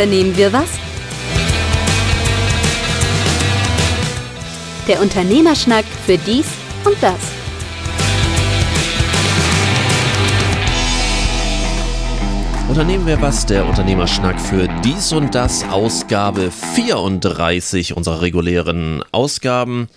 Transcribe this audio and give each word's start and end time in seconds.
Unternehmen 0.00 0.34
wir 0.34 0.50
was? 0.50 0.70
Der 4.88 5.02
Unternehmerschnack 5.02 5.84
für 6.06 6.16
dies 6.16 6.46
und 6.86 6.96
das. 7.02 7.18
Unternehmen 12.70 13.06
wir 13.06 13.20
was, 13.20 13.44
der 13.44 13.66
Unternehmerschnack 13.66 14.40
für 14.40 14.68
dies 14.82 15.12
und 15.12 15.34
das, 15.34 15.64
Ausgabe 15.64 16.50
34 16.50 17.94
unserer 17.94 18.22
regulären 18.22 19.04
Ausgaben. 19.12 19.90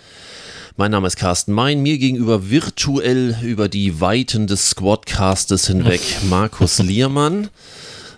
Mein 0.76 0.90
Name 0.90 1.06
ist 1.06 1.16
Carsten 1.16 1.54
Mein, 1.54 1.80
mir 1.80 1.96
gegenüber 1.96 2.50
virtuell 2.50 3.38
über 3.40 3.70
die 3.70 4.02
Weiten 4.02 4.46
des 4.48 4.68
Squadcastes 4.68 5.66
hinweg 5.68 6.02
Markus 6.28 6.78
Liermann. 6.80 7.48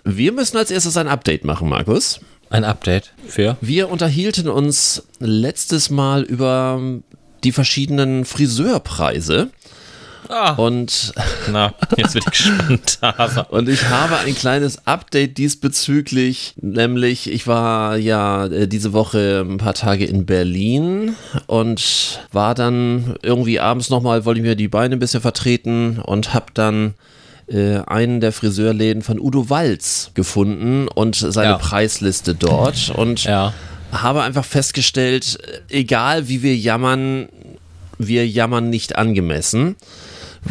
Wir 0.09 0.31
müssen 0.31 0.55
als 0.55 0.71
erstes 0.71 0.95
ein 0.95 1.09
Update 1.09 1.43
machen, 1.43 1.67
Markus. 1.67 2.21
Ein 2.49 2.63
Update 2.63 3.11
für? 3.27 3.57
Wir 3.59 3.89
unterhielten 3.89 4.47
uns 4.47 5.03
letztes 5.19 5.89
Mal 5.89 6.23
über 6.23 6.79
die 7.43 7.51
verschiedenen 7.51 8.23
Friseurpreise. 8.23 9.49
Ah. 10.29 10.53
Und, 10.53 11.13
Na, 11.51 11.73
jetzt 11.97 12.13
bin 12.13 12.23
ich 12.25 12.31
gespannt. 12.31 12.99
und 13.49 13.67
ich 13.67 13.89
habe 13.89 14.17
ein 14.19 14.33
kleines 14.33 14.87
Update 14.87 15.37
diesbezüglich, 15.37 16.53
nämlich 16.61 17.29
ich 17.29 17.45
war 17.45 17.97
ja 17.97 18.45
äh, 18.45 18.65
diese 18.69 18.93
Woche 18.93 19.45
ein 19.45 19.57
paar 19.57 19.73
Tage 19.73 20.05
in 20.05 20.25
Berlin 20.25 21.15
und 21.47 22.21
war 22.31 22.55
dann 22.55 23.17
irgendwie 23.23 23.59
abends 23.59 23.89
nochmal, 23.89 24.23
wollte 24.23 24.39
ich 24.39 24.45
mir 24.45 24.55
die 24.55 24.69
Beine 24.69 24.95
ein 24.95 24.99
bisschen 24.99 25.21
vertreten 25.21 25.99
und 25.99 26.33
habe 26.33 26.45
dann 26.53 26.93
äh, 27.47 27.77
einen 27.85 28.19
der 28.19 28.31
Friseurläden 28.31 29.01
von 29.01 29.19
Udo 29.19 29.49
Walz 29.49 30.11
gefunden 30.13 30.87
und 30.87 31.15
seine 31.15 31.51
Ja. 31.51 31.57
Preisliste 31.57 32.35
dort 32.35 32.89
und 32.95 33.23
Ja. 33.23 33.53
habe 33.91 34.23
einfach 34.23 34.45
festgestellt, 34.45 35.37
egal 35.69 36.27
wie 36.27 36.43
wir 36.43 36.55
jammern, 36.55 37.29
wir 37.97 38.27
jammern 38.27 38.69
nicht 38.69 38.95
angemessen. 38.95 39.75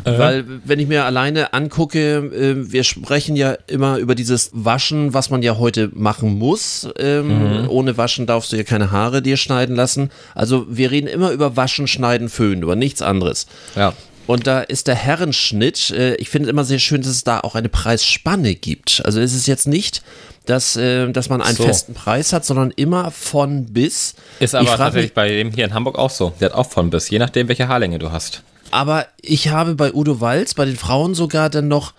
Weil, 0.05 0.45
wenn 0.65 0.79
ich 0.79 0.89
mir 0.89 1.05
alleine 1.07 1.55
angucke, 1.55 2.17
äh, 2.19 2.71
wir 2.71 2.85
sprechen 2.85 3.35
ja 3.35 3.57
immer 3.67 3.97
über 3.97 4.15
dieses 4.15 4.51
Waschen, 4.53 5.15
was 5.15 5.31
man 5.31 5.43
ja 5.43 5.57
heute 5.57 5.91
machen 5.95 6.39
muss. 6.39 6.87
Ähm, 6.99 7.67
Ohne 7.71 7.97
Waschen 7.97 8.27
darfst 8.27 8.53
du 8.53 8.57
ja 8.57 8.63
keine 8.63 8.91
Haare 8.91 9.23
dir 9.23 9.39
schneiden 9.39 9.75
lassen. 9.75 10.11
Also, 10.35 10.67
wir 10.69 10.91
reden 10.91 11.07
immer 11.07 11.31
über 11.31 11.57
Waschen, 11.57 11.87
Schneiden, 11.87 12.29
Föhnen, 12.29 12.63
über 12.63 12.77
nichts 12.77 13.01
anderes. 13.01 13.47
Ja. 13.75 13.95
Und 14.27 14.47
da 14.47 14.61
ist 14.61 14.87
der 14.89 14.95
Herrenschnitt, 14.97 15.91
äh, 15.91 16.15
ich 16.17 16.29
finde 16.31 16.49
immer 16.51 16.65
sehr 16.65 16.79
schön, 16.79 17.01
dass 17.03 17.11
es 17.11 17.25
da 17.25 17.41
auch 17.41 17.55
eine 17.55 17.69
Preisspanne 17.69 18.55
gibt. 18.55 19.03
Also 19.05 19.21
es 19.21 19.33
ist 19.33 19.47
jetzt 19.47 19.67
nicht, 19.69 20.03
dass, 20.47 20.77
äh, 20.77 21.11
dass 21.13 21.29
man 21.29 21.41
einen 21.43 21.57
So. 21.57 21.65
festen 21.65 21.95
Preis 21.95 22.33
hat, 22.33 22.45
sondern 22.45 22.73
immer 22.73 23.11
von 23.11 23.67
bis. 23.67 24.15
Ist 24.41 24.55
aber 24.55 24.77
tatsächlich 24.77 25.11
mich- 25.11 25.15
bei 25.15 25.29
dem 25.29 25.53
hier 25.53 25.65
in 25.65 25.75
Hamburg 25.75 25.99
auch 25.99 26.11
so. 26.11 26.33
Der 26.41 26.51
hat 26.51 26.57
auch 26.57 26.69
von 26.71 26.91
bis, 26.91 27.09
je 27.11 27.19
nachdem, 27.19 27.49
welche 27.49 27.69
Haarlänge 27.69 27.99
du 27.99 28.11
hast. 28.11 28.43
Aber 28.73 29.07
ich 29.23 29.49
habe 29.49 29.75
bei 29.77 29.93
Udo 29.95 30.21
Walz, 30.21 30.55
bei 30.55 30.65
den 30.65 30.77
Frauen 30.77 31.15
sogar 31.15 31.49
dann 31.51 31.69
noch 31.69 31.95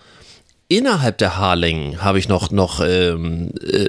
innerhalb 0.70 1.16
der 1.16 1.38
Haarlängen 1.38 2.02
habe 2.04 2.18
ich 2.18 2.28
noch, 2.28 2.50
noch 2.50 2.82
ähm, 2.86 3.52
äh, 3.66 3.88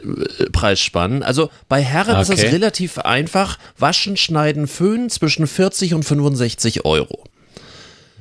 Preisspannen. 0.52 1.24
Also 1.24 1.50
bei 1.68 1.82
Herren 1.82 2.18
ist 2.22 2.30
es 2.30 2.40
Okay. 2.40 2.50
relativ 2.52 3.00
einfach. 3.00 3.60
Waschen, 3.78 4.16
schneiden, 4.16 4.66
föhnen 4.68 5.10
zwischen 5.10 5.46
40 5.46 5.94
und 5.94 6.04
65 6.04 6.86
Euro. 6.86 7.26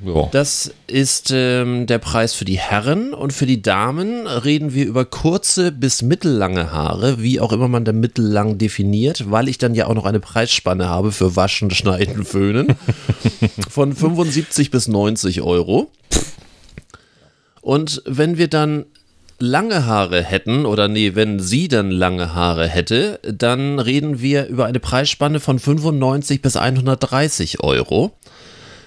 Jo. 0.01 0.29
Das 0.31 0.71
ist 0.87 1.31
ähm, 1.33 1.85
der 1.85 1.97
Preis 1.97 2.33
für 2.33 2.45
die 2.45 2.57
Herren 2.57 3.13
und 3.13 3.33
für 3.33 3.45
die 3.45 3.61
Damen 3.61 4.27
reden 4.27 4.73
wir 4.73 4.85
über 4.85 5.03
kurze 5.03 5.73
bis 5.73 6.01
mittellange 6.01 6.71
Haare, 6.71 7.21
wie 7.21 7.41
auch 7.41 7.51
immer 7.51 7.67
man 7.67 7.83
da 7.83 7.91
mittellang 7.91 8.57
definiert, 8.57 9.29
weil 9.29 9.49
ich 9.49 9.57
dann 9.57 9.75
ja 9.75 9.87
auch 9.87 9.95
noch 9.95 10.05
eine 10.05 10.21
Preisspanne 10.21 10.87
habe 10.87 11.11
für 11.11 11.35
Waschen, 11.35 11.69
Schneiden, 11.71 12.23
Föhnen 12.23 12.75
von 13.69 13.93
75 13.93 14.71
bis 14.71 14.87
90 14.87 15.41
Euro. 15.41 15.91
Und 17.61 18.01
wenn 18.05 18.37
wir 18.37 18.47
dann 18.47 18.85
lange 19.37 19.85
Haare 19.85 20.23
hätten, 20.23 20.65
oder 20.65 20.87
nee, 20.87 21.15
wenn 21.15 21.39
sie 21.39 21.67
dann 21.67 21.91
lange 21.91 22.33
Haare 22.33 22.67
hätte, 22.67 23.19
dann 23.23 23.79
reden 23.79 24.21
wir 24.21 24.47
über 24.47 24.65
eine 24.65 24.79
Preisspanne 24.79 25.41
von 25.41 25.59
95 25.59 26.41
bis 26.41 26.55
130 26.55 27.61
Euro. 27.61 28.11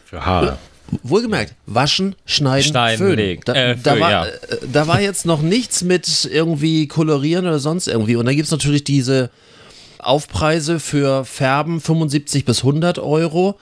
Für 0.07 0.25
Haare. 0.25 0.59
Wohlgemerkt, 1.03 1.55
waschen, 1.67 2.15
schneiden, 2.27 2.69
Schneiden, 2.71 2.99
föhnen. 2.99 3.41
Da, 3.45 3.55
Äh, 3.55 3.77
da, 3.83 3.99
war, 3.99 4.11
ja. 4.11 4.27
äh, 4.27 4.31
da 4.73 4.87
war 4.87 5.01
jetzt 5.01 5.25
noch 5.27 5.41
nichts 5.43 5.83
mit 5.83 6.29
irgendwie 6.31 6.87
kolorieren 6.87 7.47
oder 7.47 7.59
sonst 7.59 7.87
irgendwie. 7.89 8.17
Und 8.17 8.27
dann 8.27 8.37
gibt 8.37 8.47
es 8.47 8.53
natürlich 8.53 8.85
diese 8.85 9.31
Aufpreise 9.99 10.81
für 10.81 11.25
Färben 11.25 11.81
75 11.81 12.45
bis 12.45 12.59
100 12.59 12.99
Euro. 12.99 13.59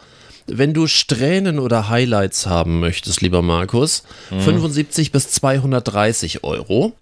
Wenn 0.47 0.75
du 0.75 0.87
Strähnen 0.89 1.59
oder 1.61 1.89
Highlights 1.89 2.47
haben 2.47 2.81
möchtest, 2.81 3.21
lieber 3.21 3.43
Markus, 3.43 4.03
Mhm. 4.31 4.41
75 4.41 5.12
bis 5.12 5.31
230 5.31 6.43
Euro. 6.43 6.95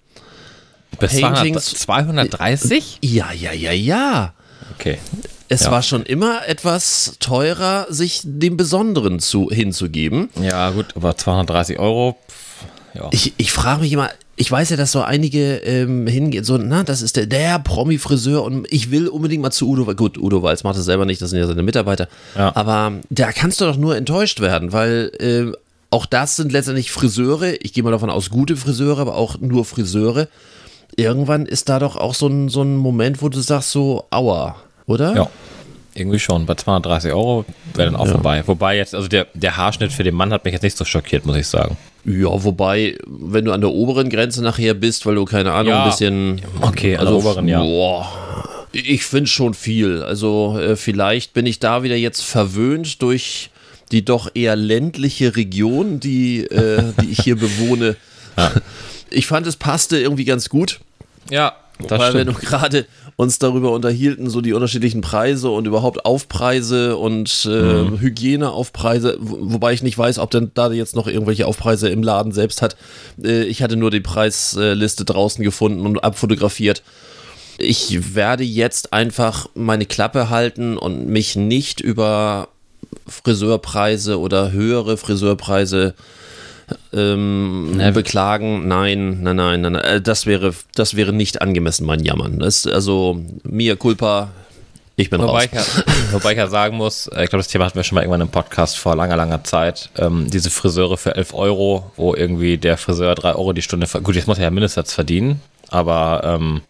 Bis 0.98 1.12
200, 1.12 1.38
Paintings- 1.44 1.74
230? 1.76 2.98
Ja, 3.02 3.32
ja, 3.32 3.52
ja, 3.52 3.72
ja. 3.72 4.34
Okay. 4.78 4.98
Es 5.48 5.62
Ja. 5.64 5.70
war 5.70 5.82
schon 5.82 6.02
immer 6.02 6.46
etwas 6.46 7.14
teurer, 7.20 7.86
sich 7.88 8.20
dem 8.24 8.56
Besonderen 8.56 9.18
zu, 9.18 9.48
hinzugeben. 9.50 10.28
Ja, 10.42 10.70
gut, 10.70 10.86
aber 10.94 11.16
230 11.16 11.78
Euro. 11.78 12.16
pff, 12.28 12.66
Ja. 12.94 13.08
Ich, 13.12 13.32
ich 13.36 13.52
frage 13.52 13.82
mich 13.82 13.92
immer, 13.92 14.10
ich 14.36 14.50
weiß 14.50 14.70
ja, 14.70 14.76
dass 14.76 14.92
so 14.92 15.02
einige 15.02 15.56
ähm, 15.58 16.06
hingehen, 16.06 16.44
so, 16.44 16.58
na, 16.58 16.82
das 16.84 17.02
ist 17.02 17.16
der, 17.16 17.26
der 17.26 17.58
Promi-Friseur 17.58 18.42
und 18.42 18.66
ich 18.70 18.90
will 18.90 19.08
unbedingt 19.08 19.42
mal 19.42 19.50
zu 19.50 19.68
Udo, 19.68 19.84
gut, 19.94 20.16
Udo 20.18 20.42
Walz 20.42 20.64
macht 20.64 20.76
das 20.78 20.84
selber 20.84 21.04
nicht, 21.06 21.20
das 21.20 21.30
sind 21.30 21.38
ja 21.38 21.46
seine 21.46 21.62
Mitarbeiter, 21.62 22.08
Ja. 22.36 22.54
aber 22.54 22.92
da 23.10 23.32
kannst 23.32 23.60
du 23.60 23.64
doch 23.66 23.76
nur 23.76 23.96
enttäuscht 23.96 24.40
werden, 24.40 24.72
weil 24.72 25.10
äh, 25.18 25.56
auch 25.90 26.06
das 26.06 26.36
sind 26.36 26.52
letztendlich 26.52 26.90
Friseure, 26.92 27.54
ich 27.62 27.72
gehe 27.72 27.82
mal 27.82 27.90
davon 27.90 28.10
aus, 28.10 28.30
gute 28.30 28.56
Friseure, 28.56 29.00
aber 29.00 29.16
auch 29.16 29.38
nur 29.40 29.64
Friseure. 29.64 30.28
Irgendwann 30.96 31.46
ist 31.46 31.68
da 31.68 31.78
doch 31.78 31.96
auch 31.96 32.14
so 32.14 32.26
ein, 32.28 32.48
so 32.48 32.62
ein 32.62 32.76
Moment, 32.76 33.22
wo 33.22 33.28
du 33.28 33.40
sagst 33.40 33.70
so, 33.70 34.04
aua, 34.10 34.56
oder? 34.88 35.14
ja. 35.14 35.30
Irgendwie 35.94 36.18
schon. 36.20 36.46
Bei 36.46 36.54
230 36.54 37.12
Euro 37.12 37.44
wäre 37.74 37.90
dann 37.90 37.96
auch 37.96 38.06
vorbei. 38.06 38.44
Wobei 38.46 38.76
jetzt, 38.76 38.94
also 38.94 39.08
der, 39.08 39.26
der 39.34 39.56
Haarschnitt 39.56 39.92
für 39.92 40.04
den 40.04 40.14
Mann 40.14 40.32
hat 40.32 40.44
mich 40.44 40.52
jetzt 40.52 40.62
nicht 40.62 40.76
so 40.76 40.84
schockiert, 40.84 41.26
muss 41.26 41.36
ich 41.36 41.46
sagen. 41.48 41.76
Ja, 42.04 42.28
wobei, 42.44 42.96
wenn 43.06 43.44
du 43.44 43.52
an 43.52 43.60
der 43.62 43.70
oberen 43.70 44.08
Grenze 44.08 44.42
nachher 44.44 44.74
bist, 44.74 45.06
weil 45.06 45.16
du, 45.16 45.24
keine 45.24 45.52
Ahnung, 45.52 45.72
Ja. 45.72 45.82
ein 45.84 45.90
bisschen. 45.90 46.40
Okay, 46.60 46.92
der 46.96 47.10
oberen, 47.12 47.48
ja. 47.48 47.60
Boah, 47.60 48.06
ich 48.72 49.04
finde 49.04 49.28
schon 49.28 49.54
viel. 49.54 50.02
Also, 50.02 50.56
äh, 50.60 50.76
vielleicht 50.76 51.32
bin 51.32 51.46
ich 51.46 51.58
da 51.58 51.82
wieder 51.82 51.96
jetzt 51.96 52.22
verwöhnt 52.22 53.02
durch 53.02 53.50
die 53.90 54.04
doch 54.04 54.30
eher 54.34 54.54
ländliche 54.54 55.34
Region, 55.34 55.98
die, 55.98 56.42
äh, 56.44 56.92
die 57.00 57.10
ich 57.10 57.20
hier 57.20 57.36
bewohne. 57.36 57.96
Ich 59.10 59.26
fand, 59.26 59.46
es 59.46 59.56
passte 59.56 59.98
irgendwie 59.98 60.26
ganz 60.26 60.48
gut. 60.50 60.80
Ja, 61.30 61.54
das 61.80 61.98
weil 61.98 62.12
wir 62.14 62.20
stimmt. 62.20 62.34
noch 62.34 62.40
gerade 62.40 62.86
uns 63.20 63.40
darüber 63.40 63.72
unterhielten, 63.72 64.30
so 64.30 64.40
die 64.40 64.52
unterschiedlichen 64.52 65.00
Preise 65.00 65.50
und 65.50 65.66
überhaupt 65.66 66.04
Aufpreise 66.06 66.96
und 66.96 67.48
äh, 67.50 67.82
Mhm. 67.82 67.98
Hygieneaufpreise, 68.00 69.16
wo- 69.20 69.38
wobei 69.54 69.72
ich 69.72 69.82
nicht 69.82 69.98
weiß, 69.98 70.20
ob 70.20 70.30
denn 70.30 70.52
da 70.54 70.70
jetzt 70.70 70.94
noch 70.94 71.08
irgendwelche 71.08 71.48
Aufpreise 71.48 71.88
im 71.88 72.04
Laden 72.04 72.30
selbst 72.30 72.62
hat. 72.62 72.76
Äh, 73.20 73.42
ich 73.42 73.60
hatte 73.60 73.74
nur 73.76 73.90
die 73.90 73.98
Preisliste 74.00 75.04
draußen 75.04 75.42
gefunden 75.42 75.84
und 75.84 75.98
abfotografiert. 76.04 76.84
Ich 77.58 78.14
werde 78.14 78.44
jetzt 78.44 78.92
einfach 78.92 79.48
meine 79.56 79.84
Klappe 79.84 80.30
halten 80.30 80.78
und 80.78 81.08
mich 81.08 81.34
nicht 81.34 81.80
über 81.80 82.46
Friseurpreise 83.08 84.20
oder 84.20 84.52
höhere 84.52 84.96
Friseurpreise 84.96 85.94
ähm, 86.92 87.76
Ne, 87.76 87.92
beklagen. 87.92 88.66
Nein, 88.68 89.22
nein, 89.22 89.36
nein, 89.36 89.60
nein, 89.60 89.72
nein. 89.72 89.84
Äh, 89.84 90.00
Das 90.00 90.26
wäre, 90.26 90.54
das 90.74 90.96
wäre 90.96 91.12
nicht 91.12 91.42
angemessen, 91.42 91.86
mein 91.86 92.00
Jammern. 92.04 92.38
Das, 92.38 92.66
also, 92.66 93.20
mia 93.44 93.76
culpa, 93.76 94.30
ich 94.96 95.10
bin 95.10 95.20
Wobei 95.22 95.46
raus. 95.46 95.82
ich, 95.86 96.12
wobei 96.12 96.32
ich 96.32 96.38
ja 96.38 96.48
sagen 96.48 96.76
muss, 96.76 97.06
äh, 97.08 97.22
ich 97.24 97.30
glaube, 97.30 97.42
das 97.42 97.48
Thema 97.48 97.66
hatten 97.66 97.76
wir 97.76 97.84
schon 97.84 97.94
mal 97.96 98.02
irgendwann 98.02 98.20
im 98.22 98.28
Podcast 98.30 98.78
vor 98.78 98.96
langer, 98.96 99.16
langer 99.16 99.44
Zeit. 99.44 99.90
Ähm, 99.96 100.28
diese 100.30 100.50
Friseure 100.50 100.96
für 100.98 101.14
11 101.14 101.34
Euro, 101.34 101.90
wo 101.96 102.14
irgendwie 102.14 102.56
der 102.58 102.76
Friseur 102.78 103.14
3 103.14 103.34
Euro 103.34 103.52
die 103.52 103.62
Stunde, 103.62 103.86
gut, 104.02 104.16
jetzt 104.16 104.26
muss 104.26 104.38
er 104.38 104.44
ja 104.44 104.50
Mindestsatz 104.50 104.92
verdienen, 104.92 105.40
aber 105.68 106.22
ähm, 106.24 106.62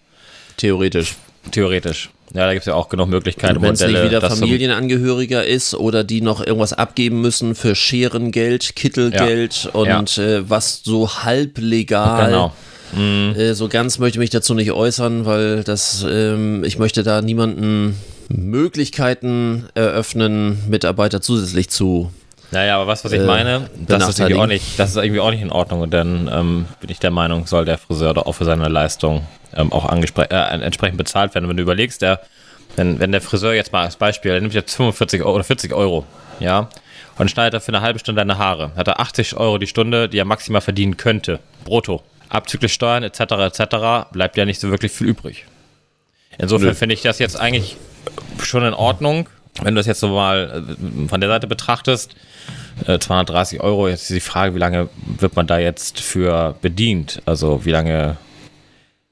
Theoretisch. 0.58 1.14
theoretisch. 1.52 2.10
Ja, 2.34 2.46
da 2.46 2.52
gibt 2.52 2.62
es 2.62 2.66
ja 2.66 2.74
auch 2.74 2.88
genug 2.88 3.08
Möglichkeiten, 3.08 3.62
Wenn 3.62 3.74
es 3.74 3.80
nicht 3.80 4.02
wieder 4.02 4.20
Familienangehöriger 4.20 5.44
ist 5.44 5.74
oder 5.74 6.04
die 6.04 6.20
noch 6.20 6.44
irgendwas 6.44 6.72
abgeben 6.72 7.20
müssen 7.20 7.54
für 7.54 7.74
Scherengeld, 7.74 8.76
Kittelgeld 8.76 9.70
und 9.72 10.18
Äh, 10.18 10.48
was 10.48 10.82
so 10.84 11.08
halblegal. 11.08 12.26
Genau. 12.26 12.52
Äh, 13.36 13.54
so 13.54 13.68
ganz 13.68 13.98
möchte 13.98 14.16
ich 14.16 14.20
mich 14.20 14.30
dazu 14.30 14.54
nicht 14.54 14.72
äußern, 14.72 15.26
weil 15.26 15.62
das, 15.62 16.04
ähm, 16.08 16.64
ich 16.64 16.78
möchte 16.78 17.02
da 17.02 17.20
niemanden 17.22 17.96
Möglichkeiten 18.28 19.64
eröffnen, 19.74 20.58
Mitarbeiter 20.68 21.20
zusätzlich 21.20 21.68
zu 21.70 22.10
Naja, 22.50 22.76
aber 22.76 22.86
was, 22.86 23.04
was 23.04 23.12
ich 23.12 23.20
äh, 23.20 23.26
meine, 23.26 23.68
das 23.86 24.08
ist, 24.08 24.20
irgendwie 24.20 24.40
auch 24.40 24.46
nicht, 24.46 24.78
das 24.78 24.90
ist 24.90 24.96
irgendwie 24.96 25.20
auch 25.20 25.30
nicht 25.30 25.42
in 25.42 25.50
Ordnung. 25.50 25.80
Und 25.80 25.92
dann 25.92 26.30
ähm, 26.32 26.66
bin 26.80 26.90
ich 26.90 26.98
der 26.98 27.10
Meinung, 27.10 27.46
soll 27.46 27.64
der 27.64 27.78
Friseur 27.78 28.14
doch 28.14 28.26
auch 28.26 28.32
für 28.32 28.44
seine 28.44 28.68
Leistung 28.68 29.26
ähm, 29.54 29.72
auch 29.72 29.90
äh, 29.90 30.26
entsprechend 30.28 30.96
bezahlt 30.96 31.34
werden. 31.34 31.44
Und 31.44 31.50
wenn 31.50 31.56
du 31.58 31.62
überlegst, 31.62 32.00
der, 32.00 32.20
wenn, 32.76 32.98
wenn 33.00 33.12
der 33.12 33.20
Friseur 33.20 33.52
jetzt 33.52 33.72
mal 33.72 33.84
als 33.84 33.96
Beispiel, 33.96 34.32
der 34.32 34.40
nimmt 34.40 34.54
jetzt 34.54 34.74
45 34.74 35.22
Euro 35.22 35.34
oder 35.34 35.44
40 35.44 35.72
Euro, 35.74 36.04
ja, 36.40 36.68
und 37.18 37.30
schneidet 37.30 37.54
er 37.54 37.60
für 37.60 37.72
eine 37.72 37.80
halbe 37.80 37.98
Stunde 37.98 38.20
deine 38.20 38.38
Haare, 38.38 38.70
hat 38.76 38.88
er 38.88 39.00
80 39.00 39.36
Euro 39.36 39.58
die 39.58 39.66
Stunde, 39.66 40.08
die 40.08 40.18
er 40.18 40.24
maximal 40.24 40.60
verdienen 40.60 40.96
könnte, 40.96 41.40
brutto. 41.64 42.02
Abzüglich 42.28 42.72
Steuern 42.72 43.02
etc. 43.02 43.20
etc. 43.20 44.12
bleibt 44.12 44.36
ja 44.36 44.44
nicht 44.44 44.60
so 44.60 44.70
wirklich 44.70 44.92
viel 44.92 45.08
übrig. 45.08 45.46
Insofern 46.36 46.74
finde 46.74 46.94
ich 46.94 47.02
das 47.02 47.18
jetzt 47.18 47.40
eigentlich 47.40 47.76
schon 48.40 48.64
in 48.64 48.74
Ordnung, 48.74 49.28
wenn 49.62 49.74
du 49.74 49.78
das 49.80 49.86
jetzt 49.86 50.00
so 50.00 50.08
mal 50.08 50.64
äh, 50.68 51.08
von 51.08 51.20
der 51.20 51.30
Seite 51.30 51.46
betrachtest. 51.46 52.14
230 52.86 53.58
äh, 53.58 53.62
Euro, 53.62 53.88
jetzt 53.88 54.02
ist 54.02 54.14
die 54.14 54.20
Frage, 54.20 54.54
wie 54.54 54.60
lange 54.60 54.88
wird 55.18 55.36
man 55.36 55.46
da 55.46 55.58
jetzt 55.58 56.00
für 56.00 56.54
bedient? 56.62 57.20
Also 57.26 57.64
wie 57.64 57.70
lange 57.70 58.16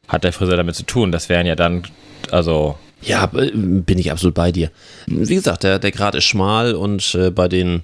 hat 0.08 0.24
der 0.24 0.32
Friseur 0.32 0.56
damit 0.56 0.76
zu 0.76 0.84
tun? 0.84 1.10
Das 1.10 1.28
wären 1.28 1.46
ja 1.46 1.56
dann, 1.56 1.82
also 2.30 2.76
ja, 3.02 3.26
bin 3.26 3.98
ich 3.98 4.10
absolut 4.10 4.34
bei 4.34 4.52
dir. 4.52 4.70
Wie 5.06 5.34
gesagt, 5.34 5.64
der, 5.64 5.78
der 5.78 5.90
Grad 5.92 6.14
ist 6.14 6.24
schmal 6.24 6.74
und 6.74 7.14
äh, 7.14 7.30
bei 7.30 7.48
den 7.48 7.82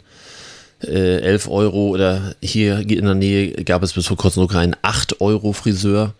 äh, 0.82 1.20
11 1.20 1.48
Euro 1.48 1.88
oder 1.88 2.34
hier 2.40 2.78
in 2.78 3.04
der 3.04 3.14
Nähe 3.14 3.52
gab 3.64 3.82
es 3.82 3.92
bis 3.92 4.06
vor 4.06 4.16
kurzem 4.16 4.42
sogar 4.42 4.60
einen 4.60 4.76
8 4.82 5.20
Euro 5.20 5.52
Friseur. 5.52 6.14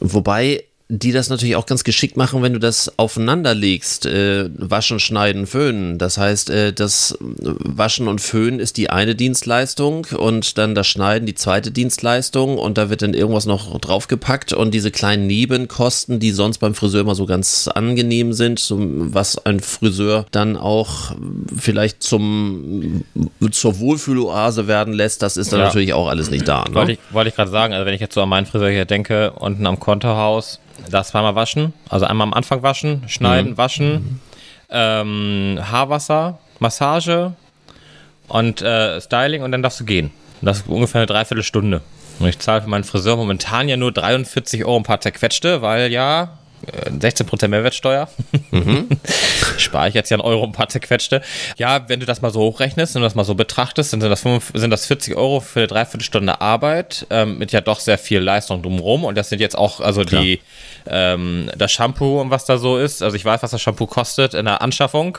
Wobei 0.00 0.64
die 0.94 1.10
das 1.10 1.30
natürlich 1.30 1.56
auch 1.56 1.64
ganz 1.64 1.84
geschickt 1.84 2.18
machen, 2.18 2.42
wenn 2.42 2.52
du 2.52 2.58
das 2.58 2.98
aufeinander 2.98 3.54
legst. 3.54 4.04
Äh, 4.04 4.50
waschen, 4.54 5.00
schneiden, 5.00 5.46
föhnen. 5.46 5.96
Das 5.96 6.18
heißt, 6.18 6.50
äh, 6.50 6.74
das 6.74 7.16
Waschen 7.20 8.08
und 8.08 8.20
Föhnen 8.20 8.60
ist 8.60 8.76
die 8.76 8.90
eine 8.90 9.14
Dienstleistung 9.14 10.06
und 10.14 10.58
dann 10.58 10.74
das 10.74 10.86
Schneiden 10.86 11.24
die 11.24 11.34
zweite 11.34 11.70
Dienstleistung 11.70 12.58
und 12.58 12.76
da 12.76 12.90
wird 12.90 13.00
dann 13.00 13.14
irgendwas 13.14 13.46
noch 13.46 13.80
draufgepackt 13.80 14.52
und 14.52 14.74
diese 14.74 14.90
kleinen 14.90 15.26
Nebenkosten, 15.26 16.20
die 16.20 16.30
sonst 16.30 16.58
beim 16.58 16.74
Friseur 16.74 17.00
immer 17.00 17.14
so 17.14 17.24
ganz 17.24 17.68
angenehm 17.68 18.34
sind, 18.34 18.58
so, 18.58 18.76
was 18.78 19.46
ein 19.46 19.60
Friseur 19.60 20.26
dann 20.30 20.58
auch 20.58 21.12
vielleicht 21.56 22.02
zum, 22.02 23.04
zur 23.50 23.78
Wohlfühloase 23.78 24.66
werden 24.68 24.92
lässt, 24.92 25.22
das 25.22 25.38
ist 25.38 25.52
dann 25.52 25.60
ja. 25.60 25.66
natürlich 25.66 25.94
auch 25.94 26.08
alles 26.08 26.30
nicht 26.30 26.46
da. 26.46 26.66
Ne? 26.68 26.74
Wollte 26.74 26.92
ich, 26.92 26.98
wollte 27.12 27.30
ich 27.30 27.34
gerade 27.34 27.50
sagen, 27.50 27.72
also 27.72 27.86
wenn 27.86 27.94
ich 27.94 28.00
jetzt 28.02 28.14
so 28.14 28.20
an 28.20 28.28
meinen 28.28 28.44
Friseur 28.44 28.68
hier 28.68 28.84
denke, 28.84 29.30
unten 29.30 29.66
am 29.66 29.80
Kontohaus, 29.80 30.60
das 30.90 31.08
zweimal 31.08 31.34
waschen. 31.34 31.72
Also 31.88 32.06
einmal 32.06 32.26
am 32.26 32.34
Anfang 32.34 32.62
waschen, 32.62 33.02
schneiden, 33.06 33.52
mhm. 33.52 33.58
waschen, 33.58 34.20
ähm, 34.70 35.58
Haarwasser, 35.60 36.38
Massage 36.58 37.34
und 38.28 38.62
äh, 38.62 39.00
Styling 39.00 39.42
und 39.42 39.52
dann 39.52 39.62
darfst 39.62 39.80
du 39.80 39.84
gehen. 39.84 40.10
das 40.40 40.58
ist 40.58 40.68
ungefähr 40.68 41.00
eine 41.00 41.06
Dreiviertelstunde. 41.06 41.82
Und 42.18 42.28
ich 42.28 42.38
zahle 42.38 42.62
für 42.62 42.68
meinen 42.68 42.84
Friseur 42.84 43.16
momentan 43.16 43.68
ja 43.68 43.76
nur 43.76 43.92
43 43.92 44.64
Euro 44.64 44.76
ein 44.76 44.82
paar 44.82 45.00
zerquetschte, 45.00 45.62
weil 45.62 45.90
ja 45.90 46.38
16% 46.88 47.48
Mehrwertsteuer. 47.48 48.08
Mhm. 48.50 48.88
Spare 49.58 49.88
ich 49.88 49.94
jetzt 49.94 50.10
ja 50.10 50.16
einen 50.16 50.22
Euro 50.22 50.44
ein 50.44 50.52
paar 50.52 50.68
zerquetschte. 50.68 51.22
Ja, 51.56 51.88
wenn 51.88 52.00
du 52.00 52.06
das 52.06 52.22
mal 52.22 52.30
so 52.30 52.40
hochrechnest 52.40 52.94
und 52.96 53.02
das 53.02 53.14
mal 53.14 53.24
so 53.24 53.34
betrachtest, 53.34 53.92
dann 53.92 54.00
sind 54.00 54.10
das, 54.10 54.22
5, 54.22 54.52
sind 54.54 54.70
das 54.70 54.86
40 54.86 55.16
Euro 55.16 55.40
für 55.40 55.60
eine 55.60 55.66
Dreiviertelstunde 55.66 56.40
Arbeit 56.40 57.06
ähm, 57.10 57.38
mit 57.38 57.52
ja 57.52 57.60
doch 57.60 57.80
sehr 57.80 57.98
viel 57.98 58.20
Leistung 58.20 58.62
drumherum. 58.62 59.04
Und 59.04 59.16
das 59.16 59.28
sind 59.28 59.40
jetzt 59.40 59.56
auch, 59.56 59.80
also 59.80 60.04
Klar. 60.04 60.22
die, 60.22 60.40
ähm, 60.86 61.50
das 61.56 61.72
Shampoo 61.72 62.20
und 62.20 62.30
was 62.30 62.44
da 62.44 62.58
so 62.58 62.78
ist. 62.78 63.02
Also 63.02 63.16
ich 63.16 63.24
weiß, 63.24 63.42
was 63.42 63.50
das 63.50 63.62
Shampoo 63.62 63.86
kostet 63.86 64.34
in 64.34 64.44
der 64.44 64.62
Anschaffung. 64.62 65.18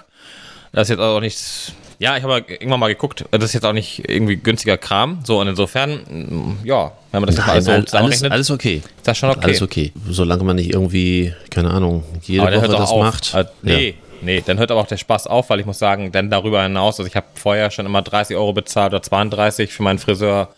Das 0.71 0.83
ist 0.83 0.89
jetzt 0.89 0.99
auch 0.99 1.19
nichts 1.19 1.73
ja, 2.03 2.17
ich 2.17 2.23
habe 2.23 2.43
irgendwann 2.47 2.81
mal 2.81 2.89
geguckt, 2.89 3.23
das 3.31 3.45
ist 3.45 3.53
jetzt 3.53 3.65
auch 3.65 3.71
nicht 3.71 4.09
irgendwie 4.09 4.35
günstiger 4.35 4.77
Kram. 4.77 5.19
So, 5.23 5.39
und 5.39 5.47
insofern, 5.47 5.93
mm, 5.93 6.57
ja, 6.65 6.91
wenn 7.11 7.21
man 7.21 7.27
das 7.27 7.37
Nein, 7.37 7.55
jetzt 7.55 7.67
mal 7.67 7.73
alles, 7.75 7.93
alles, 7.93 8.23
alles 8.23 8.51
okay. 8.51 8.81
Ist 8.97 9.07
das 9.07 9.17
schon 9.17 9.29
okay? 9.29 9.39
Alles 9.41 9.61
okay. 9.61 9.93
Solange 10.09 10.43
man 10.43 10.57
nicht 10.57 10.73
irgendwie, 10.73 11.33
keine 11.49 11.69
Ahnung, 11.69 12.03
jede 12.23 12.43
Woche 12.43 12.67
das 12.67 12.89
auf. 12.89 13.01
macht. 13.01 13.33
Also, 13.33 13.49
nee, 13.61 13.89
ja. 13.89 13.95
nee, 14.21 14.43
dann 14.45 14.57
hört 14.57 14.71
aber 14.71 14.81
auch 14.81 14.87
der 14.87 14.97
Spaß 14.97 15.27
auf, 15.27 15.49
weil 15.49 15.61
ich 15.61 15.65
muss 15.65 15.79
sagen, 15.79 16.11
dann 16.11 16.29
darüber 16.29 16.63
hinaus, 16.63 16.99
also 16.99 17.07
ich 17.07 17.15
habe 17.15 17.27
vorher 17.35 17.71
schon 17.71 17.85
immer 17.85 18.01
30 18.01 18.35
Euro 18.35 18.51
bezahlt 18.51 18.91
oder 18.93 19.01
32 19.01 19.71
für 19.71 19.83
meinen 19.83 19.99
Friseur 19.99 20.49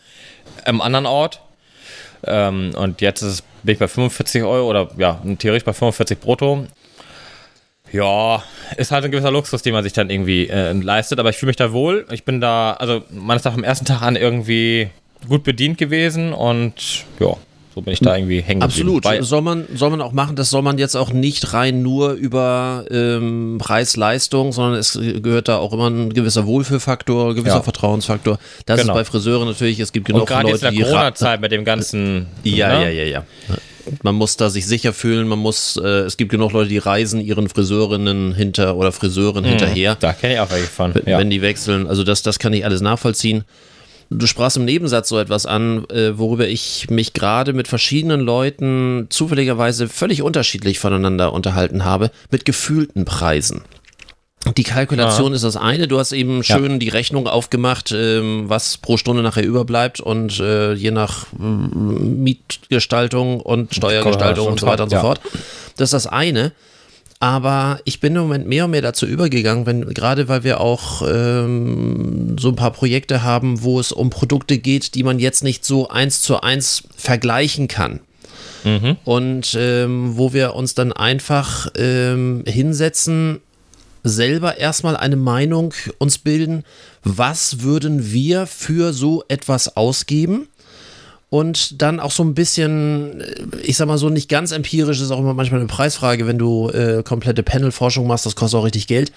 im 0.66 0.82
anderen 0.82 1.06
Ort. 1.06 1.42
Ähm, 2.26 2.72
und 2.76 3.02
jetzt 3.02 3.22
ist, 3.22 3.44
bin 3.66 3.74
ich 3.74 3.80
bei 3.80 3.88
45 3.88 4.44
Euro 4.44 4.70
oder 4.70 4.90
ja, 4.98 5.22
theoretisch 5.40 5.66
bei 5.66 5.74
45 5.74 6.20
brutto. 6.20 6.66
Ja, 7.92 8.44
ist 8.78 8.92
halt 8.92 9.06
ein 9.06 9.12
gewisser 9.12 9.32
Luxus, 9.32 9.62
den 9.62 9.74
man 9.74 9.84
sich 9.84 9.94
dann 9.94 10.10
irgendwie 10.10 10.48
äh, 10.50 10.74
leistet, 10.74 11.20
aber 11.20 11.30
ich 11.30 11.38
fühle 11.38 11.50
mich 11.50 11.56
da 11.56 11.72
wohl. 11.72 12.06
Ich 12.12 12.26
bin 12.26 12.42
da, 12.42 12.74
also 12.74 13.04
man 13.10 13.38
ist 13.38 13.46
da 13.46 13.52
vom 13.52 13.64
ersten 13.64 13.86
Tag 13.86 14.02
an 14.02 14.16
irgendwie 14.16 14.90
gut 15.28 15.44
bedient 15.44 15.78
gewesen 15.78 16.34
und 16.34 17.06
ja, 17.20 17.36
so 17.76 17.82
bin 17.82 17.94
ich 17.94 18.00
da 18.00 18.16
irgendwie 18.16 18.40
hängen 18.40 18.62
Absolut. 18.62 19.04
Bei 19.04 19.22
soll 19.22 19.42
man, 19.42 19.66
soll 19.76 19.90
man 19.90 20.00
auch 20.02 20.14
machen, 20.14 20.38
das 20.38 20.50
soll 20.50 20.62
man 20.62 20.78
jetzt 20.78 20.96
auch 20.96 21.12
nicht 21.12 21.54
rein 21.54 21.82
nur 21.82 22.14
über 22.14 22.86
ähm, 22.90 23.58
Preis-Leistung, 23.60 24.54
sondern 24.54 24.80
es 24.80 24.98
gehört 25.22 25.50
da 25.50 25.58
auch 25.58 25.74
immer 25.74 25.90
ein 25.90 26.14
gewisser 26.14 26.46
Wohlfühlfaktor, 26.46 27.32
ein 27.32 27.36
gewisser 27.36 27.56
ja. 27.56 27.62
Vertrauensfaktor. 27.62 28.40
Das 28.66 28.80
genau. 28.80 28.94
ist 28.94 29.00
bei 29.00 29.04
Friseuren 29.04 29.48
natürlich, 29.48 29.82
es 29.82 29.92
gibt 29.92 30.08
genug 30.08 30.30
Leute, 30.30 30.48
jetzt 30.48 30.64
in 30.64 30.74
der 30.74 30.86
Corona-Zeit 30.86 31.42
mit 31.42 31.52
dem 31.52 31.66
ganzen. 31.66 32.28
Ja, 32.44 32.80
ne? 32.80 32.86
ja, 32.86 33.04
ja, 33.04 33.04
ja 33.04 33.26
man 34.04 34.16
muss 34.16 34.38
da 34.38 34.50
sich 34.50 34.66
sicher 34.66 34.94
fühlen, 34.94 35.28
man 35.28 35.40
muss, 35.40 35.78
äh, 35.78 35.88
es 35.88 36.18
gibt 36.18 36.32
genug 36.32 36.54
Leute, 36.54 36.70
die 36.70 36.78
reisen 36.78 37.22
ihren 37.22 37.50
Friseurinnen 37.50 38.34
hinter 38.34 38.78
oder 38.78 38.92
Friseuren 38.92 39.44
mhm, 39.44 39.50
hinterher. 39.50 39.96
Da 40.00 40.14
kenne 40.14 40.36
ich 40.36 40.40
auch 40.40 40.50
welche 40.50 40.68
von. 40.68 40.94
Ja. 41.06 41.20
Wenn 41.20 41.30
die 41.30 41.42
wechseln, 41.42 41.88
also 41.88 42.04
das, 42.04 42.24
das 42.24 42.40
kann 42.40 42.54
ich 42.54 42.66
alles 42.66 42.82
nachvollziehen. 42.82 43.44
Du 44.10 44.28
sprachst 44.28 44.58
im 44.58 44.66
Nebensatz 44.66 45.10
so 45.10 45.18
etwas 45.18 45.46
an, 45.46 45.86
äh, 45.90 46.18
worüber 46.18 46.48
ich 46.48 46.90
mich 46.90 47.14
gerade 47.14 47.54
mit 47.54 47.68
verschiedenen 47.68 48.22
Leuten 48.22 49.08
zufälligerweise 49.10 49.88
völlig 49.88 50.22
unterschiedlich 50.22 50.80
voneinander 50.80 51.34
unterhalten 51.34 51.86
habe, 51.86 52.12
mit 52.30 52.46
gefühlten 52.46 53.06
Preisen. 53.06 53.64
Die 54.58 54.64
Kalkulation 54.64 55.32
ja. 55.32 55.36
ist 55.36 55.44
das 55.44 55.58
eine. 55.58 55.88
Du 55.88 55.98
hast 55.98 56.12
eben 56.12 56.44
schön 56.44 56.74
ja. 56.74 56.78
die 56.78 56.90
Rechnung 56.90 57.28
aufgemacht, 57.28 57.92
ähm, 57.92 58.44
was 58.48 58.78
pro 58.78 58.98
Stunde 58.98 59.24
nachher 59.24 59.44
überbleibt 59.44 60.00
und 60.00 60.40
äh, 60.40 60.74
je 60.74 60.92
nach 60.92 61.26
äh, 61.34 61.44
Mietgestaltung 61.44 63.42
und 63.42 63.74
Steuergestaltung 63.74 64.48
und 64.48 64.60
so 64.60 64.68
weiter 64.68 64.84
und 64.84 64.92
so 64.92 65.00
fort. 65.00 65.20
Das 65.78 65.88
ist 65.88 65.94
das 65.94 66.08
eine. 66.08 66.52
Aber 67.20 67.80
ich 67.86 68.00
bin 68.02 68.16
im 68.16 68.24
Moment 68.24 68.48
mehr 68.48 68.66
und 68.66 68.72
mehr 68.72 68.82
dazu 68.82 69.06
übergegangen, 69.06 69.66
wenn, 69.66 69.94
gerade 69.94 70.28
weil 70.28 70.44
wir 70.44 70.60
auch 70.60 71.02
ähm, 71.08 72.36
so 72.38 72.50
ein 72.50 72.56
paar 72.56 72.72
Projekte 72.72 73.24
haben, 73.24 73.64
wo 73.64 73.80
es 73.80 73.92
um 73.92 74.10
Produkte 74.10 74.58
geht, 74.58 74.96
die 74.96 75.04
man 75.04 75.20
jetzt 75.20 75.44
nicht 75.44 75.64
so 75.64 75.88
eins 75.88 76.22
zu 76.22 76.42
eins 76.42 76.84
vergleichen 76.96 77.68
kann. 77.68 78.02
Mhm. 78.66 78.98
Und 79.06 79.56
ähm, 79.58 80.18
wo 80.18 80.34
wir 80.34 80.56
uns 80.56 80.76
dann 80.76 80.92
einfach 80.92 81.68
ähm, 81.78 82.44
hinsetzen 82.46 83.40
selber 84.04 84.58
erstmal 84.58 84.96
eine 84.96 85.16
Meinung 85.16 85.74
uns 85.98 86.20
bilden, 86.20 86.64
was 87.04 87.62
würden 87.62 88.12
wir 88.12 88.46
für 88.46 88.94
so 88.94 89.24
etwas 89.28 89.76
ausgeben? 89.76 90.48
Und 91.30 91.82
dann 91.82 92.00
auch 92.00 92.12
so 92.12 92.24
ein 92.24 92.34
bisschen, 92.34 93.22
äh, 93.22 93.58
ich 93.64 93.78
sag 93.78 93.88
mal 93.88 93.98
so, 93.98 94.10
nicht 94.10 94.30
ganz 94.30 94.52
empirisch, 94.52 95.02
ist 95.02 95.12
auch 95.12 95.20
immer 95.20 95.34
manchmal 95.34 95.60
eine 95.60 95.68
Preisfrage, 95.68 96.28
wenn 96.28 96.38
du 96.38 96.70
äh, 96.70 97.04
komplette 97.04 97.44
Panelforschung 97.44 98.08
machst, 98.08 98.26
das 98.26 98.36
kostet 98.36 98.60
auch 98.60 98.66
richtig 98.66 98.88
Geld. 98.88 99.12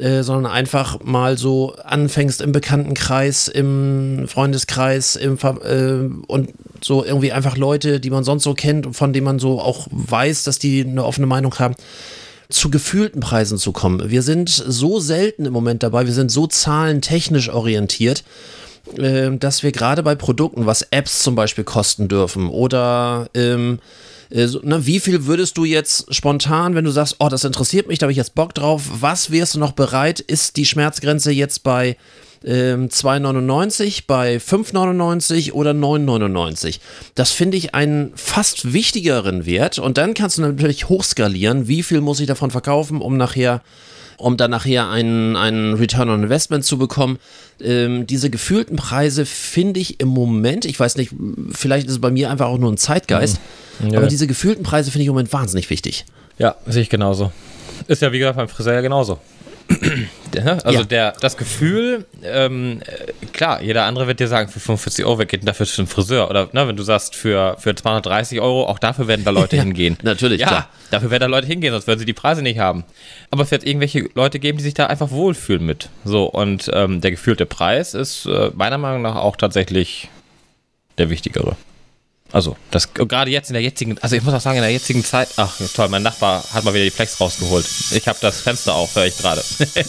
Äh, 0.00 0.22
sondern 0.22 0.50
einfach 0.50 1.00
mal 1.04 1.36
so 1.36 1.74
anfängst 1.74 2.40
im 2.40 2.52
Bekanntenkreis, 2.52 3.48
im 3.48 4.26
Freundeskreis, 4.28 5.14
im 5.14 5.36
äh, 5.36 6.08
und 6.26 6.50
so 6.82 7.04
irgendwie 7.04 7.32
einfach 7.32 7.58
Leute, 7.58 8.00
die 8.00 8.08
man 8.08 8.24
sonst 8.24 8.44
so 8.44 8.54
kennt 8.54 8.86
und 8.86 8.94
von 8.94 9.12
denen 9.12 9.26
man 9.26 9.38
so 9.38 9.60
auch 9.60 9.88
weiß, 9.90 10.44
dass 10.44 10.58
die 10.58 10.86
eine 10.86 11.04
offene 11.04 11.26
Meinung 11.26 11.54
haben 11.58 11.74
zu 12.48 12.70
gefühlten 12.70 13.20
Preisen 13.20 13.58
zu 13.58 13.72
kommen. 13.72 14.10
Wir 14.10 14.22
sind 14.22 14.48
so 14.48 15.00
selten 15.00 15.44
im 15.44 15.52
Moment 15.52 15.82
dabei, 15.82 16.06
wir 16.06 16.14
sind 16.14 16.30
so 16.30 16.46
zahlentechnisch 16.46 17.50
orientiert, 17.50 18.24
äh, 18.98 19.36
dass 19.36 19.62
wir 19.62 19.72
gerade 19.72 20.02
bei 20.02 20.14
Produkten, 20.14 20.66
was 20.66 20.82
Apps 20.90 21.22
zum 21.22 21.34
Beispiel 21.34 21.64
kosten 21.64 22.08
dürfen 22.08 22.48
oder 22.48 23.28
ähm, 23.34 23.78
äh, 24.30 24.46
na, 24.62 24.86
wie 24.86 25.00
viel 25.00 25.26
würdest 25.26 25.56
du 25.58 25.64
jetzt 25.64 26.14
spontan, 26.14 26.74
wenn 26.74 26.84
du 26.84 26.90
sagst, 26.90 27.16
oh, 27.18 27.28
das 27.28 27.44
interessiert 27.44 27.88
mich, 27.88 27.98
da 27.98 28.04
habe 28.04 28.12
ich 28.12 28.18
jetzt 28.18 28.34
Bock 28.34 28.54
drauf, 28.54 28.82
was 29.00 29.30
wärst 29.30 29.54
du 29.54 29.58
noch 29.58 29.72
bereit? 29.72 30.20
Ist 30.20 30.56
die 30.56 30.66
Schmerzgrenze 30.66 31.32
jetzt 31.32 31.62
bei 31.62 31.96
2,99 32.44 33.84
ähm, 33.84 34.04
bei 34.06 34.36
5,99 34.36 35.52
oder 35.52 35.72
9,99. 35.72 36.78
Das 37.14 37.32
finde 37.32 37.58
ich 37.58 37.74
einen 37.74 38.12
fast 38.14 38.72
wichtigeren 38.72 39.44
Wert 39.44 39.78
und 39.78 39.98
dann 39.98 40.14
kannst 40.14 40.38
du 40.38 40.42
natürlich 40.42 40.88
hochskalieren, 40.88 41.68
wie 41.68 41.82
viel 41.82 42.00
muss 42.00 42.20
ich 42.20 42.26
davon 42.26 42.50
verkaufen, 42.50 43.02
um 43.02 43.18
nachher 43.18 43.62
um 44.20 44.36
dann 44.36 44.50
nachher 44.50 44.88
einen, 44.88 45.36
einen 45.36 45.74
Return 45.74 46.08
on 46.10 46.22
Investment 46.22 46.64
zu 46.64 46.78
bekommen. 46.78 47.18
Ähm, 47.60 48.06
diese 48.06 48.30
gefühlten 48.30 48.76
Preise 48.76 49.26
finde 49.26 49.80
ich 49.80 50.00
im 50.00 50.08
Moment, 50.08 50.64
ich 50.64 50.78
weiß 50.78 50.96
nicht, 50.96 51.12
vielleicht 51.52 51.86
ist 51.86 51.94
es 51.94 52.00
bei 52.00 52.10
mir 52.10 52.30
einfach 52.30 52.46
auch 52.46 52.58
nur 52.58 52.70
ein 52.70 52.76
Zeitgeist, 52.76 53.40
mhm. 53.80 53.90
ja. 53.90 53.98
aber 53.98 54.06
diese 54.06 54.26
gefühlten 54.26 54.62
Preise 54.62 54.90
finde 54.90 55.02
ich 55.02 55.08
im 55.08 55.14
Moment 55.14 55.32
wahnsinnig 55.32 55.70
wichtig. 55.70 56.04
Ja, 56.38 56.56
sehe 56.66 56.82
ich 56.82 56.90
genauso. 56.90 57.32
Ist 57.86 58.02
ja 58.02 58.12
wie 58.12 58.18
gesagt 58.18 58.36
beim 58.36 58.48
Friseur 58.48 58.74
ja 58.74 58.80
genauso. 58.80 59.18
Also 60.64 60.78
Ja. 60.80 60.84
der, 60.84 61.12
das 61.20 61.36
Gefühl, 61.36 62.04
ähm, 62.22 62.80
äh, 62.86 63.26
klar, 63.32 63.60
jeder 63.62 63.82
andere 63.84 64.06
wird 64.06 64.20
dir 64.20 64.28
sagen, 64.28 64.48
für 64.48 64.60
45 64.60 65.04
Euro, 65.04 65.18
wer 65.18 65.26
geht 65.26 65.40
denn 65.40 65.46
dafür 65.46 65.66
zum 65.66 65.88
Friseur? 65.88 66.30
Oder 66.30 66.48
ne, 66.52 66.68
wenn 66.68 66.76
du 66.76 66.84
sagst, 66.84 67.16
für, 67.16 67.56
für 67.58 67.74
230 67.74 68.40
Euro, 68.40 68.66
auch 68.66 68.78
dafür 68.78 69.08
werden 69.08 69.24
da 69.24 69.32
Leute 69.32 69.56
Ja, 69.56 69.62
hingehen. 69.64 69.98
natürlich, 70.02 70.40
ja, 70.40 70.46
klar. 70.46 70.68
dafür 70.92 71.10
werden 71.10 71.22
da 71.22 71.26
Leute 71.26 71.48
hingehen, 71.48 71.72
sonst 71.72 71.88
würden 71.88 71.98
sie 71.98 72.04
die 72.04 72.12
Preise 72.12 72.42
nicht 72.42 72.60
haben. 72.60 72.84
Aber 73.32 73.42
es 73.42 73.50
wird 73.50 73.64
irgendwelche 73.66 74.08
Leute 74.14 74.38
geben, 74.38 74.58
die 74.58 74.64
sich 74.64 74.74
da 74.74 74.86
einfach 74.86 75.10
wohlfühlen 75.10 75.66
mit. 75.66 75.88
So, 76.04 76.26
und 76.26 76.70
ähm, 76.72 77.00
der 77.00 77.10
gefühlte 77.10 77.44
Preis 77.46 77.94
ist 77.94 78.26
äh, 78.26 78.50
meiner 78.54 78.78
Meinung 78.78 79.02
nach 79.02 79.16
auch 79.16 79.34
tatsächlich 79.36 80.08
der 80.98 81.10
wichtigere. 81.10 81.56
Also, 82.32 82.56
das 82.70 82.94
gerade 82.94 83.30
jetzt 83.30 83.50
in 83.50 83.54
der 83.54 83.62
jetzigen, 83.62 83.98
also 83.98 84.14
ich 84.14 84.22
muss 84.22 84.32
auch 84.34 84.40
sagen, 84.40 84.56
in 84.58 84.62
der 84.62 84.72
jetzigen 84.72 85.04
Zeit, 85.04 85.28
ach 85.36 85.56
toll, 85.74 85.88
mein 85.88 86.02
Nachbar 86.02 86.44
hat 86.52 86.64
mal 86.64 86.72
wieder 86.72 86.84
die 86.84 86.90
Flex 86.90 87.20
rausgeholt. 87.20 87.66
Ich 87.92 88.06
habe 88.06 88.18
das 88.20 88.40
Fenster 88.40 88.74
auf, 88.74 88.94
höre 88.94 89.06
ich 89.06 89.18
gerade. 89.18 89.42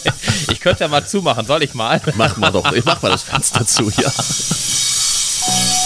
ich 0.51 0.59
könnte 0.59 0.83
ja 0.83 0.87
mal 0.87 1.05
zumachen, 1.05 1.45
soll 1.45 1.63
ich 1.63 1.73
mal? 1.73 2.01
Mach 2.15 2.37
mal 2.37 2.51
doch, 2.51 2.71
ich 2.71 2.83
mach 2.83 3.01
mal 3.01 3.11
das 3.11 3.23
Fenster 3.23 3.65
zu, 3.65 3.91
ja. 3.91 4.11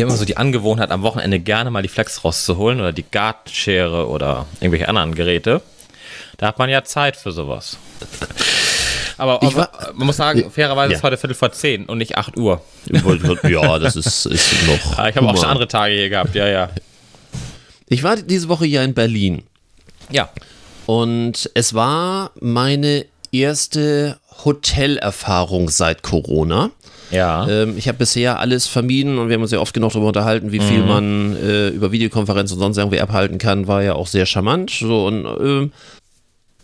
Die 0.00 0.04
haben 0.04 0.08
immer 0.12 0.18
so 0.18 0.24
die 0.24 0.38
Angewohnheit, 0.38 0.92
am 0.92 1.02
Wochenende 1.02 1.38
gerne 1.40 1.70
mal 1.70 1.82
die 1.82 1.88
Flex 1.90 2.24
rauszuholen 2.24 2.80
oder 2.80 2.90
die 2.94 3.04
Gartenschere 3.10 4.08
oder 4.08 4.46
irgendwelche 4.60 4.88
anderen 4.88 5.14
Geräte. 5.14 5.60
Da 6.38 6.46
hat 6.46 6.58
man 6.58 6.70
ja 6.70 6.84
Zeit 6.84 7.16
für 7.16 7.32
sowas. 7.32 7.76
Aber, 9.18 9.42
war- 9.42 9.90
man 9.92 10.06
muss 10.06 10.16
sagen, 10.16 10.50
fairerweise 10.50 10.92
Ja. 10.92 10.96
ist 10.96 11.02
heute 11.02 11.18
Viertel 11.18 11.34
vor 11.34 11.52
zehn 11.52 11.84
und 11.84 11.98
nicht 11.98 12.16
8 12.16 12.38
Uhr. 12.38 12.62
Ja, 13.46 13.78
das 13.78 13.94
ist, 13.94 14.24
ist 14.24 14.54
noch. 14.66 14.96
Ah, 14.98 15.10
Ich 15.10 15.16
habe 15.16 15.28
auch 15.28 15.36
schon 15.36 15.44
andere 15.50 15.68
Tage 15.68 15.92
hier 15.92 16.08
gehabt, 16.08 16.34
ja, 16.34 16.48
ja. 16.48 16.70
Ich 17.90 18.02
war 18.02 18.16
diese 18.16 18.48
Woche 18.48 18.64
ja 18.64 18.82
in 18.82 18.94
Berlin 18.94 19.42
Ja. 20.10 20.30
und 20.86 21.50
es 21.52 21.74
war 21.74 22.30
meine 22.40 23.04
erste 23.32 24.18
Hotelerfahrung 24.46 25.68
seit 25.68 26.02
Corona. 26.02 26.70
Ja. 27.10 27.48
Ähm, 27.48 27.76
ich 27.76 27.88
habe 27.88 27.98
bisher 27.98 28.38
alles 28.38 28.66
vermieden 28.66 29.18
und 29.18 29.28
wir 29.28 29.34
haben 29.34 29.42
uns 29.42 29.50
ja 29.50 29.60
oft 29.60 29.74
genug 29.74 29.92
darüber 29.92 30.08
unterhalten, 30.08 30.52
wie 30.52 30.60
viel 30.60 30.84
man 30.84 31.36
äh, 31.36 31.68
über 31.68 31.92
Videokonferenz 31.92 32.52
und 32.52 32.58
sonst 32.58 32.78
irgendwie 32.78 33.00
abhalten 33.00 33.38
kann, 33.38 33.66
war 33.66 33.82
ja 33.82 33.94
auch 33.94 34.06
sehr 34.06 34.26
charmant. 34.26 34.70
So 34.70 35.06
und 35.06 35.26
ähm, 35.40 35.72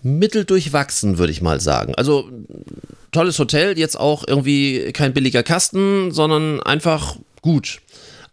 mitteldurchwachsen, 0.02 1.18
würde 1.18 1.32
ich 1.32 1.42
mal 1.42 1.60
sagen. 1.60 1.94
Also 1.96 2.28
tolles 3.12 3.38
Hotel, 3.38 3.76
jetzt 3.78 3.98
auch 3.98 4.24
irgendwie 4.26 4.92
kein 4.92 5.12
billiger 5.12 5.42
Kasten, 5.42 6.12
sondern 6.12 6.62
einfach 6.62 7.16
gut. 7.42 7.80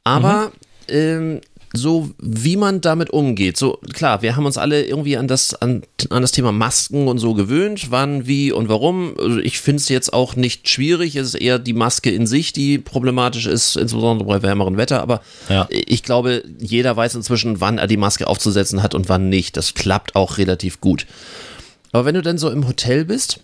Aber 0.04 0.52
ähm, 0.88 1.42
so 1.76 2.12
wie 2.20 2.56
man 2.56 2.82
damit 2.82 3.10
umgeht, 3.10 3.58
so 3.58 3.80
klar, 3.94 4.22
wir 4.22 4.36
haben 4.36 4.46
uns 4.46 4.60
alle 4.60 4.86
irgendwie 4.86 5.18
an 5.18 5.28
das, 5.28 5.56
an, 5.56 5.82
an 6.12 6.22
das 6.22 6.32
Thema 6.32 6.52
Masken 6.52 7.08
und 7.08 7.18
so 7.18 7.34
gewöhnt, 7.34 7.90
wann, 7.90 8.28
wie 8.28 8.52
und 8.52 8.70
warum. 8.70 9.16
Also 9.20 9.40
ich 9.40 9.60
finde 9.60 9.78
es 9.82 9.90
jetzt 9.90 10.14
auch 10.14 10.36
nicht 10.36 10.70
schwierig, 10.70 11.16
es 11.16 11.30
ist 11.30 11.36
eher 11.42 11.58
die 11.58 11.74
Maske 11.74 12.12
in 12.12 12.28
sich, 12.28 12.54
die 12.54 12.78
problematisch 12.78 13.48
ist, 13.48 13.76
insbesondere 13.76 14.28
bei 14.28 14.44
wärmerem 14.44 14.78
Wetter, 14.78 15.02
aber 15.02 15.22
Ja. 15.50 15.68
ich 15.72 16.04
glaube, 16.04 16.44
jeder 16.60 16.96
weiß 16.96 17.16
inzwischen, 17.16 17.60
wann 17.60 17.80
er 17.80 17.88
die 17.88 17.98
Maske 17.98 18.28
aufzusetzen 18.28 18.84
hat 18.84 18.94
und 18.94 19.10
wann 19.10 19.30
nicht. 19.30 19.58
Das 19.58 19.74
klappt 19.74 20.16
auch 20.16 20.38
relativ 20.38 20.80
gut. 20.80 21.08
Aber 21.92 22.06
wenn 22.06 22.14
du 22.16 22.22
dann 22.22 22.38
so 22.38 22.52
im 22.52 22.68
Hotel 22.68 23.06
bist, 23.06 23.40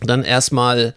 dann 0.00 0.24
erstmal 0.24 0.94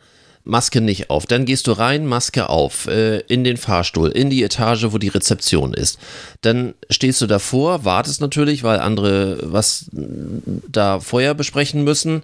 Maske 0.48 0.82
nicht 0.82 1.10
auf. 1.10 1.25
Dann 1.25 1.46
gehst 1.46 1.68
du 1.68 1.74
rein, 1.74 2.06
Maske 2.06 2.50
auf, 2.50 2.88
äh, 2.88 3.20
in 3.27 3.44
den 3.44 3.58
Fahrstuhl, 3.58 4.10
in 4.10 4.30
die 4.30 4.44
Etage, 4.44 4.88
wo 4.89 4.98
die 4.98 5.10
Rezeption 5.10 5.74
ist. 5.74 6.00
Dann 6.42 6.74
stehst 6.89 7.22
du 7.22 7.27
davor, 7.27 7.86
wartest 7.86 8.22
natürlich, 8.22 8.63
weil 8.63 8.80
andere 8.80 9.39
was 9.44 9.89
äh, 9.96 10.01
da 10.68 11.00
vorher 11.00 11.34
besprechen 11.34 11.84
müssen. 11.84 12.24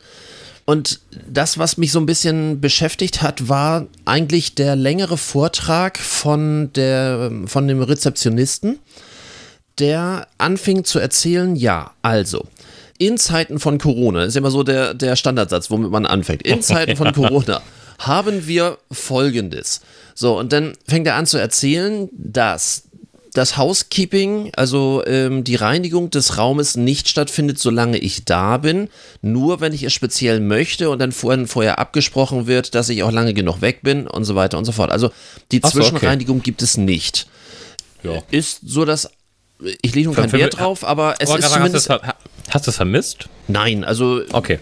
Und 0.65 1.01
das, 1.27 1.57
was 1.57 1.75
mich 1.75 1.91
so 1.91 1.99
ein 1.99 2.05
bisschen 2.05 2.61
beschäftigt 2.61 3.21
hat, 3.21 3.49
war 3.49 3.87
eigentlich 4.05 4.55
der 4.55 4.77
längere 4.77 5.17
Vortrag 5.17 5.97
von, 5.97 6.71
der, 6.73 7.29
von 7.47 7.67
dem 7.67 7.81
Rezeptionisten, 7.81 8.79
der 9.79 10.27
anfing 10.37 10.85
zu 10.85 10.99
erzählen, 10.99 11.57
ja, 11.57 11.91
also, 12.01 12.45
in 12.97 13.17
Zeiten 13.17 13.59
von 13.59 13.77
Corona, 13.77 14.23
ist 14.23 14.35
ja 14.35 14.39
immer 14.39 14.51
so 14.51 14.63
der, 14.63 14.93
der 14.93 15.17
Standardsatz, 15.17 15.69
womit 15.69 15.91
man 15.91 16.05
anfängt, 16.05 16.43
in 16.43 16.61
Zeiten 16.61 16.95
von 16.95 17.11
Corona 17.13 17.61
haben 17.99 18.47
wir 18.47 18.77
Folgendes. 18.91 19.81
So, 20.15 20.37
und 20.37 20.53
dann 20.53 20.73
fängt 20.87 21.07
er 21.07 21.15
an 21.15 21.25
zu 21.25 21.37
erzählen, 21.37 22.09
dass 22.13 22.83
das 23.33 23.57
Housekeeping, 23.57 24.51
also 24.55 25.03
ähm, 25.07 25.43
die 25.43 25.55
Reinigung 25.55 26.11
des 26.11 26.37
Raumes 26.37 26.75
nicht 26.77 27.09
stattfindet, 27.09 27.57
solange 27.57 27.97
ich 27.97 28.25
da 28.25 28.57
bin, 28.57 28.89
nur 29.23 29.59
wenn 29.59 29.73
ich 29.73 29.81
es 29.83 29.91
speziell 29.91 30.39
möchte 30.39 30.91
und 30.91 30.99
dann 30.99 31.11
vorher, 31.11 31.47
vorher 31.47 31.79
abgesprochen 31.79 32.45
wird, 32.45 32.75
dass 32.75 32.89
ich 32.89 33.01
auch 33.01 33.11
lange 33.11 33.33
genug 33.33 33.61
weg 33.61 33.79
bin 33.81 34.05
und 34.05 34.23
so 34.25 34.35
weiter 34.35 34.59
und 34.59 34.65
so 34.65 34.71
fort. 34.71 34.91
Also 34.91 35.09
die 35.51 35.57
so, 35.57 35.67
okay. 35.69 35.77
Zwischenreinigung 35.77 36.43
gibt 36.43 36.61
es 36.61 36.77
nicht. 36.77 37.25
Ja. 38.03 38.21
Ist 38.29 38.59
so, 38.65 38.85
dass 38.85 39.09
ich 39.81 39.95
lege 39.95 40.07
nun 40.09 40.15
keinen 40.15 40.31
Wert 40.33 40.59
drauf, 40.59 40.83
aber 40.83 41.15
es 41.19 41.29
Aber 41.29 41.39
ist 41.39 41.51
zumindest 41.51 41.89
hast 41.89 42.67
du 42.67 42.69
es 42.69 42.75
vermisst? 42.75 43.29
nein, 43.47 43.83
also 43.83 44.21
Okay. 44.31 44.59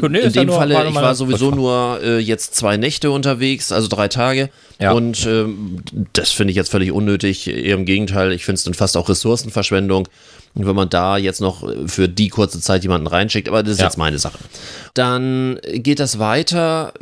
Gut, 0.00 0.10
nee, 0.10 0.18
in 0.20 0.32
dem 0.32 0.48
Falle, 0.50 0.88
ich 0.88 0.94
war 0.94 1.14
sowieso 1.14 1.50
nur 1.50 2.00
äh, 2.02 2.18
jetzt 2.18 2.54
zwei 2.54 2.76
Nächte 2.76 3.10
unterwegs, 3.10 3.72
also 3.72 3.88
drei 3.88 4.08
Tage. 4.08 4.50
Ja. 4.80 4.92
Und 4.92 5.24
ähm, 5.26 5.82
das 6.12 6.30
finde 6.30 6.50
ich 6.50 6.56
jetzt 6.56 6.70
völlig 6.70 6.92
unnötig. 6.92 7.48
Eher 7.48 7.74
im 7.74 7.84
Gegenteil, 7.84 8.32
ich 8.32 8.44
finde 8.44 8.56
es 8.58 8.64
dann 8.64 8.74
fast 8.74 8.96
auch 8.96 9.08
Ressourcenverschwendung, 9.08 10.08
wenn 10.54 10.76
man 10.76 10.88
da 10.90 11.16
jetzt 11.16 11.40
noch 11.40 11.66
für 11.86 12.08
die 12.08 12.28
kurze 12.28 12.60
Zeit 12.60 12.82
jemanden 12.82 13.06
reinschickt. 13.06 13.48
Aber 13.48 13.62
das 13.62 13.74
ist 13.74 13.78
Ja. 13.80 13.86
jetzt 13.86 13.98
meine 13.98 14.18
Sache. 14.18 14.38
Dann 14.94 15.58
geht 15.72 16.00
das 16.00 16.18
weiter. 16.18 16.92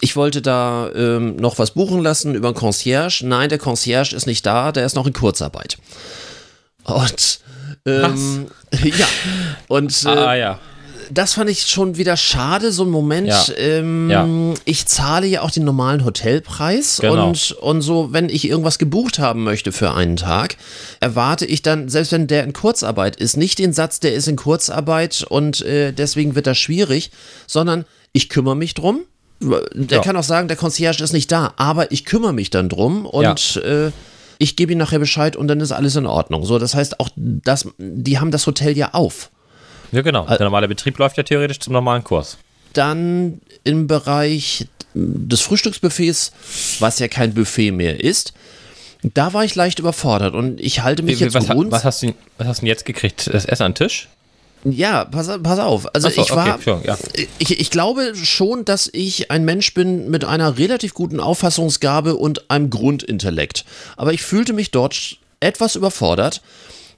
Ich 0.00 0.14
wollte 0.16 0.42
da 0.42 0.90
ähm, 0.94 1.36
noch 1.36 1.58
was 1.58 1.72
buchen 1.72 2.02
lassen 2.02 2.34
über 2.34 2.48
einen 2.48 2.56
Concierge. 2.56 3.22
Nein, 3.24 3.48
der 3.48 3.58
Concierge 3.58 4.14
ist 4.14 4.26
nicht 4.26 4.44
da, 4.46 4.70
der 4.70 4.84
ist 4.86 4.94
noch 4.94 5.06
in 5.06 5.12
Kurzarbeit. 5.12 5.78
Und 6.84 7.40
ähm, 7.86 8.46
ja, 8.84 9.06
und 9.68 10.04
äh, 10.04 10.08
Ah, 10.08 10.34
ja. 10.34 10.58
Das 11.10 11.34
fand 11.34 11.50
ich 11.50 11.66
schon 11.66 11.96
wieder 11.96 12.16
schade, 12.16 12.72
so 12.72 12.84
ein 12.84 12.90
Moment. 12.90 13.28
Ja. 13.28 13.44
Ähm, 13.56 14.10
Ja. 14.10 14.26
Ich 14.64 14.86
zahle 14.86 15.26
ja 15.26 15.42
auch 15.42 15.50
den 15.50 15.64
normalen 15.64 16.04
Hotelpreis 16.04 16.98
Genau. 17.00 17.28
und, 17.28 17.52
und 17.52 17.80
so, 17.82 18.12
wenn 18.12 18.28
ich 18.28 18.48
irgendwas 18.48 18.78
gebucht 18.78 19.18
haben 19.18 19.42
möchte 19.44 19.72
für 19.72 19.92
einen 19.92 20.16
Tag, 20.16 20.56
erwarte 21.00 21.46
ich 21.46 21.62
dann, 21.62 21.88
selbst 21.88 22.12
wenn 22.12 22.26
der 22.26 22.44
in 22.44 22.52
Kurzarbeit 22.52 23.16
ist, 23.16 23.36
nicht 23.36 23.58
den 23.58 23.72
Satz, 23.72 24.00
der 24.00 24.14
ist 24.14 24.28
in 24.28 24.36
Kurzarbeit 24.36 25.24
und 25.28 25.62
äh, 25.62 25.92
deswegen 25.92 26.34
wird 26.34 26.46
das 26.46 26.58
schwierig, 26.58 27.10
sondern 27.46 27.84
ich 28.12 28.28
kümmere 28.28 28.56
mich 28.56 28.74
drum. 28.74 29.00
Der 29.40 29.98
Ja. 29.98 30.02
kann 30.02 30.16
auch 30.16 30.22
sagen, 30.22 30.46
der 30.48 30.56
Concierge 30.56 31.02
ist 31.02 31.12
nicht 31.12 31.32
da, 31.32 31.52
aber 31.56 31.90
ich 31.90 32.04
kümmere 32.04 32.32
mich 32.32 32.50
dann 32.50 32.68
drum 32.68 33.06
und 33.06 33.56
äh, 33.64 33.90
ich 34.38 34.56
gebe 34.56 34.72
ihm 34.72 34.78
nachher 34.78 34.98
Bescheid 34.98 35.36
und 35.36 35.48
dann 35.48 35.60
ist 35.60 35.72
alles 35.72 35.96
in 35.96 36.06
Ordnung. 36.06 36.44
So, 36.44 36.58
das 36.58 36.74
heißt 36.74 37.00
auch, 37.00 37.08
das, 37.16 37.68
die 37.78 38.18
haben 38.18 38.30
das 38.30 38.46
Hotel 38.46 38.76
ja 38.76 38.90
auf. 38.92 39.30
Ja, 39.92 40.02
genau. 40.02 40.26
Der 40.26 40.40
normale 40.40 40.68
Betrieb 40.68 40.98
läuft 40.98 41.16
ja 41.16 41.22
theoretisch 41.22 41.60
zum 41.60 41.72
normalen 41.72 42.02
Kurs. 42.02 42.38
Dann 42.72 43.40
im 43.64 43.86
Bereich 43.86 44.66
des 44.94 45.40
Frühstücksbuffets, 45.42 46.32
was 46.80 46.98
ja 46.98 47.08
kein 47.08 47.34
Buffet 47.34 47.70
mehr 47.70 48.02
ist, 48.02 48.32
da 49.02 49.32
war 49.32 49.44
ich 49.44 49.54
leicht 49.54 49.78
überfordert 49.78 50.34
und 50.34 50.60
ich 50.60 50.82
halte 50.82 51.02
mich 51.02 51.18
Wie- 51.20 51.24
jetzt 51.24 51.34
was, 51.34 51.48
grund 51.48 51.72
was, 51.72 51.84
hast 51.84 52.02
du, 52.02 52.14
was 52.38 52.46
hast 52.46 52.58
du 52.58 52.60
denn 52.62 52.68
jetzt 52.68 52.84
gekriegt? 52.84 53.28
Das 53.32 53.44
Essen 53.44 53.64
an 53.64 53.72
den 53.72 53.76
Tisch? 53.76 54.08
Ja, 54.64 55.04
pass, 55.04 55.28
pass 55.42 55.58
auf. 55.58 55.92
Also 55.92 56.08
so, 56.08 56.22
ich 56.22 56.30
war, 56.30 56.54
okay, 56.54 56.62
sure, 56.64 56.82
ja. 56.84 56.96
ich, 57.38 57.58
ich 57.60 57.70
glaube 57.70 58.14
schon, 58.14 58.64
dass 58.64 58.88
ich 58.92 59.30
ein 59.30 59.44
Mensch 59.44 59.74
bin 59.74 60.08
mit 60.08 60.24
einer 60.24 60.56
relativ 60.56 60.94
guten 60.94 61.18
Auffassungsgabe 61.18 62.14
und 62.14 62.48
einem 62.48 62.70
Grundintellekt. 62.70 63.64
Aber 63.96 64.12
ich 64.12 64.22
fühlte 64.22 64.52
mich 64.52 64.70
dort 64.70 65.16
etwas 65.40 65.74
überfordert, 65.74 66.42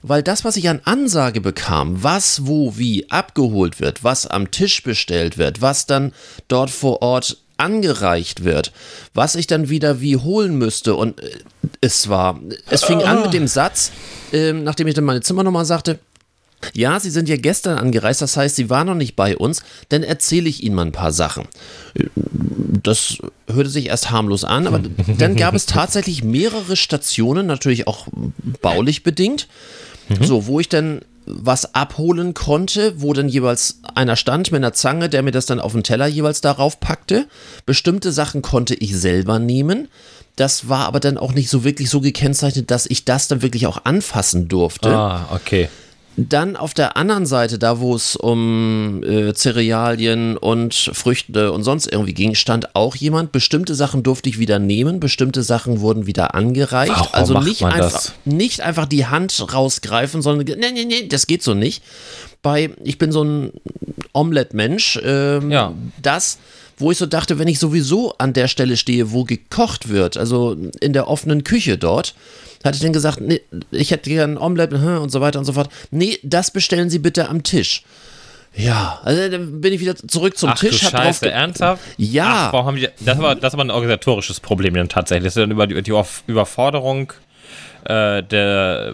weil 0.07 0.21
das, 0.21 0.45
was 0.45 0.55
ich 0.55 0.69
an 0.69 0.81
Ansage 0.83 1.41
bekam, 1.41 2.03
was, 2.03 2.45
wo, 2.45 2.77
wie 2.77 3.09
abgeholt 3.09 3.79
wird, 3.79 4.03
was 4.03 4.27
am 4.27 4.51
Tisch 4.51 4.83
bestellt 4.83 5.39
wird, 5.39 5.61
was 5.61 5.87
dann 5.87 6.13
dort 6.47 6.69
vor 6.69 7.01
Ort 7.01 7.37
angereicht 7.57 8.43
wird, 8.43 8.71
was 9.15 9.33
ich 9.35 9.47
dann 9.47 9.69
wieder 9.69 10.01
wie 10.01 10.17
holen 10.17 10.57
müsste 10.57 10.95
und 10.95 11.19
äh, 11.21 11.39
es 11.81 12.07
war, 12.07 12.39
es 12.69 12.83
fing 12.83 13.01
an 13.01 13.23
mit 13.23 13.33
dem 13.33 13.47
Satz, 13.47 13.91
ähm, 14.31 14.63
nachdem 14.63 14.87
ich 14.87 14.93
dann 14.93 15.05
meine 15.05 15.21
Zimmernummer 15.21 15.65
sagte, 15.65 15.97
ja, 16.73 16.99
Sie 16.99 17.09
sind 17.09 17.29
ja 17.29 17.37
gestern 17.37 17.77
angereist, 17.77 18.21
das 18.21 18.37
heißt, 18.37 18.55
Sie 18.55 18.69
waren 18.69 18.87
noch 18.87 18.95
nicht 18.95 19.15
bei 19.15 19.35
uns, 19.37 19.63
dann 19.89 20.03
erzähle 20.03 20.49
ich 20.49 20.63
Ihnen 20.63 20.75
mal 20.75 20.85
ein 20.85 20.91
paar 20.91 21.13
Sachen. 21.13 21.47
Das 22.83 23.17
hörte 23.47 23.69
sich 23.69 23.87
erst 23.87 24.11
harmlos 24.11 24.43
an, 24.43 24.67
aber 24.67 24.81
dann 25.17 25.35
gab 25.35 25.55
es 25.55 25.65
tatsächlich 25.65 26.23
mehrere 26.23 26.75
Stationen, 26.75 27.47
natürlich 27.47 27.87
auch 27.87 28.07
baulich 28.61 29.03
bedingt, 29.03 29.47
so, 30.21 30.47
wo 30.47 30.59
ich 30.59 30.69
dann 30.69 31.01
was 31.25 31.73
abholen 31.73 32.33
konnte, 32.33 33.01
wo 33.01 33.13
dann 33.13 33.27
jeweils 33.27 33.79
einer 33.95 34.15
stand 34.15 34.51
mit 34.51 34.59
einer 34.59 34.73
Zange, 34.73 35.09
der 35.09 35.23
mir 35.23 35.31
das 35.31 35.47
dann 35.47 35.59
auf 35.59 35.71
den 35.71 35.83
Teller 35.83 36.05
jeweils 36.05 36.41
darauf 36.41 36.79
packte. 36.79 37.27
Bestimmte 37.65 38.11
Sachen 38.11 38.41
konnte 38.41 38.75
ich 38.75 38.95
selber 38.95 39.39
nehmen. 39.39 39.87
Das 40.35 40.69
war 40.69 40.85
aber 40.85 40.99
dann 40.99 41.17
auch 41.17 41.33
nicht 41.33 41.49
so 41.49 41.63
wirklich 41.63 41.89
so 41.89 42.01
gekennzeichnet, 42.01 42.69
dass 42.69 42.85
ich 42.85 43.05
das 43.05 43.27
dann 43.27 43.41
wirklich 43.41 43.67
auch 43.67 43.85
anfassen 43.85 44.47
durfte. 44.47 44.89
Ah, 44.89 45.29
okay. 45.33 45.69
Dann 46.17 46.55
auf 46.55 46.73
der 46.73 46.95
anderen 46.95 47.25
Seite, 47.25 47.59
da 47.59 47.79
wo 47.79 47.93
es 47.93 48.15
um 48.15 49.03
äh, 49.03 49.33
Cerealien 49.33 50.37
und 50.37 50.73
Früchte 50.73 51.51
und 51.51 51.63
sonst 51.63 51.91
irgendwie 51.91 52.13
ging, 52.13 52.35
stand 52.35 52.73
auch 52.73 52.95
jemand. 52.95 53.33
Bestimmte 53.33 53.75
Sachen 53.75 54.01
durfte 54.01 54.29
ich 54.29 54.39
wieder 54.39 54.57
nehmen, 54.57 55.01
bestimmte 55.01 55.43
Sachen 55.43 55.81
wurden 55.81 56.07
wieder 56.07 56.33
angereicht. 56.33 56.93
Warum 56.95 57.13
also 57.13 57.39
nicht 57.39 57.63
einfach, 57.63 58.11
nicht 58.23 58.61
einfach 58.61 58.85
die 58.85 59.07
Hand 59.07 59.45
rausgreifen, 59.53 60.21
sondern 60.21 60.45
nee, 60.57 60.71
nee, 60.71 60.85
nee, 60.85 61.07
das 61.07 61.27
geht 61.27 61.43
so 61.43 61.53
nicht. 61.53 61.83
Bei, 62.41 62.69
ich 62.83 62.97
bin 62.97 63.11
so 63.11 63.23
ein 63.23 63.51
Omelette-Mensch. 64.13 64.99
Ähm, 65.03 65.51
Ja. 65.51 65.73
Das, 66.01 66.37
wo 66.77 66.91
ich 66.91 66.97
so 66.97 67.05
dachte, 67.05 67.39
wenn 67.39 67.47
ich 67.47 67.59
sowieso 67.59 68.15
an 68.17 68.33
der 68.33 68.47
Stelle 68.47 68.77
stehe, 68.77 69.11
wo 69.11 69.23
gekocht 69.23 69.89
wird, 69.89 70.17
also 70.17 70.55
in 70.81 70.93
der 70.93 71.07
offenen 71.07 71.43
Küche 71.43 71.77
dort, 71.77 72.15
hatte 72.63 72.77
ich 72.77 72.81
dann 72.81 72.93
gesagt, 72.93 73.21
nee, 73.21 73.41
ich 73.71 73.91
hätte 73.91 74.09
gerne 74.09 74.33
ein 74.33 74.37
Omelette 74.37 74.81
hm, 74.81 75.01
und 75.03 75.11
so 75.11 75.21
weiter 75.21 75.39
und 75.39 75.45
so 75.45 75.53
fort. 75.53 75.69
Nee, 75.91 76.17
das 76.23 76.51
bestellen 76.51 76.89
Sie 76.89 76.99
bitte 76.99 77.29
am 77.29 77.43
Tisch. 77.43 77.83
Ja, 78.57 79.01
also 79.03 79.29
dann 79.29 79.59
bin 79.59 79.73
ich 79.73 79.81
wieder 79.81 79.95
zurück 79.95 80.37
zum 80.37 80.49
Ach 80.49 80.59
Tisch. 80.59 80.79
du 80.79 80.87
Scheiße, 80.87 81.29
ernsthaft? 81.29 81.83
Ja. 81.97 82.47
Ach, 82.47 82.53
warum 82.53 82.67
haben 82.67 82.75
die, 82.77 82.87
das, 83.01 83.19
war, 83.19 83.35
das 83.35 83.53
war 83.53 83.65
ein 83.65 83.71
organisatorisches 83.71 84.39
Problem 84.39 84.73
dann 84.73 84.87
tatsächlich. 84.87 85.25
Das 85.25 85.35
ist 85.35 85.41
dann 85.41 85.51
über 85.51 85.67
die, 85.67 85.81
die 85.81 85.93
Überforderung 86.27 87.11
äh, 87.85 88.23
der, 88.23 88.93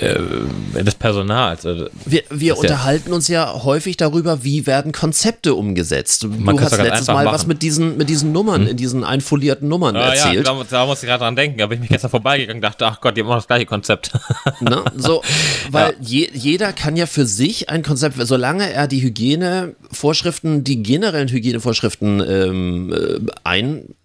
äh, 0.00 0.84
des 0.84 0.94
Personals. 0.94 1.66
Also, 1.66 1.86
Wir, 2.04 2.22
wir 2.30 2.54
ist 2.54 2.62
ja- 2.62 2.70
unterhalten 2.70 3.12
uns 3.12 3.28
ja 3.28 3.64
häufig 3.64 3.96
darüber, 3.96 4.44
wie 4.44 4.66
werden 4.66 4.92
Konzepte 4.92 5.54
umgesetzt. 5.54 6.22
Du 6.22 6.28
Man 6.28 6.56
kann's 6.56 6.72
hast 6.72 6.82
letztes 6.82 7.06
Mal 7.08 7.24
machen. 7.24 7.34
was 7.34 7.46
mit 7.46 7.62
diesen, 7.62 7.96
mit 7.96 8.08
diesen 8.08 8.32
Nummern, 8.32 8.66
in 8.66 8.76
diesen 8.76 9.04
einfolierten 9.04 9.68
Nummern 9.68 9.94
ja, 9.96 10.12
erzählt. 10.12 10.46
da, 10.46 10.56
da 10.70 10.86
muss 10.86 11.02
ich 11.02 11.08
gerade 11.08 11.24
dran 11.24 11.36
denken. 11.36 11.58
Da 11.58 11.66
bin 11.66 11.76
ich 11.76 11.80
mich 11.80 11.90
gestern 11.90 12.10
vorbeigegangen 12.10 12.58
und 12.58 12.62
dachte, 12.64 12.86
ach 12.86 13.00
Gott, 13.00 13.16
die 13.16 13.20
haben 13.20 13.26
immer 13.28 13.36
das 13.36 13.46
gleiche 13.46 13.66
Konzept. 13.66 14.12
Ne? 14.60 14.82
So, 14.96 15.22
weil 15.70 15.94
je, 16.00 16.28
jeder 16.32 16.72
kann 16.72 16.96
ja 16.96 17.06
für 17.06 17.26
sich 17.26 17.68
ein 17.70 17.82
Konzept, 17.82 18.16
solange 18.18 18.72
er 18.72 18.88
die 18.88 19.02
Hygienevorschriften, 19.02 20.64
die 20.64 20.82
generellen 20.82 21.28
Hygienevorschriften 21.28 22.20
ähm, 22.26 22.92
äh, 22.92 23.20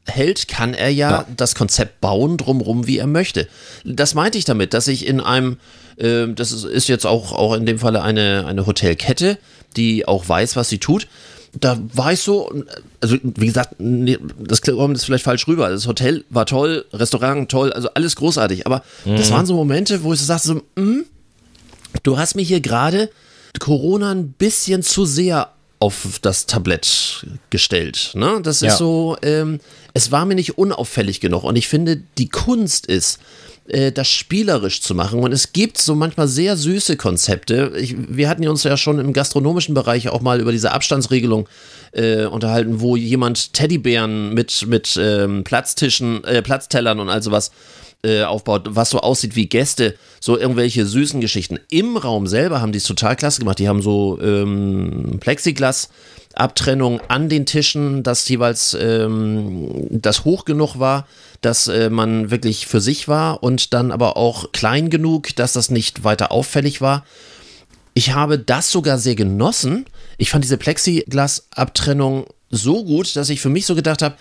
einhält, 0.07 0.47
kann 0.47 0.73
er 0.73 0.89
ja, 0.89 1.11
Ja. 1.11 1.25
das 1.35 1.55
Konzept 1.55 2.01
bauen 2.01 2.37
drumrum, 2.37 2.87
wie 2.87 2.97
er 2.97 3.07
möchte. 3.07 3.47
Das 3.85 4.15
meinte 4.15 4.37
ich 4.37 4.45
damit, 4.45 4.73
dass 4.73 4.87
ich 4.87 5.05
in 5.07 5.19
einem, 5.19 5.57
ähm, 5.97 6.35
das 6.35 6.51
ist, 6.51 6.87
jetzt 6.87 7.05
auch, 7.05 7.31
auch 7.31 7.53
in 7.53 7.65
dem 7.65 7.79
Falle 7.79 8.01
eine, 8.03 8.45
eine 8.47 8.65
Hotelkette, 8.65 9.37
die 9.75 10.07
auch 10.07 10.27
weiß, 10.27 10.55
was 10.55 10.69
sie 10.69 10.77
tut. 10.79 11.07
Da 11.59 11.77
war 11.93 12.11
ich 12.13 12.19
so, 12.19 12.51
also 12.99 13.17
wie 13.21 13.45
gesagt, 13.45 13.75
das 13.77 14.61
kommt 14.63 14.95
jetzt 14.97 15.05
vielleicht 15.05 15.23
falsch 15.23 15.47
rüber. 15.47 15.69
Das 15.69 15.85
Hotel 15.85 16.25
war 16.31 16.47
toll, 16.47 16.85
Restaurant 16.91 17.49
toll, 17.49 17.71
also 17.71 17.89
alles 17.93 18.15
großartig. 18.15 18.65
Aber 18.65 18.83
das 19.05 19.29
waren 19.29 19.45
so 19.45 19.53
Momente, 19.53 20.03
wo 20.03 20.13
ich 20.13 20.19
so 20.19 20.25
sagte, 20.25 20.47
so, 20.47 20.81
mm, 20.81 21.05
du 22.01 22.17
hast 22.17 22.35
mir 22.35 22.41
hier 22.41 22.59
gerade 22.59 23.09
Corona 23.59 24.11
ein 24.11 24.31
bisschen 24.31 24.81
zu 24.81 25.05
sehr 25.05 25.52
auf 25.83 26.19
das 26.21 26.45
Tablett 26.45 27.25
gestellt. 27.49 28.11
Ne? 28.13 28.39
Das 28.41 28.61
ist 28.61 28.61
Ja. 28.61 28.77
so, 28.77 29.17
ähm, 29.21 29.59
es 29.93 30.11
war 30.13 30.25
mir 30.25 30.35
nicht 30.35 30.57
unauffällig 30.57 31.19
genug. 31.19 31.43
Und 31.43 31.57
ich 31.57 31.67
finde, 31.67 32.01
die 32.17 32.29
Kunst 32.29 32.85
ist, 32.85 33.19
äh, 33.67 33.91
das 33.91 34.07
spielerisch 34.07 34.81
zu 34.81 34.95
machen. 34.95 35.19
Und 35.19 35.33
es 35.33 35.51
gibt 35.51 35.77
so 35.77 35.93
manchmal 35.93 36.29
sehr 36.29 36.55
süße 36.55 36.95
Konzepte. 36.95 37.73
Ich, 37.77 37.95
wir 37.97 38.29
hatten 38.29 38.47
uns 38.47 38.63
ja 38.63 38.77
schon 38.77 38.97
im 38.97 39.11
gastronomischen 39.11 39.75
Bereich 39.75 40.07
auch 40.07 40.21
mal 40.21 40.39
über 40.39 40.53
diese 40.53 40.71
Abstandsregelung 40.71 41.49
äh, 41.91 42.27
unterhalten, 42.27 42.79
wo 42.79 42.95
jemand 42.95 43.51
Teddybären 43.51 44.33
mit, 44.33 44.65
mit 44.65 44.97
ähm, 44.97 45.43
Platztischen, 45.43 46.23
äh, 46.23 46.41
Platztellern 46.41 47.01
und 47.01 47.09
all 47.09 47.21
sowas 47.21 47.51
äh, 48.03 48.23
aufbaut, 48.23 48.67
was 48.71 48.89
so 48.89 48.99
aussieht 48.99 49.35
wie 49.35 49.47
Gäste, 49.47 49.95
so 50.19 50.37
irgendwelche 50.37 50.85
süßen 50.85 51.21
Geschichten. 51.21 51.59
Im 51.69 51.97
Raum 51.97 52.27
selber 52.27 52.61
haben 52.61 52.71
die 52.71 52.77
es 52.77 52.83
total 52.83 53.15
klasse 53.15 53.39
gemacht. 53.39 53.59
Die 53.59 53.67
haben 53.67 53.81
so 53.81 54.19
ähm, 54.21 55.17
Plexiglas. 55.19 55.89
Abtrennung 56.35 56.99
an 57.09 57.29
den 57.29 57.45
Tischen, 57.45 58.01
dass 58.01 58.27
jeweils 58.27 58.75
ähm, 58.79 59.85
das 59.91 60.25
hoch 60.25 60.45
genug 60.45 60.79
war, 60.79 61.07
dass 61.41 61.67
äh, 61.67 61.89
man 61.89 62.31
wirklich 62.31 62.65
für 62.65 62.81
sich 62.81 63.07
war 63.07 63.43
und 63.43 63.73
dann 63.73 63.91
aber 63.91 64.17
auch 64.17 64.51
klein 64.51 64.89
genug, 64.89 65.35
dass 65.35 65.53
das 65.53 65.69
nicht 65.69 66.03
weiter 66.03 66.31
auffällig 66.31 66.81
war. 66.81 67.05
Ich 67.93 68.13
habe 68.13 68.39
das 68.39 68.71
sogar 68.71 68.97
sehr 68.97 69.15
genossen. 69.15 69.85
Ich 70.17 70.31
fand 70.31 70.43
diese 70.43 70.57
Plexiglas-Abtrennung 70.57 72.25
so 72.55 72.83
gut, 72.83 73.15
dass 73.15 73.29
ich 73.29 73.41
für 73.41 73.49
mich 73.49 73.65
so 73.65 73.75
gedacht 73.75 74.01
habe, 74.01 74.15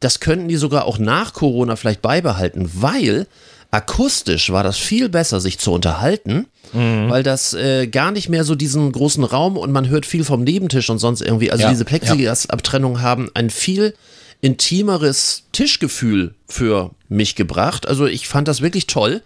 das 0.00 0.20
könnten 0.20 0.48
die 0.48 0.56
sogar 0.56 0.84
auch 0.84 0.98
nach 0.98 1.32
Corona 1.32 1.76
vielleicht 1.76 2.02
beibehalten, 2.02 2.70
weil 2.74 3.26
akustisch 3.70 4.50
war 4.50 4.62
das 4.62 4.78
viel 4.78 5.08
besser, 5.08 5.40
sich 5.40 5.58
zu 5.58 5.72
unterhalten, 5.72 6.46
weil 6.72 7.22
das 7.22 7.54
äh, 7.54 7.86
gar 7.86 8.10
nicht 8.12 8.28
mehr 8.28 8.44
so 8.44 8.54
diesen 8.54 8.92
großen 8.92 9.24
Raum 9.24 9.56
und 9.56 9.72
man 9.72 9.88
hört 9.88 10.04
viel 10.06 10.24
vom 10.24 10.44
Nebentisch 10.44 10.90
und 10.90 10.98
sonst 10.98 11.22
irgendwie. 11.22 11.50
Also 11.50 11.64
Ja, 11.64 11.70
diese 11.70 11.84
Plexiglas-Abtrennungen 11.84 13.00
haben 13.02 13.30
ein 13.34 13.50
viel 13.50 13.94
intimeres 14.40 15.44
Tischgefühl 15.52 16.34
für 16.46 16.90
mich 17.08 17.34
gebracht. 17.34 17.88
Also 17.88 18.06
ich 18.06 18.28
fand 18.28 18.48
das 18.48 18.60
wirklich 18.60 18.86
toll, 18.86 19.22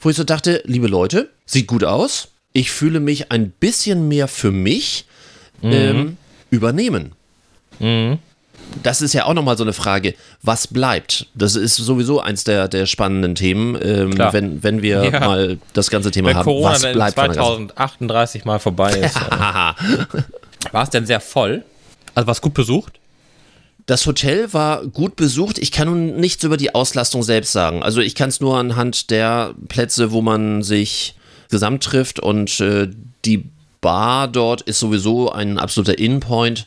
wo 0.00 0.10
ich 0.10 0.16
so 0.16 0.24
dachte, 0.24 0.62
liebe 0.66 0.86
Leute, 0.88 1.30
sieht 1.46 1.66
gut 1.66 1.84
aus. 1.84 2.28
Ich 2.52 2.70
fühle 2.70 3.00
mich 3.00 3.30
ein 3.30 3.50
bisschen 3.50 4.08
mehr 4.08 4.26
für 4.28 4.50
mich 4.50 5.06
ähm, 5.62 6.16
übernehmen. 6.50 7.12
Das 8.82 9.02
ist 9.02 9.14
ja 9.14 9.24
auch 9.24 9.34
nochmal 9.34 9.56
so 9.56 9.64
eine 9.64 9.72
Frage, 9.72 10.14
was 10.42 10.68
bleibt? 10.68 11.26
Das 11.34 11.56
ist 11.56 11.76
sowieso 11.76 12.20
eins 12.20 12.44
der, 12.44 12.68
der 12.68 12.86
spannenden 12.86 13.34
Themen, 13.34 13.76
ähm, 13.82 14.16
wenn, 14.16 14.62
wenn 14.62 14.82
wir 14.82 15.04
Ja. 15.10 15.20
mal 15.20 15.58
das 15.72 15.90
ganze 15.90 16.10
Thema 16.12 16.28
Wenn 16.28 16.36
haben. 16.36 16.44
Corona 16.44 16.74
was 16.74 16.82
bleibt 16.92 17.14
von 17.18 17.24
der 17.32 17.36
ganzen- 17.36 17.68
2038 17.70 18.44
mal 18.44 18.58
vorbei 18.60 18.92
ist. 18.92 19.16
äh, 19.16 20.72
war 20.72 20.82
es 20.84 20.90
denn 20.90 21.06
sehr 21.06 21.20
voll? 21.20 21.64
Also 22.14 22.26
war 22.28 22.32
es 22.32 22.40
gut 22.40 22.54
besucht? 22.54 23.00
Das 23.86 24.06
Hotel 24.06 24.52
war 24.52 24.86
gut 24.86 25.16
besucht. 25.16 25.58
Ich 25.58 25.72
kann 25.72 25.88
nun 25.88 26.16
nichts 26.20 26.44
über 26.44 26.56
die 26.56 26.72
Auslastung 26.74 27.24
selbst 27.24 27.50
sagen. 27.50 27.82
Also 27.82 28.00
ich 28.00 28.14
kann 28.14 28.28
es 28.28 28.40
nur 28.40 28.56
anhand 28.56 29.10
der 29.10 29.54
Plätze, 29.68 30.12
wo 30.12 30.22
man 30.22 30.62
sich 30.62 31.14
gesamt 31.50 31.82
trifft 31.82 32.20
und 32.20 32.60
äh, 32.60 32.88
die 33.24 33.46
Bar 33.80 34.28
dort 34.28 34.60
ist 34.62 34.78
sowieso 34.78 35.32
ein 35.32 35.58
absoluter 35.58 35.98
In-Point. 35.98 36.66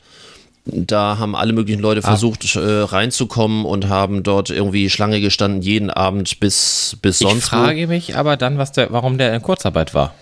Da 0.65 1.17
haben 1.17 1.35
alle 1.35 1.51
möglichen 1.51 1.81
Leute 1.81 2.01
versucht 2.01 2.55
äh, 2.55 2.59
reinzukommen 2.59 3.65
und 3.65 3.89
haben 3.89 4.23
dort 4.23 4.49
irgendwie 4.49 4.89
Schlange 4.89 5.19
gestanden, 5.19 5.61
jeden 5.61 5.89
Abend 5.89 6.39
bis, 6.39 6.97
bis 7.01 7.19
sonst 7.19 7.37
ich 7.39 7.43
frage 7.49 7.87
mich 7.87 8.15
aber 8.15 8.37
dann, 8.37 8.57
was 8.57 8.71
der, 8.71 8.91
warum 8.91 9.17
der 9.17 9.33
in 9.35 9.41
Kurzarbeit 9.41 9.93
war. 9.93 10.13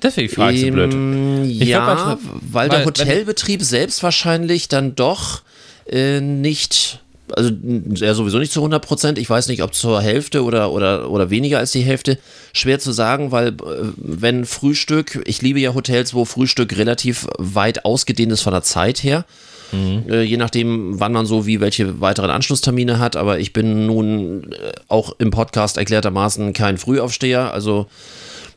Deswegen 0.00 0.28
frage 0.32 0.54
ich 0.54 0.60
so 0.62 0.70
blöd. 0.70 0.92
Ähm, 0.94 1.44
Ich 1.44 1.58
ja, 1.68 1.84
glaub, 1.84 1.98
also, 2.08 2.18
weil, 2.52 2.68
der 2.68 2.78
weil- 2.80 2.86
Hotelbetrieb 2.86 3.62
selbst 3.62 4.02
wahrscheinlich 4.04 4.68
dann 4.68 4.94
doch 4.94 5.42
äh, 5.90 6.20
nicht, 6.20 7.00
also 7.34 7.50
ja 7.96 8.14
sowieso 8.14 8.38
nicht 8.38 8.52
zu 8.52 8.60
100 8.60 8.86
Prozent, 8.86 9.18
ich 9.18 9.28
weiß 9.28 9.48
nicht, 9.48 9.60
ob 9.64 9.74
zur 9.74 10.00
Hälfte 10.00 10.44
oder, 10.44 10.70
oder, 10.70 11.10
oder 11.10 11.30
weniger 11.30 11.58
als 11.58 11.72
die 11.72 11.82
Hälfte, 11.82 12.16
schwer 12.52 12.78
zu 12.78 12.92
sagen, 12.92 13.32
weil 13.32 13.48
äh, 13.48 13.54
wenn 13.96 14.44
Frühstück, 14.44 15.20
ich 15.26 15.42
liebe 15.42 15.58
ja 15.58 15.74
Hotels, 15.74 16.14
wo 16.14 16.24
Frühstück 16.24 16.76
relativ 16.78 17.26
weit 17.38 17.84
ausgedehnt 17.84 18.30
ist 18.30 18.42
von 18.42 18.52
der 18.52 18.62
Zeit 18.62 19.02
her, 19.02 19.24
äh, 19.72 20.22
je 20.22 20.36
nachdem, 20.36 20.98
wann 21.00 21.12
man 21.12 21.26
so 21.26 21.46
wie 21.46 21.60
welche 21.60 22.00
weiteren 22.00 22.30
Anschlusstermine 22.30 22.98
hat. 22.98 23.16
Aber 23.16 23.38
ich 23.38 23.52
bin 23.52 23.86
nun 23.86 24.52
äh, 24.52 24.72
auch 24.88 25.14
im 25.18 25.30
Podcast 25.30 25.76
erklärtermaßen 25.76 26.52
kein 26.52 26.78
Frühaufsteher. 26.78 27.52
Also 27.52 27.86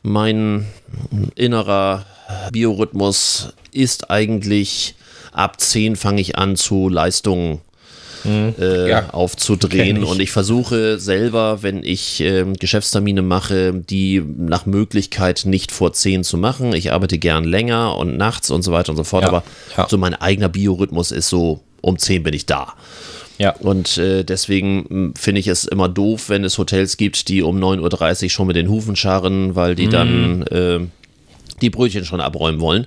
mein 0.02 0.66
innerer 1.34 2.04
Biorhythmus 2.52 3.52
ist 3.72 4.10
eigentlich 4.10 4.94
ab 5.32 5.60
10 5.60 5.96
fange 5.96 6.20
ich 6.20 6.36
an 6.36 6.56
zu 6.56 6.88
Leistungen 6.88 7.60
äh, 8.24 8.88
Ja, 8.88 9.10
aufzudrehen 9.10 10.02
ich. 10.02 10.08
und 10.08 10.20
ich 10.20 10.30
versuche 10.30 10.98
selber, 10.98 11.62
wenn 11.62 11.82
ich 11.84 12.20
ähm, 12.20 12.54
Geschäftstermine 12.54 13.22
mache, 13.22 13.72
die 13.74 14.22
nach 14.36 14.66
Möglichkeit 14.66 15.42
nicht 15.46 15.72
vor 15.72 15.92
10 15.92 16.24
zu 16.24 16.36
machen. 16.38 16.72
Ich 16.74 16.92
arbeite 16.92 17.18
gern 17.18 17.44
länger 17.44 17.96
und 17.96 18.16
nachts 18.16 18.50
und 18.50 18.62
so 18.62 18.72
weiter 18.72 18.90
und 18.90 18.96
so 18.96 19.04
fort, 19.04 19.22
Ja, 19.22 19.28
aber 19.28 19.42
ja. 19.76 19.86
so 19.88 19.98
mein 19.98 20.14
eigener 20.14 20.48
Biorhythmus 20.48 21.10
ist 21.10 21.28
so, 21.28 21.60
um 21.80 21.98
10 21.98 22.22
bin 22.22 22.34
ich 22.34 22.46
da. 22.46 22.74
Ja. 23.38 23.50
Und 23.58 23.98
äh, 23.98 24.22
deswegen 24.24 24.86
mh, 24.88 25.12
finde 25.18 25.40
ich 25.40 25.48
es 25.48 25.64
immer 25.64 25.88
doof, 25.88 26.28
wenn 26.28 26.44
es 26.44 26.56
Hotels 26.56 26.96
gibt, 26.96 27.28
die 27.28 27.42
um 27.42 27.58
9.30 27.58 28.24
Uhr 28.24 28.30
schon 28.30 28.46
mit 28.46 28.54
den 28.56 28.68
Hufen 28.68 28.94
scharren, 28.96 29.56
weil 29.56 29.72
Mhm. 29.72 29.76
die 29.76 29.88
dann 29.88 30.42
äh, 30.44 30.80
die 31.60 31.70
Brötchen 31.70 32.04
schon 32.04 32.20
abräumen 32.20 32.60
wollen. 32.60 32.86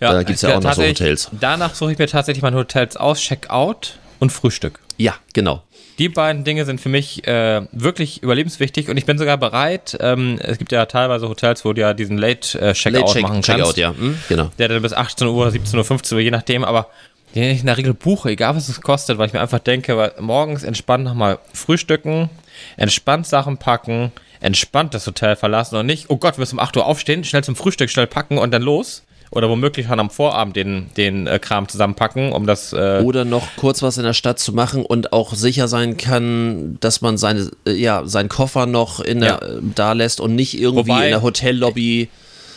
da 0.00 0.22
gibt 0.22 0.36
es 0.36 0.42
ja 0.42 0.56
auch 0.58 0.62
noch 0.62 0.72
so 0.74 0.82
Hotels. 0.82 1.28
Danach 1.40 1.74
suche 1.74 1.92
ich 1.92 1.98
mir 1.98 2.06
tatsächlich 2.06 2.42
meine 2.42 2.56
Hotels 2.56 2.96
aus, 2.96 3.20
Checkout, 3.20 3.98
und 4.18 4.30
Frühstück. 4.30 4.80
Ja, 4.96 5.14
genau. 5.32 5.62
Die 5.98 6.08
beiden 6.08 6.42
Dinge 6.42 6.64
sind 6.64 6.80
für 6.80 6.88
mich 6.88 7.26
äh, 7.26 7.62
wirklich 7.70 8.22
überlebenswichtig 8.22 8.88
und 8.88 8.96
ich 8.96 9.06
bin 9.06 9.16
sogar 9.16 9.36
bereit. 9.38 9.96
Ähm, 10.00 10.38
es 10.42 10.58
gibt 10.58 10.72
ja 10.72 10.86
teilweise 10.86 11.28
Hotels, 11.28 11.64
wo 11.64 11.72
du 11.72 11.80
ja 11.80 11.94
diesen 11.94 12.18
Late 12.18 12.58
machen 12.58 12.74
Check, 12.74 13.26
kannst. 13.26 13.46
Checkout, 13.46 13.76
ja. 13.76 13.94
Hm, 13.96 14.18
genau. 14.28 14.50
Der 14.58 14.68
dann 14.68 14.82
bis 14.82 14.92
18 14.92 15.28
Uhr, 15.28 15.50
17 15.50 15.78
Uhr, 15.78 15.84
15 15.84 16.16
Uhr, 16.16 16.22
je 16.22 16.32
nachdem, 16.32 16.64
aber 16.64 16.88
den 17.34 17.50
ich 17.50 17.60
in 17.60 17.66
der 17.66 17.76
Regel 17.76 17.94
buche, 17.94 18.30
egal 18.30 18.56
was 18.56 18.68
es 18.68 18.80
kostet, 18.80 19.18
weil 19.18 19.28
ich 19.28 19.32
mir 19.32 19.40
einfach 19.40 19.58
denke, 19.58 19.96
weil 19.96 20.12
morgens 20.20 20.62
entspannt 20.62 21.04
nochmal 21.04 21.38
frühstücken, 21.52 22.30
entspannt 22.76 23.26
Sachen 23.26 23.58
packen, 23.58 24.12
entspannt 24.40 24.94
das 24.94 25.06
Hotel 25.06 25.36
verlassen 25.36 25.76
und 25.76 25.86
nicht, 25.86 26.10
oh 26.10 26.16
Gott, 26.16 26.36
wir 26.36 26.42
müssen 26.42 26.56
um 26.56 26.60
8 26.60 26.76
Uhr 26.76 26.86
aufstehen, 26.86 27.24
schnell 27.24 27.42
zum 27.44 27.56
Frühstück, 27.56 27.90
schnell 27.90 28.06
packen 28.06 28.38
und 28.38 28.50
dann 28.52 28.62
los. 28.62 29.04
Oder 29.34 29.48
womöglich 29.50 29.86
schon 29.86 29.98
am 30.00 30.10
Vorabend 30.10 30.56
den, 30.56 30.90
den 30.96 31.26
äh, 31.26 31.38
Kram 31.38 31.68
zusammenpacken, 31.68 32.32
um 32.32 32.46
das. 32.46 32.72
Äh, 32.72 33.00
Oder 33.04 33.24
noch 33.24 33.46
kurz 33.56 33.82
was 33.82 33.98
in 33.98 34.04
der 34.04 34.12
Stadt 34.14 34.38
zu 34.38 34.52
machen 34.52 34.84
und 34.84 35.12
auch 35.12 35.34
sicher 35.34 35.68
sein 35.68 35.96
kann, 35.96 36.76
dass 36.80 37.00
man 37.00 37.16
seine, 37.18 37.50
äh, 37.66 37.72
ja, 37.72 38.02
seinen 38.06 38.28
Koffer 38.28 38.66
noch 38.66 39.00
in 39.00 39.20
der, 39.20 39.28
Ja. 39.28 39.38
äh, 39.38 39.60
da 39.74 39.92
lässt 39.92 40.20
und 40.20 40.34
nicht 40.34 40.58
irgendwie 40.58 40.90
Wobei- 40.90 41.04
in 41.06 41.10
der 41.10 41.22
Hotellobby. 41.22 42.08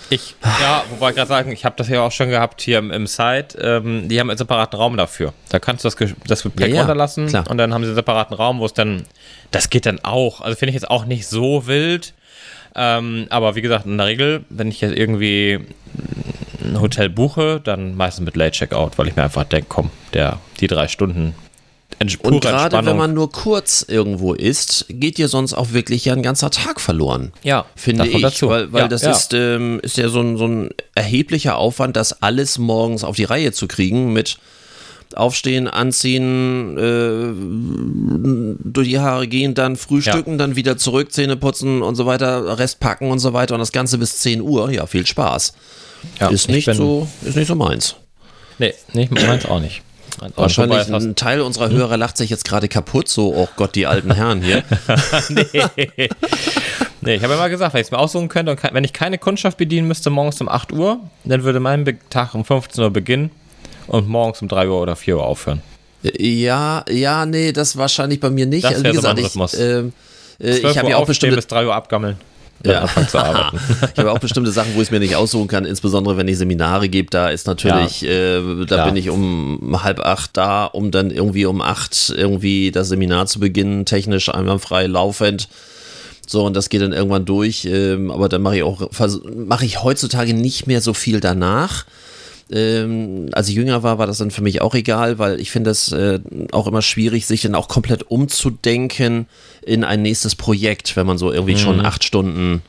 Ich, 0.10 0.36
ja, 0.62 0.84
wobei 0.90 1.10
ich 1.10 1.16
gerade 1.18 1.28
sagen, 1.28 1.52
ich 1.52 1.66
habe 1.66 1.76
das 1.78 1.90
ja 1.90 2.02
auch 2.02 2.14
schon 2.14 2.30
gehabt 2.30 2.62
hier 2.62 2.78
im, 2.80 2.92
im 2.92 3.08
Site. 3.08 3.58
Ähm, 3.60 4.08
die 4.08 4.18
haben 4.22 4.30
einen 4.30 4.38
separaten 4.38 4.80
Raum 4.80 4.96
dafür. 4.96 5.34
Da 5.50 5.60
kannst 5.60 5.84
du 5.84 5.90
das, 5.90 5.98
das 6.28 6.44
Gepäck 6.44 6.70
Ja, 6.70 6.76
ja, 6.76 6.82
runterlassen 6.82 7.28
klar. 7.28 7.44
und 7.50 7.58
dann 7.58 7.74
haben 7.74 7.82
sie 7.84 7.88
einen 7.90 7.96
separaten 7.96 8.34
Raum, 8.34 8.60
wo 8.60 8.66
es 8.66 8.74
dann, 8.74 9.04
das 9.52 9.70
geht 9.70 9.86
dann 9.86 10.00
auch. 10.04 10.40
Also 10.40 10.56
finde 10.56 10.70
ich 10.70 10.76
jetzt 10.76 10.90
auch 10.90 11.04
nicht 11.04 11.28
so 11.28 11.68
wild. 11.68 12.14
Ähm, 12.74 13.26
aber 13.32 13.56
wie 13.56 13.62
gesagt, 13.62 13.86
in 13.86 13.98
der 13.98 14.08
Regel, 14.08 14.46
wenn 14.50 14.70
ich 14.70 14.80
jetzt 14.80 14.96
irgendwie 14.96 15.60
ein 16.68 16.82
Hotel 16.82 17.10
buche, 17.10 17.62
dann 17.64 17.96
meistens 17.96 18.26
mit 18.26 18.36
Late 18.36 18.52
Checkout, 18.52 18.98
weil 18.98 19.08
ich 19.08 19.16
mir 19.16 19.24
einfach 19.24 19.44
denke, 19.44 19.68
komm, 19.70 19.90
der, 20.14 20.40
die 20.60 20.68
drei 20.68 20.88
Stunden 20.88 21.34
Und 22.22 22.42
gerade 22.42 22.86
wenn 22.86 22.98
man 22.98 23.14
nur 23.14 23.32
kurz 23.32 23.84
irgendwo 23.88 24.34
ist, 24.34 24.86
geht 24.90 25.18
dir 25.18 25.28
sonst 25.28 25.54
auch 25.54 25.72
wirklich 25.72 26.06
ja 26.06 26.14
ein 26.14 26.22
ganzer 26.22 26.52
Tag 26.52 26.80
verloren. 26.80 27.32
Ja, 27.44 27.66
finde 27.76 28.08
ich. 28.08 28.22
dazu. 28.22 28.50
Weil, 28.50 28.72
weil 28.72 28.84
Ja, 28.84 28.88
das 28.88 29.02
ja. 29.02 29.12
Ist, 29.12 29.34
ähm, 29.34 29.80
ist 29.82 29.98
ja 29.98 30.10
so 30.10 30.22
ein, 30.22 30.38
so 30.38 30.48
ein 30.48 30.70
erheblicher 30.94 31.58
Aufwand, 31.58 31.96
das 31.96 32.22
alles 32.22 32.60
morgens 32.60 33.04
auf 33.04 33.16
die 33.16 33.24
Reihe 33.24 33.52
zu 33.52 33.68
kriegen 33.68 34.14
mit 34.14 34.38
Aufstehen, 35.16 35.68
Anziehen, 35.68 36.78
äh, 36.78 37.34
durch 38.64 38.90
die 38.90 39.00
Haare 39.00 39.28
gehen, 39.28 39.56
dann 39.56 39.76
frühstücken, 39.78 40.38
dann 40.38 40.56
wieder 40.56 40.78
zurück, 40.78 41.12
Zähne 41.12 41.38
putzen 41.38 41.82
und 41.82 41.96
so 41.96 42.06
weiter, 42.06 42.60
Rest 42.60 42.80
packen 42.80 43.10
und 43.10 43.20
so 43.20 43.34
weiter 43.34 43.56
und 43.56 43.60
das 43.60 43.72
Ganze 43.72 43.98
bis 43.98 44.20
10 44.20 44.42
Uhr. 44.42 44.70
Ja, 44.70 44.86
viel 44.86 45.06
Spaß. 45.06 45.54
Ja, 46.20 46.30
ist, 46.30 46.50
ich 46.50 46.68
nicht 46.68 46.78
so, 46.78 47.08
ist 47.24 47.36
nicht 47.36 47.48
so 47.48 47.56
meins. 47.56 47.96
Nee, 48.60 48.74
nee, 48.94 49.08
meins 49.12 49.46
auch 49.46 49.60
nicht. 49.60 49.82
Wahrscheinlich 50.36 50.88
ein 50.88 51.16
Teil 51.16 51.42
unserer 51.42 51.70
Hörer 51.70 51.96
lacht 51.96 52.18
sich 52.18 52.30
jetzt 52.30 52.44
gerade 52.46 52.68
kaputt, 52.68 53.08
so, 53.08 53.36
oh 53.36 53.48
Gott, 53.56 53.76
die 53.76 53.86
alten 53.86 54.14
Herren 54.14 54.42
hier. 54.42 54.64
nee. 55.30 56.10
nee, 57.02 57.16
ich 57.16 57.24
habe 57.24 57.34
ja 57.34 57.40
mal 57.40 57.50
gesagt, 57.50 57.76
wenn 57.76 57.82
ich 57.82 57.88
es 57.88 57.92
mir 57.92 58.00
aussuchen 58.00 58.28
könnte 58.28 58.52
und 58.52 58.60
wenn 58.64 58.84
ich 58.84 58.94
keine 58.94 59.20
Kundschaft 59.20 59.58
bedienen 59.58 59.88
müsste 59.88 60.10
morgens 60.10 60.42
um 60.42 60.50
8 60.50 60.72
Uhr, 60.72 61.00
dann 61.24 61.44
würde 61.44 61.60
mein 61.60 62.00
Tag 62.10 62.34
um 62.34 62.44
15 62.46 62.84
Uhr 62.84 62.90
beginnen 62.90 63.30
und 63.86 64.08
morgens 64.08 64.42
um 64.42 64.48
3 64.48 64.70
Uhr 64.70 64.82
oder 64.82 64.96
4 64.96 65.18
Uhr 65.18 65.24
aufhören. 65.24 65.62
Ja, 66.02 66.84
ja, 66.90 67.26
nee, 67.26 67.52
das 67.52 67.78
wahrscheinlich 67.78 68.20
bei 68.20 68.30
mir 68.30 68.46
nicht. 68.48 68.64
Das 68.64 68.76
Also, 68.76 68.86
wie 68.86 68.90
so 68.90 68.96
gesagt, 68.96 69.20
ich, 69.20 69.60
ähm, 69.60 69.94
äh, 70.40 70.60
12 70.60 70.64
ich 70.64 70.78
habe 70.78 70.86
Uhr 70.86 70.92
ja 70.92 70.98
auch 70.98 71.06
bestimmte, 71.06 71.36
bis 71.36 71.48
3 71.48 71.68
Uhr 71.68 71.76
abgammeln. 71.76 72.18
Ja. 72.66 72.82
anfangen 72.82 73.08
zu 73.08 73.20
arbeiten. 73.20 73.60
ich 73.94 74.00
habe 74.00 74.12
auch 74.12 74.20
bestimmte 74.20 74.52
Sachen, 74.52 74.76
wo 74.76 74.82
ich 74.82 74.88
es 74.88 74.92
mir 74.92 75.00
nicht 75.00 75.16
aussuchen 75.16 75.48
kann, 75.48 75.66
insbesondere 75.66 76.18
wenn 76.18 76.28
ich 76.28 76.38
Seminare 76.38 76.90
gebe, 76.90 77.10
da 77.10 77.30
ist 77.30 77.48
natürlich, 77.48 78.04
äh, 78.04 78.66
da 78.66 78.86
bin 78.86 78.96
ich 78.96 79.10
um 79.10 79.84
halb 79.84 80.00
acht 80.00 80.36
da, 80.36 80.66
um 80.66 80.92
dann 80.92 81.12
irgendwie 81.12 81.46
um 81.46 81.62
acht 81.62 82.14
irgendwie 82.16 82.72
das 82.72 82.90
Seminar 82.90 83.28
zu 83.28 83.40
beginnen, 83.40 83.86
technisch 83.86 84.30
einwandfrei 84.30 84.88
laufend. 84.88 85.48
So, 86.30 86.46
und 86.46 86.56
das 86.56 86.68
geht 86.70 86.82
dann 86.82 86.92
irgendwann 86.92 87.24
durch, 87.24 87.66
ähm, 87.66 88.12
aber 88.12 88.28
dann 88.28 88.42
mache 88.42 88.58
ich 88.58 88.64
auch, 88.64 88.90
mache 89.34 89.66
ich 89.66 89.82
heutzutage 89.82 90.34
nicht 90.34 90.68
mehr 90.68 90.82
so 90.82 90.94
viel 90.94 91.22
danach. 91.22 91.86
Ähm, 92.52 93.28
als 93.34 93.50
ich 93.50 93.56
jünger 93.56 93.84
war, 93.84 93.98
war 93.98 94.08
das 94.08 94.20
dann 94.20 94.32
für 94.32 94.42
mich 94.42 94.62
auch 94.62 94.74
egal, 94.74 95.20
weil 95.20 95.40
ich 95.40 95.52
finde 95.52 95.70
es 95.70 95.92
äh, 95.92 96.20
auch 96.52 96.68
immer 96.68 96.82
schwierig, 96.82 97.26
sich 97.26 97.42
dann 97.42 97.56
auch 97.56 97.68
komplett 97.68 98.10
umzudenken 98.10 99.28
in 99.62 99.84
ein 99.84 100.02
nächstes 100.02 100.36
Projekt, 100.36 100.96
wenn 100.96 101.06
man 101.06 101.18
so 101.18 101.32
irgendwie 101.32 101.54
Mhm. 101.54 101.58
schon 101.60 101.80
acht 101.86 102.04
Stunden 102.06 102.62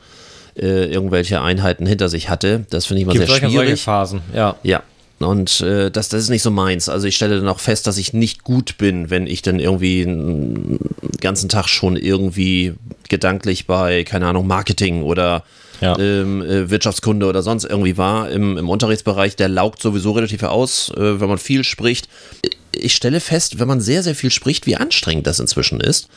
äh, 0.57 0.85
irgendwelche 0.91 1.41
Einheiten 1.41 1.85
hinter 1.85 2.09
sich 2.09 2.29
hatte. 2.29 2.65
Das 2.69 2.87
finde 2.87 2.99
ich 2.99 3.03
immer 3.03 3.13
Gibt 3.13 3.25
sehr 3.27 3.35
solche, 3.39 3.45
solche 3.53 3.67
schwierig. 3.67 3.81
Phasen, 3.81 4.21
ja. 4.35 4.55
Ja. 4.63 4.83
Und 5.19 5.59
äh, 5.61 5.91
das, 5.91 6.07
das 6.09 6.23
ist 6.23 6.29
nicht 6.29 6.41
so 6.43 6.51
meins. 6.51 6.87
Also 6.89 7.05
ich 7.07 7.15
stelle 7.17 7.37
dann 7.37 7.47
auch 7.49 7.59
fest, 7.59 7.87
dass 7.87 7.97
ich 7.97 8.13
nicht 8.13 8.43
gut 8.45 8.77
bin, 8.77 9.09
wenn 9.09 9.27
ich 9.27 9.41
dann 9.41 9.59
irgendwie 9.59 10.01
einen 10.03 10.79
ganzen 11.19 11.49
Tag 11.49 11.67
schon 11.67 11.95
irgendwie 11.97 12.73
gedanklich 13.09 13.67
bei, 13.67 14.03
keine 14.05 14.27
Ahnung, 14.27 14.47
Marketing 14.47 15.03
oder 15.03 15.43
Ja. 15.81 15.97
ähm, 15.97 16.41
äh, 16.41 16.69
Wirtschaftskunde 16.69 17.25
oder 17.25 17.41
sonst 17.41 17.63
irgendwie 17.63 17.97
war 17.97 18.29
im, 18.29 18.57
im 18.57 18.69
Unterrichtsbereich. 18.69 19.35
Der 19.35 19.47
laugt 19.49 19.81
sowieso 19.81 20.11
relativ 20.11 20.43
aus, 20.43 20.91
äh, 20.95 21.19
wenn 21.21 21.29
man 21.29 21.37
viel 21.37 21.63
spricht. 21.63 22.09
Ich 22.71 22.95
stelle 22.95 23.19
fest, 23.19 23.59
wenn 23.59 23.67
man 23.67 23.81
sehr, 23.81 24.03
sehr 24.03 24.15
viel 24.15 24.31
spricht, 24.31 24.65
wie 24.65 24.75
anstrengend 24.75 25.25
das 25.27 25.39
inzwischen 25.39 25.79
ist. 25.81 26.07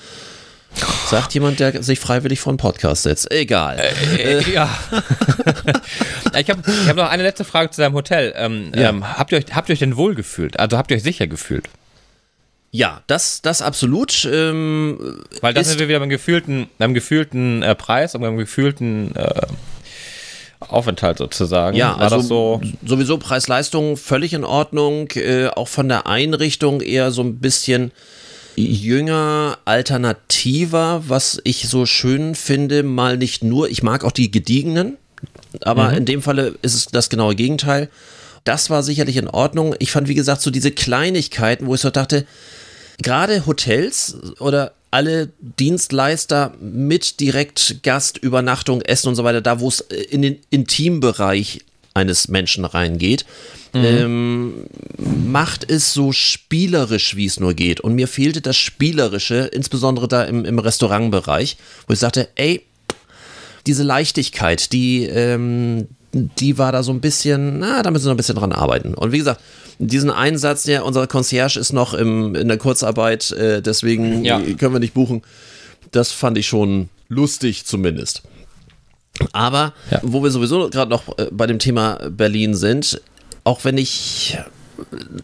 Sagt 1.10 1.34
jemand, 1.34 1.60
der 1.60 1.82
sich 1.82 1.98
freiwillig 2.00 2.40
vor 2.40 2.50
einen 2.50 2.56
Podcast 2.56 3.02
setzt. 3.02 3.30
Egal. 3.30 3.78
Äh, 4.18 4.40
ja. 4.52 4.70
ich 6.38 6.48
habe 6.48 6.62
hab 6.86 6.96
noch 6.96 7.10
eine 7.10 7.22
letzte 7.22 7.44
Frage 7.44 7.70
zu 7.70 7.82
deinem 7.82 7.92
Hotel. 7.94 8.32
Ähm, 8.36 8.72
Ja. 8.74 8.88
ähm, 8.88 9.06
habt, 9.18 9.32
ihr 9.32 9.38
euch, 9.38 9.44
habt 9.52 9.68
ihr 9.68 9.74
euch 9.74 9.80
denn 9.80 9.96
wohl 9.96 10.14
gefühlt? 10.14 10.58
Also 10.58 10.78
habt 10.78 10.90
ihr 10.90 10.96
euch 10.96 11.02
sicher 11.02 11.26
gefühlt? 11.26 11.68
Ja, 12.74 13.02
das, 13.06 13.42
das 13.42 13.60
absolut. 13.60 14.26
Ähm, 14.32 15.22
Weil 15.42 15.52
das 15.52 15.68
sind 15.68 15.78
wir 15.78 15.88
wieder 15.88 16.00
beim 16.00 16.08
gefühlten, 16.08 16.68
beim 16.78 16.94
gefühlten 16.94 17.62
äh, 17.62 17.74
Preis 17.74 18.14
und 18.14 18.22
beim 18.22 18.38
gefühlten 18.38 19.14
äh, 19.14 19.42
Aufenthalt 20.60 21.18
sozusagen. 21.18 21.76
Ja, 21.76 21.90
War 21.98 22.00
also 22.12 22.20
so. 22.20 22.60
sowieso 22.84 23.18
Preis-Leistung 23.18 23.96
völlig 23.98 24.32
in 24.32 24.44
Ordnung. 24.44 25.10
Äh, 25.10 25.48
auch 25.48 25.68
von 25.68 25.86
der 25.88 26.06
Einrichtung 26.06 26.80
eher 26.80 27.10
so 27.10 27.22
ein 27.22 27.40
bisschen 27.40 27.92
jünger, 28.56 29.58
alternativer, 29.64 31.02
was 31.08 31.40
ich 31.44 31.68
so 31.68 31.84
schön 31.86 32.34
finde, 32.34 32.82
mal 32.82 33.16
nicht 33.16 33.42
nur, 33.42 33.68
ich 33.70 33.82
mag 33.82 34.04
auch 34.04 34.12
die 34.12 34.30
gediegenen, 34.30 34.98
aber 35.62 35.90
Mhm. 35.90 35.96
in 35.98 36.04
dem 36.04 36.22
Falle 36.22 36.54
ist 36.62 36.74
es 36.74 36.86
das 36.86 37.08
genaue 37.10 37.34
Gegenteil. 37.34 37.88
Das 38.44 38.70
war 38.70 38.82
sicherlich 38.82 39.16
in 39.16 39.28
Ordnung. 39.28 39.74
Ich 39.78 39.92
fand, 39.92 40.08
wie 40.08 40.14
gesagt, 40.14 40.42
so 40.42 40.50
diese 40.50 40.72
Kleinigkeiten, 40.72 41.66
wo 41.66 41.74
ich 41.74 41.80
so 41.80 41.90
dachte, 41.90 42.26
gerade 43.00 43.46
Hotels 43.46 44.16
oder 44.38 44.72
alle 44.90 45.30
Dienstleister 45.40 46.54
mit 46.60 47.20
direkt 47.20 47.82
Gast, 47.82 48.18
Übernachtung, 48.18 48.82
Essen 48.82 49.08
und 49.08 49.14
so 49.14 49.24
weiter, 49.24 49.40
da 49.40 49.60
wo 49.60 49.68
es 49.68 49.80
äh, 49.80 50.02
in 50.02 50.22
den 50.22 50.38
Intimbereich 50.50 51.60
eines 51.94 52.28
Menschen 52.28 52.64
reingeht, 52.64 53.26
ähm, 53.74 54.66
macht 54.98 55.70
es 55.70 55.92
so 55.92 56.12
spielerisch, 56.12 57.16
wie 57.16 57.26
es 57.26 57.40
nur 57.40 57.54
geht. 57.54 57.80
Und 57.80 57.94
mir 57.94 58.08
fehlte 58.08 58.40
das 58.40 58.56
Spielerische, 58.56 59.50
insbesondere 59.52 60.08
da 60.08 60.24
im, 60.24 60.44
im 60.44 60.58
Restaurantbereich, 60.58 61.56
wo 61.86 61.92
ich 61.92 61.98
sagte, 61.98 62.28
ey, 62.34 62.62
diese 63.66 63.82
Leichtigkeit, 63.82 64.72
die, 64.72 65.04
ähm, 65.04 65.88
die 66.12 66.58
war 66.58 66.72
da 66.72 66.82
so 66.82 66.92
ein 66.92 67.00
bisschen, 67.00 67.58
na, 67.58 67.82
da 67.82 67.90
müssen 67.90 68.04
wir 68.04 68.08
noch 68.08 68.14
ein 68.14 68.16
bisschen 68.18 68.36
dran 68.36 68.52
arbeiten. 68.52 68.94
Und 68.94 69.12
wie 69.12 69.18
gesagt, 69.18 69.40
diesen 69.78 70.10
Einsatz, 70.10 70.64
der 70.64 70.84
unser 70.84 71.06
Concierge 71.06 71.58
ist 71.58 71.72
noch 71.72 71.94
im, 71.94 72.34
in 72.34 72.48
der 72.48 72.58
Kurzarbeit, 72.58 73.30
äh, 73.32 73.62
deswegen 73.62 74.24
Ja. 74.24 74.38
können 74.40 74.74
wir 74.74 74.78
nicht 74.80 74.94
buchen. 74.94 75.22
Das 75.90 76.12
fand 76.12 76.36
ich 76.38 76.46
schon 76.46 76.88
lustig 77.08 77.64
zumindest. 77.66 78.22
Aber 79.32 79.72
Ja. 79.90 80.00
wo 80.02 80.22
wir 80.22 80.30
sowieso 80.30 80.68
gerade 80.70 80.90
noch 80.90 81.18
äh, 81.18 81.26
bei 81.30 81.46
dem 81.46 81.58
Thema 81.58 81.98
Berlin 82.10 82.54
sind, 82.54 83.00
auch 83.44 83.64
wenn 83.64 83.78
ich 83.78 84.38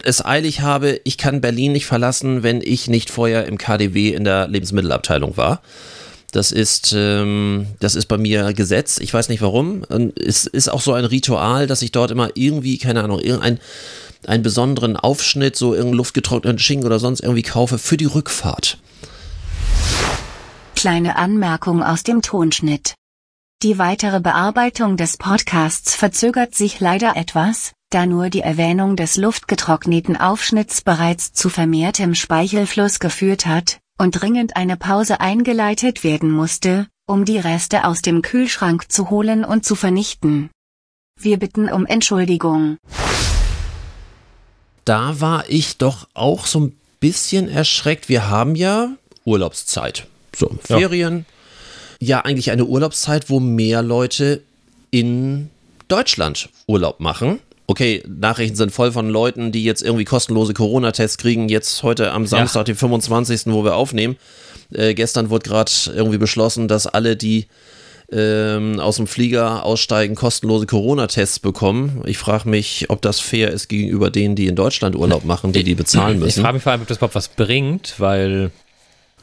es 0.03 0.23
eilig 0.23 0.61
habe, 0.61 0.99
ich 1.03 1.17
kann 1.17 1.41
Berlin 1.41 1.71
nicht 1.71 1.85
verlassen, 1.85 2.43
wenn 2.43 2.61
ich 2.61 2.87
nicht 2.87 3.09
vorher 3.09 3.45
im 3.45 3.57
KDW 3.57 4.09
in 4.13 4.23
der 4.23 4.47
Lebensmittelabteilung 4.47 5.37
war. 5.37 5.61
Das 6.31 6.51
ist, 6.51 6.93
ähm, 6.95 7.67
das 7.79 7.95
ist 7.95 8.05
bei 8.05 8.17
mir 8.17 8.53
Gesetz. 8.53 8.99
Ich 8.99 9.13
weiß 9.13 9.29
nicht 9.29 9.41
warum. 9.41 9.83
Und 9.87 10.19
es 10.19 10.45
ist 10.45 10.69
auch 10.69 10.81
so 10.81 10.93
ein 10.93 11.05
Ritual, 11.05 11.67
dass 11.67 11.81
ich 11.81 11.91
dort 11.91 12.11
immer 12.11 12.29
irgendwie, 12.35 12.77
keine 12.77 13.03
Ahnung, 13.03 13.19
irgendeinen 13.19 13.59
einen 14.27 14.43
besonderen 14.43 14.97
Aufschnitt, 14.97 15.55
so 15.55 15.73
irgendeinen 15.73 15.97
luftgetrockneten 15.97 16.59
Schinken 16.59 16.85
oder 16.85 16.99
sonst 16.99 17.21
irgendwie 17.21 17.41
kaufe 17.41 17.77
für 17.77 17.97
die 17.97 18.05
Rückfahrt. 18.05 18.77
Kleine 20.75 21.15
Anmerkung 21.15 21.81
aus 21.83 22.03
dem 22.03 22.21
Tonschnitt. 22.21 22.95
Die 23.63 23.77
weitere 23.77 24.19
Bearbeitung 24.19 24.97
des 24.97 25.17
Podcasts 25.17 25.95
verzögert 25.95 26.55
sich 26.55 26.79
leider 26.79 27.15
etwas, 27.15 27.73
da 27.89 28.05
nur 28.05 28.29
die 28.29 28.41
Erwähnung 28.41 28.95
des 28.95 29.17
luftgetrockneten 29.17 30.15
Aufschnitts 30.15 30.81
bereits 30.81 31.33
zu 31.33 31.49
vermehrtem 31.49 32.13
Speichelfluss 32.15 32.99
geführt 32.99 33.45
hat 33.45 33.79
und 33.99 34.11
dringend 34.11 34.55
eine 34.55 34.77
Pause 34.77 35.19
eingeleitet 35.19 36.03
werden 36.03 36.31
musste, 36.31 36.87
um 37.05 37.25
die 37.25 37.37
Reste 37.37 37.83
aus 37.83 38.01
dem 38.01 38.21
Kühlschrank 38.21 38.91
zu 38.91 39.09
holen 39.09 39.43
und 39.45 39.65
zu 39.65 39.75
vernichten. 39.75 40.49
Wir 41.19 41.37
bitten 41.37 41.69
um 41.69 41.85
Entschuldigung. 41.85 42.77
da 44.85 45.19
war 45.21 45.47
ich 45.49 45.77
doch 45.77 46.07
auch 46.13 46.47
so 46.47 46.61
ein 46.61 46.77
bisschen 46.99 47.47
erschreckt. 47.49 48.09
Wir 48.09 48.29
haben 48.29 48.55
ja 48.55 48.89
Urlaubszeit. 49.25 50.07
So, 50.35 50.49
Ferien. 50.63 51.25
Ja. 51.99 52.21
eigentlich 52.23 52.51
eine 52.51 52.65
Urlaubszeit, 52.65 53.29
wo 53.29 53.39
mehr 53.39 53.81
Leute 53.81 54.41
in 54.89 55.49
Deutschland 55.89 56.49
Urlaub 56.67 56.99
machen. 57.01 57.39
Okay, 57.69 58.01
Nachrichten 58.07 58.55
sind 58.55 58.71
voll 58.71 58.91
von 58.91 59.11
Leuten, 59.11 59.51
die 59.51 59.63
jetzt 59.63 59.83
irgendwie 59.83 60.03
kostenlose 60.03 60.55
Corona-Tests 60.55 61.19
kriegen. 61.19 61.49
Jetzt 61.49 61.83
heute 61.83 62.09
am 62.09 62.25
Samstag, 62.25 62.61
ja. 62.61 62.63
den 62.63 62.75
25., 62.75 63.41
wo 63.45 63.63
wir 63.63 63.75
aufnehmen. 63.75 64.17
Äh, 64.73 64.95
gestern 64.95 65.29
wurde 65.29 65.47
gerade 65.47 65.71
irgendwie 65.93 66.17
beschlossen, 66.17 66.67
dass 66.67 66.87
alle, 66.87 67.15
die 67.15 67.45
ähm, 68.11 68.79
aus 68.79 68.95
dem 68.95 69.05
Flieger 69.05 69.65
aussteigen, 69.65 70.15
kostenlose 70.15 70.65
Corona-Tests 70.65 71.37
bekommen. 71.37 72.01
Ich 72.07 72.17
frage 72.17 72.49
mich, 72.49 72.89
ob 72.89 73.03
das 73.03 73.19
fair 73.19 73.51
ist 73.51 73.67
gegenüber 73.67 74.09
denen, 74.09 74.35
die 74.35 74.47
in 74.47 74.55
Deutschland 74.55 74.95
Urlaub 74.95 75.23
machen, 75.23 75.53
die 75.53 75.63
die 75.63 75.75
bezahlen 75.75 76.17
müssen. 76.17 76.39
Ich 76.39 76.43
frage 76.43 76.55
mich 76.55 76.63
vor 76.63 76.71
allem, 76.71 76.81
ob 76.81 76.87
das 76.87 76.97
überhaupt 76.97 77.13
was 77.13 77.27
bringt, 77.27 77.99
weil 77.99 78.49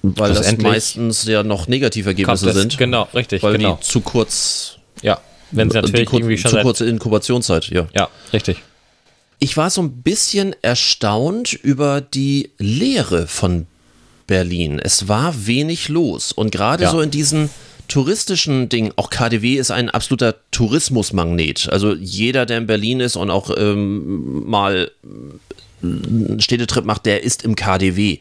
weil 0.03 0.35
das, 0.35 0.57
meistens 0.59 1.25
ja 1.25 1.43
noch 1.43 1.67
Negativergebnisse 1.67 2.53
sind. 2.53 2.79
Genau, 2.79 3.09
richtig. 3.13 3.43
Weil 3.43 3.57
genau. 3.57 3.81
die 3.83 3.85
zu 3.85 4.03
kurz. 4.03 4.79
Wenn 5.51 5.71
sie 5.71 5.77
natürlich 5.77 6.09
die, 6.09 6.17
irgendwie 6.17 6.39
schon 6.39 6.51
zu 6.51 6.59
kurze 6.59 6.87
Inkubationszeit. 6.87 7.69
Ja, 7.69 7.87
ja, 7.95 8.09
richtig. 8.33 8.63
Ich 9.39 9.57
war 9.57 9.71
so 9.71 9.83
ein 9.83 10.03
bisschen 10.03 10.57
erstaunt 10.63 11.53
über 11.53 12.01
die 12.01 12.51
Lehre 12.59 13.27
von 13.27 13.67
Berlin. 14.27 14.81
Es 14.83 15.09
war 15.09 15.47
wenig 15.47 15.89
los 15.89 16.33
und 16.33 16.51
gerade 16.51 16.85
ja. 16.85 16.91
so 16.91 17.01
in 17.01 17.11
diesen 17.11 17.51
touristischen 17.89 18.69
Ding, 18.69 18.93
auch 18.97 19.11
KDW 19.11 19.55
ist 19.57 19.71
ein 19.71 19.91
absoluter 19.91 20.37
Tourismusmagnet. 20.51 21.69
Also 21.71 21.95
jeder, 21.95 22.47
der 22.47 22.59
in 22.59 22.67
Berlin 22.67 23.01
ist 23.01 23.17
und 23.17 23.31
auch 23.31 23.51
ähm, 23.57 24.49
mal 24.49 24.91
einen 25.83 26.41
Städtetrip 26.41 26.85
macht, 26.85 27.07
der 27.07 27.23
ist 27.23 27.45
im 27.45 27.55
KDW. 27.55 28.19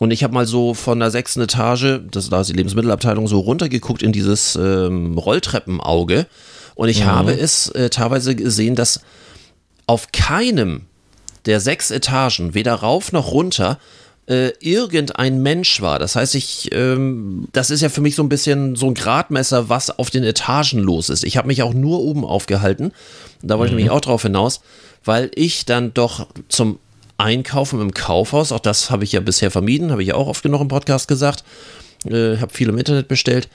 Und 0.00 0.12
ich 0.12 0.24
habe 0.24 0.32
mal 0.32 0.46
so 0.46 0.72
von 0.72 0.98
der 0.98 1.10
sechsten 1.10 1.42
Etage, 1.42 2.00
das 2.10 2.30
da 2.30 2.40
ist 2.40 2.46
die 2.48 2.54
Lebensmittelabteilung, 2.54 3.28
so 3.28 3.38
runtergeguckt 3.38 4.02
in 4.02 4.12
dieses 4.12 4.56
ähm, 4.56 5.18
Rolltreppenauge. 5.18 6.26
Und 6.74 6.88
ich 6.88 7.00
mhm. 7.00 7.06
habe 7.08 7.38
es 7.38 7.68
äh, 7.68 7.90
teilweise 7.90 8.34
gesehen, 8.34 8.76
dass 8.76 9.02
auf 9.86 10.10
keinem 10.10 10.86
der 11.44 11.60
sechs 11.60 11.90
Etagen, 11.90 12.54
weder 12.54 12.76
rauf 12.76 13.12
noch 13.12 13.32
runter, 13.32 13.78
äh, 14.26 14.52
irgendein 14.60 15.42
Mensch 15.42 15.82
war. 15.82 15.98
Das 15.98 16.16
heißt, 16.16 16.34
ich, 16.34 16.70
ähm, 16.72 17.48
das 17.52 17.68
ist 17.68 17.82
ja 17.82 17.90
für 17.90 18.00
mich 18.00 18.14
so 18.14 18.22
ein 18.22 18.30
bisschen 18.30 18.76
so 18.76 18.86
ein 18.86 18.94
Gradmesser, 18.94 19.68
was 19.68 19.90
auf 19.90 20.08
den 20.08 20.24
Etagen 20.24 20.78
los 20.78 21.10
ist. 21.10 21.24
Ich 21.24 21.36
habe 21.36 21.48
mich 21.48 21.62
auch 21.62 21.74
nur 21.74 22.00
oben 22.00 22.24
aufgehalten. 22.24 22.92
Da 23.42 23.58
wollte 23.58 23.74
mhm. 23.74 23.78
ich 23.78 23.84
nämlich 23.84 23.98
auch 23.98 24.00
drauf 24.00 24.22
hinaus, 24.22 24.62
weil 25.04 25.30
ich 25.34 25.66
dann 25.66 25.92
doch 25.92 26.26
zum 26.48 26.78
Einkaufen 27.20 27.80
im 27.80 27.94
Kaufhaus, 27.94 28.52
auch 28.52 28.60
das 28.60 28.90
habe 28.90 29.04
ich 29.04 29.12
ja 29.12 29.20
bisher 29.20 29.50
vermieden, 29.50 29.90
habe 29.90 30.02
ich 30.02 30.08
ja 30.08 30.14
auch 30.14 30.26
oft 30.26 30.42
genug 30.42 30.60
im 30.60 30.68
Podcast 30.68 31.08
gesagt, 31.08 31.44
äh, 32.04 32.38
habe 32.38 32.52
viel 32.52 32.68
im 32.68 32.78
Internet 32.78 33.08
bestellt. 33.08 33.48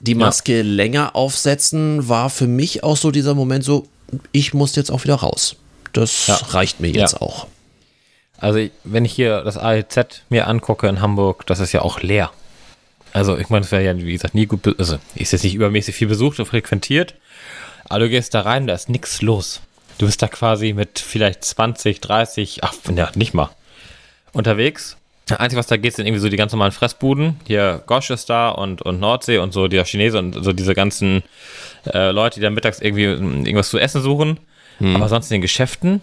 Die 0.00 0.14
Maske 0.14 0.58
ja. 0.58 0.62
länger 0.62 1.14
aufsetzen 1.14 2.08
war 2.08 2.30
für 2.30 2.46
mich 2.46 2.82
auch 2.82 2.96
so 2.96 3.10
dieser 3.10 3.34
Moment 3.34 3.64
so, 3.64 3.86
ich 4.32 4.54
muss 4.54 4.74
jetzt 4.76 4.90
auch 4.90 5.04
wieder 5.04 5.16
raus. 5.16 5.56
Das 5.92 6.26
ja. 6.26 6.34
reicht 6.36 6.80
mir 6.80 6.88
jetzt 6.88 7.14
ja. 7.14 7.20
auch. 7.20 7.46
Also 8.38 8.66
wenn 8.84 9.04
ich 9.04 9.12
hier 9.12 9.42
das 9.42 9.58
AEZ 9.58 10.22
mir 10.30 10.48
angucke 10.48 10.88
in 10.88 11.02
Hamburg, 11.02 11.46
das 11.46 11.60
ist 11.60 11.72
ja 11.72 11.82
auch 11.82 12.00
leer. 12.00 12.30
Also 13.12 13.36
ich 13.36 13.50
meine, 13.50 13.64
es 13.64 13.72
wäre 13.72 13.84
ja, 13.84 13.96
wie 13.96 14.12
gesagt, 14.12 14.34
nie 14.34 14.46
gut, 14.46 14.74
also 14.78 14.98
ist 15.14 15.32
jetzt 15.32 15.44
nicht 15.44 15.54
übermäßig 15.54 15.94
viel 15.94 16.08
besucht 16.08 16.38
und 16.38 16.46
frequentiert, 16.46 17.14
aber 17.84 18.00
du 18.00 18.08
gehst 18.08 18.34
da 18.34 18.42
rein, 18.42 18.66
da 18.66 18.74
ist 18.74 18.88
nichts 18.88 19.20
los. 19.20 19.60
Du 20.00 20.06
bist 20.06 20.22
da 20.22 20.28
quasi 20.28 20.72
mit 20.72 20.98
vielleicht 20.98 21.44
20, 21.44 22.00
30, 22.00 22.64
ach, 22.64 22.72
ja, 22.96 23.10
nicht 23.16 23.34
mal, 23.34 23.50
unterwegs. 24.32 24.96
Das 25.26 25.38
Einzige, 25.40 25.58
was 25.58 25.66
da 25.66 25.76
geht, 25.76 25.94
sind 25.94 26.06
irgendwie 26.06 26.22
so 26.22 26.30
die 26.30 26.38
ganz 26.38 26.52
normalen 26.52 26.72
Fressbuden. 26.72 27.38
Hier 27.46 27.82
Gosch 27.84 28.08
ist 28.08 28.30
da 28.30 28.48
und, 28.48 28.80
und 28.80 28.98
Nordsee 28.98 29.36
und 29.36 29.52
so, 29.52 29.68
die 29.68 29.84
Chinese 29.84 30.18
und 30.18 30.42
so 30.42 30.54
diese 30.54 30.74
ganzen 30.74 31.22
äh, 31.84 32.12
Leute, 32.12 32.36
die 32.36 32.44
dann 32.44 32.54
mittags 32.54 32.80
irgendwie 32.80 33.02
irgendwas 33.02 33.68
zu 33.68 33.78
essen 33.78 34.00
suchen. 34.00 34.40
Hm. 34.78 34.96
Aber 34.96 35.10
sonst 35.10 35.30
in 35.30 35.34
den 35.34 35.42
Geschäften 35.42 36.00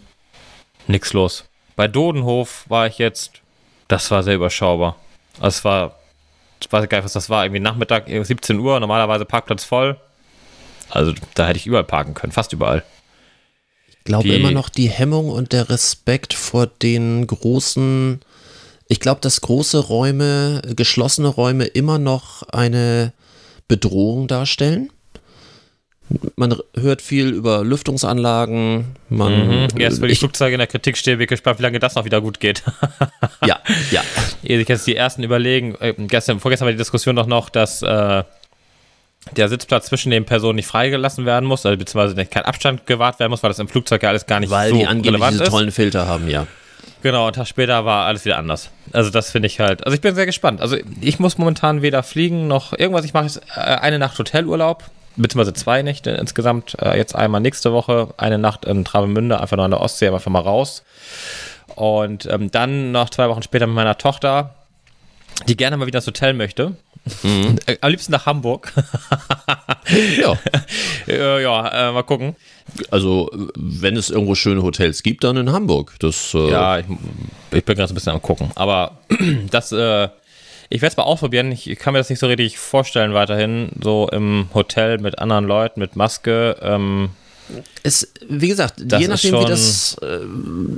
nichts 0.86 1.14
los. 1.14 1.46
Bei 1.76 1.88
Dodenhof 1.88 2.66
war 2.70 2.86
ich 2.86 3.00
jetzt, 3.00 3.42
das 3.88 4.12
war 4.12 4.22
sehr 4.22 4.36
überschaubar. 4.36 4.96
Also 5.40 5.58
es 5.58 5.66
war, 5.66 5.96
ich 6.62 6.72
weiß 6.72 6.88
gar 6.88 7.00
nicht, 7.00 7.06
was 7.06 7.14
das 7.14 7.32
war, 7.32 7.46
irgendwie 7.46 7.62
Nachmittag, 7.62 8.06
17 8.08 8.60
Uhr, 8.60 8.80
normalerweise 8.80 9.26
Parkplatz 9.26 9.64
voll. 9.64 9.98
Also 10.92 11.16
da 11.34 11.48
hätte 11.48 11.58
ich 11.58 11.66
überall 11.66 11.84
parken 11.84 12.14
können, 12.14 12.32
fast 12.32 12.54
überall. 12.54 12.84
Ich 14.08 14.10
glaube 14.10 14.30
immer 14.30 14.52
noch 14.52 14.70
die 14.70 14.88
Hemmung 14.88 15.30
und 15.30 15.52
der 15.52 15.70
Respekt 15.70 16.34
vor 16.34 16.66
den 16.66 17.28
großen, 17.28 18.22
ich 18.88 19.02
glaube, 19.02 19.20
dass 19.20 19.42
große 19.42 19.80
Räume, 19.80 20.62
geschlossene 20.78 21.28
Räume 21.28 21.66
immer 21.66 22.00
noch 22.00 22.44
eine 22.44 23.12
Bedrohung 23.68 24.30
darstellen 24.30 24.94
man 26.38 26.56
hört 26.76 27.02
viel 27.02 27.30
über 27.30 27.66
Lüftungsanlagen. 27.66 28.96
Man, 29.10 29.48
mhm. 29.48 29.68
Jetzt, 29.78 30.02
weil 30.02 30.08
die 30.08 30.16
Flugzeuge 30.16 30.54
in 30.54 30.60
der 30.60 30.68
Kritik 30.68 30.98
stehen, 30.98 31.18
bin 31.18 31.28
gespannt, 31.28 31.60
wie 31.60 31.64
lange 31.64 31.80
das 31.80 31.96
noch 31.96 32.06
wieder 32.06 32.22
gut 32.22 32.40
geht. 32.40 32.64
ja, 33.46 33.60
ja. 33.92 34.02
Ehe 34.44 34.58
sich 34.58 34.70
jetzt 34.70 34.88
die 34.88 34.96
ersten 34.96 35.24
überlegen, 35.24 35.76
äh, 35.82 35.94
gestern, 35.98 36.40
vorgestern 36.40 36.68
war 36.68 36.72
die 36.72 36.78
Diskussion 36.78 37.16
doch 37.18 37.28
noch, 37.28 37.50
dass 37.50 37.82
äh, 37.82 38.24
der 39.36 39.50
Sitzplatz 39.50 39.88
zwischen 39.88 40.12
den 40.12 40.26
Personen 40.26 40.58
nicht 40.58 40.68
freigelassen 40.68 41.26
werden 41.26 41.46
muss, 41.46 41.66
also 41.66 41.78
beziehungsweise 41.78 42.26
kein 42.26 42.44
Abstand 42.44 42.86
gewahrt 42.86 43.20
werden 43.20 43.32
muss, 43.32 43.44
weil 43.44 43.50
das 43.50 43.60
im 43.60 43.68
Flugzeug 43.68 44.04
ja 44.04 44.10
alles 44.10 44.26
gar 44.26 44.40
nicht 44.40 44.50
weil 44.50 44.70
so 44.70 44.78
die 44.78 44.88
angeblich 44.88 45.24
diese 45.30 45.44
ist. 45.44 45.50
tollen 45.50 45.72
Filter 45.72 46.08
haben, 46.08 46.28
ja. 46.30 46.48
Genau, 47.04 47.26
einen 47.26 47.34
Tag 47.34 47.48
später 47.48 47.86
war 47.86 48.06
alles 48.06 48.26
wieder 48.26 48.38
anders. 48.38 48.72
Also 48.92 49.10
das 49.10 49.32
finde 49.32 49.48
ich 49.48 49.60
halt, 49.60 49.86
also 49.86 49.96
ich 49.96 50.02
bin 50.02 50.16
sehr 50.16 50.26
gespannt. 50.26 50.62
Also 50.62 50.78
ich 51.00 51.20
muss 51.20 51.38
momentan 51.38 51.82
weder 51.82 52.02
fliegen 52.04 52.48
noch 52.48 52.74
irgendwas. 52.74 53.06
Ich 53.06 53.14
mache 53.14 53.26
jetzt 53.26 53.42
äh, 53.56 53.60
eine 53.60 54.00
Nacht 54.00 54.18
Hotelurlaub 54.18 54.84
beziehungsweise 55.16 55.54
zwei 55.54 55.82
Nächte 55.82 56.12
insgesamt. 56.12 56.76
Äh, 56.82 56.98
jetzt 56.98 57.16
einmal 57.16 57.42
nächste 57.42 57.74
Woche, 57.74 58.14
eine 58.18 58.38
Nacht 58.38 58.66
in 58.66 58.86
Travemünde, 58.86 59.40
einfach 59.40 59.58
nur 59.58 59.66
an 59.66 59.72
der 59.72 59.82
Ostsee, 59.82 60.08
einfach 60.08 60.32
mal 60.32 60.40
raus. 60.40 60.84
Und 61.76 62.26
ähm, 62.28 62.50
dann 62.52 62.92
noch 62.92 63.10
zwei 63.10 63.30
Wochen 63.30 63.44
später 63.44 63.68
mit 63.68 63.76
meiner 63.76 63.98
Tochter, 63.98 64.56
die 65.48 65.58
gerne 65.58 65.78
mal 65.78 65.88
wieder 65.88 66.00
ins 66.00 66.08
Hotel 66.08 66.34
möchte. 66.34 66.76
Mhm. 67.24 67.60
Äh, 67.66 67.78
am 67.82 67.92
liebsten 67.92 68.12
nach 68.12 68.26
Hamburg. 68.26 68.74
ja. 70.22 70.38
äh, 71.08 71.44
ja, 71.44 71.90
äh, 71.90 71.92
mal 71.92 72.04
gucken. 72.04 72.36
Also, 72.92 73.30
wenn 73.56 73.96
es 73.96 74.10
irgendwo 74.10 74.36
schöne 74.36 74.62
Hotels 74.62 75.04
gibt, 75.04 75.24
dann 75.24 75.38
in 75.38 75.52
Hamburg. 75.52 75.96
Das, 76.00 76.34
äh 76.34 76.50
ja, 76.50 76.80
ich, 76.80 76.86
ich 77.52 77.64
bin 77.64 77.76
gerade 77.76 77.92
ein 77.92 77.96
bisschen 77.96 78.14
am 78.14 78.22
gucken. 78.22 78.52
Aber 78.56 79.00
das 79.52 79.72
äh, 79.72 80.10
ich 80.70 80.82
werde 80.82 80.92
es 80.92 80.98
mal 80.98 81.04
ausprobieren. 81.04 81.52
Ich 81.52 81.66
kann 81.80 81.94
mir 81.94 82.00
das 82.00 82.10
nicht 82.10 82.20
so 82.20 82.28
richtig 82.28 82.58
vorstellen 82.58 83.14
weiterhin. 83.14 83.70
So 83.82 84.10
im 84.12 84.50
Hotel 84.54 84.98
mit 84.98 85.20
anderen 85.20 85.46
Leuten, 85.46 85.80
mit 85.80 85.96
Maske. 85.96 86.58
Ähm, 86.62 87.10
es, 87.84 88.12
wie 88.28 88.50
gesagt, 88.50 88.80
je 88.80 89.08
nachdem, 89.08 89.40
wie 89.40 89.46
das 89.46 89.98
äh, 90.02 90.20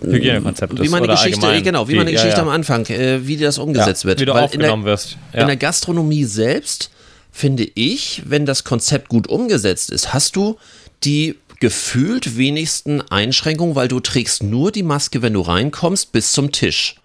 Hygienekonzept 0.06 0.74
ist. 0.74 0.82
Wie 0.82 0.90
meine 0.90 1.08
Geschichte, 1.08 1.42
allgemein. 1.42 1.64
genau, 1.64 1.88
wie 1.88 1.96
meine 1.96 2.12
Geschichte 2.12 2.38
ja, 2.38 2.38
ja. 2.38 2.44
am 2.44 2.50
Anfang, 2.50 2.86
äh, 2.88 3.26
wie 3.26 3.38
das 3.38 3.58
umgesetzt 3.58 4.04
ja, 4.04 4.10
wird. 4.10 4.20
Wie 4.20 4.26
du 4.26 4.34
Weil 4.34 4.44
aufgenommen 4.44 4.82
in 4.82 4.86
der, 4.86 4.94
wirst. 4.94 5.18
In 5.34 5.48
der 5.48 5.58
Gastronomie 5.58 6.26
selbst 6.26 6.92
finde 7.32 7.68
ich, 7.76 8.24
wenn 8.26 8.46
das 8.46 8.64
Konzept 8.64 9.10
gut 9.10 9.28
umgesetzt 9.28 9.90
ist, 9.90 10.14
hast 10.14 10.36
du 10.36 10.58
die 11.04 11.36
gefühlt 11.60 12.38
wenigsten 12.38 13.02
Einschränkungen, 13.02 13.76
weil 13.76 13.88
du 13.88 14.00
trägst 14.00 14.44
nur 14.44 14.72
die 14.72 14.84
Maske, 14.84 15.22
wenn 15.22 15.34
du 15.34 15.42
reinkommst, 15.42 16.12
bis 16.12 16.32
zum 16.32 16.52
Tisch. 16.52 16.96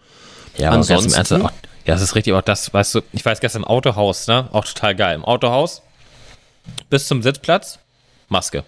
Ja, 0.56 0.70
ansonsten. 0.70 1.12
Ernst, 1.14 1.32
auch, 1.32 1.50
ja, 1.84 1.94
das 1.94 2.02
ist 2.02 2.14
richtig, 2.14 2.32
auch 2.34 2.42
das, 2.42 2.72
weißt 2.72 2.94
du, 2.94 3.00
ich 3.12 3.24
war 3.24 3.32
jetzt 3.32 3.40
gestern 3.40 3.62
im 3.62 3.68
Autohaus, 3.68 4.26
ne? 4.26 4.48
Auch 4.52 4.64
total 4.64 4.94
geil. 4.94 5.16
Im 5.16 5.24
Autohaus 5.24 5.82
bis 6.88 7.06
zum 7.06 7.22
Sitzplatz 7.22 7.78
Maske. 8.28 8.64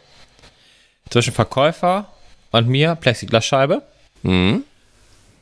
Zwischen 1.11 1.33
Verkäufer 1.33 2.07
und 2.51 2.69
mir 2.69 2.95
Plexiglasscheibe. 2.95 3.83
Mhm. 4.23 4.65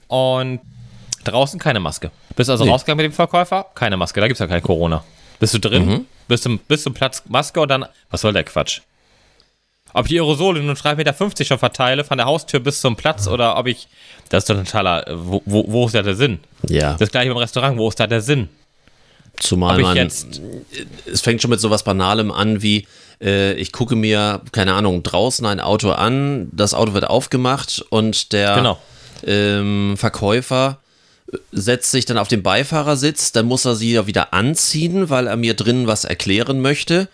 Und 0.08 0.60
draußen 1.24 1.58
keine 1.58 1.80
Maske. 1.80 2.10
Bist 2.36 2.50
also 2.50 2.64
nee. 2.64 2.70
rausgegangen 2.70 3.04
mit 3.04 3.12
dem 3.12 3.16
Verkäufer? 3.16 3.66
Keine 3.74 3.96
Maske, 3.96 4.20
da 4.20 4.26
gibt 4.26 4.34
es 4.34 4.40
ja 4.40 4.46
kein 4.46 4.62
Corona. 4.62 5.04
Bist 5.40 5.54
du 5.54 5.58
drin? 5.58 5.86
Mhm. 5.86 6.06
Bist, 6.28 6.42
zum, 6.42 6.58
bis 6.58 6.82
zum 6.82 6.94
Platz 6.94 7.22
Maske 7.28 7.60
und 7.60 7.68
dann, 7.68 7.86
was 8.10 8.20
soll 8.20 8.32
der 8.32 8.44
Quatsch? 8.44 8.80
Ob 9.94 10.06
ich 10.06 10.10
die 10.10 10.18
Aerosole 10.18 10.60
nun 10.60 10.74
3,50 10.74 10.96
Meter 10.96 11.44
schon 11.44 11.58
verteile, 11.58 12.02
von 12.02 12.18
der 12.18 12.26
Haustür 12.26 12.58
bis 12.58 12.80
zum 12.80 12.96
Platz, 12.96 13.28
oder 13.28 13.56
ob 13.56 13.68
ich. 13.68 13.86
Das 14.28 14.42
ist 14.42 14.50
doch 14.50 14.58
ein 14.58 14.64
totaler. 14.64 15.04
Wo, 15.14 15.40
wo, 15.46 15.64
wo 15.68 15.86
ist 15.86 15.94
da 15.94 16.02
der 16.02 16.16
Sinn? 16.16 16.40
Ja. 16.68 16.94
Das 16.94 17.12
gleiche 17.12 17.28
beim 17.28 17.38
Restaurant, 17.38 17.78
wo 17.78 17.88
ist 17.88 18.00
da 18.00 18.08
der 18.08 18.20
Sinn? 18.20 18.48
Zumal 19.36 19.80
man. 19.80 19.96
Jetzt, 19.96 20.40
es 21.06 21.20
fängt 21.20 21.40
schon 21.40 21.50
mit 21.50 21.60
sowas 21.60 21.84
Banalem 21.84 22.32
an 22.32 22.60
wie. 22.60 22.88
Äh, 23.20 23.54
ich 23.54 23.72
gucke 23.72 23.96
mir, 23.96 24.40
keine 24.52 24.74
Ahnung, 24.74 25.02
draußen 25.02 25.44
ein 25.46 25.60
Auto 25.60 25.90
an, 25.90 26.48
das 26.52 26.74
Auto 26.74 26.94
wird 26.94 27.06
aufgemacht 27.06 27.84
und 27.90 28.32
der 28.32 28.54
genau. 28.54 28.78
ähm, 29.24 29.96
Verkäufer 29.96 30.78
setzt 31.52 31.90
sich 31.90 32.04
dann 32.04 32.18
auf 32.18 32.28
den 32.28 32.42
Beifahrersitz, 32.42 33.32
dann 33.32 33.46
muss 33.46 33.64
er 33.64 33.74
sie 33.74 33.92
ja 33.92 34.06
wieder 34.06 34.32
anziehen, 34.32 35.10
weil 35.10 35.26
er 35.26 35.36
mir 35.36 35.54
drinnen 35.54 35.86
was 35.86 36.04
erklären 36.04 36.60
möchte. 36.60 37.08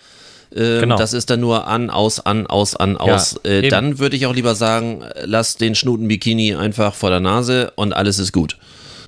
Ähm, 0.54 0.80
genau. 0.80 0.96
Das 0.96 1.12
ist 1.12 1.30
dann 1.30 1.40
nur 1.40 1.68
an, 1.68 1.90
aus, 1.90 2.18
an, 2.20 2.46
aus, 2.46 2.74
an, 2.74 2.96
aus. 2.96 3.40
Ja, 3.44 3.50
äh, 3.50 3.68
dann 3.68 3.98
würde 3.98 4.16
ich 4.16 4.26
auch 4.26 4.34
lieber 4.34 4.54
sagen, 4.54 5.04
lass 5.24 5.56
den 5.56 5.74
Schnuten-Bikini 5.74 6.56
einfach 6.56 6.94
vor 6.94 7.10
der 7.10 7.20
Nase 7.20 7.72
und 7.76 7.92
alles 7.92 8.18
ist 8.18 8.32
gut. 8.32 8.56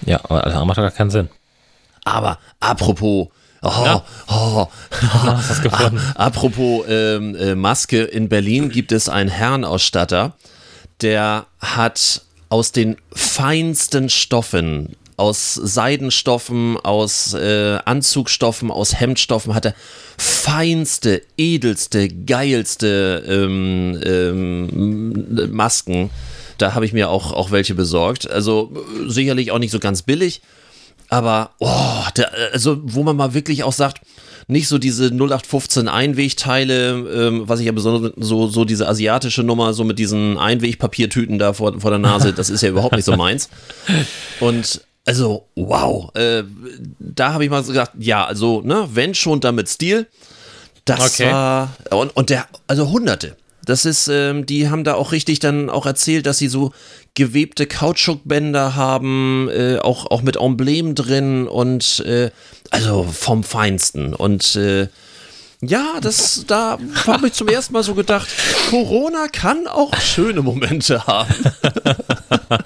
Ja, 0.06 0.20
aber 0.24 0.44
andere 0.46 0.66
macht 0.66 0.78
doch 0.78 0.82
gar 0.82 0.90
keinen 0.92 1.10
Sinn. 1.10 1.28
Aber 2.04 2.38
apropos, 2.60 3.28
oh, 3.62 3.82
Ja. 3.84 4.04
oh, 4.28 4.68
hast 5.00 5.62
gefunden? 5.62 6.00
apropos 6.14 6.84
ähm, 6.88 7.34
äh, 7.36 7.54
Maske, 7.54 8.02
in 8.02 8.28
Berlin 8.28 8.68
gibt 8.68 8.92
es 8.92 9.08
einen 9.08 9.30
Herrenausstatter, 9.30 10.34
der 11.00 11.46
hat 11.60 12.22
aus 12.48 12.72
den 12.72 12.96
feinsten 13.12 14.10
Stoffen, 14.10 14.96
aus 15.16 15.54
Seidenstoffen, 15.54 16.76
aus 16.78 17.34
äh, 17.34 17.78
Anzugstoffen, 17.84 18.70
aus 18.70 18.98
Hemdstoffen, 18.98 19.54
hat 19.54 19.66
er 19.66 19.74
feinste, 20.18 21.22
edelste, 21.38 22.08
geilste 22.08 23.22
ähm, 23.26 24.00
ähm, 24.04 25.50
Masken. 25.52 26.10
Da 26.58 26.74
habe 26.74 26.84
ich 26.84 26.92
mir 26.92 27.08
auch, 27.08 27.32
auch 27.32 27.50
welche 27.50 27.74
besorgt. 27.74 28.30
Also 28.30 28.72
äh, 28.74 29.10
sicherlich 29.10 29.50
auch 29.50 29.58
nicht 29.58 29.70
so 29.70 29.78
ganz 29.78 30.02
billig. 30.02 30.42
Aber, 31.12 31.50
oh, 31.58 32.04
der, 32.16 32.32
also, 32.54 32.78
wo 32.84 33.02
man 33.02 33.16
mal 33.16 33.34
wirklich 33.34 33.64
auch 33.64 33.74
sagt, 33.74 34.00
nicht 34.46 34.66
so 34.66 34.78
diese 34.78 35.08
0815 35.08 35.86
Einwegteile, 35.86 36.92
ähm, 36.92 37.42
was 37.46 37.60
ich 37.60 37.66
ja 37.66 37.72
besonders 37.72 38.12
so, 38.16 38.46
so 38.48 38.64
diese 38.64 38.88
asiatische 38.88 39.42
Nummer, 39.42 39.74
so 39.74 39.84
mit 39.84 39.98
diesen 39.98 40.38
Einwegpapiertüten 40.38 41.38
da 41.38 41.52
vor, 41.52 41.78
vor 41.78 41.90
der 41.90 41.98
Nase, 41.98 42.32
das 42.32 42.48
ist 42.48 42.62
ja 42.62 42.70
überhaupt 42.70 42.96
nicht 42.96 43.04
so 43.04 43.14
meins. 43.14 43.50
Und 44.40 44.80
also, 45.04 45.48
wow, 45.54 46.14
äh, 46.14 46.44
da 46.98 47.34
habe 47.34 47.44
ich 47.44 47.50
mal 47.50 47.62
so 47.62 47.72
gedacht, 47.72 47.90
ja, 47.98 48.24
also, 48.24 48.62
ne, 48.62 48.88
wenn 48.94 49.14
schon, 49.14 49.40
dann 49.40 49.54
mit 49.54 49.68
Stil. 49.68 50.06
Das 50.86 51.20
Okay. 51.20 51.30
war, 51.30 51.76
und, 51.90 52.16
und 52.16 52.30
der, 52.30 52.46
also 52.68 52.90
Hunderte. 52.90 53.36
Das 53.64 53.84
ist, 53.84 54.08
ähm, 54.08 54.46
die 54.46 54.68
haben 54.68 54.84
da 54.84 54.94
auch 54.94 55.12
richtig 55.12 55.38
dann 55.38 55.70
auch 55.70 55.86
erzählt, 55.86 56.26
dass 56.26 56.38
sie 56.38 56.48
so 56.48 56.72
gewebte 57.14 57.66
Kautschukbänder 57.66 58.74
haben, 58.74 59.48
äh, 59.50 59.78
auch, 59.78 60.10
auch 60.10 60.22
mit 60.22 60.36
Emblem 60.36 60.94
drin 60.94 61.46
und 61.46 62.00
äh, 62.06 62.30
also 62.70 63.04
vom 63.04 63.44
Feinsten. 63.44 64.14
Und 64.14 64.56
äh, 64.56 64.88
ja, 65.60 65.98
das, 66.00 66.44
da 66.48 66.78
habe 67.06 67.28
ich 67.28 67.34
zum 67.34 67.48
ersten 67.48 67.72
Mal 67.72 67.84
so 67.84 67.94
gedacht, 67.94 68.28
Corona 68.70 69.28
kann 69.28 69.68
auch 69.68 69.94
schöne 69.96 70.42
Momente 70.42 71.06
haben. 71.06 71.34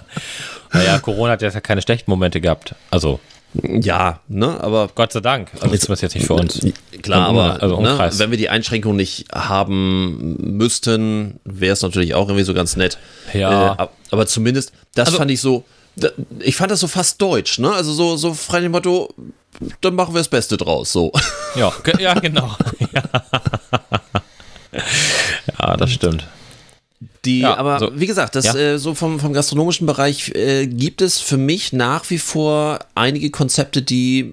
Naja, 0.73 0.99
Corona 0.99 1.33
hat 1.33 1.43
ja 1.43 1.51
keine 1.61 1.81
schlechten 1.81 2.11
Momente 2.11 2.41
gehabt. 2.41 2.75
Also, 2.91 3.21
Ja, 3.63 4.21
ne, 4.29 4.61
aber 4.61 4.89
Gott 4.95 5.13
sei 5.13 5.21
Dank. 5.21 5.51
Also, 5.55 5.69
zumindest 5.77 6.03
jetzt 6.03 6.15
nicht 6.15 6.27
für 6.27 6.35
uns. 6.35 6.61
Klar, 7.03 7.31
Um- 7.31 7.39
aber 7.39 7.63
also 7.63 7.81
ne, 7.81 8.11
wenn 8.19 8.31
wir 8.31 8.37
die 8.39 8.49
Einschränkung 8.51 8.97
nicht 8.97 9.27
haben 9.33 10.37
müssten, 10.57 11.41
wäre 11.45 11.73
es 11.73 11.83
natürlich 11.83 12.15
auch 12.15 12.29
irgendwie 12.29 12.45
so 12.45 12.53
ganz 12.55 12.77
nett. 12.77 12.99
Ja. 13.33 13.75
Äh, 13.75 13.77
ab- 13.79 13.93
aber 14.11 14.27
zumindest, 14.27 14.73
das 14.95 15.07
Also- 15.09 15.19
fand 15.19 15.31
ich 15.31 15.41
so, 15.41 15.65
ich 16.41 16.57
fand 16.57 16.71
das 16.71 16.81
so 16.81 16.89
fast 16.89 17.23
deutsch, 17.23 17.59
ne? 17.59 17.73
Also 17.73 17.93
so, 17.95 18.17
so 18.19 18.35
frei 18.35 18.61
dem 18.61 18.73
Motto, 18.73 19.09
dann 19.81 19.95
machen 19.95 20.13
wir 20.15 20.19
das 20.19 20.29
Beste 20.29 20.59
draus, 20.59 20.93
so. 20.93 21.11
Ja, 21.55 21.73
ja 21.99 22.13
genau. 22.15 22.55
ja. 22.93 23.03
ja, 25.61 25.77
das 25.79 25.91
stimmt. 25.93 26.27
Die, 27.27 27.41
Ja, 27.41 27.57
aber 27.57 27.79
so- 27.81 27.91
wie 27.95 28.07
gesagt, 28.07 28.35
das 28.37 28.47
ja. 28.47 28.55
äh, 28.55 28.79
so 28.79 28.95
vom, 28.95 29.21
vom 29.21 29.33
gastronomischen 29.33 29.87
Bereich 29.87 30.31
äh, 30.35 30.67
gibt 30.67 31.03
es 31.03 31.19
für 31.21 31.37
mich 31.37 31.73
nach 31.73 32.09
wie 32.11 32.19
vor 32.19 32.79
einige 32.95 33.31
Konzepte, 33.31 33.83
die 33.83 34.33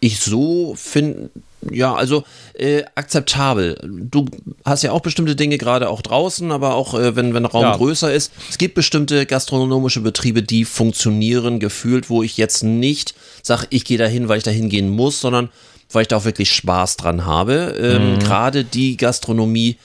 ich 0.00 0.18
so 0.20 0.74
finde, 0.76 1.30
ja, 1.70 1.94
also 1.94 2.24
äh, 2.54 2.82
akzeptabel. 2.96 3.78
Du 3.86 4.26
hast 4.64 4.82
ja 4.82 4.90
auch 4.90 4.98
bestimmte 5.00 5.36
Dinge 5.36 5.58
gerade 5.58 5.88
auch 5.88 6.02
draußen, 6.02 6.50
aber 6.50 6.74
auch 6.74 6.94
äh, 6.98 7.14
wenn, 7.14 7.34
wenn 7.34 7.44
Raum 7.44 7.62
Ja. 7.62 7.76
größer 7.76 8.12
ist. 8.12 8.32
Es 8.50 8.58
gibt 8.58 8.74
bestimmte 8.74 9.26
gastronomische 9.26 10.00
Betriebe, 10.00 10.42
die 10.42 10.64
funktionieren 10.64 11.60
gefühlt, 11.60 12.10
wo 12.10 12.24
ich 12.24 12.36
jetzt 12.36 12.64
nicht 12.64 13.14
sage, 13.44 13.68
ich 13.70 13.84
gehe 13.84 13.96
dahin, 13.98 14.28
weil 14.28 14.38
ich 14.38 14.44
dahin 14.44 14.68
gehen 14.68 14.88
muss, 14.90 15.20
sondern 15.20 15.50
weil 15.92 16.02
ich 16.02 16.08
da 16.08 16.16
auch 16.16 16.24
wirklich 16.24 16.50
Spaß 16.52 16.96
dran 16.96 17.24
habe. 17.26 17.76
Ähm, 17.80 18.18
Gerade 18.18 18.64
die 18.64 18.96
Gastronomie, 18.96 19.76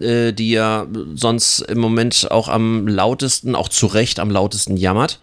äh, 0.00 0.32
die 0.32 0.50
ja 0.50 0.86
sonst 1.14 1.60
im 1.60 1.78
Moment 1.78 2.28
auch 2.30 2.48
am 2.48 2.86
lautesten, 2.88 3.54
auch 3.54 3.68
zu 3.68 3.86
Recht 3.86 4.20
am 4.20 4.30
lautesten 4.30 4.76
jammert. 4.76 5.18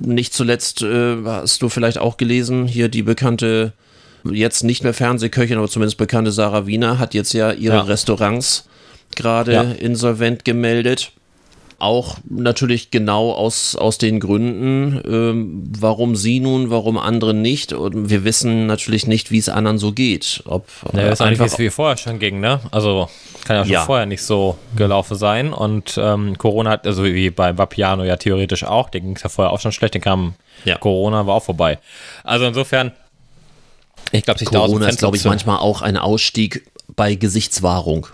Nicht 0.00 0.32
zuletzt 0.32 0.82
äh, 0.82 1.16
hast 1.24 1.60
du 1.62 1.68
vielleicht 1.68 1.98
auch 1.98 2.16
gelesen, 2.16 2.66
hier 2.66 2.88
die 2.88 3.02
bekannte, 3.02 3.72
jetzt 4.24 4.62
nicht 4.62 4.84
mehr 4.84 4.94
Fernsehköchin, 4.94 5.58
aber 5.58 5.68
zumindest 5.68 5.96
bekannte 5.98 6.30
Sarah 6.32 6.66
Wiener 6.66 6.98
hat 6.98 7.14
jetzt 7.14 7.32
ja 7.32 7.50
ihre 7.52 7.76
Ja. 7.76 7.82
Restaurants 7.82 8.68
gerade 9.16 9.52
Ja. 9.52 9.62
insolvent 9.62 10.44
gemeldet. 10.44 11.12
Auch 11.80 12.16
natürlich 12.28 12.90
genau 12.90 13.30
aus, 13.30 13.76
aus 13.76 13.98
den 13.98 14.18
Gründen, 14.18 15.00
ähm, 15.06 15.62
warum 15.78 16.16
sie 16.16 16.40
nun, 16.40 16.70
warum 16.70 16.98
andere 16.98 17.34
nicht. 17.34 17.72
Und 17.72 18.10
wir 18.10 18.24
wissen 18.24 18.66
natürlich 18.66 19.06
nicht, 19.06 19.30
wie 19.30 19.38
es 19.38 19.48
anderen 19.48 19.78
so 19.78 19.92
geht. 19.92 20.42
Ob 20.46 20.66
Ja, 20.92 20.98
äh, 20.98 21.02
das 21.04 21.12
ist 21.12 21.20
eigentlich, 21.20 21.38
wie 21.38 21.42
einfach- 21.44 21.54
es 21.54 21.58
wie 21.60 21.70
vorher 21.70 21.96
schon 21.96 22.18
ging, 22.18 22.40
ne? 22.40 22.58
Also 22.72 23.08
kann 23.44 23.56
ja 23.58 23.62
schon 23.64 23.72
Ja. 23.72 23.84
vorher 23.84 24.06
nicht 24.06 24.22
so 24.22 24.58
gelaufen 24.74 25.16
sein. 25.16 25.52
Und 25.52 25.96
ähm, 26.02 26.36
Corona 26.36 26.70
hat, 26.70 26.84
also 26.84 27.04
wie 27.04 27.30
bei 27.30 27.56
Vapiano 27.56 28.02
ja 28.02 28.16
theoretisch 28.16 28.64
auch, 28.64 28.90
den 28.90 29.04
ging 29.04 29.16
es 29.16 29.22
ja 29.22 29.28
vorher 29.28 29.52
auch 29.52 29.60
schon 29.60 29.70
schlecht, 29.70 29.94
den 29.94 30.02
kam 30.02 30.34
Ja. 30.64 30.78
Corona, 30.78 31.28
war 31.28 31.36
auch 31.36 31.44
vorbei. 31.44 31.78
Also 32.24 32.44
insofern, 32.46 32.90
ich 34.10 34.24
glaube, 34.24 34.40
sich 34.40 34.48
Corona 34.48 34.88
ist, 34.88 34.98
glaube 34.98 35.16
ich, 35.16 35.24
manchmal 35.24 35.58
auch 35.58 35.80
ein 35.82 35.96
Ausstieg 35.96 36.66
bei 36.96 37.14
Gesichtswahrung. 37.14 38.08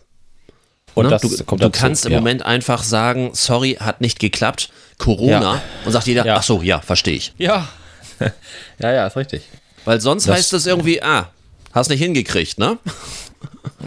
Und 0.95 1.05
Ne? 1.05 1.11
das 1.11 1.23
du 1.23 1.29
kommt 1.45 1.63
du 1.63 1.69
dazu, 1.69 1.81
kannst 1.81 2.07
im 2.07 2.13
ja. 2.13 2.19
Moment 2.19 2.45
einfach 2.45 2.83
sagen, 2.83 3.31
sorry, 3.35 3.77
hat 3.81 4.01
nicht 4.01 4.19
geklappt, 4.19 4.71
Corona, 4.99 5.55
Ja. 5.57 5.63
und 5.85 5.93
sagt 5.93 6.07
jeder, 6.07 6.25
Ja. 6.25 6.37
ach 6.37 6.43
so, 6.43 6.63
ja, 6.63 6.81
verstehe 6.81 7.15
ich. 7.17 7.33
Ja. 7.39 7.69
ja, 8.79 8.93
ja, 8.93 9.07
ist 9.07 9.17
richtig. 9.17 9.43
Weil 9.85 10.01
sonst 10.01 10.29
Das- 10.29 10.37
heißt 10.37 10.53
es 10.53 10.67
irgendwie, 10.67 11.03
ah, 11.03 11.29
hast 11.73 11.91
nicht 11.91 12.01
hingekriegt, 12.01 12.59
ne? 12.59 12.79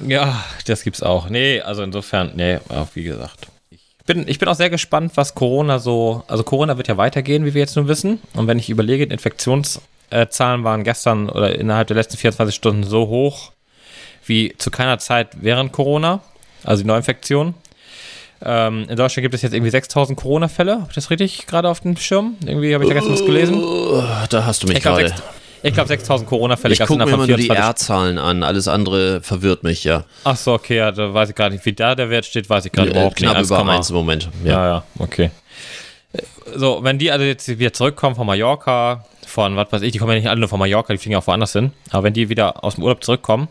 Ja, 0.07 0.43
das 0.67 0.83
gibt's 0.83 1.01
auch. 1.01 1.29
Nee, 1.29 1.61
also 1.61 1.81
insofern, 1.81 2.31
nee, 2.35 2.59
auch 2.69 2.87
wie 2.93 3.03
gesagt. 3.03 3.47
Ich 3.71 3.79
bin, 4.05 4.27
ich 4.27 4.37
bin 4.37 4.47
auch 4.47 4.55
sehr 4.55 4.69
gespannt, 4.69 5.13
was 5.15 5.33
Corona 5.33 5.79
so, 5.79 6.23
also 6.27 6.43
Corona 6.43 6.77
wird 6.77 6.87
ja 6.87 6.97
weitergehen, 6.97 7.45
wie 7.45 7.53
wir 7.55 7.61
jetzt 7.61 7.75
nun 7.75 7.87
wissen. 7.87 8.19
Und 8.33 8.45
wenn 8.47 8.59
ich 8.59 8.69
überlege, 8.69 9.07
die 9.07 9.13
Infektionszahlen 9.13 10.63
waren 10.63 10.83
gestern 10.83 11.29
oder 11.29 11.55
innerhalb 11.55 11.87
der 11.87 11.95
letzten 11.97 12.17
24 12.17 12.55
Stunden 12.55 12.83
so 12.83 13.07
hoch 13.07 13.51
wie 14.25 14.53
zu 14.57 14.69
keiner 14.71 14.99
Zeit 14.99 15.29
während 15.41 15.71
Corona, 15.71 16.21
also 16.67 16.83
die 16.83 16.87
Neuinfektion. 16.87 17.53
Ähm, 18.43 18.85
in 18.87 18.95
Deutschland 18.95 19.23
gibt 19.23 19.33
es 19.33 19.41
jetzt 19.41 19.53
irgendwie 19.53 19.71
6000 19.71 20.17
Corona-Fälle. 20.19 20.73
Habe 20.73 20.85
ich 20.89 20.95
das 20.95 21.09
richtig 21.09 21.47
gerade 21.47 21.67
auf 21.69 21.79
dem 21.79 21.97
Schirm? 21.97 22.35
Irgendwie 22.45 22.73
habe 22.75 22.83
ich 22.83 22.87
da 22.89 22.93
gestern 22.93 23.13
was 23.13 23.25
gelesen. 23.25 23.63
Oh, 23.63 24.03
da 24.29 24.45
hast 24.45 24.61
du 24.61 24.67
mich 24.67 24.77
Ich 24.77 24.83
glaube, 24.83 25.01
gerade. 25.05 25.71
glaub, 25.73 25.87
6000 25.87 26.29
Corona-Fälle 26.29 26.73
Ich 26.75 26.79
gucke 26.81 26.97
mir 27.03 27.07
immer 27.11 27.25
nur 27.25 27.37
die 27.37 27.43
24 27.45 27.57
R-Zahlen 27.65 28.17
an, 28.19 28.43
alles 28.43 28.67
andere 28.67 29.21
verwirrt 29.23 29.63
mich, 29.63 29.83
ja. 29.85 30.03
Ach 30.23 30.35
so, 30.37 30.53
okay, 30.53 30.77
ja, 30.77 30.91
da 30.91 31.11
weiß 31.11 31.29
ich 31.29 31.35
gerade 31.35 31.55
nicht, 31.55 31.65
wie 31.65 31.73
da 31.73 31.95
der 31.95 32.11
Wert 32.11 32.25
steht, 32.25 32.47
weiß 32.47 32.65
ich 32.65 32.71
gerade 32.71 32.89
Äh, 32.89 32.91
überhaupt 32.91 33.15
knapp 33.15 33.37
nicht. 33.37 33.47
über 33.47 33.57
1,1. 33.59 33.69
1 33.77 33.89
im 33.89 33.95
Moment. 33.95 34.29
Ja, 34.43 34.51
Ja. 34.51 34.67
ja, 34.67 34.83
okay. 34.99 35.31
Äh, 36.13 36.19
So, 36.55 36.83
wenn 36.83 36.99
die 36.99 37.11
also 37.11 37.25
jetzt 37.25 37.47
wieder 37.47 37.73
zurückkommen 37.73 38.15
von 38.15 38.27
Mallorca, 38.27 39.03
von 39.25 39.55
was 39.55 39.71
weiß 39.71 39.81
ich, 39.81 39.93
die 39.93 39.97
kommen 39.97 40.11
ja 40.11 40.17
nicht 40.19 40.29
alle 40.29 40.39
nur 40.41 40.49
von 40.49 40.59
Mallorca, 40.59 40.93
die 40.93 40.99
fliegen 40.99 41.13
ja 41.13 41.17
auch 41.19 41.27
woanders 41.27 41.53
hin, 41.53 41.71
aber 41.89 42.03
wenn 42.03 42.13
die 42.13 42.29
wieder 42.29 42.63
aus 42.63 42.75
dem 42.75 42.83
Urlaub 42.83 43.03
zurückkommen, 43.03 43.47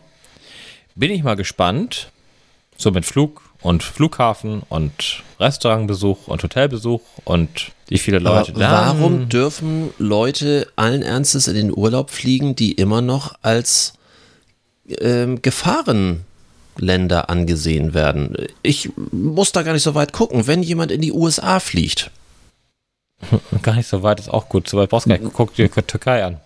bin 0.95 1.11
ich 1.11 1.23
mal 1.23 1.35
gespannt, 1.35 2.07
so 2.77 2.91
mit 2.91 3.05
Flug 3.05 3.41
und 3.61 3.83
Flughafen 3.83 4.61
und 4.69 5.23
Restaurantbesuch 5.39 6.27
und 6.27 6.43
Hotelbesuch 6.43 7.01
und 7.25 7.71
wie 7.87 7.97
viele 7.97 8.17
Aber 8.17 8.39
Leute 8.39 8.53
da. 8.53 8.95
warum 8.95 9.29
dürfen 9.29 9.91
Leute 9.97 10.67
allen 10.75 11.01
Ernstes 11.01 11.47
in 11.47 11.55
den 11.55 11.75
Urlaub 11.75 12.09
fliegen, 12.11 12.55
die 12.55 12.73
immer 12.73 13.01
noch 13.01 13.35
als 13.41 13.93
ähm, 14.99 15.41
Gefahrenländer 15.41 17.29
angesehen 17.29 17.93
werden? 17.93 18.35
Ich 18.61 18.89
muss 19.11 19.51
da 19.51 19.63
gar 19.63 19.73
nicht 19.73 19.83
so 19.83 19.95
weit 19.95 20.13
gucken. 20.13 20.47
Wenn 20.47 20.63
jemand 20.63 20.91
in 20.91 21.01
die 21.01 21.11
USA 21.13 21.59
fliegt, 21.59 22.11
Gar 23.63 23.75
nicht 23.75 23.87
so 23.87 24.03
weit, 24.03 24.19
ist 24.19 24.29
auch 24.29 24.47
gut. 24.49 24.69
So 24.69 24.77
weit 24.77 24.89
brauchst 24.89 25.07
du 25.07 25.09
gar 25.09 25.17
nicht. 25.19 25.33
Guck 25.33 25.55
dir 25.55 25.69
Türkei 25.71 26.23
an. 26.23 26.39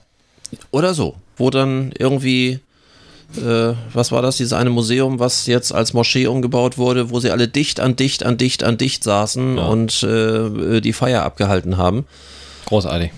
oder 0.71 0.93
so, 0.93 1.15
wo 1.37 1.49
dann 1.49 1.91
irgendwie, 1.97 2.59
äh, 3.37 3.73
was 3.93 4.11
war 4.11 4.21
das, 4.21 4.37
dieses 4.37 4.53
eine 4.53 4.69
Museum, 4.69 5.19
was 5.19 5.45
jetzt 5.47 5.73
als 5.73 5.93
Moschee 5.93 6.27
umgebaut 6.27 6.77
wurde, 6.77 7.09
wo 7.09 7.19
sie 7.19 7.32
alle 7.32 7.47
dicht 7.47 7.79
an 7.79 7.95
dicht 7.95 8.23
an 8.25 8.38
dicht 8.38 8.63
an 8.63 8.77
dicht 8.77 9.03
saßen 9.03 9.57
Ja. 9.57 9.63
und 9.65 10.03
äh, 10.03 10.82
die 10.82 10.93
Feier 10.93 11.23
abgehalten 11.23 11.77
haben. 11.77 12.05
Großartig. 12.65 13.11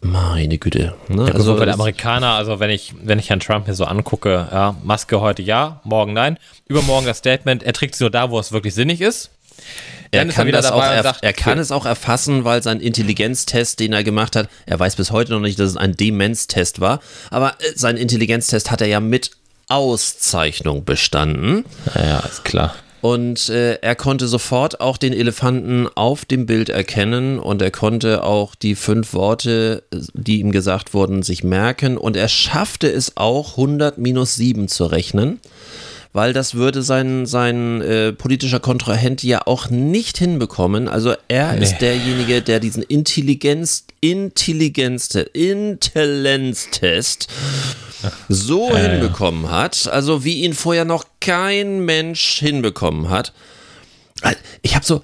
Meine 0.00 0.58
Güte. 0.58 0.94
Ne? 1.08 1.26
Ja, 1.26 1.34
also 1.34 1.56
bei 1.56 1.64
das- 1.64 1.74
Amerikaner, 1.74 2.34
also 2.34 2.60
wenn 2.60 2.70
ich, 2.70 2.94
wenn 3.02 3.18
ich 3.18 3.30
Herrn 3.30 3.40
Trump 3.40 3.66
mir 3.66 3.74
so 3.74 3.84
angucke, 3.84 4.46
ja, 4.52 4.76
Maske 4.84 5.20
heute 5.20 5.42
ja, 5.42 5.80
morgen 5.82 6.12
nein, 6.12 6.38
übermorgen 6.68 7.06
das 7.06 7.18
Statement, 7.18 7.64
er 7.64 7.72
trägt 7.72 7.96
sie 7.96 8.04
nur 8.04 8.10
da, 8.10 8.30
wo 8.30 8.38
es 8.38 8.52
wirklich 8.52 8.74
sinnig 8.74 9.00
ist. 9.00 9.30
Er 10.12 10.20
er 10.24 10.28
kann, 10.32 10.46
und 10.48 10.54
erf- 10.54 11.02
sagt, 11.02 11.22
er 11.24 11.32
kann 11.34 11.58
es 11.58 11.70
auch 11.72 11.84
erfassen, 11.84 12.44
weil 12.44 12.62
sein 12.62 12.80
Intelligenztest, 12.80 13.80
den 13.80 13.92
er 13.92 14.04
gemacht 14.04 14.36
hat, 14.36 14.48
er 14.66 14.78
weiß 14.78 14.94
bis 14.96 15.10
heute 15.10 15.32
noch 15.32 15.40
nicht, 15.40 15.58
dass 15.58 15.70
es 15.70 15.76
ein 15.76 15.96
Demenztest 15.96 16.80
war, 16.80 17.00
aber 17.30 17.54
äh, 17.58 17.72
sein 17.74 17.96
Intelligenztest 17.96 18.70
hat 18.70 18.80
er 18.80 18.86
ja 18.86 19.00
mit 19.00 19.32
Auszeichnung 19.68 20.84
bestanden. 20.84 21.64
Ja, 21.94 22.20
ist 22.20 22.44
klar. 22.44 22.74
Und 23.00 23.48
äh, 23.48 23.74
er 23.74 23.94
konnte 23.94 24.26
sofort 24.26 24.80
auch 24.80 24.96
den 24.96 25.12
Elefanten 25.12 25.86
auf 25.94 26.24
dem 26.24 26.46
Bild 26.46 26.68
erkennen 26.68 27.38
und 27.38 27.62
er 27.62 27.70
konnte 27.70 28.24
auch 28.24 28.56
die 28.56 28.74
fünf 28.74 29.12
Worte, 29.14 29.84
die 30.14 30.40
ihm 30.40 30.50
gesagt 30.50 30.94
wurden, 30.94 31.22
sich 31.22 31.44
merken. 31.44 31.96
Und 31.96 32.16
er 32.16 32.28
schaffte 32.28 32.90
es 32.90 33.16
auch, 33.16 33.52
100 33.52 33.98
minus 33.98 34.34
7 34.34 34.66
zu 34.66 34.86
rechnen, 34.86 35.38
weil 36.12 36.32
das 36.32 36.54
würde 36.56 36.82
sein, 36.82 37.24
sein 37.26 37.80
äh, 37.82 38.12
politischer 38.12 38.58
Kontrahent 38.58 39.22
ja 39.22 39.46
auch 39.46 39.70
nicht 39.70 40.18
hinbekommen. 40.18 40.88
Also 40.88 41.14
er 41.28 41.52
Nee. 41.52 41.62
ist 41.62 41.78
derjenige, 41.78 42.42
der 42.42 42.58
diesen 42.58 42.82
Intelligenz, 42.82 43.84
Intelligenztest, 44.00 45.28
Intellenztest 45.34 47.28
so 48.28 48.70
ja. 48.70 48.76
hinbekommen 48.76 49.50
hat, 49.50 49.88
also 49.88 50.24
wie 50.24 50.42
ihn 50.44 50.54
vorher 50.54 50.84
noch 50.84 51.04
kein 51.20 51.84
Mensch 51.84 52.38
hinbekommen 52.38 53.10
hat. 53.10 53.32
Ich 54.62 54.74
habe 54.74 54.84
so, 54.84 55.02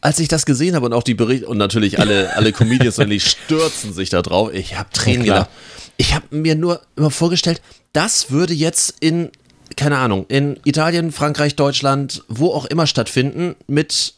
als 0.00 0.18
ich 0.18 0.28
das 0.28 0.46
gesehen 0.46 0.74
habe 0.74 0.86
und 0.86 0.92
auch 0.92 1.02
die 1.02 1.14
Berichte 1.14 1.46
und 1.46 1.58
natürlich 1.58 1.98
alle, 1.98 2.32
alle 2.36 2.52
Comedians 2.52 2.98
natürlich 2.98 3.26
stürzen 3.26 3.92
sich 3.92 4.10
da 4.10 4.22
drauf, 4.22 4.52
ich 4.52 4.76
habe 4.76 4.90
Tränen 4.92 5.24
Ja, 5.24 5.34
gelacht. 5.34 5.50
Ich 5.96 6.14
habe 6.14 6.26
mir 6.30 6.54
nur 6.56 6.80
immer 6.96 7.10
vorgestellt, 7.10 7.62
das 7.92 8.30
würde 8.30 8.54
jetzt 8.54 8.94
in, 9.00 9.30
keine 9.76 9.98
Ahnung, 9.98 10.26
in 10.28 10.58
Italien, 10.64 11.12
Frankreich, 11.12 11.54
Deutschland, 11.54 12.24
wo 12.28 12.48
auch 12.48 12.64
immer 12.64 12.86
stattfinden, 12.86 13.54
mit 13.66 14.14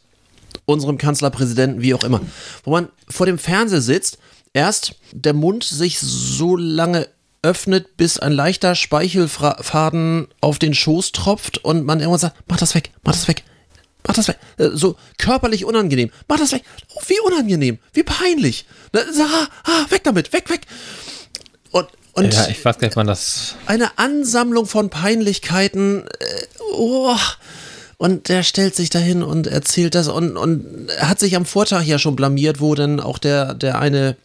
unserem 0.67 0.99
Kanzlerpräsidenten, 0.99 1.83
wie 1.83 1.95
auch 1.95 2.05
immer, 2.05 2.21
wo 2.63 2.71
man 2.71 2.89
vor 3.09 3.27
dem 3.27 3.39
Fernseher 3.39 3.83
sitzt, 3.83 4.19
erst 4.55 4.95
der 5.13 5.35
Mund 5.35 5.65
sich 5.65 5.99
so 5.99 6.57
lange 6.57 7.09
öffnet, 7.45 7.97
bis 7.97 8.19
ein 8.19 8.33
leichter 8.33 8.75
Speichelfaden 8.75 10.29
auf 10.41 10.59
den 10.59 10.75
Schoß 10.75 11.13
tropft 11.13 11.59
und 11.59 11.85
man 11.85 12.01
irgendwann 12.01 12.21
sagt, 12.21 12.37
mach 12.49 12.57
das 12.57 12.75
weg, 12.75 12.91
mach 13.05 13.13
das 13.13 13.29
weg, 13.29 13.45
mach 14.07 14.15
das 14.15 14.29
weg. 14.29 14.39
Äh, 14.59 14.71
So 14.73 14.97
körperlich 15.19 15.65
unangenehm, 15.65 16.11
mach 16.29 16.39
das 16.39 16.53
weg. 16.53 16.63
Oh, 16.95 17.01
wie 17.07 17.21
unangenehm, 17.21 17.79
wie 17.93 18.03
peinlich. 18.03 18.67
Na, 18.93 19.01
Ah, 19.01 19.49
ah, 19.65 19.91
weg 19.91 20.03
damit, 20.05 20.33
weg, 20.33 20.49
weg. 20.51 20.63
Und, 21.71 21.87
und 22.15 22.33
Ja, 22.33 22.49
ich 22.49 22.65
weiß 22.65 22.79
gar 22.79 22.89
nicht, 22.89 22.97
wann 22.97 23.07
das. 23.07 23.55
eine 23.67 23.99
Ansammlung 23.99 24.67
von 24.67 24.91
Peinlichkeiten. 24.91 26.07
Äh, 26.07 26.47
oh. 26.73 27.17
Und 27.97 28.29
der 28.29 28.43
stellt 28.43 28.75
sich 28.75 28.91
dahin 28.91 29.23
und 29.23 29.47
erzählt 29.47 29.95
das 29.95 30.09
und, 30.09 30.37
und 30.37 30.89
hat 30.99 31.21
sich 31.21 31.37
am 31.37 31.47
Vortag 31.47 31.85
ja 31.85 31.99
schon 31.99 32.17
blamiert, 32.17 32.61
wo 32.61 32.75
dann 32.75 32.99
auch 33.01 33.19
der, 33.19 33.55
der 33.55 33.79
eine 33.79 34.17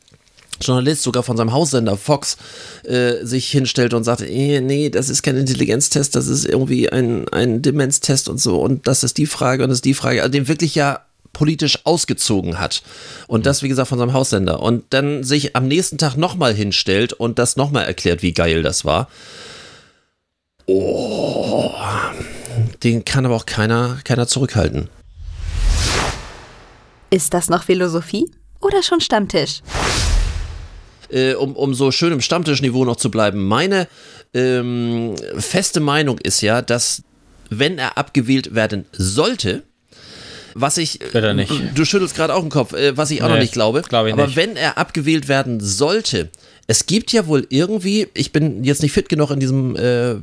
Journalist 0.62 1.04
sogar 1.04 1.24
von 1.24 1.38
seinem 1.38 1.54
Haussender 1.54 1.98
Fox 1.98 2.38
äh, 2.84 3.24
sich 3.24 3.50
hinstellt 3.50 3.94
und 3.94 4.04
sagt, 4.04 4.22
eh, 4.22 4.62
nee, 4.62 4.90
das 4.90 5.10
ist 5.10 5.24
kein 5.24 5.38
Intelligenztest, 5.38 6.16
das 6.16 6.28
ist 6.28 6.46
irgendwie 6.46 6.90
ein, 6.90 7.28
ein 7.30 7.62
Demenztest 7.62 8.30
und 8.30 8.40
so 8.40 8.62
und 8.62 8.88
das 8.88 9.04
ist 9.04 9.18
die 9.18 9.26
Frage 9.26 9.64
und 9.64 9.70
das 9.70 9.78
ist 9.78 9.86
die 9.86 9.94
Frage, 9.94 10.22
also 10.22 10.32
den 10.32 10.48
wirklich 10.48 10.76
ja 10.76 11.02
politisch 11.34 11.86
ausgezogen 11.86 12.60
hat 12.60 12.82
und 13.28 13.46
das 13.46 13.64
wie 13.64 13.70
gesagt 13.70 13.88
von 13.88 14.00
seinem 14.00 14.14
Haussender 14.14 14.62
und 14.62 14.86
dann 14.90 15.24
sich 15.24 15.56
am 15.56 15.68
nächsten 15.68 15.98
Tag 15.98 16.18
nochmal 16.18 16.54
hinstellt 16.54 17.14
und 17.14 17.40
das 17.40 17.56
nochmal 17.56 17.86
erklärt, 17.86 18.22
wie 18.22 18.34
geil 18.34 18.64
das 18.64 18.84
war. 18.84 19.08
Oh, 20.66 21.72
den 22.84 23.06
kann 23.06 23.26
aber 23.26 23.36
auch 23.36 23.46
keiner, 23.46 24.00
keiner 24.04 24.28
zurückhalten. 24.28 24.90
Ist 27.10 27.34
das 27.34 27.50
noch 27.50 27.64
Philosophie 27.64 28.30
oder 28.62 28.84
schon 28.84 29.02
Stammtisch? 29.02 29.62
Äh, 31.12 31.34
um, 31.34 31.56
um 31.56 31.74
so 31.74 31.92
schön 31.92 32.14
im 32.14 32.22
Stammtischniveau 32.22 32.86
noch 32.86 32.96
zu 32.98 33.10
bleiben, 33.12 33.46
meine 33.48 33.88
ähm, 34.34 35.16
feste 35.38 35.80
Meinung 35.80 36.18
ist 36.20 36.42
ja, 36.42 36.62
dass 36.62 37.04
wenn 37.50 37.78
er 37.78 37.98
abgewählt 37.98 38.54
werden 38.56 38.86
sollte, 38.92 39.64
was 40.56 40.78
ich, 40.78 41.00
du 41.76 41.86
schüttelst 41.86 42.16
gerade 42.16 42.34
auch 42.34 42.42
den 42.42 42.50
Kopf, 42.50 42.74
äh, 42.74 42.98
was 42.98 43.12
ich 43.12 43.22
auch 43.22 43.28
noch 43.28 43.36
Nee, 43.36 43.42
nicht 43.42 43.54
glaube, 43.54 43.82
glaub 43.88 44.08
ich 44.08 44.14
aber 44.14 44.26
nicht. 44.26 44.36
wenn 44.36 44.56
er 44.56 44.78
abgewählt 44.78 45.28
werden 45.28 45.60
sollte, 45.60 46.30
es 46.68 46.86
gibt 46.86 47.12
ja 47.14 47.28
wohl 47.28 47.46
irgendwie, 47.50 48.08
ich 48.14 48.32
bin 48.32 48.64
jetzt 48.64 48.82
nicht 48.82 48.92
fit 48.92 49.10
genug 49.10 49.32
in 49.32 49.40
diesem 49.40 49.76
äh, 49.76 50.12
äh, 50.12 50.18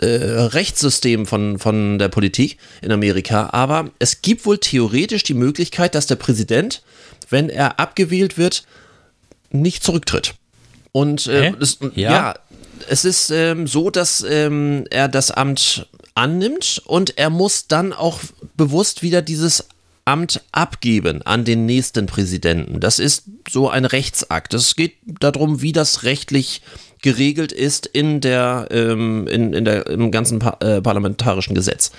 Rechtssystem 0.00 1.26
von, 1.26 1.58
von 1.58 1.98
der 1.98 2.08
Politik 2.08 2.56
in 2.82 2.92
Amerika, 2.92 3.50
aber 3.52 3.90
es 3.98 4.22
gibt 4.22 4.46
wohl 4.46 4.58
theoretisch 4.58 5.22
die 5.24 5.34
Möglichkeit, 5.34 5.94
dass 5.94 6.06
der 6.06 6.16
Präsident, 6.16 6.82
wenn 7.30 7.48
er 7.48 7.78
abgewählt 7.78 8.38
wird, 8.38 8.64
nicht 9.50 9.82
zurücktritt. 9.82 10.34
Und 10.92 11.26
äh, 11.26 11.52
es, 11.60 11.78
ja. 11.94 12.10
Ja? 12.10 12.34
es 12.88 13.04
ist 13.04 13.30
ähm, 13.30 13.66
so, 13.66 13.90
dass 13.90 14.24
ähm, 14.28 14.84
er 14.90 15.08
das 15.08 15.30
Amt 15.30 15.86
annimmt 16.14 16.82
und 16.84 17.18
er 17.18 17.30
muss 17.30 17.68
dann 17.68 17.92
auch 17.92 18.20
bewusst 18.56 19.02
wieder 19.02 19.22
dieses 19.22 19.68
Amt 20.04 20.42
abgeben 20.52 21.22
an 21.22 21.44
den 21.44 21.66
nächsten 21.66 22.06
Präsidenten. 22.06 22.80
Das 22.80 22.98
ist 22.98 23.24
so 23.48 23.68
ein 23.68 23.84
Rechtsakt. 23.84 24.54
Es 24.54 24.74
geht 24.74 24.94
darum, 25.20 25.60
wie 25.60 25.72
das 25.72 26.02
rechtlich 26.02 26.62
geregelt 27.02 27.52
ist 27.52 27.86
in 27.86 28.20
der, 28.20 28.68
ähm, 28.70 29.26
in, 29.28 29.52
in 29.52 29.64
der, 29.64 29.86
im 29.86 30.10
ganzen 30.10 30.38
pa 30.38 30.56
äh, 30.60 30.80
parlamentarischen 30.80 31.54
Gesetz. 31.54 31.92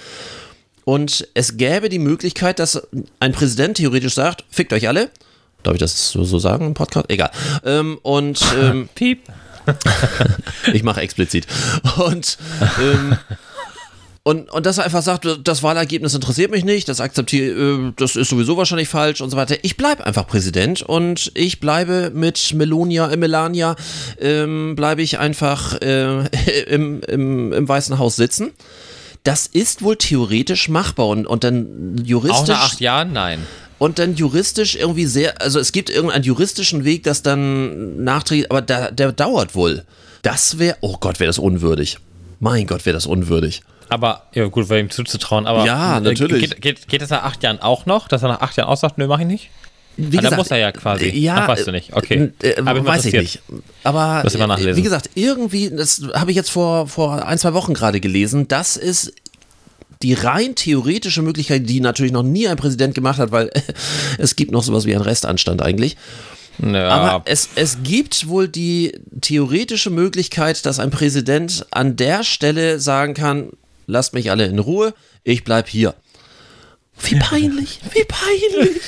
Und 0.86 1.28
es 1.36 1.58
gäbe 1.58 1.88
die 1.88 2.00
Möglichkeit, 2.00 2.58
dass 2.58 2.82
ein 3.20 3.32
Präsident 3.32 3.78
theoretisch 3.78 4.16
sagt, 4.16 4.44
fickt 4.50 4.74
euch 4.74 4.88
alle. 4.88 5.12
Darf 5.64 5.74
ich 5.74 5.80
das 5.80 6.12
so, 6.12 6.24
so 6.24 6.40
sagen 6.40 6.68
im 6.68 6.74
Podcast? 6.74 7.10
Egal. 7.10 7.32
Ähm, 7.66 8.00
und 8.02 8.42
ähm, 8.60 8.90
Piep. 8.96 9.24
ich 10.74 10.84
mache 10.84 11.02
explizit. 11.02 11.46
Und, 11.98 12.38
ähm, 12.82 13.18
und, 14.24 14.52
und 14.52 14.66
dass 14.66 14.78
er 14.78 14.86
einfach 14.86 15.02
sagt, 15.02 15.28
das 15.44 15.64
Wahlergebnis 15.64 16.14
interessiert 16.14 16.52
mich 16.52 16.64
nicht, 16.64 16.90
das 16.90 17.02
akzeptiere, 17.02 17.90
äh, 17.90 17.94
das 17.96 18.16
ist 18.16 18.30
sowieso 18.30 18.58
wahrscheinlich 18.58 18.90
falsch 18.90 19.22
und 19.22 19.30
so 19.30 19.38
weiter. 19.38 19.58
Ich 19.62 19.78
bleibe 19.78 20.06
einfach 20.06 20.28
Präsident 20.28 20.82
und 20.82 21.32
ich 21.36 21.60
bleibe 21.60 22.12
mit 22.14 22.54
Melonia, 22.54 23.10
äh, 23.10 23.18
Melania, 23.18 23.76
ähm, 24.20 24.76
bleibe 24.76 25.02
ich 25.02 25.20
einfach 25.20 25.82
äh, 25.82 26.26
im, 26.68 27.02
im, 27.02 27.54
im 27.54 27.68
Weißen 27.68 27.98
Haus 27.98 28.16
sitzen. 28.16 28.52
Das 29.24 29.48
ist 29.48 29.82
wohl 29.82 29.98
theoretisch 29.98 30.70
machbar 30.70 31.08
und, 31.08 31.28
und 31.28 31.44
dann 31.44 31.98
Auch 32.00 32.08
juristisch 32.08 32.48
nach 32.48 32.66
acht 32.66 32.80
Jahren? 32.80 33.12
Nein. 33.14 33.46
Und 33.80 33.98
dann 33.98 34.16
juristisch 34.16 34.76
irgendwie 34.76 35.06
sehr, 35.06 35.42
also 35.42 35.60
es 35.60 35.72
gibt 35.72 35.90
irgendeinen 35.90 36.24
juristischen 36.24 36.84
Weg, 36.86 37.04
das 37.04 37.24
dann 37.24 38.04
nachträglich, 38.04 38.52
aber 38.52 38.62
der, 38.62 38.92
der 38.92 39.12
dauert 39.12 39.56
wohl. 39.56 39.84
Das 40.22 40.60
wäre, 40.60 40.78
oh 40.82 40.98
Gott, 41.00 41.20
wäre 41.20 41.28
das 41.28 41.40
unwürdig. 41.40 41.98
Mein 42.40 42.68
Gott, 42.68 42.86
wäre 42.86 42.94
das 42.94 43.06
unwürdig. 43.06 43.64
Aber, 43.90 44.24
ja 44.34 44.46
gut, 44.46 44.70
wäre 44.70 44.80
ihm 44.80 44.90
zuzutrauen, 44.90 45.48
aber. 45.48 45.66
Ja, 45.66 45.98
äh, 45.98 46.02
natürlich. 46.02 46.52
Geht, 46.52 46.62
geht, 46.62 46.88
geht 46.88 47.02
das 47.02 47.10
nach 47.10 47.24
acht 47.24 47.42
Jahren 47.42 47.60
auch 47.60 47.86
noch, 47.86 48.08
dass 48.08 48.22
er 48.22 48.30
nach 48.30 48.42
acht 48.42 48.56
Jahren 48.56 48.70
aussagt, 48.70 48.98
nö, 48.98 49.08
mach 49.08 49.20
ich 49.20 49.26
nicht? 49.26 49.50
Wie 49.98 50.18
Ah, 50.20 50.22
da 50.22 50.36
muss 50.38 50.50
er 50.52 50.58
ja 50.58 50.72
quasi. 50.72 51.10
Ja, 51.10 51.40
Ach, 51.40 51.48
weißt 51.50 51.68
du 51.68 51.72
nicht. 51.72 51.94
Okay. 51.94 52.32
Äh, 52.42 52.50
äh, 52.52 52.60
Aber 52.62 52.76
mich 52.76 52.86
weiß 52.86 53.06
ich 53.06 53.14
nicht. 53.14 53.42
Aber 53.84 54.22
Muss 54.24 54.34
ich 54.34 54.40
mal 54.40 54.46
äh, 54.46 54.48
nachlesen. 54.48 54.78
wie 54.78 54.82
gesagt, 54.82 55.10
irgendwie, 55.16 55.70
das 55.70 56.02
habe 56.14 56.32
ich 56.32 56.38
jetzt 56.38 56.52
vor, 56.52 56.88
vor 56.88 57.26
ein, 57.26 57.38
zwei 57.38 57.54
Wochen 57.54 57.74
gerade 57.74 58.00
gelesen, 58.00 58.48
das 58.48 58.78
ist 58.78 59.14
die 60.02 60.14
rein 60.14 60.56
theoretische 60.56 61.22
Möglichkeit, 61.22 61.70
die 61.70 61.82
natürlich 61.82 62.12
noch 62.12 62.24
nie 62.24 62.48
ein 62.48 62.58
Präsident 62.58 62.96
gemacht 62.96 63.20
hat, 63.20 63.32
weil 63.32 63.50
es 64.18 64.36
gibt 64.36 64.52
noch 64.52 64.64
sowas 64.64 64.86
wie 64.86 64.94
einen 64.94 65.04
Restanstand 65.04 65.62
eigentlich. 65.62 65.98
Ja, 66.62 66.90
Aber 66.90 67.24
es, 67.26 67.50
es 67.56 67.78
gibt 67.84 68.28
wohl 68.28 68.48
die 68.48 68.94
theoretische 69.22 69.90
Möglichkeit, 69.90 70.66
dass 70.66 70.80
ein 70.80 70.92
Präsident 70.92 71.66
an 71.72 71.96
der 71.96 72.24
Stelle 72.24 72.80
sagen 72.80 73.14
kann, 73.14 73.52
lasst 73.88 74.14
mich 74.14 74.30
alle 74.30 74.46
in 74.46 74.60
Ruhe, 74.60 74.94
ich 75.24 75.44
bleib 75.44 75.70
hier. 75.70 75.96
Wie 77.02 77.18
peinlich, 77.18 77.80
wie 77.94 78.04
peinlich. 78.04 78.82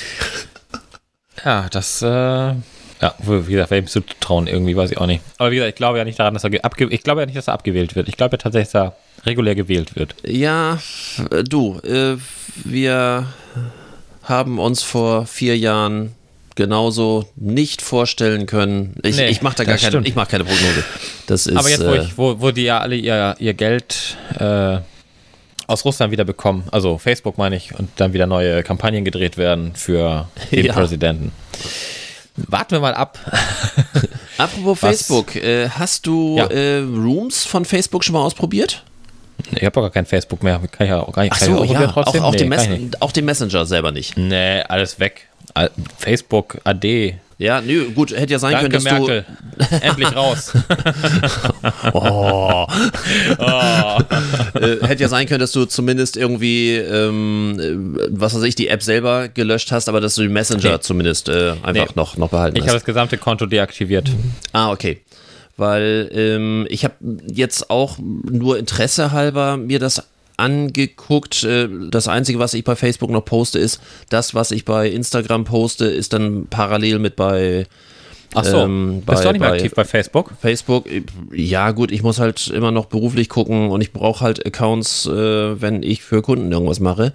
ja, 1.44 1.68
das, 1.70 2.02
äh, 2.02 2.54
ja, 3.02 3.14
wie 3.26 3.52
gesagt, 3.52 3.70
wäre 3.70 3.80
ihm 3.82 3.86
zutrauen, 3.88 4.46
irgendwie, 4.46 4.76
weiß 4.76 4.92
ich 4.92 4.98
auch 4.98 5.06
nicht. 5.06 5.22
Aber 5.38 5.50
wie 5.50 5.56
gesagt, 5.56 5.70
ich 5.70 5.76
glaube 5.76 5.98
ja 5.98 6.04
nicht 6.04 6.18
daran, 6.18 6.34
dass 6.34 6.44
er 6.44 6.50
ge- 6.50 6.62
abge 6.62 6.86
ich 6.88 7.02
glaube 7.02 7.20
ja 7.20 7.26
nicht, 7.26 7.36
dass 7.36 7.48
er 7.48 7.54
abgewählt 7.54 7.94
wird. 7.96 8.08
Ich 8.08 8.16
glaube 8.16 8.34
ja 8.34 8.38
tatsächlich, 8.38 8.70
dass 8.72 8.82
er 8.82 8.96
regulär 9.26 9.54
gewählt 9.54 9.96
wird. 9.96 10.14
Ja, 10.24 10.78
äh, 11.30 11.42
du, 11.44 11.78
äh, 11.80 12.16
wir 12.64 13.26
haben 14.22 14.58
uns 14.58 14.82
vor 14.82 15.26
vier 15.26 15.58
Jahren 15.58 16.12
genauso 16.54 17.24
nicht 17.34 17.82
vorstellen 17.82 18.46
können. 18.46 18.94
Ich, 19.02 19.16
Nee, 19.16 19.28
ich 19.30 19.42
mache 19.42 19.56
da 19.56 19.64
gar 19.64 19.76
keine, 19.78 19.88
stimmt. 19.90 20.06
ich 20.08 20.14
mach 20.14 20.28
keine 20.28 20.44
Prognose. 20.44 20.84
Das 21.26 21.46
ist, 21.46 21.56
Aber 21.56 21.68
jetzt, 21.70 21.84
wo, 21.84 21.92
äh, 21.92 22.02
ich, 22.02 22.18
wo, 22.18 22.40
wo 22.40 22.50
die 22.50 22.64
ja 22.64 22.78
alle 22.80 22.94
ihr, 22.94 23.34
ihr 23.38 23.54
Geld 23.54 24.16
äh, 24.38 24.78
aus 25.66 25.84
Russland 25.86 26.12
wieder 26.12 26.24
bekommen, 26.24 26.64
also 26.70 26.98
Facebook 26.98 27.38
meine 27.38 27.56
ich, 27.56 27.74
und 27.78 27.88
dann 27.96 28.12
wieder 28.12 28.26
neue 28.26 28.62
Kampagnen 28.62 29.04
gedreht 29.04 29.38
werden 29.38 29.72
für 29.74 30.28
den 30.50 30.66
Ja. 30.66 30.72
Präsidenten. 30.74 31.32
Warten 32.36 32.72
wir 32.72 32.80
mal 32.80 32.94
ab. 32.94 33.18
apropos 34.38 34.82
Was? 34.82 34.90
Facebook, 34.90 35.36
äh, 35.36 35.68
hast 35.68 36.06
du 36.06 36.36
Ja. 36.38 36.46
äh, 36.46 36.78
Rooms 36.78 37.44
von 37.44 37.64
Facebook 37.64 38.04
schon 38.04 38.14
mal 38.14 38.22
ausprobiert? 38.22 38.84
Ich 39.50 39.64
habe 39.64 39.80
auch 39.80 39.84
gar 39.84 39.90
kein 39.90 40.06
Facebook 40.06 40.42
mehr. 40.42 40.58
Kann 40.70 40.86
ich 40.86 40.90
ja 40.90 41.00
auch 41.00 41.12
gar 41.12 41.22
nicht. 41.22 41.32
Ach 41.32 41.38
so, 41.40 41.64
ja, 41.64 41.88
auch, 41.90 41.96
auch, 41.96 42.32
Nee, 42.32 42.38
den 42.38 42.92
auch 43.00 43.12
den 43.12 43.24
Messenger 43.24 43.66
selber 43.66 43.90
nicht. 43.92 44.16
Nee, 44.16 44.62
alles 44.62 44.98
weg. 45.00 45.28
Facebook, 45.98 46.58
AD. 46.64 47.16
Ja, 47.42 47.60
nö, 47.60 47.90
gut, 47.90 48.12
hätte 48.12 48.32
ja 48.32 48.38
sein 48.38 48.52
Danke, 48.52 48.68
können, 48.68 48.84
dass 48.84 48.92
Merkel. 48.92 49.24
Endlich 49.80 50.14
raus. 50.14 50.52
oh. 51.92 52.66
oh. 53.38 53.98
äh, 54.58 54.86
hätte 54.86 55.02
ja 55.02 55.08
sein 55.08 55.26
können, 55.26 55.40
dass 55.40 55.50
du 55.50 55.64
zumindest 55.64 56.16
irgendwie, 56.16 56.76
ähm, 56.76 57.58
äh, 57.58 58.06
was 58.10 58.36
weiß 58.36 58.44
ich, 58.44 58.54
die 58.54 58.68
App 58.68 58.84
selber 58.84 59.26
gelöscht 59.26 59.72
hast, 59.72 59.88
aber 59.88 60.00
dass 60.00 60.14
du 60.14 60.22
den 60.22 60.32
Messenger 60.32 60.74
nee. 60.74 60.80
zumindest 60.80 61.28
äh, 61.28 61.54
einfach 61.64 61.72
nee. 61.72 61.92
noch, 61.96 62.16
noch 62.16 62.28
behalten 62.28 62.56
ich 62.56 62.62
hast. 62.62 62.66
Ich 62.66 62.70
habe 62.70 62.78
das 62.78 62.84
gesamte 62.84 63.18
Konto 63.18 63.46
deaktiviert. 63.46 64.08
Ah, 64.52 64.70
okay. 64.70 65.00
Weil 65.56 66.10
ähm, 66.14 66.66
ich 66.70 66.84
habe 66.84 66.94
jetzt 67.26 67.70
auch 67.70 67.98
nur 67.98 68.56
Interesse 68.56 69.10
halber 69.10 69.56
mir 69.56 69.80
das 69.80 70.06
angeguckt. 70.42 71.44
Äh, 71.44 71.68
das 71.90 72.08
Einzige, 72.08 72.38
was 72.38 72.54
ich 72.54 72.64
bei 72.64 72.76
Facebook 72.76 73.10
noch 73.10 73.24
poste, 73.24 73.58
ist 73.58 73.80
das, 74.08 74.34
was 74.34 74.50
ich 74.50 74.64
bei 74.64 74.88
Instagram 74.88 75.44
poste, 75.44 75.86
ist 75.86 76.12
dann 76.12 76.46
parallel 76.48 76.98
mit 76.98 77.16
bei 77.16 77.66
Ach 78.34 78.44
so, 78.44 78.58
ähm, 78.58 79.02
bei, 79.04 79.12
bist 79.12 79.24
du 79.24 79.28
auch 79.28 79.32
nicht 79.32 79.40
mehr 79.40 79.52
aktiv 79.52 79.72
bei 79.74 79.84
Facebook? 79.84 80.32
Facebook, 80.40 80.86
ja 81.32 81.70
gut, 81.72 81.92
ich 81.92 82.02
muss 82.02 82.18
halt 82.18 82.48
immer 82.48 82.70
noch 82.70 82.86
beruflich 82.86 83.28
gucken 83.28 83.70
und 83.70 83.80
ich 83.82 83.92
brauche 83.92 84.24
halt 84.24 84.44
Accounts, 84.46 85.06
äh, 85.06 85.60
wenn 85.60 85.82
ich 85.82 86.02
für 86.02 86.22
Kunden 86.22 86.50
irgendwas 86.50 86.80
mache. 86.80 87.12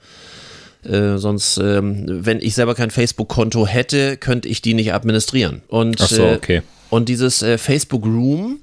Äh, 0.84 1.18
sonst, 1.18 1.58
ähm, 1.58 2.06
wenn 2.08 2.40
ich 2.40 2.54
selber 2.54 2.76
kein 2.76 2.92
Facebook-Konto 2.92 3.66
hätte, 3.66 4.18
könnte 4.18 4.48
ich 4.48 4.62
die 4.62 4.74
nicht 4.74 4.94
administrieren. 4.94 5.62
Und, 5.68 6.02
Ach 6.02 6.08
so, 6.08 6.24
äh, 6.24 6.36
okay. 6.36 6.58
Äh, 6.58 6.62
und 6.90 7.10
dieses 7.10 7.42
äh, 7.42 7.58
Facebook 7.58 8.06
Room, 8.06 8.60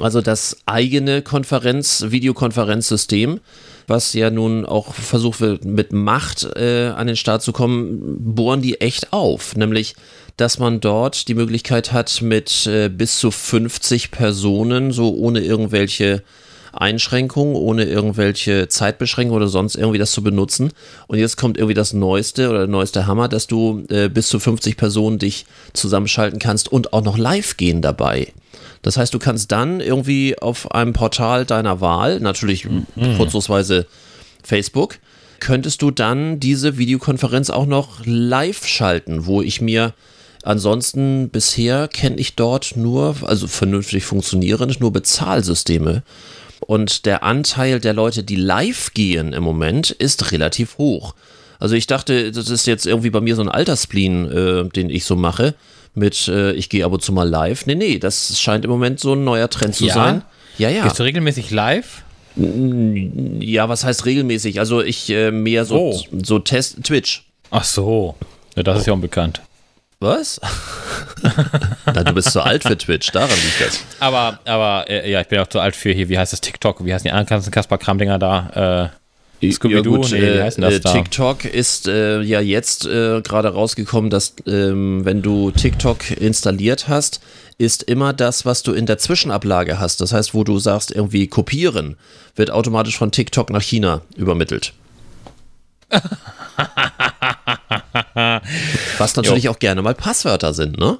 also 0.00 0.20
das 0.20 0.56
eigene 0.66 1.22
Konferenz-, 1.22 2.10
Videokonferenzsystem, 2.10 3.40
was 3.86 4.14
ja 4.14 4.30
nun 4.30 4.64
auch 4.64 4.94
versucht 4.94 5.40
wird, 5.40 5.64
mit 5.64 5.92
Macht 5.92 6.44
äh, 6.56 6.88
an 6.88 7.06
den 7.06 7.16
Start 7.16 7.42
zu 7.42 7.52
kommen, 7.52 8.16
bohren 8.18 8.62
die 8.62 8.80
echt 8.80 9.12
auf. 9.12 9.56
Nämlich, 9.56 9.94
dass 10.36 10.58
man 10.58 10.80
dort 10.80 11.28
die 11.28 11.34
Möglichkeit 11.34 11.92
hat, 11.92 12.22
mit 12.22 12.66
äh, 12.66 12.88
bis 12.88 13.18
zu 13.18 13.30
50 13.30 14.10
Personen, 14.10 14.90
so 14.90 15.14
ohne 15.14 15.40
irgendwelche 15.40 16.22
Einschränkungen, 16.72 17.54
ohne 17.54 17.84
irgendwelche 17.84 18.68
Zeitbeschränkungen 18.68 19.36
oder 19.36 19.48
sonst 19.48 19.76
irgendwie 19.76 19.98
das 19.98 20.12
zu 20.12 20.22
benutzen. 20.22 20.72
Und 21.06 21.18
jetzt 21.18 21.36
kommt 21.36 21.56
irgendwie 21.56 21.74
das 21.74 21.92
Neueste 21.92 22.48
oder 22.48 22.60
der 22.60 22.68
neueste 22.68 23.06
Hammer, 23.06 23.28
dass 23.28 23.46
du 23.46 23.84
äh, 23.90 24.08
bis 24.08 24.28
zu 24.28 24.40
50 24.40 24.76
Personen 24.76 25.18
dich 25.18 25.46
zusammenschalten 25.72 26.38
kannst 26.38 26.72
und 26.72 26.92
auch 26.92 27.02
noch 27.02 27.18
live 27.18 27.56
gehen 27.56 27.80
dabei. 27.80 28.32
Das 28.84 28.98
heißt, 28.98 29.14
du 29.14 29.18
kannst 29.18 29.50
dann 29.50 29.80
irgendwie 29.80 30.38
auf 30.38 30.70
einem 30.72 30.92
Portal 30.92 31.46
deiner 31.46 31.80
Wahl, 31.80 32.20
natürlich 32.20 32.66
mhm. 32.66 32.84
vorzugsweise 33.16 33.86
Facebook, 34.42 34.98
könntest 35.40 35.80
du 35.80 35.90
dann 35.90 36.38
diese 36.38 36.76
Videokonferenz 36.76 37.48
auch 37.48 37.64
noch 37.64 38.04
live 38.04 38.66
schalten, 38.66 39.24
wo 39.24 39.40
ich 39.40 39.62
mir 39.62 39.94
ansonsten 40.42 41.30
bisher 41.30 41.88
kenne 41.88 42.16
ich 42.16 42.36
dort 42.36 42.76
nur, 42.76 43.16
also 43.22 43.46
vernünftig 43.46 44.04
funktionierend, 44.04 44.80
nur 44.80 44.92
Bezahlsysteme. 44.92 46.02
Und 46.60 47.06
der 47.06 47.22
Anteil 47.22 47.80
der 47.80 47.94
Leute, 47.94 48.22
die 48.22 48.36
live 48.36 48.92
gehen 48.92 49.32
im 49.32 49.42
Moment, 49.42 49.92
ist 49.92 50.30
relativ 50.30 50.76
hoch. 50.76 51.14
Also 51.58 51.74
ich 51.74 51.86
dachte, 51.86 52.32
das 52.32 52.50
ist 52.50 52.66
jetzt 52.66 52.86
irgendwie 52.86 53.10
bei 53.10 53.22
mir 53.22 53.34
so 53.34 53.40
ein 53.40 53.48
Altersspleen, 53.48 54.30
äh, 54.30 54.68
den 54.68 54.90
ich 54.90 55.06
so 55.06 55.16
mache 55.16 55.54
mit 55.94 56.28
äh, 56.28 56.52
ich 56.52 56.68
gehe 56.68 56.84
ab 56.84 56.92
und 56.92 57.02
zu 57.02 57.12
mal 57.12 57.28
live. 57.28 57.66
Nee, 57.66 57.74
nee, 57.74 57.98
das 57.98 58.40
scheint 58.40 58.64
im 58.64 58.70
Moment 58.70 59.00
so 59.00 59.14
ein 59.14 59.24
neuer 59.24 59.48
Trend 59.48 59.74
zu 59.74 59.86
ja? 59.86 59.94
sein. 59.94 60.22
Ja, 60.58 60.68
ja. 60.68 60.84
Gehst 60.84 60.98
du 60.98 61.02
regelmäßig 61.02 61.50
live? 61.50 62.02
Ja, 62.36 63.68
was 63.68 63.84
heißt 63.84 64.06
regelmäßig? 64.06 64.58
Also 64.58 64.82
ich 64.82 65.08
äh, 65.10 65.30
mehr 65.30 65.64
so, 65.64 65.92
oh. 65.92 66.00
so 66.22 66.38
Test 66.38 66.82
Twitch. 66.82 67.24
Ach 67.50 67.64
so. 67.64 68.16
Ja, 68.56 68.62
das 68.62 68.76
oh. 68.76 68.80
ist 68.80 68.86
ja 68.86 68.92
unbekannt. 68.92 69.40
Was? 70.00 70.40
Na, 71.86 72.02
du 72.02 72.12
bist 72.12 72.32
zu 72.32 72.42
alt 72.42 72.64
für 72.64 72.76
Twitch, 72.76 73.10
daran 73.12 73.30
liegt 73.30 73.60
das. 73.60 73.80
Aber, 74.00 74.38
aber 74.44 74.84
äh, 74.90 75.10
ja, 75.10 75.20
ich 75.20 75.28
bin 75.28 75.38
auch 75.38 75.46
zu 75.46 75.60
alt 75.60 75.76
für 75.76 75.92
hier, 75.92 76.08
wie 76.08 76.18
heißt 76.18 76.32
das, 76.32 76.40
TikTok, 76.40 76.84
wie 76.84 76.92
heißen 76.92 77.04
die 77.04 77.10
anderen 77.10 77.26
ganzen 77.26 77.50
Kaspar-Kram-Dinger 77.50 78.18
da? 78.18 78.90
Äh, 78.92 79.03
Scooby-Doo, 79.52 80.02
ja, 80.02 80.08
nee, 80.10 80.22
wie 80.22 80.26
äh, 80.26 80.42
heißt 80.42 80.62
das 80.62 80.74
äh, 80.74 80.80
da? 80.80 80.92
TikTok 80.92 81.44
ist 81.44 81.88
äh, 81.88 82.20
ja 82.22 82.40
jetzt 82.40 82.86
äh, 82.86 83.20
gerade 83.22 83.48
rausgekommen, 83.48 84.10
dass 84.10 84.34
ähm, 84.46 85.04
wenn 85.04 85.22
du 85.22 85.50
TikTok 85.50 86.10
installiert 86.10 86.88
hast, 86.88 87.20
ist 87.58 87.82
immer 87.84 88.12
das, 88.12 88.44
was 88.44 88.62
du 88.62 88.72
in 88.72 88.86
der 88.86 88.98
Zwischenablage 88.98 89.78
hast. 89.78 90.00
Das 90.00 90.12
heißt, 90.12 90.34
wo 90.34 90.44
du 90.44 90.58
sagst, 90.58 90.90
irgendwie 90.90 91.26
kopieren, 91.28 91.96
wird 92.34 92.50
automatisch 92.50 92.98
von 92.98 93.12
TikTok 93.12 93.50
nach 93.50 93.62
China 93.62 94.02
übermittelt. 94.16 94.72
was 98.98 99.16
natürlich 99.16 99.44
jo. 99.44 99.52
auch 99.52 99.58
gerne 99.58 99.82
mal 99.82 99.94
Passwörter 99.94 100.54
sind, 100.54 100.78
ne? 100.78 100.98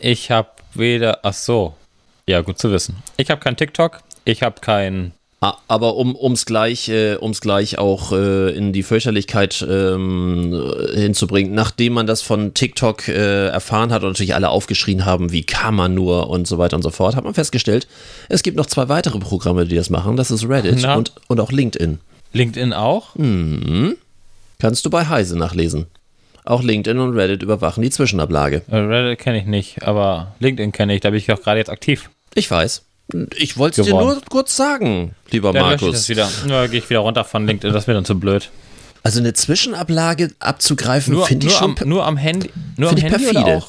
Ich 0.00 0.30
habe 0.30 0.48
weder, 0.74 1.20
ach 1.22 1.34
so, 1.34 1.74
ja 2.26 2.40
gut 2.40 2.58
zu 2.58 2.72
wissen. 2.72 2.96
Ich 3.16 3.30
habe 3.30 3.40
kein 3.40 3.56
TikTok, 3.56 4.00
ich 4.24 4.42
habe 4.42 4.60
kein 4.60 5.12
aber 5.68 5.96
um 5.96 6.32
es 6.32 6.46
gleich, 6.46 6.88
äh, 6.88 7.16
um's 7.16 7.40
gleich 7.40 7.78
auch 7.78 8.12
äh, 8.12 8.50
in 8.56 8.72
die 8.72 8.82
Fürchterlichkeit 8.82 9.66
ähm, 9.68 10.72
hinzubringen, 10.94 11.54
nachdem 11.54 11.94
man 11.94 12.06
das 12.06 12.22
von 12.22 12.54
TikTok 12.54 13.08
äh, 13.08 13.48
erfahren 13.48 13.92
hat 13.92 14.02
und 14.02 14.10
natürlich 14.10 14.34
alle 14.34 14.48
aufgeschrien 14.48 15.04
haben, 15.04 15.32
wie 15.32 15.42
kann 15.42 15.74
man 15.74 15.94
nur 15.94 16.30
und 16.30 16.46
so 16.46 16.58
weiter 16.58 16.76
und 16.76 16.82
so 16.82 16.90
fort, 16.90 17.16
hat 17.16 17.24
man 17.24 17.34
festgestellt, 17.34 17.86
es 18.28 18.42
gibt 18.42 18.56
noch 18.56 18.66
zwei 18.66 18.88
weitere 18.88 19.18
Programme, 19.18 19.66
die 19.66 19.76
das 19.76 19.90
machen. 19.90 20.16
Das 20.16 20.30
ist 20.30 20.48
Reddit 20.48 20.84
und, 20.84 21.12
und 21.28 21.40
auch 21.40 21.52
LinkedIn. 21.52 21.98
LinkedIn 22.32 22.72
auch? 22.72 23.14
Mhm. 23.16 23.96
Kannst 24.58 24.86
du 24.86 24.90
bei 24.90 25.06
Heise 25.06 25.36
nachlesen. 25.36 25.86
Auch 26.44 26.62
LinkedIn 26.62 26.98
und 26.98 27.16
Reddit 27.16 27.42
überwachen 27.42 27.82
die 27.82 27.90
Zwischenablage. 27.90 28.62
Äh, 28.70 28.76
Reddit 28.76 29.18
kenne 29.18 29.38
ich 29.38 29.46
nicht, 29.46 29.82
aber 29.82 30.34
LinkedIn 30.40 30.72
kenne 30.72 30.94
ich, 30.94 31.00
da 31.00 31.10
bin 31.10 31.18
ich 31.18 31.32
auch 31.32 31.40
gerade 31.40 31.58
jetzt 31.58 31.70
aktiv. 31.70 32.10
Ich 32.34 32.50
weiß. 32.50 32.82
Ich 33.36 33.56
wollte 33.56 33.82
es 33.82 33.86
dir 33.86 33.94
nur 33.94 34.20
kurz 34.28 34.56
sagen, 34.56 35.14
lieber 35.30 35.52
dann 35.52 35.62
Markus. 35.62 35.88
Ich 35.88 35.94
das 35.94 36.08
wieder. 36.08 36.28
Ja, 36.48 36.66
gehe 36.66 36.80
ich 36.80 36.90
wieder 36.90 37.00
runter 37.00 37.24
von 37.24 37.46
LinkedIn, 37.46 37.72
das 37.72 37.86
wird 37.86 37.96
dann 37.96 38.04
zu 38.04 38.18
blöd. 38.18 38.50
Also 39.02 39.20
eine 39.20 39.34
Zwischenablage 39.34 40.32
abzugreifen, 40.38 41.22
finde 41.24 41.46
ich 41.46 41.52
schon. 41.52 41.76
Am, 41.78 41.88
nur 41.88 42.06
am 42.06 42.16
Handy, 42.16 42.50
nur 42.76 42.90
am 42.90 42.96
Handy 42.96 43.24
perfide. 43.24 43.56
auch, 43.58 43.68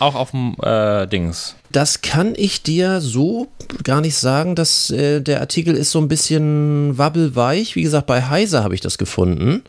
auch 0.00 0.14
auf 0.16 0.32
dem 0.32 0.56
äh, 0.62 1.06
Dings. 1.06 1.54
Das 1.70 2.02
kann 2.02 2.34
ich 2.36 2.62
dir 2.62 3.00
so 3.00 3.48
gar 3.84 4.00
nicht 4.00 4.16
sagen. 4.16 4.56
Dass, 4.56 4.90
äh, 4.90 5.20
der 5.20 5.40
Artikel 5.40 5.76
ist 5.76 5.92
so 5.92 6.00
ein 6.00 6.08
bisschen 6.08 6.98
wabbelweich. 6.98 7.76
Wie 7.76 7.82
gesagt, 7.82 8.06
bei 8.06 8.22
Heise 8.22 8.64
habe 8.64 8.74
ich 8.74 8.80
das 8.80 8.98
gefunden. 8.98 9.62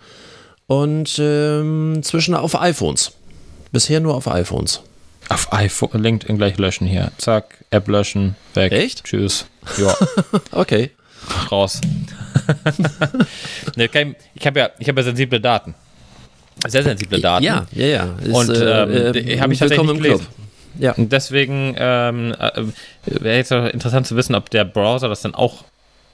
Und 0.65 1.19
ähm, 1.19 1.99
zwischen 2.01 2.33
auf 2.33 2.59
iPhones. 2.59 3.11
Bisher 3.71 3.99
nur 3.99 4.15
auf 4.15 4.27
iPhones. 4.27 4.81
Auf 5.33 5.51
iPhone, 5.51 6.03
LinkedIn 6.03 6.37
gleich 6.37 6.57
löschen 6.57 6.85
hier. 6.85 7.11
Zack, 7.17 7.65
App 7.71 7.87
löschen, 7.87 8.35
weg. 8.53 8.71
Echt? 8.71 9.03
Tschüss. 9.03 9.47
Ja. 9.77 9.95
okay. 10.51 10.91
Raus. 11.49 11.79
nee, 13.77 13.89
ich 14.35 14.45
habe 14.45 14.59
ja, 14.59 14.65
hab 14.65 14.97
ja 14.97 15.03
sensible 15.03 15.39
Daten. 15.39 15.73
Sehr 16.67 16.83
sensible 16.83 17.21
Daten. 17.21 17.45
Ja, 17.45 17.65
ja, 17.71 17.85
ja. 17.85 18.15
Ist, 18.21 18.27
Und 18.27 18.49
ähm, 18.49 19.15
äh, 19.15 19.39
habe 19.39 19.53
ich 19.53 19.59
tatsächlich 19.59 19.89
im 19.89 19.97
gelesen. 19.97 20.19
Club. 20.19 20.27
Ja. 20.79 20.91
Und 20.93 21.11
deswegen 21.11 21.75
ähm, 21.77 22.35
äh, 22.37 22.63
wäre 23.05 23.37
jetzt 23.37 23.51
interessant 23.51 24.05
zu 24.05 24.15
wissen, 24.17 24.35
ob 24.35 24.49
der 24.49 24.65
Browser 24.65 25.07
das 25.07 25.21
dann 25.21 25.33
auch, 25.33 25.63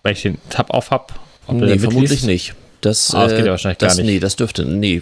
wenn 0.03 0.13
ich 0.13 0.21
den 0.21 0.37
Tab 0.49 0.69
auf 0.69 0.91
habe, 0.91 1.13
nee, 1.51 1.79
vermutlich 1.79 2.23
nicht. 2.23 2.53
Das, 2.81 3.13
ah, 3.13 3.23
das 3.23 3.35
geht 3.35 3.45
ja 3.45 3.51
wahrscheinlich 3.51 3.79
das, 3.79 3.97
gar 3.97 4.03
nicht. 4.03 4.13
Nee, 4.13 4.19
das 4.19 4.35
dürfte, 4.35 4.65
nee, 4.65 5.01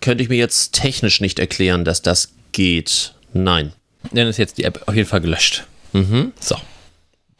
könnte 0.00 0.22
ich 0.22 0.28
mir 0.28 0.36
jetzt 0.36 0.74
technisch 0.74 1.20
nicht 1.20 1.38
erklären, 1.38 1.84
dass 1.84 2.02
das 2.02 2.32
geht. 2.52 3.14
Nein. 3.42 3.72
Dann 4.12 4.26
ist 4.28 4.36
jetzt 4.36 4.58
die 4.58 4.64
App 4.64 4.82
auf 4.86 4.94
jeden 4.94 5.08
Fall 5.08 5.20
gelöscht. 5.20 5.64
Mhm. 5.92 6.32
So. 6.40 6.56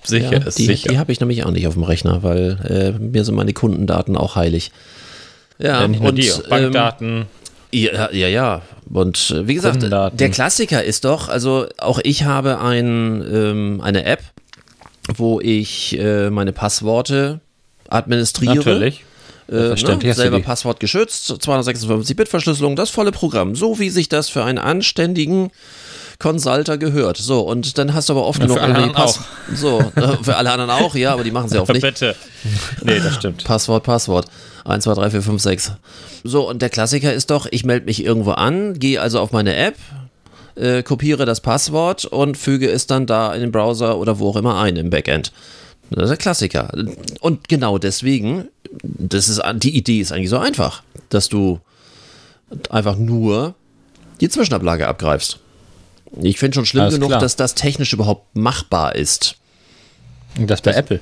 Sicher 0.03 0.32
ja, 0.32 0.38
ist 0.47 0.59
die, 0.59 0.66
sicher. 0.66 0.88
Die 0.88 0.99
habe 0.99 1.11
ich 1.11 1.20
nämlich 1.20 1.44
auch 1.44 1.51
nicht 1.51 1.66
auf 1.66 1.74
dem 1.74 1.82
Rechner, 1.82 2.22
weil 2.22 2.94
äh, 2.97 2.99
mir 2.99 3.24
sind 3.24 3.34
meine 3.34 3.53
Kundendaten 3.53 4.16
auch 4.16 4.36
heilig. 4.36 4.70
Ja, 5.59 5.80
ja 5.80 5.88
nicht 5.88 6.01
nur 6.01 6.11
und, 6.11 6.16
die, 6.16 6.30
Bankdaten. 6.49 7.09
Ähm, 7.09 7.26
ja, 7.72 8.11
ja, 8.12 8.28
ja. 8.28 8.62
Und 8.92 9.30
äh, 9.30 9.49
wie 9.49 9.55
gesagt, 9.55 9.82
der 9.82 10.30
Klassiker 10.30 10.84
ist 10.84 11.05
doch, 11.05 11.28
also 11.28 11.66
auch 11.78 11.99
ich 12.03 12.24
habe 12.24 12.61
ein, 12.61 13.24
ähm, 13.32 13.80
eine 13.82 14.05
App, 14.05 14.22
wo 15.14 15.40
ich 15.40 15.99
äh, 15.99 16.30
meine 16.30 16.53
Passworte 16.53 17.40
administriere. 17.88 18.57
Natürlich. 18.57 19.05
Äh, 19.49 19.74
ne? 19.74 20.14
selber 20.14 20.40
Passwort 20.40 20.80
geschützt, 20.80 21.30
256-Bit-Verschlüsselung, 21.30 22.74
das 22.74 22.90
volle 22.90 23.12
Programm, 23.12 23.55
so 23.55 23.78
wie 23.78 23.90
sich 23.90 24.09
das 24.09 24.28
für 24.28 24.42
einen 24.42 24.59
anständigen 24.59 25.51
Consulter 26.18 26.78
gehört. 26.78 27.16
So, 27.16 27.40
und 27.40 27.78
dann 27.78 27.94
hast 27.94 28.09
du 28.09 28.14
aber 28.14 28.26
oft 28.26 28.40
ja, 28.40 28.47
genug 28.47 28.61
irgendwie 28.61 28.92
Pass. 28.92 29.18
Auch. 29.18 29.55
So, 29.55 29.80
äh, 29.94 30.16
für 30.22 30.36
alle 30.36 30.51
anderen 30.51 30.70
auch, 30.70 30.94
ja, 30.94 31.12
aber 31.12 31.24
die 31.24 31.30
machen 31.30 31.49
sie 31.49 31.59
auch 31.61 31.68
nicht. 31.68 31.82
Bitte. 31.82 32.16
Nee, 32.82 32.99
das 32.99 33.14
stimmt. 33.14 33.44
Passwort, 33.44 33.84
Passwort. 33.84 34.26
1, 34.64 34.82
2, 34.84 34.94
3, 34.94 35.11
4, 35.11 35.22
5, 35.22 35.42
6. 35.42 35.72
So, 36.24 36.49
und 36.49 36.61
der 36.61 36.70
Klassiker 36.70 37.12
ist 37.12 37.30
doch, 37.30 37.47
ich 37.51 37.64
melde 37.64 37.86
mich 37.86 38.05
irgendwo 38.05 38.32
an, 38.32 38.78
gehe 38.78 39.01
also 39.01 39.20
auf 39.20 39.30
meine 39.30 39.55
App, 39.55 39.76
äh, 40.57 40.82
kopiere 40.82 41.24
das 41.24 41.40
Passwort 41.40 42.05
und 42.05 42.36
füge 42.36 42.68
es 42.68 42.86
dann 42.86 43.07
da 43.07 43.32
in 43.32 43.42
den 43.42 43.53
Browser 43.53 43.99
oder 43.99 44.18
wo 44.18 44.30
auch 44.30 44.36
immer 44.36 44.59
ein 44.59 44.76
im 44.76 44.90
Backend. 44.90 45.32
Das 45.91 46.05
ist 46.05 46.11
der 46.11 46.16
Klassiker. 46.16 46.72
Und 47.20 47.49
genau 47.49 47.78
deswegen, 47.78 48.49
das 48.82 49.28
ist, 49.28 49.41
die 49.55 49.76
Idee 49.76 50.01
ist 50.01 50.12
eigentlich 50.12 50.30
so 50.30 50.39
einfach, 50.39 50.82
dass 51.09 51.28
du 51.28 51.61
einfach 52.70 52.97
nur 52.97 53.55
die 54.20 54.28
Zwischenablage 54.28 54.87
abgreifst. 54.87 55.39
Ich 56.20 56.39
finde 56.39 56.55
schon 56.57 56.66
schlimm 56.66 56.84
Alles 56.84 56.95
genug, 56.95 57.09
klar. 57.11 57.20
dass 57.20 57.37
das 57.37 57.55
technisch 57.55 57.93
überhaupt 57.93 58.34
machbar 58.37 58.95
ist. 58.95 59.37
Das 60.39 60.61
bei 60.62 60.72
Apple. 60.72 61.01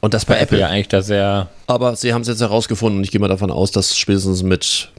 Und 0.00 0.14
das 0.14 0.24
bei, 0.24 0.34
Bei 0.34 0.40
Apple 0.40 0.58
Apple. 0.58 0.60
ja 0.60 0.68
eigentlich 0.68 0.88
da 0.88 1.00
sehr. 1.02 1.48
Aber 1.66 1.96
sie 1.96 2.12
haben 2.12 2.22
es 2.22 2.28
jetzt 2.28 2.40
herausgefunden 2.40 2.98
und 2.98 3.04
ich 3.04 3.10
gehe 3.10 3.20
mal 3.20 3.28
davon 3.28 3.50
aus, 3.50 3.70
dass 3.70 3.96
spätestens 3.96 4.42
mit 4.42 4.90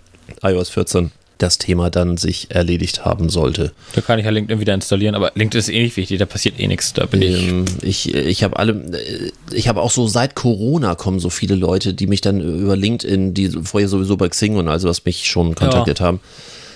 iOS 0.41 0.69
14 0.69 1.11
das 1.37 1.57
Thema 1.57 1.89
dann 1.89 2.17
sich 2.17 2.51
erledigt 2.51 3.05
haben 3.05 3.29
sollte. 3.29 3.71
Da 3.93 4.01
kann 4.01 4.19
ich 4.19 4.25
ja 4.25 4.31
LinkedIn 4.31 4.59
wieder 4.59 4.73
installieren, 4.73 5.15
aber 5.15 5.31
LinkedIn 5.35 5.59
ist 5.59 5.69
eh 5.69 5.83
nicht 5.83 5.97
wichtig, 5.97 6.19
da 6.19 6.25
passiert 6.25 6.59
eh 6.59 6.67
nichts. 6.67 6.93
Da 6.93 7.05
bin 7.05 7.21
ich. 7.21 7.47
Ähm, 7.47 7.65
ich 7.81 8.13
ich 8.13 8.43
habe 8.43 8.57
alle, 8.57 8.73
äh, 8.73 9.31
ich 9.51 9.67
habe 9.67 9.81
auch 9.81 9.91
so 9.91 10.07
seit 10.07 10.35
Corona 10.35 10.95
kommen 10.95 11.19
so 11.19 11.29
viele 11.29 11.55
Leute, 11.55 11.93
die 11.93 12.07
mich 12.07 12.21
dann 12.21 12.41
über 12.41 12.75
LinkedIn, 12.75 13.33
die 13.33 13.49
vorher 13.49 13.89
sowieso 13.89 14.17
bei 14.17 14.29
Xing 14.29 14.55
und 14.55 14.67
also 14.67 14.87
was 14.87 15.03
mich 15.05 15.25
schon 15.27 15.55
kontaktiert 15.55 16.01
haben, 16.01 16.19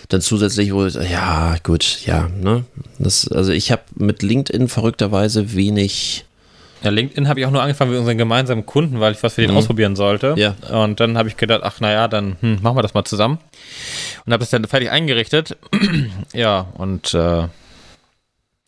dann 0.09 0.21
zusätzlich 0.21 0.73
wo 0.73 0.85
ich, 0.85 0.95
ja 0.95 1.55
gut, 1.63 1.99
ja, 2.05 2.29
ne, 2.29 2.65
das, 2.97 3.27
also 3.27 3.51
ich 3.51 3.71
habe 3.71 3.83
mit 3.95 4.23
LinkedIn 4.23 4.67
verrückterweise 4.67 5.53
wenig, 5.53 6.25
Ja, 6.83 6.91
LinkedIn 6.91 7.27
habe 7.27 7.39
ich 7.39 7.45
auch 7.45 7.51
nur 7.51 7.61
angefangen 7.61 7.91
mit 7.91 7.99
unseren 7.99 8.17
gemeinsamen 8.17 8.65
Kunden, 8.65 8.99
weil 8.99 9.11
ich 9.11 9.21
was 9.21 9.33
für 9.33 9.41
den 9.41 9.51
Mhm. 9.51 9.57
ausprobieren 9.57 9.95
sollte. 9.95 10.33
Ja. 10.37 10.55
Und 10.83 10.99
dann 10.99 11.17
habe 11.17 11.27
ich 11.27 11.35
gedacht, 11.35 11.61
ach 11.63 11.79
naja, 11.81 12.07
dann 12.07 12.37
hm, 12.39 12.59
machen 12.61 12.77
wir 12.77 12.81
das 12.81 12.93
mal 12.93 13.03
zusammen. 13.03 13.39
Und 14.25 14.31
habe 14.33 14.43
es 14.43 14.49
dann 14.49 14.63
fertig 14.65 14.89
eingerichtet. 14.89 15.57
ja, 16.33 16.67
und 16.75 17.13
äh, 17.13 17.47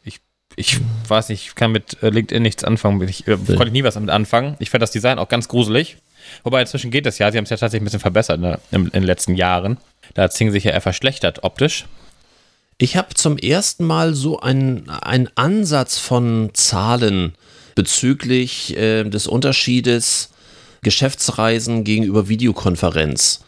ich, 0.03 0.19
ich 0.57 0.79
weiß 1.07 1.29
nicht, 1.29 1.47
ich 1.47 1.55
kann 1.55 1.71
mit 1.71 2.01
äh, 2.03 2.09
LinkedIn 2.09 2.43
nichts 2.43 2.63
anfangen. 2.65 3.01
Ich 3.07 3.27
äh, 3.27 3.37
konnte 3.37 3.67
ich 3.67 3.71
nie 3.71 3.83
was 3.83 3.93
damit 3.93 4.09
anfangen. 4.09 4.55
Ich 4.59 4.69
fand 4.69 4.81
das 4.81 4.91
Design 4.91 5.17
auch 5.19 5.29
ganz 5.29 5.47
gruselig. 5.47 5.97
Wobei 6.43 6.61
inzwischen 6.61 6.91
geht 6.91 7.05
das 7.05 7.17
ja. 7.17 7.31
Sie 7.31 7.37
haben 7.37 7.45
es 7.45 7.49
ja 7.49 7.57
tatsächlich 7.57 7.81
ein 7.81 7.85
bisschen 7.85 7.99
verbessert 8.01 8.39
ne, 8.39 8.59
in, 8.71 8.85
in 8.85 8.91
den 8.91 9.03
letzten 9.03 9.35
Jahren. 9.35 9.77
Da 10.13 10.23
hat 10.23 10.33
Zing 10.33 10.51
sich 10.51 10.65
ja 10.65 10.71
eher 10.71 10.81
verschlechtert 10.81 11.43
optisch. 11.43 11.85
Ich 12.77 12.97
habe 12.97 13.13
zum 13.13 13.37
ersten 13.37 13.85
Mal 13.85 14.13
so 14.15 14.39
einen, 14.39 14.89
einen 14.89 15.29
Ansatz 15.35 15.97
von 15.99 16.49
Zahlen 16.53 17.35
bezüglich 17.75 18.75
äh, 18.77 19.03
des 19.03 19.27
Unterschiedes 19.27 20.29
Geschäftsreisen 20.81 21.83
gegenüber 21.83 22.27
Videokonferenz. 22.27 23.41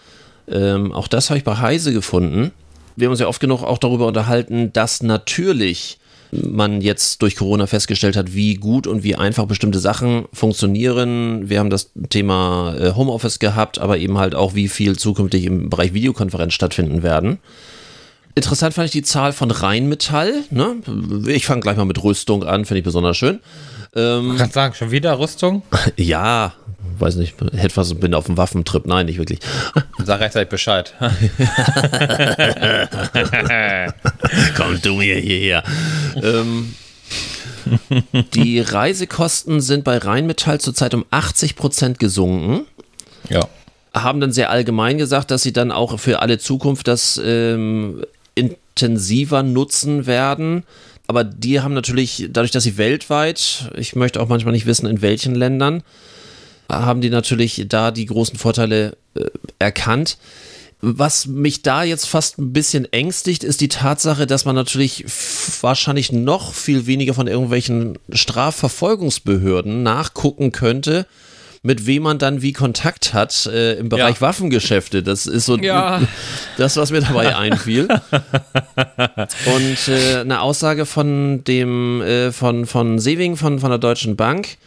Ähm, 0.48 0.92
auch 0.92 1.08
das 1.08 1.30
habe 1.30 1.38
ich 1.38 1.44
bei 1.44 1.58
Heise 1.58 1.94
gefunden. 1.94 2.52
Wir 2.96 3.08
haben 3.08 3.12
uns 3.12 3.20
ja 3.20 3.28
oft 3.28 3.40
genug 3.40 3.64
auch 3.64 3.78
darüber 3.78 4.08
unterhalten, 4.08 4.72
dass 4.74 5.02
natürlich 5.02 5.98
man 6.32 6.82
jetzt 6.82 7.22
durch 7.22 7.36
Corona 7.36 7.68
festgestellt 7.68 8.16
hat, 8.16 8.34
wie 8.34 8.56
gut 8.56 8.88
und 8.88 9.04
wie 9.04 9.16
einfach 9.16 9.46
bestimmte 9.46 9.80
Sachen 9.80 10.26
funktionieren. 10.34 11.50
Wir 11.50 11.60
haben 11.60 11.70
das 11.70 11.92
Thema 12.10 12.76
äh, 12.80 12.94
Homeoffice 12.94 13.40
gehabt, 13.40 13.80
aber 13.80 13.98
eben 13.98 14.18
halt 14.18 14.34
auch, 14.34 14.56
wie 14.56 14.68
viel 14.68 14.98
zukünftig 14.98 15.46
im 15.46 15.70
Bereich 15.70 15.94
Videokonferenz 15.94 16.54
stattfinden 16.54 17.04
werden. 17.04 17.40
Interessant 18.36 18.74
fand 18.74 18.86
ich 18.86 18.92
die 18.92 19.04
Zahl 19.04 19.32
von 19.32 19.52
Rheinmetall. 19.52 20.44
Ne? 20.50 20.78
Ich 21.28 21.46
fange 21.46 21.62
gleich 21.62 21.78
mal 21.78 21.86
mit 21.86 22.04
Rüstung 22.04 22.44
an, 22.44 22.66
finde 22.66 22.80
ich 22.80 22.86
besonders 22.86 23.16
schön. 23.16 23.40
Ähm, 23.96 24.32
Ich 24.34 24.38
kann 24.38 24.52
sagen, 24.52 24.74
schon 24.74 24.92
wieder 24.92 25.18
Rüstung? 25.20 25.64
ja, 25.98 26.54
weiß 27.00 27.16
nicht, 27.16 27.36
hätte 27.56 27.96
bin 27.96 28.14
auf 28.14 28.26
dem 28.26 28.38
Waffentrip. 28.38 28.86
Nein, 28.86 29.08
nicht 29.08 29.18
wirklich. 29.18 29.40
Sag 30.04 30.20
rechtzeitig 30.20 30.50
Bescheid. 30.50 30.94
Komm 34.56 34.82
du 34.82 34.96
mir 34.96 35.18
hierher. 35.18 35.64
ähm, 36.16 36.76
die 38.34 38.60
Reisekosten 38.60 39.62
sind 39.62 39.84
bei 39.84 39.98
Rheinmetall 39.98 40.60
zurzeit 40.60 40.94
um 40.94 41.06
80 41.12 41.56
Prozent 41.56 41.98
gesunken. 42.00 42.66
ja. 43.30 43.48
haben 43.94 44.20
dann 44.20 44.34
sehr 44.34 44.50
allgemein 44.50 44.98
gesagt, 44.98 45.32
dass 45.32 45.44
sie 45.44 45.54
dann 45.54 45.72
auch 45.72 46.00
für 46.00 46.22
alle 46.22 46.40
Zukunft 46.40 46.88
das 46.88 47.22
ähm, 47.24 48.04
intensiver 48.36 49.44
nutzen 49.44 50.06
werden. 50.06 50.64
Aber 51.08 51.24
die 51.24 51.60
haben 51.60 51.74
natürlich, 51.74 52.28
dadurch, 52.30 52.52
dass 52.52 52.64
sie 52.64 52.78
weltweit, 52.78 53.72
ich 53.76 53.96
möchte 53.96 54.22
auch 54.22 54.30
manchmal 54.30 54.54
nicht 54.54 54.66
wissen, 54.66 54.88
in 54.88 55.02
welchen 55.02 55.36
Ländern, 55.36 55.84
haben 56.70 57.02
die 57.02 57.10
natürlich 57.10 57.66
da 57.68 57.92
die 57.92 58.06
großen 58.06 58.38
Vorteile 58.38 58.98
äh, 59.16 59.26
erkannt. 59.60 60.18
Was 60.86 61.28
mich 61.28 61.62
da 61.62 61.84
jetzt 61.84 62.08
fast 62.08 62.40
ein 62.40 62.52
bisschen 62.52 62.92
ängstigt, 62.92 63.44
ist 63.44 63.62
die 63.62 63.70
Tatsache, 63.70 64.28
dass 64.28 64.44
man 64.44 64.56
natürlich 64.56 65.06
wahrscheinlich 65.62 66.12
noch 66.12 66.54
viel 66.54 66.88
weniger 66.88 67.14
von 67.14 67.28
irgendwelchen 67.28 67.98
Strafverfolgungsbehörden 68.12 69.82
nachgucken 69.82 70.52
könnte, 70.52 71.06
mit 71.66 71.88
wem 71.88 72.04
man 72.04 72.18
dann 72.20 72.42
wie 72.42 72.52
Kontakt 72.52 73.14
hat 73.14 73.46
äh, 73.46 73.76
im 73.76 73.88
Bereich 73.90 74.16
Ja. 74.16 74.22
Waffengeschäfte. 74.22 75.02
Das 75.02 75.26
ist 75.26 75.46
so 75.46 75.58
Ja. 75.58 76.02
das, 76.58 76.76
was 76.76 76.92
mir 76.92 77.00
dabei 77.02 77.36
einfiel. 77.38 77.88
Und 79.46 79.88
äh, 79.88 80.20
eine 80.20 80.42
Aussage 80.42 80.86
von 80.86 81.44
dem 81.46 82.02
äh, 82.02 82.32
von, 82.32 82.66
von 82.66 83.00
Sewing 83.00 83.38
von, 83.38 83.60
von 83.60 83.70
der 83.70 83.80
Deutschen 83.80 84.16
Bank, 84.16 84.58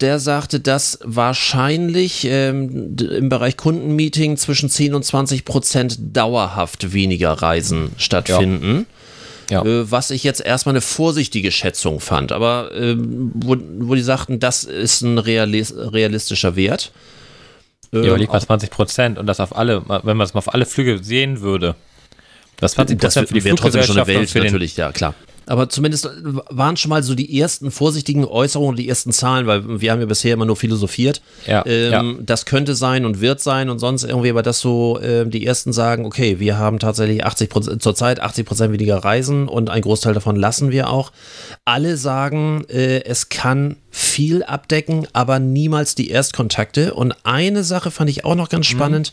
der 0.00 0.18
sagte, 0.18 0.60
dass 0.60 0.98
wahrscheinlich 1.04 2.26
ähm, 2.28 2.96
im 2.98 3.28
Bereich 3.28 3.56
Kundenmeeting 3.56 4.36
zwischen 4.36 4.68
10 4.68 4.94
und 4.94 5.04
20 5.04 5.44
Prozent 5.44 5.96
dauerhaft 6.12 6.92
weniger 6.92 7.32
Reisen 7.32 7.92
stattfinden. 7.96 8.78
Ja. 8.80 8.84
Äh, 9.50 9.90
was 9.90 10.10
ich 10.10 10.24
jetzt 10.24 10.40
erstmal 10.40 10.72
eine 10.72 10.80
vorsichtige 10.80 11.52
Schätzung 11.52 12.00
fand, 12.00 12.32
aber 12.32 12.70
ähm, 12.74 13.30
wo, 13.34 13.56
wo 13.80 13.94
die 13.94 14.02
sagten, 14.02 14.40
das 14.40 14.64
ist 14.64 15.02
ein 15.02 15.18
realis 15.18 15.74
realistischer 15.76 16.56
Wert. 16.56 16.92
Ja, 17.92 18.00
überleg 18.00 18.30
mal 18.30 18.40
20 18.40 18.70
Prozent 18.70 19.18
und 19.18 19.26
das 19.26 19.40
auf 19.40 19.56
alle, 19.56 19.82
wenn 19.88 20.16
man 20.16 20.18
das 20.20 20.34
mal 20.34 20.38
auf 20.38 20.52
alle 20.52 20.66
Flüge 20.66 21.02
sehen 21.02 21.40
würde. 21.40 21.76
Das 22.58 22.72
20 22.72 22.98
Das 22.98 23.14
Prozent 23.14 23.28
für 23.28 23.34
die 23.34 23.44
wäre 23.44 23.56
trotzdem 23.56 23.82
schon 23.84 23.96
eine 23.96 24.06
Welt, 24.06 24.30
für 24.30 24.40
den, 24.40 24.46
natürlich, 24.46 24.76
ja, 24.76 24.90
klar. 24.92 25.14
Aber 25.46 25.68
zumindest 25.68 26.10
waren 26.50 26.76
schon 26.76 26.88
mal 26.88 27.04
so 27.04 27.14
die 27.14 27.40
ersten 27.40 27.70
vorsichtigen 27.70 28.24
Äußerungen, 28.24 28.76
die 28.76 28.88
ersten 28.88 29.12
Zahlen, 29.12 29.46
weil 29.46 29.80
wir 29.80 29.92
haben 29.92 30.00
ja 30.00 30.06
bisher 30.06 30.34
immer 30.34 30.44
nur 30.44 30.56
philosophiert. 30.56 31.22
Ja, 31.46 31.64
ähm, 31.66 31.92
ja. 31.92 32.22
Das 32.24 32.46
könnte 32.46 32.74
sein 32.74 33.04
und 33.04 33.20
wird 33.20 33.40
sein 33.40 33.70
und 33.70 33.78
sonst 33.78 34.02
irgendwie, 34.02 34.30
aber 34.30 34.42
dass 34.42 34.58
so 34.58 34.98
ähm, 35.00 35.30
die 35.30 35.46
ersten 35.46 35.72
sagen, 35.72 36.04
okay, 36.04 36.40
wir 36.40 36.58
haben 36.58 36.80
tatsächlich 36.80 37.24
80 37.24 37.48
Prozent, 37.48 37.82
zurzeit 37.82 38.20
80 38.20 38.44
Prozent 38.44 38.72
weniger 38.72 38.98
Reisen 38.98 39.46
und 39.46 39.70
ein 39.70 39.82
Großteil 39.82 40.14
davon 40.14 40.34
lassen 40.34 40.72
wir 40.72 40.90
auch. 40.90 41.12
Alle 41.64 41.96
sagen, 41.96 42.64
äh, 42.68 43.04
es 43.04 43.28
kann 43.28 43.76
viel 43.90 44.42
abdecken, 44.42 45.06
aber 45.12 45.38
niemals 45.38 45.94
die 45.94 46.10
Erstkontakte. 46.10 46.92
Und 46.94 47.14
eine 47.24 47.62
Sache 47.62 47.92
fand 47.92 48.10
ich 48.10 48.24
auch 48.24 48.34
noch 48.34 48.48
ganz 48.48 48.66
spannend, 48.66 49.12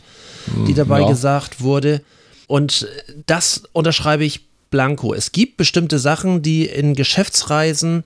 die 0.66 0.74
dabei 0.74 1.00
ja. 1.00 1.08
gesagt 1.08 1.60
wurde. 1.60 2.02
Und 2.46 2.86
das 3.26 3.62
unterschreibe 3.72 4.24
ich 4.24 4.40
blanko. 4.74 5.14
Es 5.14 5.30
gibt 5.30 5.56
bestimmte 5.56 6.00
Sachen, 6.00 6.42
die 6.42 6.66
in 6.66 6.96
Geschäftsreisen 6.96 8.02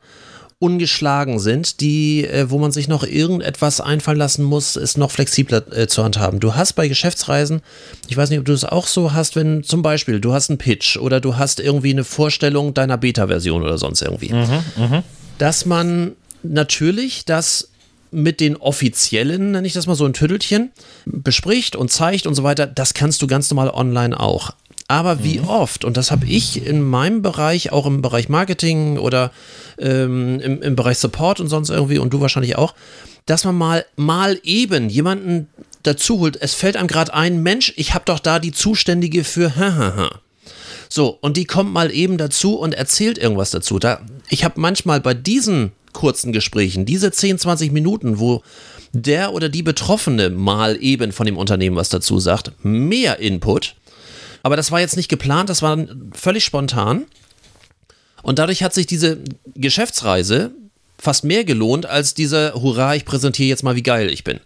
ungeschlagen 0.59 1.39
sind, 1.39 1.81
die, 1.81 2.27
äh, 2.27 2.51
wo 2.51 2.59
man 2.59 2.73
sich 2.73 2.89
noch 2.89 3.05
irgendetwas 3.05 3.81
einfallen 3.81 4.19
lassen 4.19 4.45
muss, 4.45 4.77
es 4.77 4.99
noch 4.99 5.11
flexibler 5.11 5.63
äh, 5.75 5.87
zu 5.87 6.05
handhaben. 6.05 6.41
Du 6.41 6.57
hast 6.57 6.75
bei 6.75 6.89
Geschäftsreisen, 6.89 7.63
ich 8.09 8.19
weiß 8.19 8.29
nicht, 8.29 8.41
ob 8.41 8.45
du 8.45 8.53
es 8.53 8.67
auch 8.67 8.87
so 8.87 9.15
hast, 9.15 9.35
wenn 9.35 9.63
zum 9.63 9.81
Beispiel 9.81 10.21
du 10.21 10.35
hast 10.35 10.51
einen 10.51 10.59
Pitch 10.59 10.99
oder 10.99 11.23
du 11.23 11.39
hast 11.39 11.59
irgendwie 11.59 11.91
eine 11.91 12.05
Vorstellung 12.05 12.75
deiner 12.75 12.99
Beta-Version 12.99 13.63
oder 13.63 13.79
sonst 13.79 14.03
irgendwie, 14.03 14.35
dass 15.39 15.65
man 15.65 16.13
natürlich 16.43 17.25
das 17.25 17.71
mit 18.11 18.41
den 18.41 18.57
Offiziellen, 18.57 19.53
nenne 19.53 19.67
ich 19.67 19.73
das 19.73 19.87
mal 19.87 19.95
so 19.95 20.05
ein 20.05 20.13
Tüdelchen, 20.13 20.71
bespricht 21.07 21.77
und 21.77 21.91
zeigt 21.91 22.27
und 22.27 22.35
so 22.35 22.43
weiter, 22.43 22.67
das 22.67 22.93
kannst 22.93 23.23
du 23.23 23.27
ganz 23.27 23.49
normal 23.51 23.71
online 23.71 24.19
auch. 24.19 24.51
Aber 24.91 25.23
wie 25.23 25.41
oft, 25.41 25.85
und 25.85 25.99
das 25.99 26.11
habe 26.11 26.25
ich 26.25 26.67
in 26.67 26.81
meinem 26.81 27.21
Bereich, 27.21 27.73
auch 27.73 27.85
im 27.85 28.01
Bereich 28.01 28.31
Marketing 28.31 28.97
oder 28.97 29.31
ähm, 29.79 30.41
im, 30.41 30.63
im 30.63 30.77
Bereich 30.77 30.97
Support 30.97 31.41
und 31.41 31.49
sonst 31.49 31.69
irgendwie, 31.69 31.99
und 31.99 32.13
du 32.15 32.23
wahrscheinlich 32.23 32.57
auch, 32.57 32.75
dass 33.27 33.45
man 33.45 33.55
mal, 33.55 33.87
mal 33.97 34.41
eben 34.43 34.89
jemanden 34.89 35.49
dazu 35.83 36.21
holt. 36.21 36.41
Es 36.41 36.55
fällt 36.55 36.79
einem 36.79 36.89
gerade 36.89 37.13
ein, 37.13 37.43
Mensch, 37.43 37.75
ich 37.77 37.93
habe 37.93 38.07
doch 38.07 38.19
da 38.19 38.39
die 38.39 38.53
Zuständige 38.53 39.25
für 39.25 39.57
hahaha. 39.57 40.21
So, 40.89 41.19
und 41.21 41.37
die 41.37 41.45
kommt 41.45 41.71
mal 41.71 41.93
eben 41.93 42.17
dazu 42.17 42.59
und 42.59 42.73
erzählt 42.73 43.19
irgendwas 43.19 43.51
dazu. 43.51 43.79
Da, 43.79 44.01
ich 44.31 44.43
habe 44.43 44.59
manchmal 44.59 45.03
bei 45.03 45.13
diesen 45.13 45.73
kurzen 45.93 46.33
Gesprächen, 46.33 46.87
diese 46.87 47.13
10, 47.13 47.39
20 47.39 47.73
Minuten, 47.73 48.19
wo 48.19 48.43
der 48.93 49.35
oder 49.35 49.51
die 49.51 49.63
Betroffene 49.63 50.31
mal 50.31 50.79
eben 50.81 51.13
von 51.13 51.27
dem 51.27 51.37
Unternehmen 51.37 51.77
was 51.77 51.91
dazu 51.91 52.19
sagt, 52.19 52.53
mehr 52.65 53.19
Input. 53.19 53.75
Aber 54.49 54.57
das 54.57 54.73
war 54.73 54.81
jetzt 54.81 54.97
nicht 54.97 55.11
geplant, 55.11 55.51
das 55.51 55.61
war 55.61 55.77
völlig 56.15 56.43
spontan. 56.43 57.05
Und 58.23 58.39
dadurch 58.39 58.63
hat 58.63 58.73
sich 58.73 58.87
diese 58.87 59.19
Geschäftsreise 59.55 60.53
fast 60.99 61.23
mehr 61.23 61.45
gelohnt 61.45 61.85
als 61.85 62.15
dieser 62.15 62.55
Hurra, 62.55 62.95
ich 62.95 63.05
präsentiere 63.05 63.51
jetzt 63.51 63.63
mal, 63.63 63.77
wie 63.77 63.83
geil 63.83 64.09
ich 64.11 64.25
bin. 64.25 64.41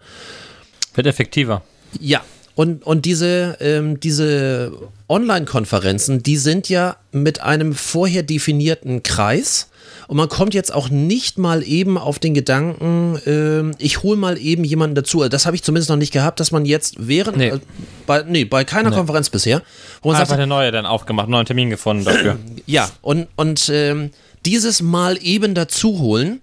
wird 0.94 1.06
effektiver. 1.06 1.62
Ja, 2.00 2.20
Und, 2.54 2.84
und 2.84 3.04
diese, 3.06 3.56
ähm, 3.60 3.98
diese 4.00 4.72
Online-Konferenzen, 5.08 6.22
die 6.22 6.36
sind 6.36 6.68
ja 6.68 6.96
mit 7.12 7.40
einem 7.40 7.74
vorher 7.74 8.22
definierten 8.22 9.02
Kreis. 9.02 9.68
Und 10.08 10.16
man 10.18 10.28
kommt 10.28 10.52
jetzt 10.52 10.74
auch 10.74 10.90
nicht 10.90 11.38
mal 11.38 11.62
eben 11.62 11.96
auf 11.96 12.18
den 12.18 12.34
Gedanken, 12.34 13.16
äh, 13.26 13.82
ich 13.82 14.02
hole 14.02 14.16
mal 14.18 14.36
eben 14.38 14.64
jemanden 14.64 14.94
dazu. 14.94 15.20
Also 15.20 15.30
das 15.30 15.46
habe 15.46 15.56
ich 15.56 15.62
zumindest 15.62 15.88
noch 15.88 15.96
nicht 15.96 16.12
gehabt, 16.12 16.40
dass 16.40 16.50
man 16.50 16.66
jetzt 16.66 16.96
während, 16.98 17.38
Nee. 17.38 17.48
äh, 17.48 17.58
bei, 18.06 18.22
nee, 18.26 18.44
bei 18.44 18.64
keiner 18.64 18.90
Nee. 18.90 18.96
Konferenz 18.96 19.30
bisher, 19.30 19.62
wo 20.02 20.08
man 20.08 20.16
Einfach 20.16 20.30
sagt, 20.30 20.40
eine 20.40 20.46
neue 20.46 20.70
dann 20.72 20.84
aufgemacht, 20.84 21.24
einen 21.24 21.32
neuen 21.32 21.46
Termin 21.46 21.70
gefunden 21.70 22.04
dafür. 22.04 22.36
ja, 22.66 22.90
und, 23.00 23.28
und 23.36 23.70
ähm, 23.72 24.10
dieses 24.44 24.82
mal 24.82 25.16
eben 25.22 25.54
dazu 25.54 25.98
holen, 26.00 26.40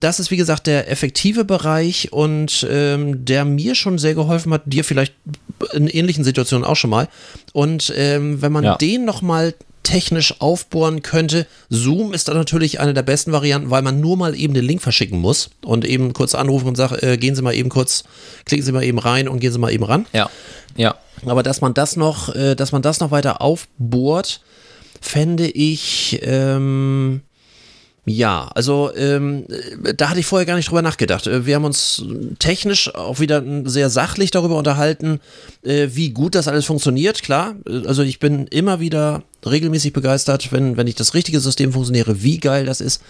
das 0.00 0.18
ist 0.20 0.30
wie 0.30 0.36
gesagt 0.36 0.66
der 0.66 0.90
effektive 0.90 1.44
Bereich 1.44 2.12
und 2.12 2.66
ähm, 2.70 3.24
der 3.24 3.44
mir 3.44 3.74
schon 3.74 3.98
sehr 3.98 4.14
geholfen 4.14 4.52
hat, 4.52 4.62
dir 4.64 4.82
vielleicht 4.84 5.14
in 5.74 5.88
ähnlichen 5.88 6.24
Situationen 6.24 6.64
auch 6.64 6.76
schon 6.76 6.90
mal. 6.90 7.08
Und 7.52 7.92
ähm, 7.96 8.40
wenn 8.42 8.52
man 8.52 8.64
Ja. 8.64 8.76
den 8.76 9.04
nochmal 9.04 9.54
technisch 9.82 10.40
aufbohren 10.40 11.02
könnte, 11.02 11.46
Zoom 11.70 12.12
ist 12.12 12.28
dann 12.28 12.36
natürlich 12.36 12.80
eine 12.80 12.92
der 12.94 13.02
besten 13.02 13.32
Varianten, 13.32 13.70
weil 13.70 13.82
man 13.82 14.00
nur 14.00 14.16
mal 14.16 14.34
eben 14.34 14.52
den 14.54 14.64
Link 14.64 14.82
verschicken 14.82 15.18
muss 15.18 15.50
und 15.64 15.84
eben 15.84 16.12
kurz 16.12 16.34
anrufen 16.34 16.68
und 16.68 16.76
sagen, 16.76 16.96
äh, 17.00 17.16
gehen 17.16 17.34
Sie 17.34 17.42
mal 17.42 17.54
eben 17.54 17.70
kurz, 17.70 18.04
klicken 18.44 18.64
Sie 18.64 18.72
mal 18.72 18.84
eben 18.84 18.98
rein 18.98 19.26
und 19.28 19.40
gehen 19.40 19.52
Sie 19.52 19.58
mal 19.58 19.72
eben 19.72 19.84
ran. 19.84 20.06
Ja. 20.12 20.28
Ja. 20.76 20.96
Aber 21.26 21.42
dass 21.42 21.60
man 21.60 21.74
das 21.74 21.96
noch, 21.96 22.34
äh, 22.34 22.54
dass 22.54 22.72
man 22.72 22.82
das 22.82 23.00
noch 23.00 23.10
weiter 23.10 23.40
aufbohrt, 23.42 24.40
fände 25.00 25.46
ich, 25.48 26.20
ähm, 26.22 27.22
ja, 28.06 28.50
also 28.54 28.90
ähm, 28.96 29.44
äh, 29.84 29.94
da 29.94 30.08
hatte 30.08 30.20
ich 30.20 30.26
vorher 30.26 30.46
gar 30.46 30.56
nicht 30.56 30.68
drüber 30.68 30.82
nachgedacht. 30.82 31.26
Äh, 31.26 31.46
Wir 31.46 31.56
haben 31.56 31.64
uns 31.64 32.02
technisch 32.38 32.94
auch 32.94 33.20
wieder 33.20 33.42
sehr 33.64 33.90
sachlich 33.90 34.30
darüber 34.30 34.56
unterhalten, 34.56 35.20
äh, 35.62 35.88
wie 35.92 36.10
gut 36.10 36.34
das 36.34 36.48
alles 36.48 36.64
funktioniert. 36.64 37.22
Klar, 37.22 37.56
äh, 37.68 37.86
also 37.86 38.02
ich 38.02 38.18
bin 38.18 38.46
immer 38.46 38.80
wieder 38.80 39.22
regelmäßig 39.44 39.92
begeistert, 39.92 40.50
wenn, 40.52 40.76
wenn 40.76 40.86
ich 40.86 40.94
das 40.94 41.14
richtige 41.14 41.40
System 41.40 41.72
funktioniere, 41.72 42.22
wie 42.22 42.38
geil 42.38 42.66
das 42.66 42.80
ist. 42.80 43.02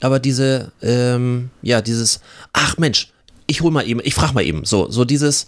Aber 0.00 0.18
diese, 0.18 0.72
ähm, 0.82 1.50
ja, 1.62 1.80
dieses, 1.80 2.20
ach 2.52 2.76
Mensch, 2.78 3.10
ich 3.46 3.60
hol 3.62 3.70
mal 3.70 3.86
eben, 3.86 4.00
ich 4.02 4.14
frage 4.14 4.34
mal 4.34 4.44
eben, 4.44 4.64
so, 4.64 4.90
so 4.90 5.04
dieses, 5.04 5.46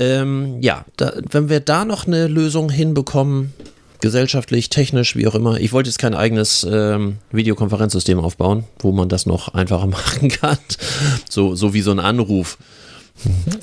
ähm, 0.00 0.58
ja, 0.60 0.84
da, 0.96 1.12
wenn 1.30 1.48
wir 1.48 1.60
da 1.60 1.84
noch 1.84 2.06
eine 2.06 2.26
Lösung 2.26 2.70
hinbekommen, 2.70 3.52
gesellschaftlich, 4.00 4.68
technisch, 4.70 5.16
wie 5.16 5.26
auch 5.26 5.34
immer. 5.34 5.58
Ich 5.58 5.72
wollte 5.72 5.88
jetzt 5.88 5.98
kein 5.98 6.14
eigenes 6.14 6.66
ähm, 6.70 7.18
Videokonferenzsystem 7.32 8.18
aufbauen, 8.18 8.64
wo 8.78 8.92
man 8.92 9.08
das 9.08 9.26
noch 9.26 9.54
einfacher 9.54 9.86
machen 9.88 10.28
kann. 10.28 10.58
So, 11.28 11.54
so 11.54 11.74
wie 11.74 11.80
so 11.80 11.90
ein 11.90 12.00
Anruf. 12.00 12.58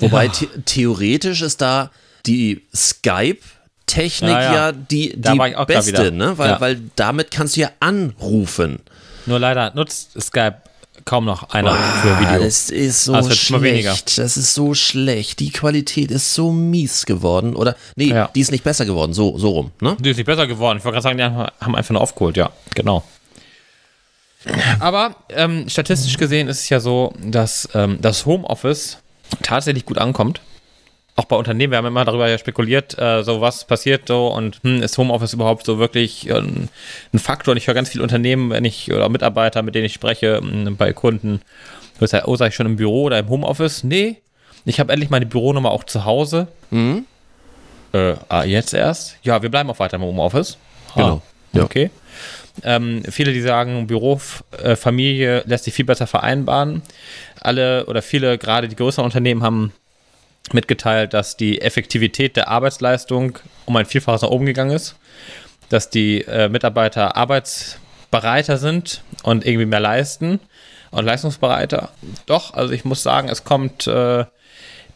Wobei 0.00 0.28
the 0.28 0.48
theoretisch 0.66 1.40
ist 1.42 1.60
da 1.62 1.90
die 2.26 2.62
Skype-Technik 2.74 4.30
ja, 4.30 4.40
Ja, 4.42 4.54
ja. 4.54 4.72
die, 4.72 5.14
die 5.16 5.64
beste, 5.66 6.12
ne? 6.12 6.36
Weil, 6.36 6.50
Ja. 6.50 6.60
weil 6.60 6.80
damit 6.96 7.30
kannst 7.30 7.56
du 7.56 7.60
ja 7.62 7.70
anrufen. 7.80 8.80
Nur 9.24 9.38
leider 9.38 9.74
nutzt 9.74 10.20
Skype 10.20 10.56
kaum 11.06 11.24
noch 11.24 11.48
einer 11.50 11.72
Ah, 11.72 11.76
für 12.02 12.20
Video. 12.20 12.44
Das 12.44 12.68
ist 12.68 13.04
so 13.04 13.14
Also 13.14 13.30
schlecht. 13.30 14.18
Das 14.18 14.36
ist 14.36 14.52
so 14.54 14.74
schlecht. 14.74 15.40
Die 15.40 15.50
Qualität 15.50 16.10
ist 16.10 16.34
so 16.34 16.52
mies 16.52 17.06
geworden. 17.06 17.56
Oder, 17.56 17.76
nee, 17.94 18.08
Ja. 18.08 18.28
die 18.34 18.40
ist 18.40 18.50
nicht 18.50 18.64
besser 18.64 18.84
geworden. 18.84 19.14
So, 19.14 19.38
so 19.38 19.50
rum, 19.50 19.70
ne? 19.80 19.96
Die 20.00 20.10
ist 20.10 20.18
nicht 20.18 20.26
besser 20.26 20.46
geworden. 20.46 20.78
Ich 20.78 20.84
wollte 20.84 21.00
gerade 21.00 21.02
sagen, 21.04 21.18
die 21.18 21.24
haben 21.64 21.74
einfach 21.74 21.92
nur 21.92 22.02
aufgeholt, 22.02 22.36
ja, 22.36 22.50
genau. 22.74 23.02
Aber 24.78 25.16
ähm, 25.30 25.68
statistisch 25.68 26.16
gesehen 26.18 26.48
ist 26.48 26.60
es 26.60 26.68
ja 26.68 26.78
so, 26.80 27.12
dass 27.24 27.68
ähm, 27.74 27.98
das 28.00 28.26
Homeoffice 28.26 28.98
tatsächlich 29.42 29.86
gut 29.86 29.98
ankommt. 29.98 30.40
Auch 31.18 31.24
bei 31.24 31.36
Unternehmen, 31.36 31.70
wir 31.70 31.78
haben 31.78 31.86
immer 31.86 32.04
darüber 32.04 32.28
ja 32.28 32.36
spekuliert, 32.36 32.98
äh, 32.98 33.22
so 33.22 33.40
was 33.40 33.64
passiert 33.64 34.08
so 34.08 34.28
und 34.28 34.60
hm, 34.62 34.82
ist 34.82 34.98
Homeoffice 34.98 35.32
überhaupt 35.32 35.64
so 35.64 35.78
wirklich 35.78 36.28
ähm, 36.28 36.68
ein 37.12 37.18
Faktor? 37.18 37.52
Und 37.52 37.56
ich 37.56 37.66
höre 37.66 37.74
ganz 37.74 37.88
viele 37.88 38.02
Unternehmen, 38.02 38.50
wenn 38.50 38.66
ich 38.66 38.92
oder 38.92 39.08
Mitarbeiter, 39.08 39.62
mit 39.62 39.74
denen 39.74 39.86
ich 39.86 39.94
spreche, 39.94 40.38
hm, 40.38 40.76
bei 40.76 40.92
Kunden, 40.92 41.40
ich 41.98 42.10
sage, 42.10 42.28
oh, 42.28 42.36
sei 42.36 42.48
ich 42.48 42.54
schon 42.54 42.66
im 42.66 42.76
Büro 42.76 43.04
oder 43.04 43.18
im 43.18 43.30
Homeoffice? 43.30 43.82
Nee, 43.82 44.16
ich 44.66 44.78
habe 44.78 44.92
endlich 44.92 45.08
meine 45.08 45.24
Büronummer 45.24 45.70
auch 45.70 45.84
zu 45.84 46.04
Hause. 46.04 46.48
Äh, 47.92 48.14
ah, 48.28 48.44
jetzt 48.44 48.74
erst? 48.74 49.16
Ja, 49.22 49.40
wir 49.40 49.48
bleiben 49.48 49.70
auch 49.70 49.78
weiter 49.78 49.96
im 49.96 50.02
Homeoffice. 50.02 50.58
Ah, 50.90 50.92
Genau, 50.96 51.22
ja. 51.54 51.62
Okay. 51.64 51.90
Ähm, 52.62 53.02
viele, 53.08 53.32
die 53.32 53.40
sagen, 53.40 53.86
Büro, 53.86 54.20
äh, 54.62 54.76
Familie 54.76 55.42
lässt 55.46 55.64
sich 55.64 55.74
viel 55.74 55.84
besser 55.84 56.06
vereinbaren. 56.06 56.82
Alle 57.40 57.86
oder 57.86 58.02
viele, 58.02 58.38
gerade 58.38 58.68
die 58.68 58.76
größeren 58.76 59.04
Unternehmen, 59.04 59.42
haben 59.42 59.72
mitgeteilt, 60.52 61.14
dass 61.14 61.36
die 61.36 61.60
Effektivität 61.60 62.36
der 62.36 62.48
Arbeitsleistung 62.48 63.38
um 63.64 63.76
ein 63.76 63.86
Vielfaches 63.86 64.22
nach 64.22 64.30
oben 64.30 64.46
gegangen 64.46 64.70
ist, 64.70 64.96
dass 65.68 65.90
die 65.90 66.22
äh, 66.22 66.48
Mitarbeiter 66.48 67.16
arbeitsbereiter 67.16 68.58
sind 68.58 69.02
und 69.22 69.46
irgendwie 69.46 69.66
mehr 69.66 69.80
leisten 69.80 70.40
und 70.90 71.04
leistungsbereiter. 71.04 71.90
Doch, 72.26 72.54
also 72.54 72.72
ich 72.72 72.84
muss 72.84 73.02
sagen, 73.02 73.28
es 73.28 73.44
kommt 73.44 73.86
äh, 73.86 74.24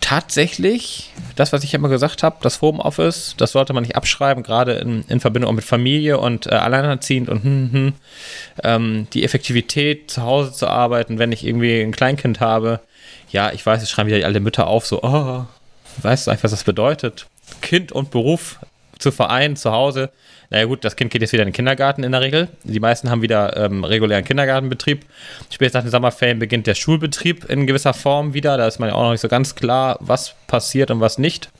tatsächlich, 0.00 1.10
das, 1.36 1.52
was 1.52 1.62
ich 1.62 1.74
immer 1.74 1.88
gesagt 1.88 2.22
habe, 2.22 2.36
das 2.40 2.62
Homeoffice, 2.62 3.34
das 3.36 3.52
sollte 3.52 3.72
man 3.72 3.82
nicht 3.82 3.96
abschreiben, 3.96 4.42
gerade 4.42 4.72
in, 4.72 5.04
in 5.08 5.20
Verbindung 5.20 5.54
mit 5.54 5.64
Familie 5.64 6.18
und 6.18 6.46
äh, 6.46 6.50
alleinerziehend 6.50 7.28
und 7.28 7.44
hm, 7.44 7.70
hm, 7.72 7.92
ähm, 8.64 9.06
die 9.12 9.24
Effektivität, 9.24 10.10
zu 10.10 10.22
Hause 10.22 10.52
zu 10.52 10.66
arbeiten, 10.66 11.18
wenn 11.18 11.32
ich 11.32 11.46
irgendwie 11.46 11.80
ein 11.80 11.92
Kleinkind 11.92 12.40
habe. 12.40 12.80
Ja, 13.32 13.52
ich 13.52 13.64
weiß, 13.64 13.82
es 13.82 13.90
schreiben 13.90 14.08
wieder 14.08 14.18
die 14.18 14.24
alte 14.24 14.40
Mütter 14.40 14.66
auf, 14.66 14.86
so, 14.86 15.02
oh, 15.02 15.44
weißt 16.02 16.26
du 16.26 16.30
eigentlich, 16.30 16.44
was 16.44 16.50
das 16.50 16.64
bedeutet? 16.64 17.26
Kind 17.62 17.92
und 17.92 18.10
Beruf 18.10 18.58
zu 18.98 19.10
vereinen, 19.12 19.56
zu 19.56 19.72
Hause. 19.72 20.10
Naja 20.50 20.64
gut, 20.64 20.84
das 20.84 20.96
Kind 20.96 21.10
geht 21.12 21.22
jetzt 21.22 21.32
wieder 21.32 21.44
in 21.44 21.48
den 21.48 21.54
Kindergarten 21.54 22.02
in 22.02 22.12
der 22.12 22.20
Regel. 22.20 22.48
Die 22.64 22.80
meisten 22.80 23.08
haben 23.08 23.22
wieder 23.22 23.56
ähm, 23.56 23.84
regulären 23.84 24.24
Kindergartenbetrieb. 24.24 25.04
Spätestens 25.50 25.74
nach 25.74 25.82
den 25.84 25.90
Sommerferien 25.92 26.38
beginnt 26.40 26.66
der 26.66 26.74
Schulbetrieb 26.74 27.44
in 27.48 27.66
gewisser 27.68 27.94
Form 27.94 28.34
wieder. 28.34 28.56
Da 28.56 28.66
ist 28.66 28.78
man 28.80 28.88
ja 28.88 28.94
auch 28.96 29.02
noch 29.04 29.12
nicht 29.12 29.20
so 29.20 29.28
ganz 29.28 29.54
klar, 29.54 29.96
was 30.00 30.34
passiert 30.48 30.90
und 30.90 31.00
was 31.00 31.18
nicht. 31.18 31.50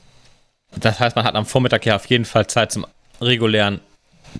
Das 0.77 0.99
heißt, 0.99 1.15
man 1.15 1.23
hat 1.25 1.35
am 1.35 1.45
Vormittag 1.45 1.85
ja 1.85 1.95
auf 1.95 2.05
jeden 2.07 2.25
Fall 2.25 2.47
Zeit 2.47 2.71
zum 2.73 2.85
regulären 3.21 3.79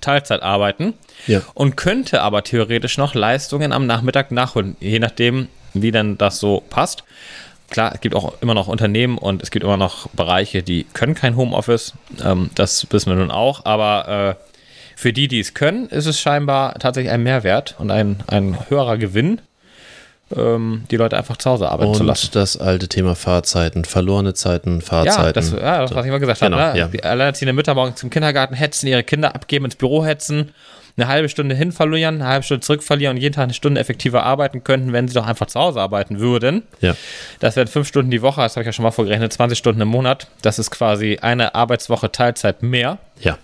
Teilzeitarbeiten 0.00 0.94
Ja. 1.26 1.42
und 1.54 1.76
könnte 1.76 2.22
aber 2.22 2.42
theoretisch 2.44 2.98
noch 2.98 3.14
Leistungen 3.14 3.72
am 3.72 3.86
Nachmittag 3.86 4.30
nachholen, 4.30 4.76
je 4.80 4.98
nachdem, 4.98 5.48
wie 5.74 5.90
denn 5.90 6.18
das 6.18 6.38
so 6.38 6.62
passt. 6.70 7.04
Klar, 7.70 7.92
es 7.94 8.00
gibt 8.00 8.14
auch 8.14 8.34
immer 8.42 8.54
noch 8.54 8.68
Unternehmen 8.68 9.16
und 9.16 9.42
es 9.42 9.50
gibt 9.50 9.64
immer 9.64 9.78
noch 9.78 10.08
Bereiche, 10.10 10.62
die 10.62 10.84
können 10.92 11.14
kein 11.14 11.36
Homeoffice. 11.36 11.94
Ähm, 12.22 12.50
das 12.54 12.86
wissen 12.90 13.10
wir 13.10 13.16
nun 13.16 13.30
auch. 13.30 13.64
Aber 13.64 14.36
äh, 14.38 14.52
für 14.94 15.12
die, 15.12 15.26
die 15.26 15.40
es 15.40 15.54
können, 15.54 15.88
ist 15.88 16.06
es 16.06 16.20
scheinbar 16.20 16.74
tatsächlich 16.78 17.12
ein 17.12 17.22
Mehrwert 17.22 17.74
und 17.78 17.90
ein, 17.90 18.22
ein 18.26 18.58
höherer 18.68 18.98
Gewinn, 18.98 19.40
ähm, 20.36 20.84
die 20.90 20.96
Leute 20.96 21.16
einfach 21.16 21.36
zu 21.38 21.50
Hause 21.50 21.70
arbeiten 21.70 21.94
zu 21.94 22.04
lassen. 22.04 22.26
Und 22.26 22.36
das 22.36 22.56
alte 22.58 22.88
Thema 22.88 23.14
Fahrzeiten, 23.14 23.84
verlorene 23.84 24.34
Zeiten, 24.34 24.80
Fahrzeiten. 24.82 25.24
Ja, 25.24 25.32
das, 25.32 25.50
ja, 25.52 25.80
das 25.80 25.94
was 25.94 26.04
ich 26.04 26.10
mal 26.10 26.18
gesagt 26.18 26.40
Genau, 26.40 26.58
habe. 26.58 26.72
Ne? 26.74 26.78
ja. 26.78 26.88
Die 26.88 27.02
alleinerziehende 27.02 27.52
Mütter 27.52 27.74
morgens 27.74 27.98
zum 28.00 28.10
Kindergarten 28.10 28.54
hetzen, 28.54 28.86
ihre 28.86 29.02
Kinder 29.02 29.34
abgeben, 29.34 29.64
ins 29.64 29.76
Büro 29.76 30.04
hetzen, 30.04 30.52
eine 30.96 31.08
halbe 31.08 31.28
Stunde 31.28 31.54
hin 31.54 31.72
verlieren, 31.72 32.16
eine 32.16 32.26
halbe 32.26 32.44
Stunde 32.44 32.60
zurück 32.60 32.82
verlieren 32.82 33.16
und 33.16 33.22
jeden 33.22 33.34
Tag 33.34 33.44
eine 33.44 33.54
Stunde 33.54 33.80
effektiver 33.80 34.24
arbeiten 34.24 34.62
könnten, 34.64 34.92
wenn 34.92 35.08
sie 35.08 35.14
doch 35.14 35.26
einfach 35.26 35.46
zu 35.46 35.58
Hause 35.58 35.80
arbeiten 35.80 36.18
würden. 36.18 36.62
Ja. 36.80 36.94
Das 37.40 37.56
wären 37.56 37.68
fünf 37.68 37.88
Stunden 37.88 38.10
die 38.10 38.22
Woche, 38.22 38.40
das 38.42 38.56
habe 38.56 38.62
ich 38.62 38.66
ja 38.66 38.72
schon 38.72 38.82
mal 38.82 38.90
vorgerechnet, 38.90 39.32
20 39.32 39.56
Stunden 39.56 39.80
im 39.80 39.88
Monat. 39.88 40.28
Das 40.42 40.58
ist 40.58 40.70
quasi 40.70 41.18
eine 41.20 41.54
Arbeitswoche 41.54 42.12
Teilzeit 42.12 42.62
mehr. 42.62 42.98
Ja. 43.20 43.38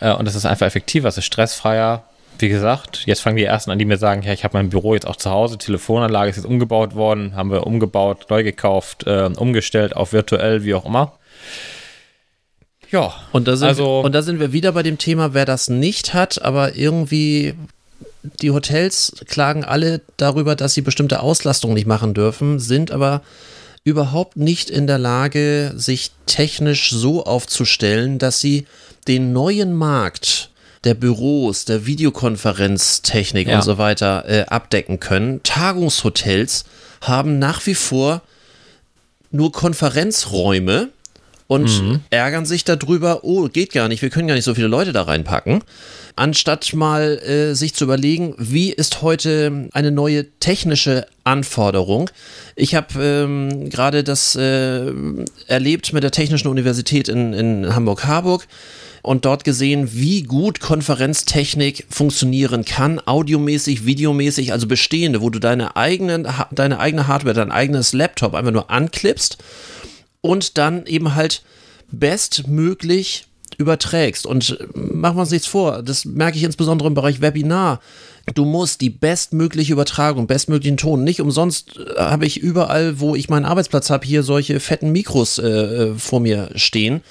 Äh, 0.00 0.12
und 0.12 0.26
das 0.26 0.34
ist 0.34 0.44
einfach 0.44 0.66
effektiver, 0.66 1.08
es 1.08 1.18
ist 1.18 1.26
stressfreier. 1.26 2.04
Wie 2.38 2.48
gesagt, 2.48 3.04
jetzt 3.06 3.20
fangen 3.20 3.36
die 3.36 3.44
ersten 3.44 3.70
an, 3.70 3.78
die 3.78 3.84
mir 3.84 3.96
sagen, 3.96 4.22
ja, 4.22 4.32
ich 4.32 4.42
habe 4.42 4.56
mein 4.56 4.68
Büro 4.68 4.94
jetzt 4.94 5.06
auch 5.06 5.14
zu 5.14 5.30
Hause, 5.30 5.56
Telefonanlage 5.56 6.30
ist 6.30 6.36
jetzt 6.36 6.46
umgebaut 6.46 6.96
worden, 6.96 7.36
haben 7.36 7.52
wir 7.52 7.64
umgebaut, 7.64 8.26
neu 8.28 8.42
gekauft, 8.42 9.06
äh, 9.06 9.30
umgestellt 9.36 9.94
auf 9.94 10.12
virtuell, 10.12 10.64
wie 10.64 10.74
auch 10.74 10.84
immer. 10.84 11.12
Ja, 12.90 13.12
Und 13.32 13.48
da, 13.48 13.56
sind, 13.56 13.68
Also- 13.68 14.00
und 14.00 14.12
da 14.14 14.22
sind 14.22 14.40
wir 14.40 14.52
wieder 14.52 14.72
bei 14.72 14.82
dem 14.82 14.98
Thema, 14.98 15.34
wer 15.34 15.44
das 15.44 15.68
nicht 15.68 16.14
hat, 16.14 16.42
aber 16.42 16.76
irgendwie 16.76 17.54
die 18.40 18.50
Hotels 18.50 19.12
klagen 19.28 19.64
alle 19.64 20.00
darüber, 20.16 20.56
dass 20.56 20.74
sie 20.74 20.80
bestimmte 20.82 21.20
Auslastungen 21.20 21.74
nicht 21.74 21.86
machen 21.86 22.14
dürfen, 22.14 22.58
sind 22.58 22.90
aber 22.90 23.22
überhaupt 23.84 24.36
nicht 24.38 24.70
in 24.70 24.86
der 24.86 24.98
Lage, 24.98 25.72
sich 25.76 26.10
technisch 26.26 26.90
so 26.90 27.24
aufzustellen, 27.24 28.18
dass 28.18 28.40
sie 28.40 28.66
den 29.08 29.32
neuen 29.34 29.74
Markt 29.74 30.48
der 30.84 30.94
Büros, 30.94 31.64
der 31.66 31.84
Videokonferenztechnik 31.86 33.48
Ja. 33.48 33.56
und 33.56 33.62
so 33.62 33.76
weiter 33.78 34.24
äh, 34.26 34.44
abdecken 34.46 35.00
können. 35.00 35.42
Tagungshotels 35.42 36.64
haben 37.02 37.38
nach 37.38 37.64
wie 37.66 37.74
vor 37.74 38.22
nur 39.30 39.52
Konferenzräume 39.52 40.88
und 41.46 42.00
ärgern 42.10 42.46
sich 42.46 42.64
darüber, 42.64 43.22
oh, 43.22 43.48
geht 43.48 43.72
gar 43.72 43.88
nicht, 43.88 44.00
wir 44.02 44.10
können 44.10 44.28
gar 44.28 44.34
nicht 44.34 44.44
so 44.44 44.54
viele 44.54 44.68
Leute 44.68 44.92
da 44.92 45.02
reinpacken. 45.02 45.62
Anstatt 46.16 46.72
mal 46.74 47.18
äh, 47.18 47.54
sich 47.54 47.74
zu 47.74 47.84
überlegen, 47.84 48.34
wie 48.38 48.70
ist 48.70 49.02
heute 49.02 49.68
eine 49.72 49.90
neue 49.90 50.30
technische 50.38 51.06
Anforderung. 51.24 52.08
Ich 52.56 52.74
habe 52.74 53.02
ähm, 53.02 53.68
gerade 53.68 54.04
das 54.04 54.36
äh, 54.36 54.92
erlebt 55.48 55.92
mit 55.92 56.02
der 56.02 56.12
Technischen 56.12 56.48
Universität 56.48 57.08
in, 57.08 57.32
in 57.32 57.74
Hamburg-Harburg 57.74 58.46
und 59.02 59.26
dort 59.26 59.44
gesehen, 59.44 59.90
wie 59.92 60.22
gut 60.22 60.60
Konferenztechnik 60.60 61.86
funktionieren 61.90 62.64
kann, 62.64 63.00
audiomäßig, 63.04 63.84
videomäßig, 63.84 64.52
also 64.52 64.66
bestehende, 64.66 65.20
wo 65.20 65.28
du 65.28 65.40
deine, 65.40 65.76
eigenen, 65.76 66.26
deine 66.52 66.78
eigene 66.78 67.06
Hardware, 67.06 67.34
dein 67.34 67.52
eigenes 67.52 67.92
Laptop 67.92 68.34
einfach 68.34 68.52
nur 68.52 68.70
anklippst 68.70 69.36
und 70.24 70.56
dann 70.56 70.86
eben 70.86 71.14
halt 71.14 71.42
bestmöglich 71.92 73.26
überträgst. 73.58 74.24
Und 74.24 74.56
machen 74.74 75.18
wir 75.18 75.20
uns 75.20 75.30
nichts 75.30 75.46
vor, 75.46 75.82
das 75.82 76.06
merke 76.06 76.38
ich 76.38 76.44
insbesondere 76.44 76.88
im 76.88 76.94
Bereich 76.94 77.20
Webinar. 77.20 77.80
Du 78.34 78.46
musst 78.46 78.80
die 78.80 78.88
bestmögliche 78.88 79.74
Übertragung, 79.74 80.26
bestmöglichen 80.26 80.78
Ton. 80.78 81.04
Nicht 81.04 81.20
umsonst 81.20 81.76
äh, 81.76 82.00
habe 82.00 82.24
ich 82.24 82.38
überall, 82.38 83.00
wo 83.00 83.14
ich 83.14 83.28
meinen 83.28 83.44
Arbeitsplatz 83.44 83.90
habe, 83.90 84.06
hier 84.06 84.22
solche 84.22 84.60
fetten 84.60 84.92
Mikros 84.92 85.36
äh, 85.36 85.46
äh, 85.46 85.94
vor 85.94 86.20
mir 86.20 86.48
stehen 86.54 87.02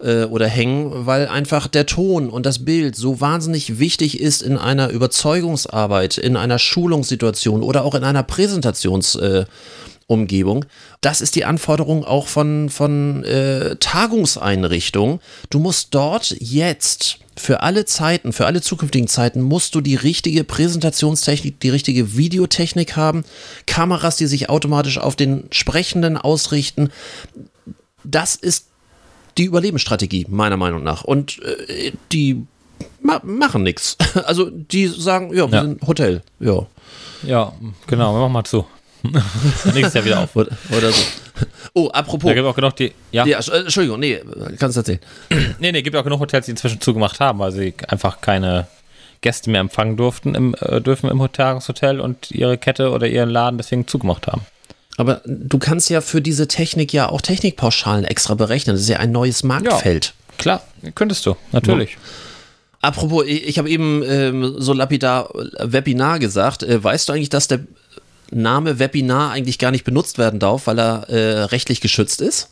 äh, 0.00 0.24
oder 0.24 0.48
hängen, 0.48 1.04
weil 1.04 1.28
einfach 1.28 1.66
der 1.66 1.84
Ton 1.84 2.30
und 2.30 2.46
das 2.46 2.64
Bild 2.64 2.96
so 2.96 3.20
wahnsinnig 3.20 3.78
wichtig 3.78 4.18
ist 4.18 4.40
in 4.40 4.56
einer 4.56 4.88
Überzeugungsarbeit, 4.88 6.16
in 6.16 6.38
einer 6.38 6.58
Schulungssituation 6.58 7.62
oder 7.62 7.84
auch 7.84 7.94
in 7.94 8.04
einer 8.04 8.22
Präsentations- 8.22 9.20
äh, 9.20 9.44
Umgebung. 10.06 10.64
Das 11.00 11.20
ist 11.20 11.34
die 11.34 11.44
Anforderung 11.44 12.04
auch 12.04 12.26
von, 12.26 12.68
von 12.70 13.24
äh, 13.24 13.76
Tagungseinrichtungen. 13.76 15.20
Du 15.50 15.58
musst 15.58 15.94
dort 15.94 16.34
jetzt 16.38 17.18
für 17.36 17.62
alle 17.62 17.84
Zeiten, 17.84 18.32
für 18.32 18.46
alle 18.46 18.60
zukünftigen 18.60 19.08
Zeiten, 19.08 19.40
musst 19.40 19.74
du 19.74 19.80
die 19.80 19.96
richtige 19.96 20.44
Präsentationstechnik, 20.44 21.58
die 21.60 21.70
richtige 21.70 22.16
Videotechnik 22.16 22.96
haben, 22.96 23.24
Kameras, 23.66 24.16
die 24.16 24.26
sich 24.26 24.50
automatisch 24.50 24.98
auf 24.98 25.16
den 25.16 25.44
Sprechenden 25.50 26.16
ausrichten. 26.16 26.90
Das 28.04 28.34
ist 28.34 28.68
die 29.36 29.44
Überlebensstrategie, 29.44 30.26
meiner 30.28 30.56
Meinung 30.56 30.84
nach. 30.84 31.02
Und 31.02 31.42
äh, 31.42 31.92
die 32.12 32.46
ma 33.02 33.20
machen 33.24 33.62
nichts. 33.62 33.96
Also 34.24 34.48
die 34.50 34.86
sagen, 34.86 35.34
ja, 35.34 35.50
wir 35.50 35.56
ja. 35.56 35.62
sind 35.62 35.82
Hotel. 35.86 36.22
Ja. 36.40 36.66
Ja, 37.22 37.52
genau, 37.86 38.14
wir 38.14 38.20
machen 38.20 38.32
mal 38.32 38.44
zu. 38.44 38.66
Nächstes 39.74 39.94
Jahr 39.94 40.04
wieder 40.04 40.20
auf. 40.20 40.34
Oder, 40.34 40.50
oder 40.70 40.92
so. 40.92 41.02
Oh, 41.74 41.88
apropos. 41.88 42.28
Da 42.28 42.34
gibt 42.34 42.46
auch 42.46 42.54
genug, 42.54 42.76
die. 42.76 42.92
Ja. 43.12 43.26
ja 43.26 43.38
Entschuldigung, 43.38 44.00
nee, 44.00 44.20
kannst 44.58 44.76
du 44.76 44.80
erzählen. 44.80 45.00
nee, 45.58 45.72
nee, 45.72 45.82
gibt 45.82 45.96
auch 45.96 46.04
genug 46.04 46.20
Hotels, 46.20 46.46
die 46.46 46.52
inzwischen 46.52 46.80
zugemacht 46.80 47.20
haben, 47.20 47.38
weil 47.38 47.52
sie 47.52 47.74
einfach 47.88 48.20
keine 48.20 48.66
Gäste 49.20 49.50
mehr 49.50 49.60
empfangen 49.60 49.96
durften 49.96 50.34
im, 50.34 50.54
äh, 50.60 50.80
dürfen 50.80 51.10
im 51.10 51.20
Hotel 51.20 52.00
und 52.00 52.30
ihre 52.30 52.58
Kette 52.58 52.90
oder 52.90 53.06
ihren 53.06 53.30
Laden 53.30 53.56
deswegen 53.56 53.86
zugemacht 53.86 54.26
haben. 54.26 54.42
Aber 54.96 55.22
du 55.24 55.58
kannst 55.58 55.90
ja 55.90 56.00
für 56.00 56.22
diese 56.22 56.46
Technik 56.46 56.92
ja 56.92 57.08
auch 57.08 57.20
Technikpauschalen 57.20 58.04
extra 58.04 58.34
berechnen. 58.34 58.74
Das 58.76 58.82
ist 58.82 58.88
ja 58.88 58.98
ein 58.98 59.10
neues 59.10 59.42
Marktfeld. 59.42 60.06
Ja, 60.06 60.34
klar, 60.38 60.62
könntest 60.94 61.26
du, 61.26 61.36
natürlich. 61.52 61.92
Ja. 61.92 61.98
Apropos, 62.82 63.24
ich, 63.26 63.48
ich 63.48 63.58
habe 63.58 63.70
eben 63.70 64.02
ähm, 64.06 64.56
so 64.58 64.74
lapidar 64.74 65.30
Webinar 65.58 66.18
gesagt. 66.18 66.62
Äh, 66.62 66.84
weißt 66.84 67.08
du 67.08 67.14
eigentlich, 67.14 67.30
dass 67.30 67.48
der 67.48 67.60
Name 68.34 68.78
Webinar 68.78 69.30
eigentlich 69.30 69.58
gar 69.58 69.70
nicht 69.70 69.84
benutzt 69.84 70.18
werden 70.18 70.40
darf, 70.40 70.66
weil 70.66 70.78
er 70.78 71.08
äh, 71.08 71.42
rechtlich 71.44 71.80
geschützt 71.80 72.20
ist? 72.20 72.50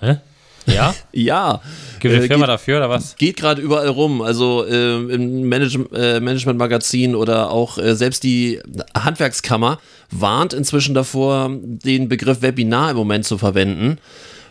Hä? 0.00 0.18
Ja? 0.66 0.94
ja. 1.12 1.60
Gibt 2.00 2.14
eine 2.14 2.24
äh, 2.24 2.26
Firma 2.26 2.46
geht, 2.46 2.54
dafür 2.54 2.76
oder 2.78 2.90
was? 2.90 3.16
Geht 3.16 3.36
gerade 3.36 3.60
überall 3.60 3.88
rum. 3.88 4.22
Also 4.22 4.64
äh, 4.66 4.96
im 4.96 5.48
Manage 5.48 5.78
äh, 5.92 6.20
Management-Magazin 6.20 7.14
oder 7.14 7.50
auch 7.50 7.78
äh, 7.78 7.94
selbst 7.94 8.22
die 8.22 8.60
Handwerkskammer 8.96 9.78
warnt 10.10 10.52
inzwischen 10.52 10.94
davor, 10.94 11.50
den 11.52 12.08
Begriff 12.08 12.42
Webinar 12.42 12.90
im 12.90 12.96
Moment 12.96 13.24
zu 13.24 13.38
verwenden. 13.38 13.98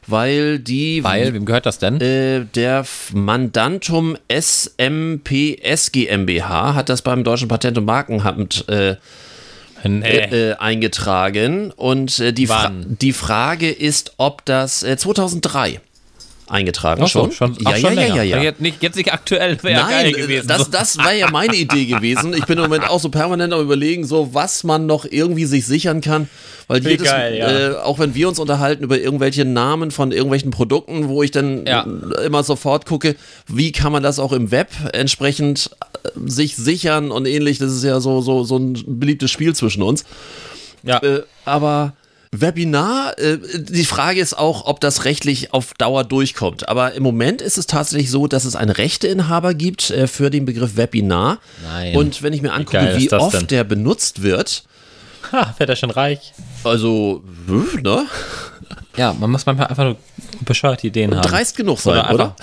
Weil 0.08 0.60
die. 0.60 1.04
Weil, 1.04 1.34
wem 1.34 1.46
gehört 1.46 1.66
das 1.66 1.78
denn? 1.78 2.02
Äh, 2.02 2.46
der 2.56 2.86
Mandantum 3.14 4.18
SMPS 4.28 5.92
GmbH 5.92 6.74
hat 6.74 6.90
das 6.90 7.04
beim 7.04 7.24
Deutschen 7.24 7.48
Patent- 7.48 7.78
und 7.78 7.86
Markenamt 7.86 8.68
äh, 8.68 8.96
Nee. 9.84 10.08
Äh, 10.08 10.56
eingetragen. 10.56 11.72
Und 11.72 12.20
äh, 12.20 12.34
die, 12.34 12.48
Fra 12.48 12.72
die 12.74 13.14
Frage 13.14 13.72
ist, 13.72 14.14
ob 14.18 14.46
das 14.46 14.84
äh, 14.84 14.98
2003 14.98 15.82
eingetragen 16.52 17.02
Ach 17.04 17.08
schon. 17.08 17.32
schon. 17.32 17.56
Ja, 17.60 17.76
schon 17.78 17.96
ja, 17.96 18.02
ja, 18.02 18.16
ja, 18.16 18.24
ja. 18.24 18.42
Jetzt 18.42 18.62
nicht, 18.62 18.84
jetzt 18.84 18.96
nicht 18.96 19.14
aktuell, 19.14 19.58
wäre 19.64 19.82
geil 19.82 20.12
gewesen. 20.12 20.48
Das, 20.48 20.70
das 20.70 20.98
war 20.98 21.14
ja 21.14 21.30
meine 21.32 21.56
Idee 21.56 21.86
gewesen. 21.86 22.34
Ich 22.34 22.46
bin 22.46 22.58
im 22.58 22.64
Moment 22.64 22.90
auch 22.90 23.00
so 23.00 23.10
permanent 23.10 23.54
am 23.54 23.62
überlegen, 23.62 24.06
so 24.06 24.34
was 24.34 24.64
man 24.64 24.86
noch 24.86 25.06
irgendwie 25.06 25.46
sich 25.46 25.66
sichern 25.66 26.02
kann. 26.02 26.30
Weil 26.68 26.86
jedes, 26.88 27.08
geil, 27.08 27.38
ja. 27.38 27.72
äh, 27.72 27.76
auch 27.76 28.00
wenn 28.00 28.16
wir 28.16 28.28
uns 28.28 28.40
unterhalten 28.40 28.84
über 28.84 29.00
irgendwelche 29.00 29.46
Namen 29.46 29.92
von 29.92 30.12
irgendwelchen 30.12 30.52
Produkten, 30.52 31.10
wo 31.10 31.24
ich 31.24 31.32
dann 31.32 31.66
ja. 31.66 31.86
immer 32.26 32.44
sofort 32.44 32.86
gucke, 32.86 33.16
wie 33.48 33.72
kann 33.72 33.92
man 33.92 34.04
das 34.04 34.20
auch 34.20 34.32
im 34.32 34.52
Web 34.52 34.70
entsprechend 34.94 35.72
äh, 36.04 36.10
sich 36.26 36.56
sichern 36.56 37.12
und 37.12 37.26
ähnlich. 37.26 37.58
Das 37.58 37.72
ist 37.72 37.84
ja 37.84 38.00
so, 38.00 38.22
so, 38.22 38.44
so 38.44 38.58
ein 38.58 38.82
beliebtes 38.88 39.32
Spiel 39.32 39.56
zwischen 39.56 39.84
uns. 39.84 40.06
Ja. 40.84 40.98
Äh, 41.04 41.24
aber 41.46 41.94
Webinar, 42.34 43.20
äh, 43.20 43.40
die 43.58 43.84
Frage 43.84 44.22
ist 44.22 44.38
auch, 44.38 44.66
ob 44.66 44.80
das 44.80 45.04
rechtlich 45.04 45.54
auf 45.54 45.74
Dauer 45.74 46.06
durchkommt. 46.06 46.70
Aber 46.70 46.94
im 46.94 47.04
Moment 47.04 47.42
ist 47.42 47.58
es 47.58 47.68
tatsächlich 47.68 48.10
so, 48.10 48.28
dass 48.28 48.46
es 48.46 48.56
einen 48.56 48.72
Rechteinhaber 48.72 49.54
gibt 49.54 49.90
äh, 49.90 50.08
für 50.08 50.30
den 50.30 50.46
Begriff 50.46 50.78
Webinar. 50.78 51.40
Nein. 51.64 51.96
Und 51.96 52.24
wenn 52.24 52.32
ich 52.32 52.42
mir 52.42 52.54
angucke, 52.54 52.96
wie, 52.96 53.02
wie 53.02 53.12
oft 53.14 53.34
denn? 53.34 53.48
der 53.48 53.66
benutzt 53.66 54.22
wird. 54.24 54.64
Ha, 55.34 55.54
wird 55.58 55.70
er 55.70 55.76
schon 55.76 55.92
reich. 55.92 56.34
Also, 56.64 57.22
ne? 57.48 58.06
Ja, 58.96 59.14
man 59.14 59.30
muss 59.30 59.46
manchmal 59.46 59.68
einfach 59.68 59.84
nur 59.84 59.98
bescheuerte 60.46 60.88
Ideen 60.88 61.12
Und 61.12 61.18
haben. 61.18 61.30
dreist 61.30 61.58
genug 61.58 61.80
sein, 61.80 61.94
oder? 61.94 62.10
Einfach, 62.10 62.14
oder? 62.14 62.36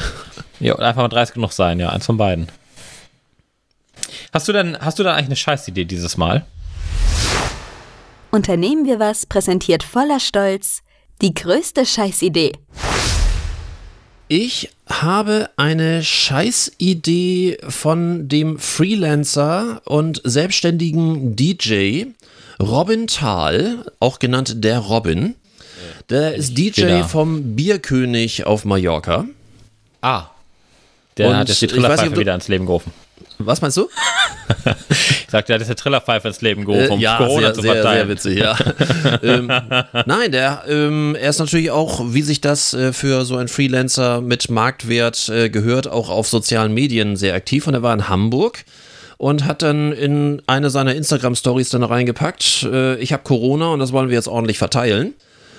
Ja, 0.61 0.74
oder 0.74 0.86
einfach 0.86 1.03
mal 1.03 1.09
dreist 1.09 1.32
genug 1.32 1.53
sein, 1.53 1.80
ja, 1.80 1.89
eins 1.89 2.05
von 2.05 2.16
beiden. 2.18 2.49
Hast 4.32 4.47
du 4.49 4.53
denn, 4.53 4.78
hast 4.78 4.99
du 4.99 5.03
dann 5.03 5.14
eigentlich 5.14 5.26
eine 5.26 5.36
Scheißidee 5.36 5.86
dieses 5.86 6.16
Mal? 6.16 6.45
Unternehmen 8.31 8.85
wir 8.85 8.99
was 8.99 9.24
präsentiert 9.24 9.83
voller 9.83 10.20
Stolz 10.20 10.83
die 11.22 11.33
größte 11.33 11.87
Scheißidee. 11.87 12.53
Ich 14.29 14.68
habe 14.87 15.49
eine 15.57 16.05
Scheißidee 16.05 17.59
von 17.68 18.29
dem 18.29 18.59
Freelancer 18.59 19.81
und 19.87 20.20
selbstständigen 20.24 21.35
DJ 21.35 22.05
Robin 22.61 23.07
Thal, 23.07 23.87
auch 23.99 24.18
genannt 24.18 24.62
der 24.62 24.81
Robin. 24.81 25.35
Der 26.11 26.35
ist 26.35 26.57
DJ 26.59 26.83
wieder. 26.83 27.05
vom 27.05 27.57
Bierkönig 27.57 28.45
auf 28.45 28.66
Mallorca. 28.66 29.24
Ah. 30.03 30.26
Der 31.16 31.31
und 31.31 31.37
hat 31.37 31.49
jetzt 31.49 31.62
die 31.62 31.66
Trillerpfeife 31.68 32.16
wieder 32.16 32.35
ins 32.35 32.49
Leben 32.49 32.66
gerufen. 32.66 32.93
Was 33.39 33.61
meinst 33.61 33.76
du? 33.76 33.89
ich 34.91 35.26
sagte, 35.28 35.53
er 35.53 35.55
hat 35.55 35.61
jetzt 35.61 35.68
eine 35.68 35.76
Trillerpfeife 35.76 36.28
ins 36.28 36.41
Leben 36.41 36.64
gerufen, 36.64 36.93
um 36.93 36.99
äh, 36.99 37.03
ja, 37.03 37.18
Corona 37.18 37.47
sehr, 37.47 37.55
zu 37.55 37.62
verteilen. 37.62 38.09
Sehr, 38.09 38.34
sehr 38.34 38.57
witzig, 38.57 39.22
ja. 39.22 39.22
ähm, 39.22 39.47
nein, 40.07 40.32
der, 40.32 40.64
ähm, 40.68 41.16
er 41.18 41.30
ist 41.30 41.39
natürlich 41.39 41.70
auch, 41.70 42.01
wie 42.07 42.22
sich 42.22 42.41
das 42.41 42.74
äh, 42.74 42.93
für 42.93 43.24
so 43.24 43.36
ein 43.36 43.49
Freelancer 43.49 44.20
mit 44.20 44.51
Marktwert 44.51 45.28
äh, 45.28 45.51
gehört, 45.51 45.89
auch 45.89 46.11
auf 46.11 46.28
sozialen 46.28 46.74
Medien 46.74 47.16
sehr 47.16 47.34
aktiv 47.34 47.66
und 47.66 47.74
er 47.74 47.82
war 47.82 47.95
in 47.95 48.09
Hamburg 48.09 48.64
und 49.18 49.45
hat 49.45 49.62
dann 49.62 49.93
in 49.93 50.43
eine 50.47 50.70
seiner 50.70 50.95
Instagram-Stories 50.95 51.70
dann 51.70 51.84
reingepackt, 51.84 52.64
äh, 52.64 52.97
ich 52.97 53.12
habe 53.12 53.22
Corona 53.22 53.68
und 53.68 53.80
das 53.80 53.93
wollen 53.93 54.09
wir 54.09 54.16
jetzt 54.16 54.28
ordentlich 54.28 54.59
verteilen. 54.59 55.14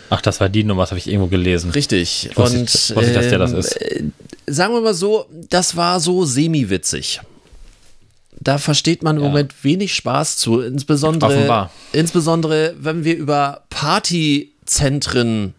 Ach, 0.09 0.21
das 0.21 0.39
war 0.39 0.49
die 0.49 0.63
Nummer, 0.63 0.83
das 0.83 0.91
habe 0.91 0.99
ich 0.99 1.07
irgendwo 1.07 1.27
gelesen. 1.27 1.69
Richtig. 1.71 2.31
Wusste 2.33 2.57
und 2.57 2.73
ich, 2.73 2.95
wusste, 2.95 3.13
dass 3.13 3.29
der 3.29 3.37
das 3.37 3.51
ist. 3.51 3.73
Äh, 3.73 4.05
sagen 4.47 4.73
wir 4.73 4.81
mal 4.81 4.95
so, 4.95 5.27
das 5.49 5.75
war 5.75 5.99
so 5.99 6.25
semi-witzig 6.25 7.21
da 8.39 8.57
versteht 8.57 9.03
man 9.03 9.17
im 9.17 9.23
ja. 9.23 9.29
Moment 9.29 9.63
wenig 9.63 9.93
Spaß 9.93 10.37
zu, 10.37 10.61
insbesondere, 10.61 11.31
Offenbar. 11.33 11.71
insbesondere 11.91 12.75
wenn 12.79 13.03
wir 13.03 13.17
über 13.17 13.63
Partyzentren 13.69 15.53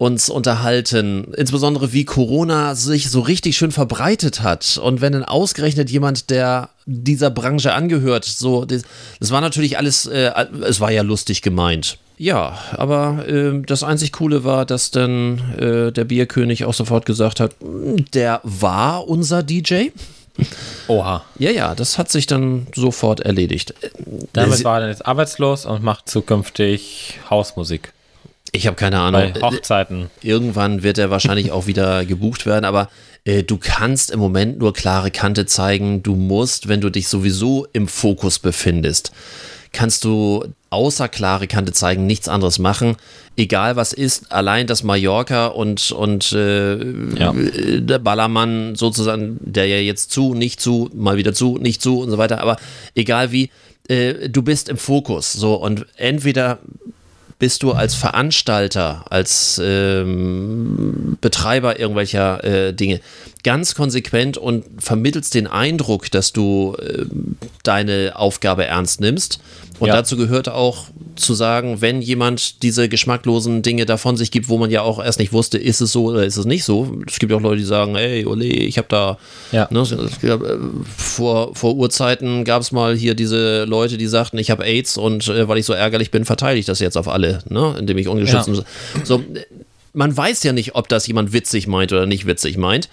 uns 0.00 0.30
unterhalten, 0.30 1.34
insbesondere 1.36 1.92
wie 1.92 2.06
Corona 2.06 2.74
sich 2.74 3.10
so 3.10 3.20
richtig 3.20 3.58
schön 3.58 3.70
verbreitet 3.70 4.42
hat 4.42 4.80
und 4.82 5.02
wenn 5.02 5.12
dann 5.12 5.24
ausgerechnet 5.24 5.90
jemand, 5.90 6.30
der 6.30 6.70
dieser 6.86 7.28
Branche 7.28 7.74
angehört, 7.74 8.24
so, 8.24 8.64
das, 8.64 8.82
das 9.18 9.30
war 9.30 9.42
natürlich 9.42 9.76
alles, 9.76 10.06
äh, 10.06 10.32
es 10.62 10.80
war 10.80 10.90
ja 10.90 11.02
lustig 11.02 11.42
gemeint. 11.42 11.98
Ja, 12.16 12.58
aber 12.72 13.26
äh, 13.28 13.60
das 13.64 13.82
einzig 13.82 14.12
Coole 14.12 14.42
war, 14.42 14.64
dass 14.64 14.90
dann 14.90 15.38
äh, 15.58 15.92
der 15.92 16.04
Bierkönig 16.04 16.64
auch 16.64 16.74
sofort 16.74 17.04
gesagt 17.04 17.38
hat, 17.38 17.54
der 18.14 18.40
war 18.42 19.06
unser 19.06 19.42
DJ. 19.42 19.88
Oha. 20.88 21.24
Ja, 21.38 21.50
ja, 21.50 21.74
das 21.74 21.98
hat 21.98 22.10
sich 22.10 22.26
dann 22.26 22.66
sofort 22.74 23.20
erledigt. 23.20 23.74
Damit 24.32 24.64
war 24.64 24.76
er 24.76 24.80
dann 24.80 24.90
jetzt 24.90 25.06
arbeitslos 25.06 25.66
und 25.66 25.82
macht 25.82 26.08
zukünftig 26.08 27.18
Hausmusik. 27.28 27.92
Ich 28.52 28.66
habe 28.66 28.76
keine 28.76 28.98
Ahnung. 28.98 29.32
Bei 29.32 29.40
Hochzeiten. 29.40 30.10
Irgendwann 30.22 30.82
wird 30.82 30.98
er 30.98 31.10
wahrscheinlich 31.10 31.52
auch 31.52 31.66
wieder 31.66 32.04
gebucht 32.06 32.46
werden, 32.46 32.64
aber 32.64 32.88
äh, 33.24 33.42
du 33.42 33.58
kannst 33.58 34.10
im 34.10 34.18
Moment 34.18 34.58
nur 34.58 34.72
klare 34.72 35.10
Kante 35.10 35.46
zeigen. 35.46 36.02
Du 36.02 36.16
musst, 36.16 36.68
wenn 36.68 36.80
du 36.80 36.90
dich 36.90 37.08
sowieso 37.08 37.66
im 37.72 37.86
Fokus 37.86 38.38
befindest, 38.38 39.12
kannst 39.72 40.04
du 40.04 40.44
außer 40.70 41.08
klare 41.08 41.46
Kante 41.46 41.72
zeigen, 41.72 42.06
nichts 42.06 42.28
anderes 42.28 42.58
machen. 42.58 42.96
Egal 43.36 43.76
was 43.76 43.92
ist, 43.92 44.30
allein 44.32 44.66
das 44.66 44.82
Mallorca 44.82 45.46
und, 45.46 45.90
und 45.92 46.32
äh, 46.32 46.76
Ja. 47.18 47.32
der 47.34 47.98
Ballermann 47.98 48.74
sozusagen, 48.74 49.38
der 49.40 49.66
ja 49.66 49.76
jetzt 49.78 50.10
zu, 50.12 50.34
nicht 50.34 50.60
zu, 50.60 50.90
mal 50.94 51.16
wieder 51.16 51.32
zu, 51.34 51.58
nicht 51.58 51.82
zu 51.82 52.00
und 52.00 52.10
so 52.10 52.18
weiter, 52.18 52.40
aber 52.40 52.56
egal 52.94 53.32
wie, 53.32 53.50
äh, 53.88 54.28
du 54.28 54.42
bist 54.42 54.68
im 54.68 54.76
Fokus. 54.76 55.32
So 55.32 55.54
und 55.54 55.86
entweder 55.96 56.58
bist 57.38 57.62
du 57.62 57.72
als 57.72 57.94
Veranstalter, 57.94 59.04
als 59.08 59.60
ähm, 59.64 61.16
Betreiber 61.20 61.80
irgendwelcher 61.80 62.44
äh, 62.44 62.72
Dinge 62.74 63.00
ganz 63.42 63.74
konsequent 63.74 64.36
und 64.38 64.64
vermittelst 64.78 65.34
den 65.34 65.46
Eindruck, 65.46 66.10
dass 66.10 66.32
du 66.32 66.76
ähm, 66.80 67.36
deine 67.62 68.12
Aufgabe 68.16 68.64
ernst 68.64 69.00
nimmst. 69.00 69.40
Und 69.78 69.88
Ja. 69.88 69.94
dazu 69.96 70.16
gehört 70.18 70.48
auch 70.50 70.84
zu 71.16 71.32
sagen, 71.34 71.80
wenn 71.80 72.02
jemand 72.02 72.62
diese 72.62 72.88
geschmacklosen 72.88 73.62
Dinge 73.62 73.86
davon 73.86 74.16
sich 74.16 74.30
gibt, 74.30 74.48
wo 74.48 74.58
man 74.58 74.70
ja 74.70 74.82
auch 74.82 75.02
erst 75.02 75.18
nicht 75.18 75.32
wusste, 75.32 75.56
ist 75.58 75.80
es 75.80 75.92
so 75.92 76.06
oder 76.06 76.24
ist 76.24 76.36
es 76.36 76.44
nicht 76.44 76.64
so. 76.64 76.98
Es 77.06 77.18
gibt 77.18 77.32
ja 77.32 77.38
auch 77.38 77.42
Leute, 77.42 77.58
die 77.58 77.64
sagen, 77.66 77.96
hey, 77.96 78.26
ole, 78.26 78.44
ich 78.44 78.76
habe 78.78 78.88
da 78.90 79.18
Ja. 79.52 79.68
Ne, 79.70 79.80
äh, 80.22 80.38
vor, 80.96 81.54
vor 81.54 81.74
Urzeiten 81.76 82.44
gab 82.44 82.62
es 82.62 82.72
mal 82.72 82.94
hier 82.96 83.14
diese 83.14 83.64
Leute, 83.64 83.96
die 83.96 84.06
sagten, 84.06 84.38
ich 84.38 84.50
habe 84.50 84.64
AIDS 84.64 84.96
und 84.98 85.28
äh, 85.28 85.48
weil 85.48 85.58
ich 85.58 85.66
so 85.66 85.72
ärgerlich 85.72 86.10
bin, 86.10 86.24
verteile 86.24 86.58
ich 86.58 86.66
das 86.66 86.78
jetzt 86.80 86.96
auf 86.96 87.08
alle, 87.08 87.40
ne, 87.48 87.74
indem 87.78 87.96
ich 87.98 88.08
ungeschützt. 88.08 88.48
Ja. 88.48 88.54
So, 89.04 89.16
äh, 89.16 89.44
man 89.92 90.16
weiß 90.16 90.42
ja 90.44 90.52
nicht, 90.52 90.74
ob 90.74 90.88
das 90.88 91.06
jemand 91.06 91.32
witzig 91.32 91.66
meint 91.66 91.92
oder 91.92 92.06
nicht 92.06 92.26
witzig 92.26 92.56
meint. 92.56 92.88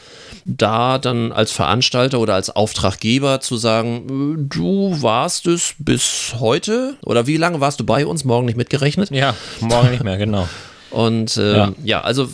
Da 0.45 0.97
dann 0.97 1.31
als 1.31 1.51
Veranstalter 1.51 2.19
oder 2.19 2.33
als 2.33 2.49
Auftraggeber 2.49 3.39
zu 3.41 3.57
sagen, 3.57 4.37
äh, 4.39 4.55
du 4.55 5.01
warst 5.01 5.47
es 5.47 5.75
bis 5.79 6.33
heute 6.39 6.95
oder 7.03 7.27
wie 7.27 7.37
lange 7.37 7.59
warst 7.59 7.79
du 7.79 7.85
bei 7.85 8.05
uns, 8.05 8.23
morgen 8.23 8.45
nicht 8.45 8.57
mitgerechnet? 8.57 9.11
Ja, 9.11 9.35
morgen 9.59 9.91
nicht 9.91 10.03
mehr, 10.03 10.17
genau. 10.17 10.47
Und 10.91 11.37
ähm, 11.37 11.55
Ja. 11.55 11.73
ja. 11.83 12.01
also 12.01 12.29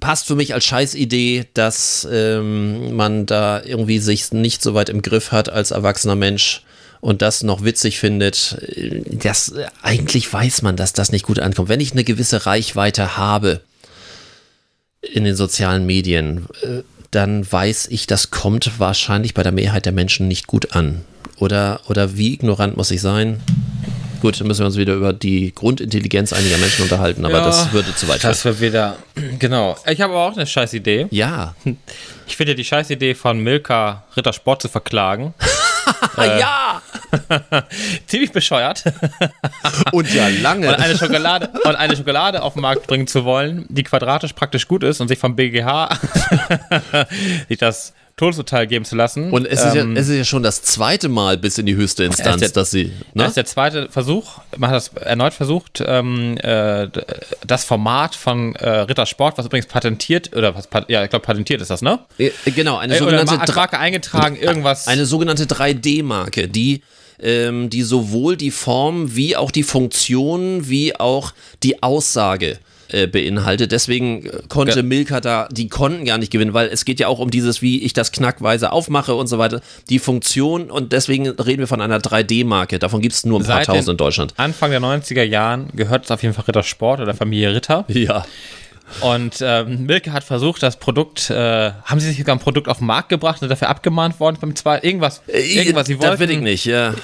passt 0.00 0.26
für 0.26 0.34
mich 0.34 0.54
als 0.54 0.64
Scheißidee, 0.64 1.46
dass 1.54 2.06
ähm, 2.10 2.94
man 2.96 3.26
da 3.26 3.62
irgendwie 3.62 3.98
sich 3.98 4.32
nicht 4.32 4.62
so 4.62 4.74
weit 4.74 4.88
im 4.88 5.02
Griff 5.02 5.32
hat 5.32 5.48
als 5.48 5.70
erwachsener 5.70 6.16
Mensch 6.16 6.62
und 7.04 7.20
das 7.20 7.42
noch 7.42 7.62
witzig 7.62 7.98
findet. 7.98 8.56
Das, 9.10 9.52
eigentlich 9.82 10.32
weiß 10.32 10.62
man, 10.62 10.74
dass 10.74 10.94
das 10.94 11.12
nicht 11.12 11.26
gut 11.26 11.38
ankommt. 11.38 11.68
Wenn 11.68 11.80
ich 11.80 11.92
eine 11.92 12.02
gewisse 12.02 12.46
Reichweite 12.46 13.18
habe 13.18 13.60
in 15.02 15.24
den 15.24 15.36
sozialen 15.36 15.84
Medien, 15.84 16.46
äh, 16.62 16.80
dann 17.10 17.50
weiß 17.52 17.88
ich, 17.90 18.06
das 18.06 18.30
kommt 18.30 18.78
wahrscheinlich 18.78 19.34
bei 19.34 19.42
der 19.42 19.52
Mehrheit 19.52 19.84
der 19.84 19.92
Menschen 19.92 20.28
nicht 20.28 20.46
gut 20.46 20.74
an. 20.74 21.04
Oder, 21.36 21.82
oder 21.88 22.16
wie 22.16 22.32
ignorant 22.32 22.78
muss 22.78 22.90
ich 22.90 23.02
sein? 23.02 23.42
Gut, 24.22 24.40
dann 24.40 24.46
müssen 24.46 24.60
wir 24.60 24.66
uns 24.66 24.78
wieder 24.78 24.94
über 24.94 25.12
die 25.12 25.52
Grundintelligenz 25.54 26.32
einiger 26.32 26.56
Menschen 26.56 26.84
unterhalten, 26.84 27.26
aber 27.26 27.40
Ja, 27.40 27.44
das 27.44 27.70
würde 27.74 27.94
zu 27.94 28.08
weit 28.08 28.22
führen. 28.22 28.30
Das 28.30 28.46
wird 28.46 28.62
wieder, 28.62 28.96
genau. 29.38 29.76
Ich 29.86 30.00
habe 30.00 30.14
aber 30.14 30.24
auch 30.24 30.36
eine 30.36 30.46
scheiß 30.46 30.72
Idee. 30.72 31.06
Ja. 31.10 31.54
Ich 32.26 32.38
finde 32.38 32.54
die 32.54 32.64
scheiß 32.64 32.88
Idee 32.88 33.14
von 33.14 33.40
Milka 33.40 34.04
Rittersport 34.16 34.62
zu 34.62 34.68
verklagen 34.70 35.34
ja! 36.16 36.82
ziemlich 38.06 38.32
bescheuert. 38.32 38.84
Und 39.92 40.12
ja 40.12 40.28
lange. 40.28 40.68
und 40.68 40.74
eine 40.74 40.96
Schokolade 40.96 41.48
und 41.64 41.76
eine 41.76 41.96
Schokolade 41.96 42.42
auf 42.42 42.54
den 42.54 42.62
Markt 42.62 42.86
bringen 42.86 43.06
zu 43.06 43.24
wollen, 43.24 43.66
die 43.68 43.82
quadratisch 43.82 44.32
praktisch 44.32 44.66
gut 44.66 44.82
ist 44.82 45.00
und 45.00 45.08
sich 45.08 45.18
vom 45.18 45.36
BGH 45.36 45.88
sich 47.48 47.58
das 47.58 47.92
Todesurteil 48.16 48.66
geben 48.68 48.84
zu 48.84 48.94
lassen. 48.94 49.32
Und 49.32 49.44
es 49.46 49.64
ist, 49.64 49.74
ja, 49.74 49.82
Ähm, 49.82 49.96
es 49.96 50.08
ist 50.08 50.16
ja 50.16 50.24
schon 50.24 50.44
das 50.44 50.62
zweite 50.62 51.08
Mal 51.08 51.36
bis 51.36 51.58
in 51.58 51.66
die 51.66 51.74
höchste 51.74 52.04
Instanz, 52.04 52.40
der- 52.40 52.50
dass 52.50 52.70
sie. 52.70 52.92
Das 53.12 53.14
Ne? 53.14 53.26
ist 53.26 53.36
der 53.36 53.44
zweite 53.44 53.88
Versuch. 53.90 54.38
Man 54.56 54.70
hat 54.70 54.76
das 54.76 54.88
erneut 54.88 55.34
versucht, 55.34 55.82
ähm, 55.84 56.36
äh, 56.38 56.88
das 57.46 57.64
Format 57.64 58.14
von 58.14 58.54
äh, 58.54 58.68
Rittersport, 58.70 59.36
was 59.36 59.46
übrigens 59.46 59.66
patentiert, 59.66 60.34
oder 60.36 60.54
was, 60.54 60.68
ja, 60.88 61.02
ich 61.02 61.10
glaube, 61.10 61.24
patentiert 61.24 61.60
ist 61.60 61.70
das, 61.70 61.82
ne? 61.82 61.98
Äh, 62.18 62.30
Genau, 62.54 62.76
eine 62.76 62.94
Äh, 62.94 62.98
sogenannte, 62.98 63.34
Dra- 63.34 63.54
Marke 63.56 63.78
eingetragen, 63.78 64.36
irgendwas. 64.36 64.86
eine 64.86 65.06
sogenannte 65.06 65.46
3D-Marke, 65.46 66.46
die, 66.46 66.82
ähm, 67.20 67.68
die 67.70 67.82
sowohl 67.82 68.36
die 68.36 68.50
Form 68.52 69.16
wie 69.16 69.34
auch 69.36 69.50
die 69.50 69.62
Funktion 69.64 70.68
wie 70.68 70.94
auch 70.94 71.32
die 71.64 71.82
Aussage 71.82 72.50
äh, 72.50 72.56
beinhaltet. 73.06 73.72
Deswegen 73.72 74.24
äh, 74.26 74.30
konnte 74.48 74.76
Ja. 74.76 74.82
Milka 74.82 75.20
da, 75.20 75.48
die 75.50 75.68
konnten 75.68 76.04
gar 76.04 76.18
nicht 76.18 76.30
gewinnen, 76.32 76.54
weil 76.54 76.68
es 76.68 76.84
geht 76.84 77.00
ja 77.00 77.08
auch 77.08 77.18
um 77.18 77.30
dieses, 77.30 77.60
wie 77.62 77.82
ich 77.82 77.92
das 77.92 78.12
knackweise 78.12 78.72
aufmache 78.72 79.14
und 79.14 79.26
so 79.26 79.38
weiter. 79.38 79.60
Die 79.90 79.98
Funktion 79.98 80.70
und 80.70 80.92
deswegen 80.92 81.28
reden 81.28 81.60
wir 81.60 81.66
von 81.66 81.80
einer 81.80 81.98
3D-Marke. 81.98 82.78
Davon 82.78 83.00
gibt 83.00 83.14
es 83.14 83.24
nur 83.26 83.40
ein 83.40 83.44
paar 83.46 83.56
Seit 83.58 83.68
den 83.68 83.74
tausend 83.74 83.88
in 83.90 83.96
Deutschland. 83.96 84.34
Anfang 84.36 84.70
der 84.70 84.80
90er 84.80 85.22
Jahren 85.22 85.68
gehört 85.74 86.04
es 86.04 86.10
auf 86.10 86.22
jeden 86.22 86.34
Fall 86.34 86.44
Rittersport 86.46 87.00
oder 87.00 87.14
Familie 87.14 87.54
Ritter. 87.54 87.84
Ja. 87.88 88.24
Und 89.00 89.36
ähm, 89.40 89.86
Milke 89.86 90.12
hat 90.12 90.24
versucht, 90.24 90.62
das 90.62 90.76
Produkt, 90.78 91.28
äh, 91.30 91.72
haben 91.84 92.00
sie 92.00 92.08
sich 92.08 92.18
sogar 92.18 92.34
ein 92.36 92.38
Produkt 92.38 92.68
auf 92.68 92.78
den 92.78 92.86
Markt 92.86 93.08
gebracht 93.08 93.42
und 93.42 93.48
dafür 93.48 93.68
abgemahnt 93.68 94.18
worden 94.20 94.36
beim 94.40 94.54
zweiten, 94.56 94.86
irgendwas, 94.86 95.22
irgendwas, 95.26 95.86
sie 95.86 95.94
Äh, 95.94 95.98
Das 95.98 96.08
wollten. 96.10 96.20
will 96.20 96.30
ich 96.30 96.40
nicht, 96.40 96.64
ja. 96.64 96.94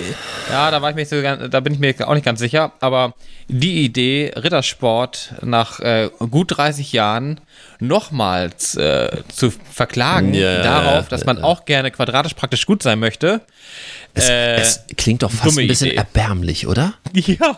Ja, 0.51 0.71
da 0.71 0.81
war 0.83 0.91
ich 0.91 0.97
mir 0.97 1.03
nicht 1.03 1.11
so, 1.11 1.21
da 1.49 1.61
bin 1.61 1.75
ich 1.75 1.79
mir 1.81 1.95
auch 2.09 2.15
nicht 2.15 2.25
ganz 2.25 2.39
sicher. 2.41 2.73
Aber 2.81 3.15
die 3.49 3.85
Idee, 3.85 4.33
Rittersport 4.37 5.35
nach 5.43 5.81
äh, 5.81 6.11
gut 6.31 6.57
30 6.57 6.93
Jahren 6.93 7.41
nochmals 7.81 8.75
äh, 8.77 9.23
zu 9.33 9.51
verklagen, 9.51 10.35
Ja, 10.35 10.63
darauf, 10.63 11.09
dass 11.09 11.25
man 11.25 11.43
auch 11.43 11.65
gerne 11.65 11.91
quadratisch 11.91 12.35
praktisch 12.35 12.67
gut 12.67 12.83
sein 12.83 12.99
möchte. 12.99 13.41
Es, 14.15 14.29
Äh, 14.29 14.57
es 14.57 14.85
klingt 14.97 15.23
doch 15.23 15.31
fast 15.31 15.59
ein 15.59 15.67
bisschen 15.67 15.89
Idee. 15.89 15.97
erbärmlich, 15.97 16.67
oder? 16.67 16.95
Ja. 17.15 17.57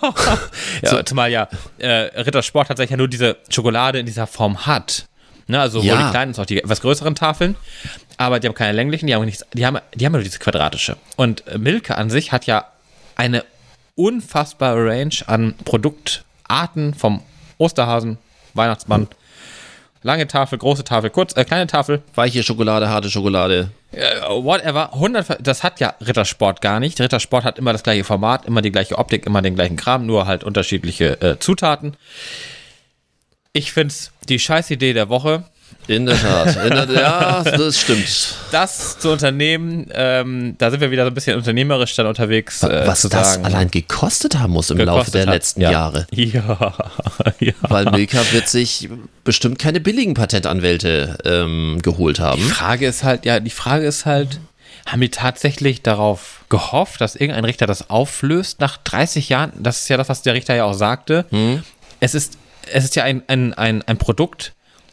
ja 0.83 1.05
Zumal 1.05 1.31
ja 1.31 1.49
äh, 1.79 1.89
Rittersport 2.21 2.69
tatsächlich 2.69 2.91
ja 2.93 2.97
nur 2.97 3.09
diese 3.09 3.37
Schokolade 3.49 3.99
in 3.99 4.07
dieser 4.07 4.27
Form 4.27 4.67
hat. 4.67 5.07
Ne, 5.49 5.61
also 5.61 5.81
sowohl 5.81 5.89
Ja. 5.99 6.05
die 6.07 6.11
kleinen 6.11 6.31
als 6.31 6.39
auch 6.39 6.47
die 6.47 6.59
etwas 6.59 6.81
größeren 6.81 7.15
Tafeln. 7.15 7.57
Aber 8.17 8.39
die 8.39 8.47
haben 8.47 8.55
keine 8.55 8.73
länglichen, 8.73 9.07
die 9.09 9.15
haben 9.15 9.25
nichts, 9.25 9.45
die 9.53 9.67
haben, 9.67 9.79
die 9.95 10.07
haben 10.07 10.13
nur 10.13 10.23
diese 10.23 10.39
quadratische. 10.39 10.97
Und 11.17 11.47
äh, 11.49 11.59
Milka 11.59 11.95
an 11.95 12.11
sich 12.11 12.31
hat 12.33 12.47
ja 12.47 12.67
eine 13.17 13.45
unfassbare 13.97 14.87
Range 14.87 15.15
an 15.27 15.55
Produktarten 15.65 16.95
vom 16.95 17.23
Osterhasen, 17.59 18.19
Weihnachtsmann, 18.55 19.09
lange 20.03 20.27
Tafel, 20.27 20.59
große 20.59 20.85
Tafel, 20.85 21.11
kurz, 21.11 21.37
äh, 21.37 21.45
kleine 21.45 21.67
Tafel, 21.67 22.03
Weiche 22.15 22.43
Schokolade, 22.43 22.89
harte 22.89 23.11
Schokolade. 23.11 23.71
äh, 23.93 24.21
whatever, 24.29 24.93
100, 24.95 25.27
Ver- 25.27 25.39
das 25.41 25.63
hat 25.63 25.81
ja 25.81 25.95
Rittersport 26.05 26.61
gar 26.61 26.81
nicht. 26.81 27.01
Rittersport 27.01 27.45
hat 27.45 27.59
immer 27.59 27.73
das 27.73 27.83
gleiche 27.83 28.05
Format, 28.05 28.47
immer 28.47 28.63
die 28.63 28.73
gleiche 28.73 28.99
Optik, 28.99 29.27
immer 29.27 29.43
den 29.43 29.55
gleichen 29.55 29.77
Kram, 29.77 30.07
nur 30.07 30.27
halt 30.27 30.45
unterschiedliche 30.45 31.21
äh, 31.21 31.39
Zutaten. 31.39 31.97
Ich 33.53 33.73
finde 33.73 33.89
es 33.93 34.13
die 34.29 34.39
Scheißidee 34.39 34.93
der 34.95 35.09
Woche, 35.09 35.45
In 35.89 36.07
der 36.07 36.21
Tat. 36.21 36.57
In 36.65 36.71
der, 36.71 36.91
ja, 36.93 37.43
das 37.43 37.81
stimmt. 37.81 38.35
das 38.53 38.99
zu 38.99 39.11
unternehmen. 39.11 39.89
Ähm, 39.93 40.55
da 40.59 40.71
sind 40.71 40.81
wir 40.81 40.91
wieder 40.91 41.05
so 41.05 41.09
ein 41.11 41.15
bisschen 41.15 41.37
unternehmerisch 41.37 41.95
dann 41.97 42.07
unterwegs. 42.07 42.63
Äh, 42.63 42.87
Was 42.87 43.03
das 43.03 43.11
sagen, 43.11 43.45
allein 43.45 43.71
gekostet 43.71 44.39
haben 44.39 44.53
muss 44.53 44.71
im 44.71 44.79
Laufe 44.79 45.11
der 45.11 45.23
hat. 45.27 45.35
letzten 45.35 45.61
ja. 45.61 45.71
Jahre. 45.73 46.07
Ja, 46.13 46.73
ja. 47.41 47.53
Weil 47.63 47.87
Milka 47.87 48.19
wird 48.33 48.49
sich 48.49 48.89
bestimmt 49.25 49.59
keine 49.59 49.81
billigen 49.81 50.15
Patentanwälte 50.15 51.19
ähm, 51.25 51.79
geholt 51.83 52.19
Die 52.19 52.23
haben. 52.23 52.43
Frage 52.43 52.87
ist 52.87 53.03
halt, 53.03 53.25
ja, 53.25 53.41
die 53.41 53.51
Frage 53.51 53.85
ist 53.87 54.07
halt, 54.07 54.39
haben 54.87 55.01
die 55.01 55.11
tatsächlich 55.11 55.83
darauf 55.83 56.45
gehofft, 56.49 57.01
dass 57.01 57.17
irgendein 57.17 57.45
Richter 57.45 57.67
das 57.67 57.91
auflöst 57.91 58.61
nach 58.61 58.77
30 58.79 59.29
Jahren? 59.29 59.53
Das 59.59 59.81
ist 59.81 59.89
ja 59.89 59.97
das, 59.97 60.09
was 60.09 60.23
der 60.23 60.35
Richter 60.35 60.55
ja 60.55 60.65
auch 60.65 60.75
sagte. 60.75 61.25
Es 62.01 62.15
ist, 62.15 62.39
es 62.73 62.85
ist 62.85 62.97
ja 62.97 63.05
ein, 63.05 63.23
ein, 63.27 63.53
ein, 63.55 63.83
ein 63.83 63.97
Produkt, 63.99 64.53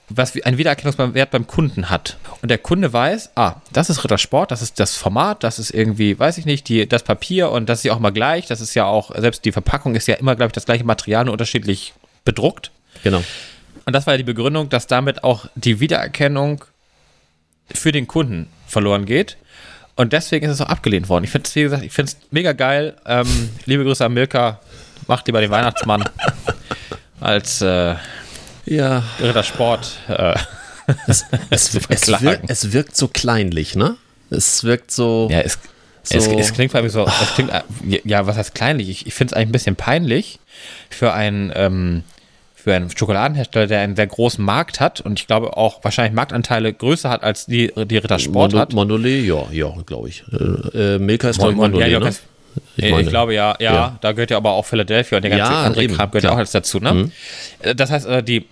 was 0.09 0.33
wie- 0.35 0.43
einen 0.43 0.57
Wiedererkennungswert 0.57 1.31
beim 1.31 1.45
Kunden 1.47 1.89
hat. 1.89 2.17
Und 2.41 2.49
der 2.49 2.57
Kunde 2.57 2.91
weiß, 2.91 3.31
ah, 3.35 3.55
das 3.71 3.89
ist 3.89 4.03
Rittersport, 4.03 4.51
das 4.51 4.61
ist 4.61 4.79
das 4.79 4.95
Format, 4.95 5.43
das 5.43 5.59
ist 5.59 5.69
irgendwie, 5.71 6.17
weiß 6.17 6.37
ich 6.37 6.45
nicht, 6.45 6.67
die, 6.69 6.87
das 6.87 7.03
Papier 7.03 7.51
und 7.51 7.67
das 7.69 7.79
ist 7.79 7.83
ja 7.85 7.93
auch 7.93 7.99
mal 7.99 8.11
gleich. 8.11 8.47
Das 8.47 8.61
ist 8.61 8.73
ja 8.73 8.85
auch, 8.85 9.11
selbst 9.15 9.45
die 9.45 9.51
Verpackung 9.51 9.95
ist 9.95 10.07
ja 10.07 10.15
immer, 10.15 10.35
glaube 10.35 10.47
ich, 10.47 10.53
das 10.53 10.65
gleiche 10.65 10.83
Material, 10.83 11.25
nur 11.25 11.33
unterschiedlich 11.33 11.93
bedruckt. 12.25 12.71
Genau. 13.03 13.23
Und 13.85 13.93
das 13.93 14.05
war 14.07 14.13
ja 14.13 14.17
die 14.17 14.23
Begründung, 14.23 14.69
dass 14.69 14.87
damit 14.87 15.23
auch 15.23 15.45
die 15.55 15.79
Wiedererkennung 15.79 16.63
für 17.73 17.91
den 17.91 18.07
Kunden 18.07 18.47
verloren 18.67 19.05
geht. 19.05 19.37
Und 19.95 20.13
deswegen 20.13 20.45
ist 20.45 20.53
es 20.53 20.61
auch 20.61 20.69
abgelehnt 20.69 21.09
worden. 21.09 21.23
Ich 21.25 21.29
finde 21.31 21.47
es, 21.47 21.55
wie 21.55 21.61
gesagt, 21.63 21.83
ich 21.83 21.91
finde 21.91 22.11
es 22.13 22.17
mega 22.31 22.53
geil. 22.53 22.95
Ähm, 23.05 23.49
liebe 23.65 23.83
Grüße 23.83 24.05
an 24.05 24.13
Milka. 24.13 24.59
Macht 25.07 25.27
lieber 25.27 25.41
den 25.41 25.49
Weihnachtsmann 25.49 26.03
als 27.19 27.61
äh, 27.61 27.95
Ja, 28.65 29.03
Rittersport. 29.21 29.91
Äh, 30.07 30.35
es, 31.07 31.25
es, 31.49 31.75
es, 31.89 32.21
wirkt, 32.21 32.49
es 32.49 32.71
wirkt 32.73 32.95
so 32.95 33.07
kleinlich, 33.07 33.75
ne? 33.75 33.95
Es 34.29 34.63
wirkt 34.63 34.91
so. 34.91 35.27
ja, 35.31 35.41
es, 35.41 35.57
So. 36.03 36.19
klingt 36.53 36.71
für 36.71 36.81
mich 36.81 36.91
so, 36.91 37.05
es 37.05 37.33
klingt, 37.35 37.51
ja, 38.05 38.25
was 38.25 38.37
heißt 38.37 38.55
kleinlich? 38.55 38.89
Ich, 38.89 39.05
ich 39.07 39.13
finde 39.13 39.33
es 39.33 39.37
eigentlich 39.37 39.49
ein 39.49 39.51
bisschen 39.51 39.75
peinlich 39.75 40.39
für 40.89 41.13
einen, 41.13 41.51
ähm, 41.55 42.03
für 42.55 42.73
einen 42.73 42.89
Schokoladenhersteller, 42.95 43.67
der 43.67 43.81
einen 43.81 43.95
sehr 43.95 44.07
großen 44.07 44.43
Markt 44.43 44.79
hat 44.79 45.01
und 45.01 45.19
ich 45.19 45.27
glaube 45.27 45.55
auch 45.57 45.83
wahrscheinlich 45.83 46.13
Marktanteile 46.13 46.73
größer 46.73 47.09
hat 47.09 47.23
als 47.23 47.45
die, 47.45 47.71
die 47.75 47.97
Rittersport 47.97 48.51
Mono, 48.51 48.61
hat. 48.61 48.73
Monolith, 48.73 49.25
ja, 49.25 49.43
ja, 49.51 49.73
glaube 49.85 50.09
ich. 50.09 50.23
Äh, 50.31 50.95
äh, 50.95 50.99
Milka 50.99 51.29
ist 51.29 51.39
Mon- 51.39 51.55
Mon- 51.55 51.73
ja, 51.75 51.87
Monolith, 51.87 51.91
ja, 51.91 51.99
ne? 51.99 52.15
Ich, 52.77 52.85
ich 52.85 53.07
glaube 53.09 53.33
ja, 53.33 53.55
ja, 53.59 53.73
ja, 53.73 53.97
da 54.01 54.11
gehört 54.11 54.31
ja 54.31 54.37
aber 54.37 54.51
auch 54.51 54.65
Philadelphia 54.65 55.17
und 55.17 55.23
der 55.23 55.31
ganze 55.31 55.51
Ja, 55.53 55.63
andere 55.63 55.83
eben, 55.83 55.95
Kram 55.95 56.09
gehört 56.11 56.23
ja 56.23 56.31
auch 56.31 56.37
alles 56.37 56.51
dazu, 56.51 56.79
ne? 56.79 57.11
Äh, 57.59 57.75
Das 57.75 57.91
heißt, 57.91 58.05
äh, 58.07 58.23
die, 58.23 58.45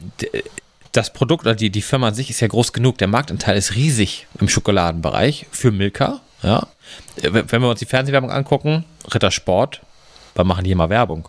das 0.91 1.13
Produkt 1.13 1.45
oder 1.45 1.55
die, 1.55 1.69
die 1.69 1.81
Firma 1.81 2.07
an 2.09 2.13
sich 2.13 2.29
ist 2.29 2.39
ja 2.39 2.47
groß 2.47 2.73
genug. 2.73 2.97
Der 2.97 3.07
Marktanteil 3.07 3.57
ist 3.57 3.75
riesig 3.75 4.27
im 4.39 4.49
Schokoladenbereich 4.49 5.45
für 5.51 5.71
Milka, 5.71 6.21
ja. 6.43 6.67
Äh, 7.21 7.29
Wenn 7.47 7.61
wir 7.61 7.69
uns 7.69 7.79
die 7.79 7.85
Fernsehwerbung 7.85 8.31
angucken, 8.31 8.85
Rittersport, 9.13 9.81
wann 10.35 10.47
machen 10.47 10.63
die 10.63 10.71
immer 10.71 10.89
Werbung? 10.89 11.27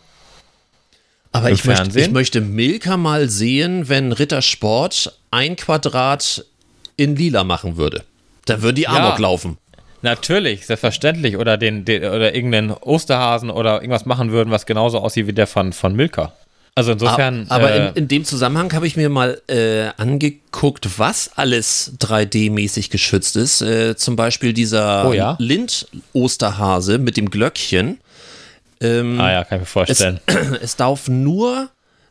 Aber 1.32 1.50
ich 1.50 1.64
möchte, 1.64 2.00
ich 2.00 2.10
möchte 2.10 2.40
Milka 2.40 2.96
mal 2.96 3.28
sehen, 3.28 3.88
wenn 3.88 4.12
Rittersport 4.12 5.18
ein 5.30 5.56
Quadrat 5.56 6.44
in 6.96 7.16
lila 7.16 7.44
machen 7.44 7.76
würde. 7.76 8.04
Da 8.46 8.62
würden 8.62 8.76
die 8.76 8.88
Amok 8.88 9.18
laufen. 9.18 9.58
Natürlich, 10.02 10.66
selbstverständlich. 10.66 11.36
Oder 11.36 11.56
den, 11.56 11.84
den 11.84 12.04
oder 12.04 12.34
irgendeinen 12.34 12.70
Osterhasen 12.70 13.50
oder 13.50 13.76
irgendwas 13.76 14.06
machen 14.06 14.30
würden, 14.30 14.50
was 14.50 14.66
genauso 14.66 14.98
aussieht 14.98 15.26
wie 15.26 15.32
der 15.32 15.46
von, 15.46 15.72
von 15.72 15.94
Milka. 15.94 16.32
Also 16.74 16.92
insofern. 16.92 17.46
Aber 17.48 17.72
äh, 17.72 17.88
in, 17.88 17.94
in 17.94 18.08
dem 18.08 18.24
Zusammenhang 18.24 18.72
habe 18.72 18.86
ich 18.86 18.96
mir 18.96 19.08
mal 19.08 19.42
äh, 19.48 19.88
angeguckt, 19.96 20.88
was 20.98 21.32
alles 21.34 21.94
3D-mäßig 21.98 22.90
geschützt 22.90 23.34
ist. 23.34 23.62
Äh, 23.62 23.96
zum 23.96 24.14
Beispiel 24.14 24.52
dieser 24.52 25.08
Oh 25.08 25.12
ja? 25.12 25.34
Lind-Osterhase 25.40 26.98
mit 26.98 27.16
dem 27.16 27.30
Glöckchen. 27.30 27.98
Ähm, 28.80 29.20
ah 29.20 29.32
ja, 29.32 29.44
kann 29.44 29.56
ich 29.56 29.62
mir 29.62 29.64
es, 29.64 29.70
vorstellen. 29.70 30.20
es 30.62 30.76
darf 30.76 31.08
nur 31.08 31.68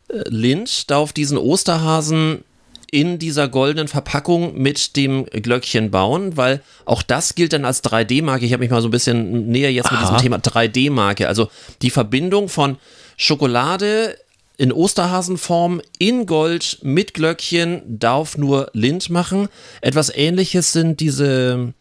äh, 0.10 0.22
Lind, 0.28 0.92
darf 0.92 1.14
diesen 1.14 1.38
Osterhasen 1.38 2.44
in 2.92 3.20
dieser 3.20 3.48
goldenen 3.48 3.88
Verpackung 3.88 4.58
mit 4.58 4.96
dem 4.96 5.26
Glöckchen 5.26 5.92
bauen, 5.92 6.38
weil 6.38 6.62
auch 6.86 7.02
das 7.02 7.36
gilt 7.36 7.54
dann 7.54 7.66
als 7.66 7.84
3D-Marke. 7.84 8.46
Ich 8.46 8.54
habe 8.54 8.62
mich 8.62 8.72
mal 8.72 8.82
so 8.82 8.88
ein 8.88 8.92
bisschen 8.92 9.48
näher 9.48 9.72
jetzt 9.72 9.92
mit 9.92 10.00
Aha. 10.00 10.16
diesem 10.16 10.18
Thema 10.18 10.38
3D-Marke, 10.38 11.28
also 11.28 11.50
die 11.82 11.90
Verbindung 11.90 12.50
von 12.50 12.78
Schokolade 13.18 14.18
in 14.58 14.72
Osterhasenform 14.72 15.82
in 16.00 16.26
Gold 16.26 16.80
mit 16.82 17.14
Glöckchen 17.14 17.82
darf 17.88 18.38
nur 18.38 18.70
Lind 18.74 19.10
machen. 19.10 19.50
Etwas 19.82 20.14
ähnliches 20.16 20.74
sind 20.74 21.00
diese 21.00 21.74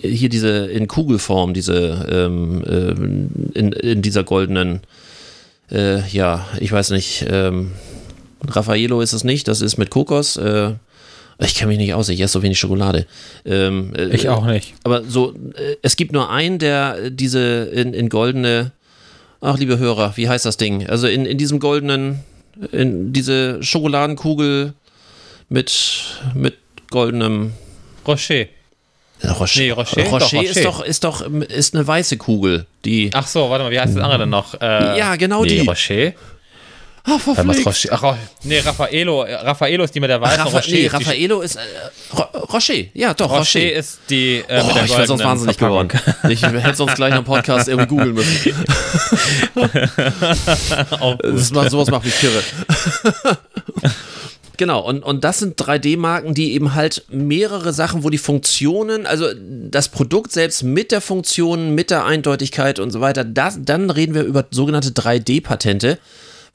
hier 0.00 0.28
diese 0.28 0.66
in 0.66 0.86
Kugelform, 0.86 1.54
diese 1.54 2.06
ähm, 2.10 2.62
ähm, 2.68 3.30
in, 3.54 3.72
in 3.72 4.02
dieser 4.02 4.24
goldenen, 4.24 4.80
äh, 5.72 6.06
ja, 6.08 6.46
ich 6.60 6.70
weiß 6.70 6.90
nicht, 6.90 7.26
ähm, 7.28 7.72
Raffaello 8.46 9.00
ist 9.00 9.12
es 9.12 9.24
nicht, 9.24 9.48
das 9.48 9.60
ist 9.60 9.76
mit 9.78 9.90
Kokos. 9.90 10.36
Äh, 10.36 10.72
ich 11.40 11.54
kenne 11.54 11.68
mich 11.68 11.78
nicht 11.78 11.94
aus, 11.94 12.08
ich 12.08 12.20
esse 12.20 12.32
so 12.34 12.42
wenig 12.42 12.58
Schokolade. 12.58 13.06
Ähm, 13.44 13.94
äh, 13.96 14.06
Ich 14.14 14.28
auch 14.28 14.44
nicht. 14.44 14.74
Aber 14.84 15.04
so, 15.04 15.32
äh, 15.54 15.76
es 15.82 15.96
gibt 15.96 16.12
nur 16.12 16.30
einen, 16.30 16.58
der 16.58 17.10
diese 17.10 17.64
in, 17.72 17.94
in 17.94 18.08
goldene, 18.08 18.72
ach 19.40 19.56
liebe 19.58 19.78
Hörer, 19.78 20.12
wie 20.16 20.28
heißt 20.28 20.44
das 20.44 20.56
Ding? 20.56 20.86
Also 20.88 21.06
in, 21.06 21.26
in 21.26 21.38
diesem 21.38 21.60
goldenen, 21.60 22.20
in 22.72 23.12
diese 23.12 23.62
Schokoladenkugel 23.62 24.72
mit, 25.48 25.72
mit 26.34 26.54
goldenem 26.90 27.52
Rocher. 28.06 28.46
ja, 29.22 29.32
Rocher, 29.32 29.60
Nee, 29.60 29.70
Rocher? 29.70 30.02
Doch, 30.02 30.12
Rocher, 30.12 30.36
Rocher. 30.38 30.42
ist 30.50 30.64
doch 30.64 30.80
ist 30.84 31.04
doch 31.04 31.20
ist 31.22 31.74
eine 31.74 31.86
weiße 31.86 32.16
Kugel, 32.16 32.66
die 32.84 33.10
Ach 33.14 33.26
so, 33.26 33.48
warte 33.48 33.64
mal, 33.64 33.70
wie 33.70 33.78
heißt 33.78 33.94
das 33.94 34.02
andere 34.02 34.20
denn 34.20 34.30
noch? 34.30 34.54
Äh, 34.60 34.98
Ja, 34.98 35.14
genau 35.16 35.42
nee, 35.44 35.60
die. 35.60 35.66
Rocher. 35.68 36.12
Ah, 37.08 37.42
Rocher. 37.64 37.88
Ach, 37.92 38.02
Ro- 38.02 38.16
nee, 38.44 38.58
Raffaello. 38.60 39.22
äh, 39.24 39.34
Raffaello 39.34 39.84
ist 39.84 39.94
die 39.94 40.00
mit 40.00 40.10
der 40.10 40.20
weißen 40.20 40.40
Raffa 40.42 40.58
Rocher. 40.58 40.70
nee, 40.72 40.86
ist 40.86 40.92
Raffaello 40.94 41.40
ist 41.40 41.56
äh, 41.56 41.60
Ro 42.16 42.22
Rocher, 42.52 42.74
ja 42.94 43.14
doch 43.14 43.30
Rocher 43.30 43.38
Rocher. 43.60 43.72
ist 43.72 43.98
die 44.10 44.44
äh, 44.48 44.60
Oh, 44.62 44.66
mit 44.66 44.76
der 44.76 44.84
ich 44.84 44.90
wäre 44.96 45.06
sonst 45.06 45.24
wahnsinnig 45.24 45.56
Verpackung. 45.56 45.88
geworden. 45.88 46.30
Ich 46.30 46.42
hätte 46.42 46.74
sonst 46.76 46.94
gleich 46.96 47.12
einen 47.14 47.24
Podcast 47.24 47.68
irgendwie 47.68 47.88
googeln 47.88 48.14
müssen. 48.14 48.54
das 51.22 51.50
macht, 51.52 51.70
sowas 51.70 51.90
macht 51.90 52.04
mich 52.04 52.18
kirre. 52.18 52.42
Genau, 54.56 54.80
und, 54.80 55.04
und 55.04 55.22
das 55.22 55.38
sind 55.38 55.56
3D-Marken, 55.62 56.34
die 56.34 56.52
eben 56.54 56.74
halt 56.74 57.04
mehrere 57.10 57.72
Sachen, 57.72 58.02
wo 58.02 58.10
die 58.10 58.18
Funktionen, 58.18 59.06
also 59.06 59.26
das 59.70 59.88
Produkt 59.88 60.32
selbst 60.32 60.64
mit 60.64 60.90
der 60.90 61.00
Funktion, 61.00 61.76
mit 61.76 61.90
der 61.92 62.04
Eindeutigkeit 62.04 62.80
und 62.80 62.90
so 62.90 63.00
weiter, 63.00 63.22
das, 63.22 63.60
dann 63.62 63.88
reden 63.88 64.14
wir 64.14 64.24
über 64.24 64.46
sogenannte 64.50 64.88
3D-Patente, 64.88 65.98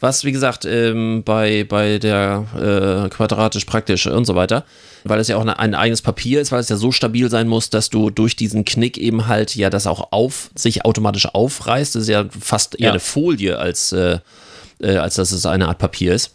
was 0.04 0.24
wie 0.26 0.32
gesagt 0.34 0.66
ähm, 0.66 1.24
bei, 1.24 1.64
bei 1.64 1.98
der 1.98 2.46
äh, 2.56 3.10
quadratisch 3.10 3.64
praktisch 3.66 4.06
und 4.06 4.26
so 4.26 4.36
weiter, 4.36 4.66
weil 5.06 5.20
es 5.20 5.30
ja 5.30 5.38
auch 5.38 5.42
eine, 5.42 5.58
ein 5.60 5.76
eigenes 5.76 6.02
Papier 6.02 6.42
ist, 6.42 6.52
weil 6.52 6.60
es 6.60 6.68
ja 6.70 6.76
so 6.76 6.92
stabil 6.92 7.30
sein 7.30 7.48
muss, 7.48 7.70
dass 7.70 7.90
du 7.90 8.10
durch 8.10 8.36
diesen 8.36 8.66
Knick 8.66 8.98
eben 8.98 9.28
halt 9.28 9.56
ja 9.56 9.70
das 9.70 9.88
auch 9.88 10.12
auf 10.12 10.50
sich 10.56 10.84
automatisch 10.86 11.26
aufreißt. 11.34 11.96
Das 11.96 12.04
ist 12.04 12.10
ja 12.10 12.26
fast 12.38 12.76
eher 12.80 12.88
Ja. 12.88 12.90
eine 12.92 13.00
Folie 13.00 13.58
als, 13.58 13.94
äh, 13.94 14.20
äh, 14.82 14.98
als 14.98 15.16
dass 15.16 15.32
es 15.32 15.46
eine 15.46 15.68
Art 15.70 15.78
Papier 15.80 16.14
ist 16.14 16.32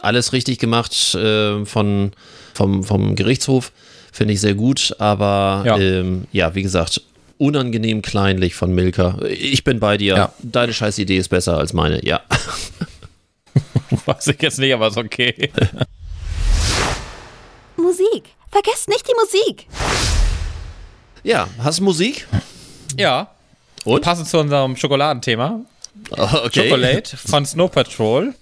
alles 0.00 0.32
richtig 0.32 0.58
gemacht 0.58 1.14
äh, 1.14 1.64
von, 1.64 2.12
vom, 2.54 2.84
vom 2.84 3.16
Gerichtshof. 3.16 3.72
Finde 4.12 4.34
ich 4.34 4.40
sehr 4.40 4.54
gut, 4.54 4.94
aber 4.98 5.62
Ja. 5.66 5.78
Ähm, 5.78 6.24
ja, 6.32 6.54
wie 6.54 6.62
gesagt, 6.62 7.00
unangenehm 7.38 8.02
kleinlich 8.02 8.54
von 8.54 8.72
Milka. 8.72 9.18
Ich 9.28 9.64
bin 9.64 9.80
bei 9.80 9.96
dir. 9.96 10.14
Ja. 10.16 10.32
Deine 10.42 10.72
scheiß 10.72 10.98
Idee 10.98 11.16
ist 11.18 11.28
besser 11.28 11.58
als 11.58 11.72
meine, 11.72 12.04
ja. 12.06 12.20
Weiß 14.06 14.26
ich 14.28 14.40
jetzt 14.42 14.58
nicht, 14.58 14.72
aber 14.72 14.88
ist 14.88 14.96
okay. 14.96 15.50
Musik. 17.76 18.24
Vergesst 18.50 18.88
nicht 18.88 19.06
die 19.06 19.14
Musik. 19.18 19.66
Ja, 21.22 21.48
hast 21.62 21.80
du 21.80 21.84
Musik? 21.84 22.26
ja. 22.96 23.28
Und? 23.84 24.02
Passend 24.02 24.26
zu 24.26 24.38
unserem 24.38 24.76
Schokoladenthema. 24.76 25.60
Okay. 26.10 26.68
Chocolate 26.68 27.16
von 27.16 27.46
Snow 27.46 27.70
Patrol. 27.70 28.34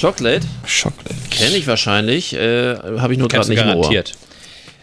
Chocolate? 0.00 0.46
Chocolate. 0.66 1.14
Kenne 1.30 1.56
ich 1.56 1.66
wahrscheinlich. 1.66 2.32
Äh, 2.32 2.76
Habe 2.98 3.12
ich 3.12 3.18
nur 3.18 3.28
gerade 3.28 3.48
nicht 3.48 3.60
im 3.60 3.76
Ohr. 3.76 4.04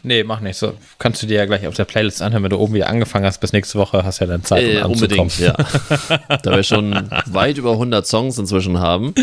Nee, 0.04 0.24
mach 0.24 0.40
nicht 0.40 0.58
so. 0.58 0.74
Kannst 1.00 1.22
du 1.24 1.28
dir 1.28 1.38
ja 1.38 1.46
gleich 1.46 1.68
auf 1.68 1.76
der 1.76 1.86
Playlist 1.86 2.22
anhören, 2.22 2.44
wenn 2.44 2.50
du 2.50 2.58
oben 2.58 2.74
wieder 2.74 2.90
angefangen 2.90 3.26
hast. 3.26 3.40
Bis 3.40 3.52
nächste 3.54 3.78
Woche 3.80 4.04
hast 4.04 4.20
du 4.20 4.26
ja 4.26 4.32
dann 4.32 4.44
Zeit, 4.44 4.64
um 4.64 4.70
Äh, 4.70 4.82
anzukommen. 4.82 4.94
unbedingt, 5.32 5.40
ja. 5.40 5.54
da 6.44 6.56
wir 6.56 6.64
schon 6.64 7.10
weit 7.26 7.58
über 7.58 7.72
100 7.72 8.06
Songs 8.08 8.38
inzwischen 8.38 8.80
haben. 8.80 9.14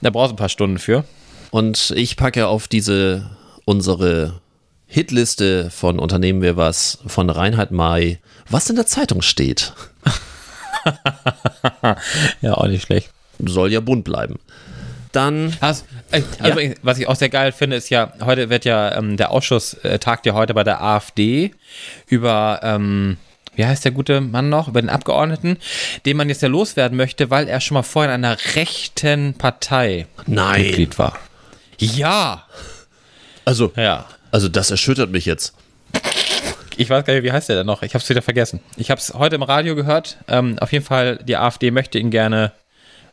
Da 0.00 0.10
brauchst 0.10 0.30
du 0.30 0.34
ein 0.34 0.38
paar 0.38 0.48
Stunden 0.48 0.78
für. 0.78 1.04
Und 1.50 1.92
ich 1.96 2.16
packe 2.16 2.46
auf 2.46 2.68
diese 2.68 3.28
unsere 3.64 4.40
Hitliste 4.86 5.70
von 5.70 5.98
Unternehmen 5.98 6.42
wir 6.42 6.56
was 6.56 6.98
von 7.06 7.28
Reinhard 7.30 7.70
May, 7.70 8.18
was 8.48 8.70
in 8.70 8.76
der 8.76 8.86
Zeitung 8.86 9.22
steht. 9.22 9.72
Ja, 12.40 12.54
auch 12.54 12.66
nicht 12.66 12.82
schlecht. 12.86 13.10
Soll 13.38 13.72
ja 13.72 13.80
bunt 13.80 14.04
bleiben. 14.04 14.38
Dann, 15.12 15.56
äh, 16.12 16.22
Ja. 16.40 16.48
übrigens, 16.50 16.76
was 16.82 16.98
ich 16.98 17.08
auch 17.08 17.16
sehr 17.16 17.28
geil 17.30 17.52
finde, 17.52 17.76
ist 17.76 17.90
ja, 17.90 18.12
heute 18.24 18.48
wird 18.50 18.64
ja, 18.64 18.96
ähm, 18.96 19.16
der 19.16 19.30
Ausschuss 19.32 19.74
äh, 19.82 19.98
tagt 19.98 20.24
ja 20.26 20.34
heute 20.34 20.54
bei 20.54 20.62
der 20.64 20.80
AfD 20.82 21.52
über, 22.06 22.60
ähm, 22.62 23.16
wie 23.56 23.66
heißt 23.66 23.84
der 23.84 23.92
gute 23.92 24.20
Mann 24.20 24.48
noch, 24.48 24.68
über 24.68 24.80
den 24.80 24.88
Abgeordneten, 24.88 25.56
den 26.06 26.16
man 26.16 26.28
jetzt 26.28 26.42
ja 26.42 26.48
loswerden 26.48 26.96
möchte, 26.96 27.28
weil 27.30 27.48
er 27.48 27.60
schon 27.60 27.74
mal 27.74 27.82
vorher 27.82 28.14
in 28.14 28.24
einer 28.24 28.36
rechten 28.54 29.34
Partei 29.34 30.06
nein. 30.26 30.62
Mitglied 30.62 30.98
war. 30.98 31.18
Ja, 31.78 32.46
Also, 33.44 33.72
ja. 33.76 34.06
also 34.30 34.48
das 34.48 34.70
erschüttert 34.70 35.10
mich 35.10 35.24
jetzt. 35.26 35.54
Ich 36.76 36.88
weiß 36.88 37.04
gar 37.04 37.14
nicht, 37.14 37.24
wie 37.24 37.32
heißt 37.32 37.48
der 37.48 37.56
denn 37.56 37.66
noch? 37.66 37.82
Ich 37.82 37.94
habe 37.94 38.02
es 38.02 38.08
wieder 38.08 38.22
vergessen. 38.22 38.60
Ich 38.76 38.90
habe 38.90 39.00
es 39.00 39.12
heute 39.12 39.34
im 39.34 39.42
Radio 39.42 39.74
gehört. 39.74 40.18
Ähm, 40.28 40.58
auf 40.60 40.72
jeden 40.72 40.84
Fall, 40.84 41.16
die 41.24 41.36
AfD 41.36 41.70
möchte 41.72 41.98
ihn 41.98 42.10
gerne 42.10 42.52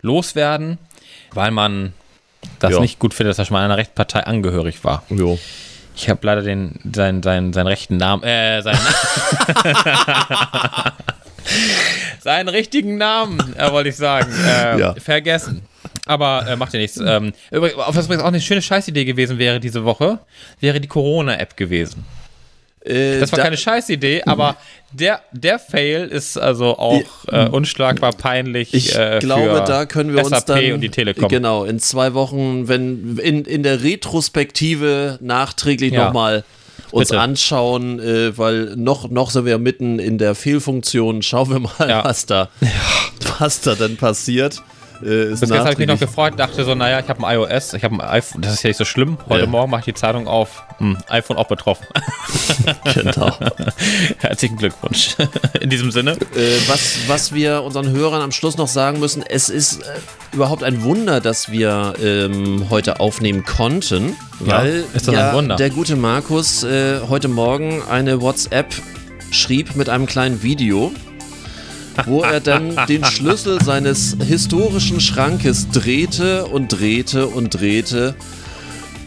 loswerden, 0.02 0.78
weil 1.34 1.52
man 1.52 1.94
das 2.60 2.74
Ja. 2.74 2.80
nicht 2.80 3.00
gut 3.00 3.14
findet, 3.14 3.32
dass 3.32 3.40
er 3.40 3.46
schon 3.46 3.54
mal 3.56 3.66
einer 3.66 3.78
rechten 3.78 3.96
Partei 3.96 4.22
angehörig 4.26 4.84
war. 4.84 5.04
Jo. 5.10 5.38
Ich 5.96 6.10
habe 6.10 6.20
leider 6.24 6.44
den, 6.44 6.80
seinen, 6.94 7.24
seinen, 7.24 7.54
seinen 7.54 7.68
rechten 7.68 7.98
Namen, 7.98 8.24
äh, 8.24 8.62
seinen, 8.62 8.78
seinen 12.20 12.50
richtigen 12.50 12.98
Namen, 12.98 13.40
äh, 13.58 13.72
wollte 13.72 13.90
ich 13.90 13.96
sagen, 13.96 14.32
äh, 14.46 14.80
Ja. 14.80 14.94
vergessen. 14.96 15.64
Aber 16.06 16.46
äh, 16.48 16.56
macht 16.56 16.74
ja 16.74 16.80
nichts. 16.80 16.98
Ähm, 16.98 17.34
übrigens, 17.52 17.78
was 17.78 18.06
übrigens 18.06 18.24
auch 18.24 18.28
eine 18.28 18.42
schöne 18.42 18.62
Scheißidee 18.62 19.06
gewesen 19.06 19.38
wäre 19.40 19.60
diese 19.60 19.84
Woche, 19.86 20.20
wäre 20.60 20.80
die 20.80 20.88
Corona-App 20.88 21.58
gewesen. 21.58 22.06
Äh, 22.88 23.20
Das 23.20 23.32
war 23.32 23.38
da- 23.38 23.44
keine 23.44 23.58
Scheißidee, 23.58 24.24
aber 24.26 24.56
der, 24.92 25.22
der 25.32 25.60
Fail 25.60 26.08
ist 26.08 26.38
also 26.38 26.78
auch 26.78 27.02
äh, 27.28 27.48
unschlagbar 27.50 28.14
peinlich. 28.14 28.74
Ich 28.74 28.96
äh, 28.98 29.20
glaube, 29.20 29.44
für 29.58 29.64
da 29.66 29.86
können 29.86 30.14
wir 30.14 30.20
uns 30.24 30.30
SAP 30.30 30.46
dann 30.48 30.72
und 30.74 30.82
die 30.82 30.90
Telekom. 30.90 31.28
genau 31.28 31.66
in 31.66 31.80
zwei 31.80 32.14
Wochen, 32.14 32.68
wenn 32.68 33.18
in, 33.18 33.44
in 33.46 33.64
der 33.64 33.84
Retrospektive 33.84 35.18
nachträglich 35.22 35.94
Ja. 35.94 36.06
nochmal 36.06 36.44
uns 36.92 37.10
Bitte. 37.10 37.20
anschauen, 37.22 38.00
äh, 38.00 38.38
weil 38.38 38.76
noch 38.78 39.10
noch 39.10 39.32
sind 39.32 39.46
wir 39.46 39.58
mitten 39.58 40.00
in 40.00 40.18
der 40.18 40.36
Fehlfunktion. 40.36 41.22
Schauen 41.22 41.50
wir 41.50 41.60
mal, 41.60 41.90
Ja. 41.90 42.04
was 42.06 42.26
da 42.26 42.50
was 43.40 43.60
da 43.62 43.76
dann 43.76 43.98
passiert. 43.98 44.62
Äh, 45.02 45.30
Bis 45.30 45.40
gestern 45.42 45.60
habe 45.60 45.72
ich 45.74 45.78
mich 45.78 45.88
noch 45.88 46.00
gefreut, 46.00 46.34
dachte 46.38 46.64
so, 46.64 46.76
naja, 46.76 47.00
ich 47.00 47.08
habe 47.10 47.26
ein 47.26 47.36
iOS, 47.36 47.74
ich 47.74 47.84
habe 47.84 47.96
ein 47.96 48.02
iPhone, 48.02 48.42
das 48.42 48.54
ist 48.54 48.64
ja 48.64 48.70
nicht 48.70 48.78
so 48.78 48.86
schlimm. 48.86 49.18
Heute 49.30 49.42
Ja. 49.46 49.48
Morgen 49.48 49.70
mache 49.72 49.82
ich 49.82 49.86
die 49.86 49.94
Zeitung 49.94 50.28
auf, 50.28 50.64
hm, 50.80 50.98
iPhone 51.10 51.38
auch 51.38 51.48
betroffen. 51.48 51.86
genau. 52.94 53.32
Herzlichen 54.20 54.58
Glückwunsch. 54.58 55.16
In 55.62 55.70
diesem 55.70 55.92
Sinne. 55.92 56.12
Äh, 56.12 56.58
was, 56.68 56.98
was 57.08 57.34
wir 57.34 57.64
unseren 57.64 57.90
Hörern 57.92 58.22
am 58.22 58.32
Schluss 58.32 58.58
noch 58.58 58.68
sagen 58.68 59.00
müssen, 59.00 59.24
es 59.28 59.50
ist 59.50 59.82
äh, 59.82 59.86
überhaupt 60.34 60.64
ein 60.64 60.84
Wunder, 60.84 61.22
dass 61.22 61.52
wir 61.52 61.94
ähm, 62.02 62.68
heute 62.70 63.00
aufnehmen 63.00 63.44
konnten, 63.46 64.16
Ja, 64.46 64.60
weil 64.60 64.84
ein 65.08 65.34
Wunder. 65.34 65.56
der 65.56 65.70
gute 65.70 65.96
Markus 65.96 66.64
äh, 66.64 67.00
heute 67.08 67.28
Morgen 67.28 67.82
eine 67.90 68.22
WhatsApp 68.22 68.68
schrieb 69.32 69.76
mit 69.76 69.90
einem 69.90 70.06
kleinen 70.06 70.44
Video, 70.44 70.92
wo 72.06 72.22
er 72.22 72.40
dann 72.40 72.76
den 72.88 73.04
Schlüssel 73.04 73.62
seines 73.62 74.18
historischen 74.26 75.00
Schrankes 75.00 75.70
drehte 75.70 76.46
und 76.46 76.70
drehte 76.70 77.28
und 77.28 77.50
drehte 77.50 78.16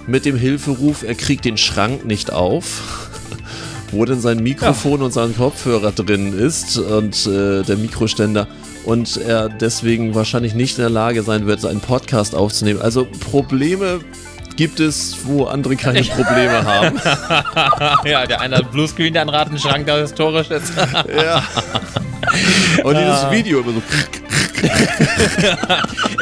mit 0.07 0.25
dem 0.25 0.37
Hilferuf, 0.37 1.03
er 1.03 1.15
kriegt 1.15 1.45
den 1.45 1.57
Schrank 1.57 2.05
nicht 2.05 2.33
auf. 2.33 3.09
Wo 3.93 4.05
denn 4.05 4.21
sein 4.21 4.41
Mikrofon 4.41 5.03
und 5.03 5.13
sein 5.13 5.37
Kopfhörer 5.37 5.91
drin 5.91 6.33
ist 6.33 6.79
und 6.79 7.27
äh, 7.27 7.65
der 7.65 7.77
Mikroständer 7.77 8.47
und 8.85 9.17
er 9.17 9.49
deswegen 9.49 10.15
wahrscheinlich 10.15 10.55
nicht 10.55 10.79
in 10.79 10.83
der 10.83 10.91
Lage 10.91 11.23
sein 11.23 11.47
wird, 11.47 11.61
seinen 11.61 11.81
Podcast 11.81 12.35
aufzunehmen. 12.35 12.81
Also 12.81 13.05
Probleme 13.05 14.01
gibt 14.61 14.79
es, 14.79 15.17
wo 15.25 15.45
andere 15.47 15.75
keine 15.75 16.03
Probleme 16.17 16.63
haben. 16.63 17.01
ja, 18.05 18.27
der 18.27 18.43
eine 18.43 18.57
hat 18.59 18.71
Bluescreen, 18.71 19.15
der 19.15 19.23
andere 19.23 19.39
hat 19.39 19.49
einen 19.49 19.59
Schrank, 19.59 19.87
der 19.87 20.03
historisch 20.03 20.51
ist. 20.51 20.71
ja. 21.17 21.43
Und 22.85 22.95
dieses 22.99 23.31
Video 23.31 23.61
immer 23.61 23.73
so. 23.73 23.83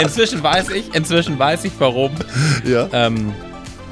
inzwischen 0.01 0.41
weiß 0.41 0.71
ich, 0.71 0.95
inzwischen 0.95 1.37
weiß 1.37 1.65
ich, 1.65 1.73
warum 1.81 2.13
Ja. 2.65 2.87
ähm, 2.93 3.35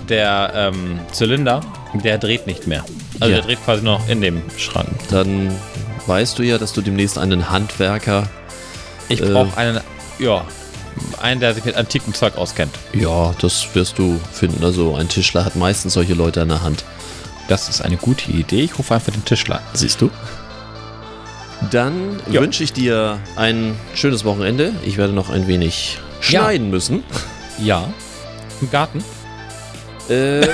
der 0.09 0.53
ähm, 0.55 1.01
Zylinder, 1.11 1.61
der 1.95 2.19
dreht 2.19 2.47
nicht 2.47 2.69
mehr. 2.69 2.85
Also 3.19 3.35
Ja. 3.35 3.39
der 3.41 3.47
dreht 3.47 3.65
quasi 3.65 3.83
noch 3.83 4.09
in 4.09 4.21
dem 4.21 4.43
Schrank. 4.57 4.87
Dann 5.11 5.51
weißt 6.07 6.39
du 6.39 6.45
ja, 6.45 6.57
dass 6.59 6.73
du 6.73 6.83
demnächst 6.83 7.19
einen 7.19 7.51
Handwerker. 7.51 8.29
Ich 9.09 9.21
Äh. 9.21 9.27
brauche 9.27 9.57
einen, 9.59 9.81
ja, 10.21 10.45
einen, 11.21 11.41
der 11.41 11.55
sich 11.55 11.65
mit 11.65 11.77
antikem 11.77 12.15
Zeug 12.15 12.37
auskennt. 12.37 12.75
Ja, 12.93 13.35
das 13.41 13.67
wirst 13.75 13.99
du 13.99 14.21
finden. 14.33 14.65
Also 14.65 14.95
ein 14.97 15.09
Tischler 15.09 15.45
hat 15.45 15.57
meistens 15.57 15.95
solche 15.95 16.15
Leute 16.15 16.43
an 16.43 16.49
der 16.49 16.63
Hand. 16.63 16.85
Das 17.49 17.69
ist 17.69 17.81
eine 17.83 17.97
gute 17.97 18.31
Idee. 18.33 18.63
Ich 18.63 18.79
rufe 18.79 18.95
einfach 18.95 19.13
den 19.13 19.25
Tischler. 19.25 19.61
Siehst 19.73 20.01
du? 20.01 20.11
Dann 21.71 22.21
Ja. 22.31 22.41
wünsche 22.41 22.65
ich 22.65 22.73
dir 22.73 23.19
ein 23.37 23.77
schönes 23.95 24.25
Wochenende. 24.25 24.73
Ich 24.85 24.97
werde 24.97 25.13
noch 25.13 25.31
ein 25.31 25.47
wenig 25.47 25.99
Ja. 26.29 26.41
schneiden 26.43 26.71
müssen. 26.71 27.05
Ja. 27.59 27.89
Im 28.61 28.71
Garten? 28.71 29.05
Äh, 30.09 30.41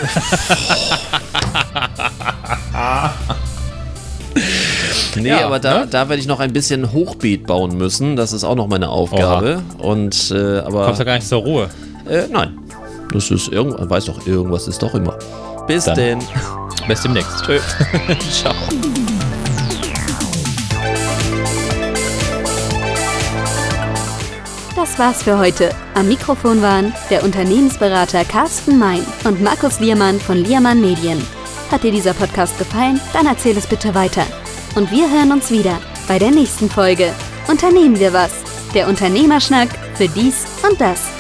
nee, 5.16 5.28
Ja, 5.28 5.46
aber 5.46 5.58
da, 5.58 5.80
ne? 5.80 5.86
da 5.90 6.08
werde 6.08 6.20
ich 6.20 6.26
noch 6.28 6.40
ein 6.40 6.52
bisschen 6.52 6.92
Hochbeet 6.92 7.46
bauen 7.46 7.76
müssen. 7.76 8.16
Das 8.16 8.32
ist 8.32 8.44
auch 8.44 8.54
noch 8.56 8.66
meine 8.68 8.88
Aufgabe. 8.88 9.62
Und 9.78 10.30
äh, 10.34 10.58
aber 10.60 10.86
Kommst 10.86 11.00
du 11.00 11.04
gar 11.04 11.14
nicht 11.16 11.28
zur 11.28 11.42
Ruhe? 11.42 11.70
äh, 12.08 12.22
nein, 12.30 12.58
das 13.12 13.30
ist 13.30 13.48
irgendwas. 13.48 13.88
Weiß 13.90 14.04
doch, 14.06 14.26
irgendwas 14.26 14.68
ist 14.68 14.82
doch 14.82 14.94
immer. 14.94 15.16
Bis 15.66 15.84
Dann. 15.84 15.94
denn. 15.96 16.18
Bis 16.88 17.00
demnächst. 17.02 17.44
Tschö. 17.44 17.58
Ciao. 18.30 18.54
Das 24.74 24.98
war's 24.98 25.22
für 25.22 25.38
heute. 25.38 25.70
Am 25.94 26.08
Mikrofon 26.08 26.62
waren 26.62 26.92
der 27.10 27.22
Unternehmensberater 27.24 28.24
Carsten 28.24 28.78
Mein 28.78 29.04
und 29.24 29.40
Markus 29.42 29.80
Liermann 29.80 30.18
von 30.18 30.38
Liermann 30.38 30.80
Medien. 30.80 31.22
Hat 31.70 31.84
dir 31.84 31.92
dieser 31.92 32.14
Podcast 32.14 32.58
gefallen? 32.58 33.00
Dann 33.12 33.26
erzähl 33.26 33.56
es 33.56 33.66
bitte 33.66 33.94
weiter. 33.94 34.24
Und 34.74 34.90
wir 34.90 35.10
hören 35.10 35.32
uns 35.32 35.50
wieder 35.50 35.78
bei 36.08 36.18
der 36.18 36.30
nächsten 36.30 36.70
Folge. 36.70 37.12
Unternehmen 37.48 37.98
wir 37.98 38.12
was? 38.12 38.32
Der 38.74 38.88
Unternehmerschnack 38.88 39.68
für 39.94 40.08
dies 40.08 40.46
und 40.68 40.80
das. 40.80 41.11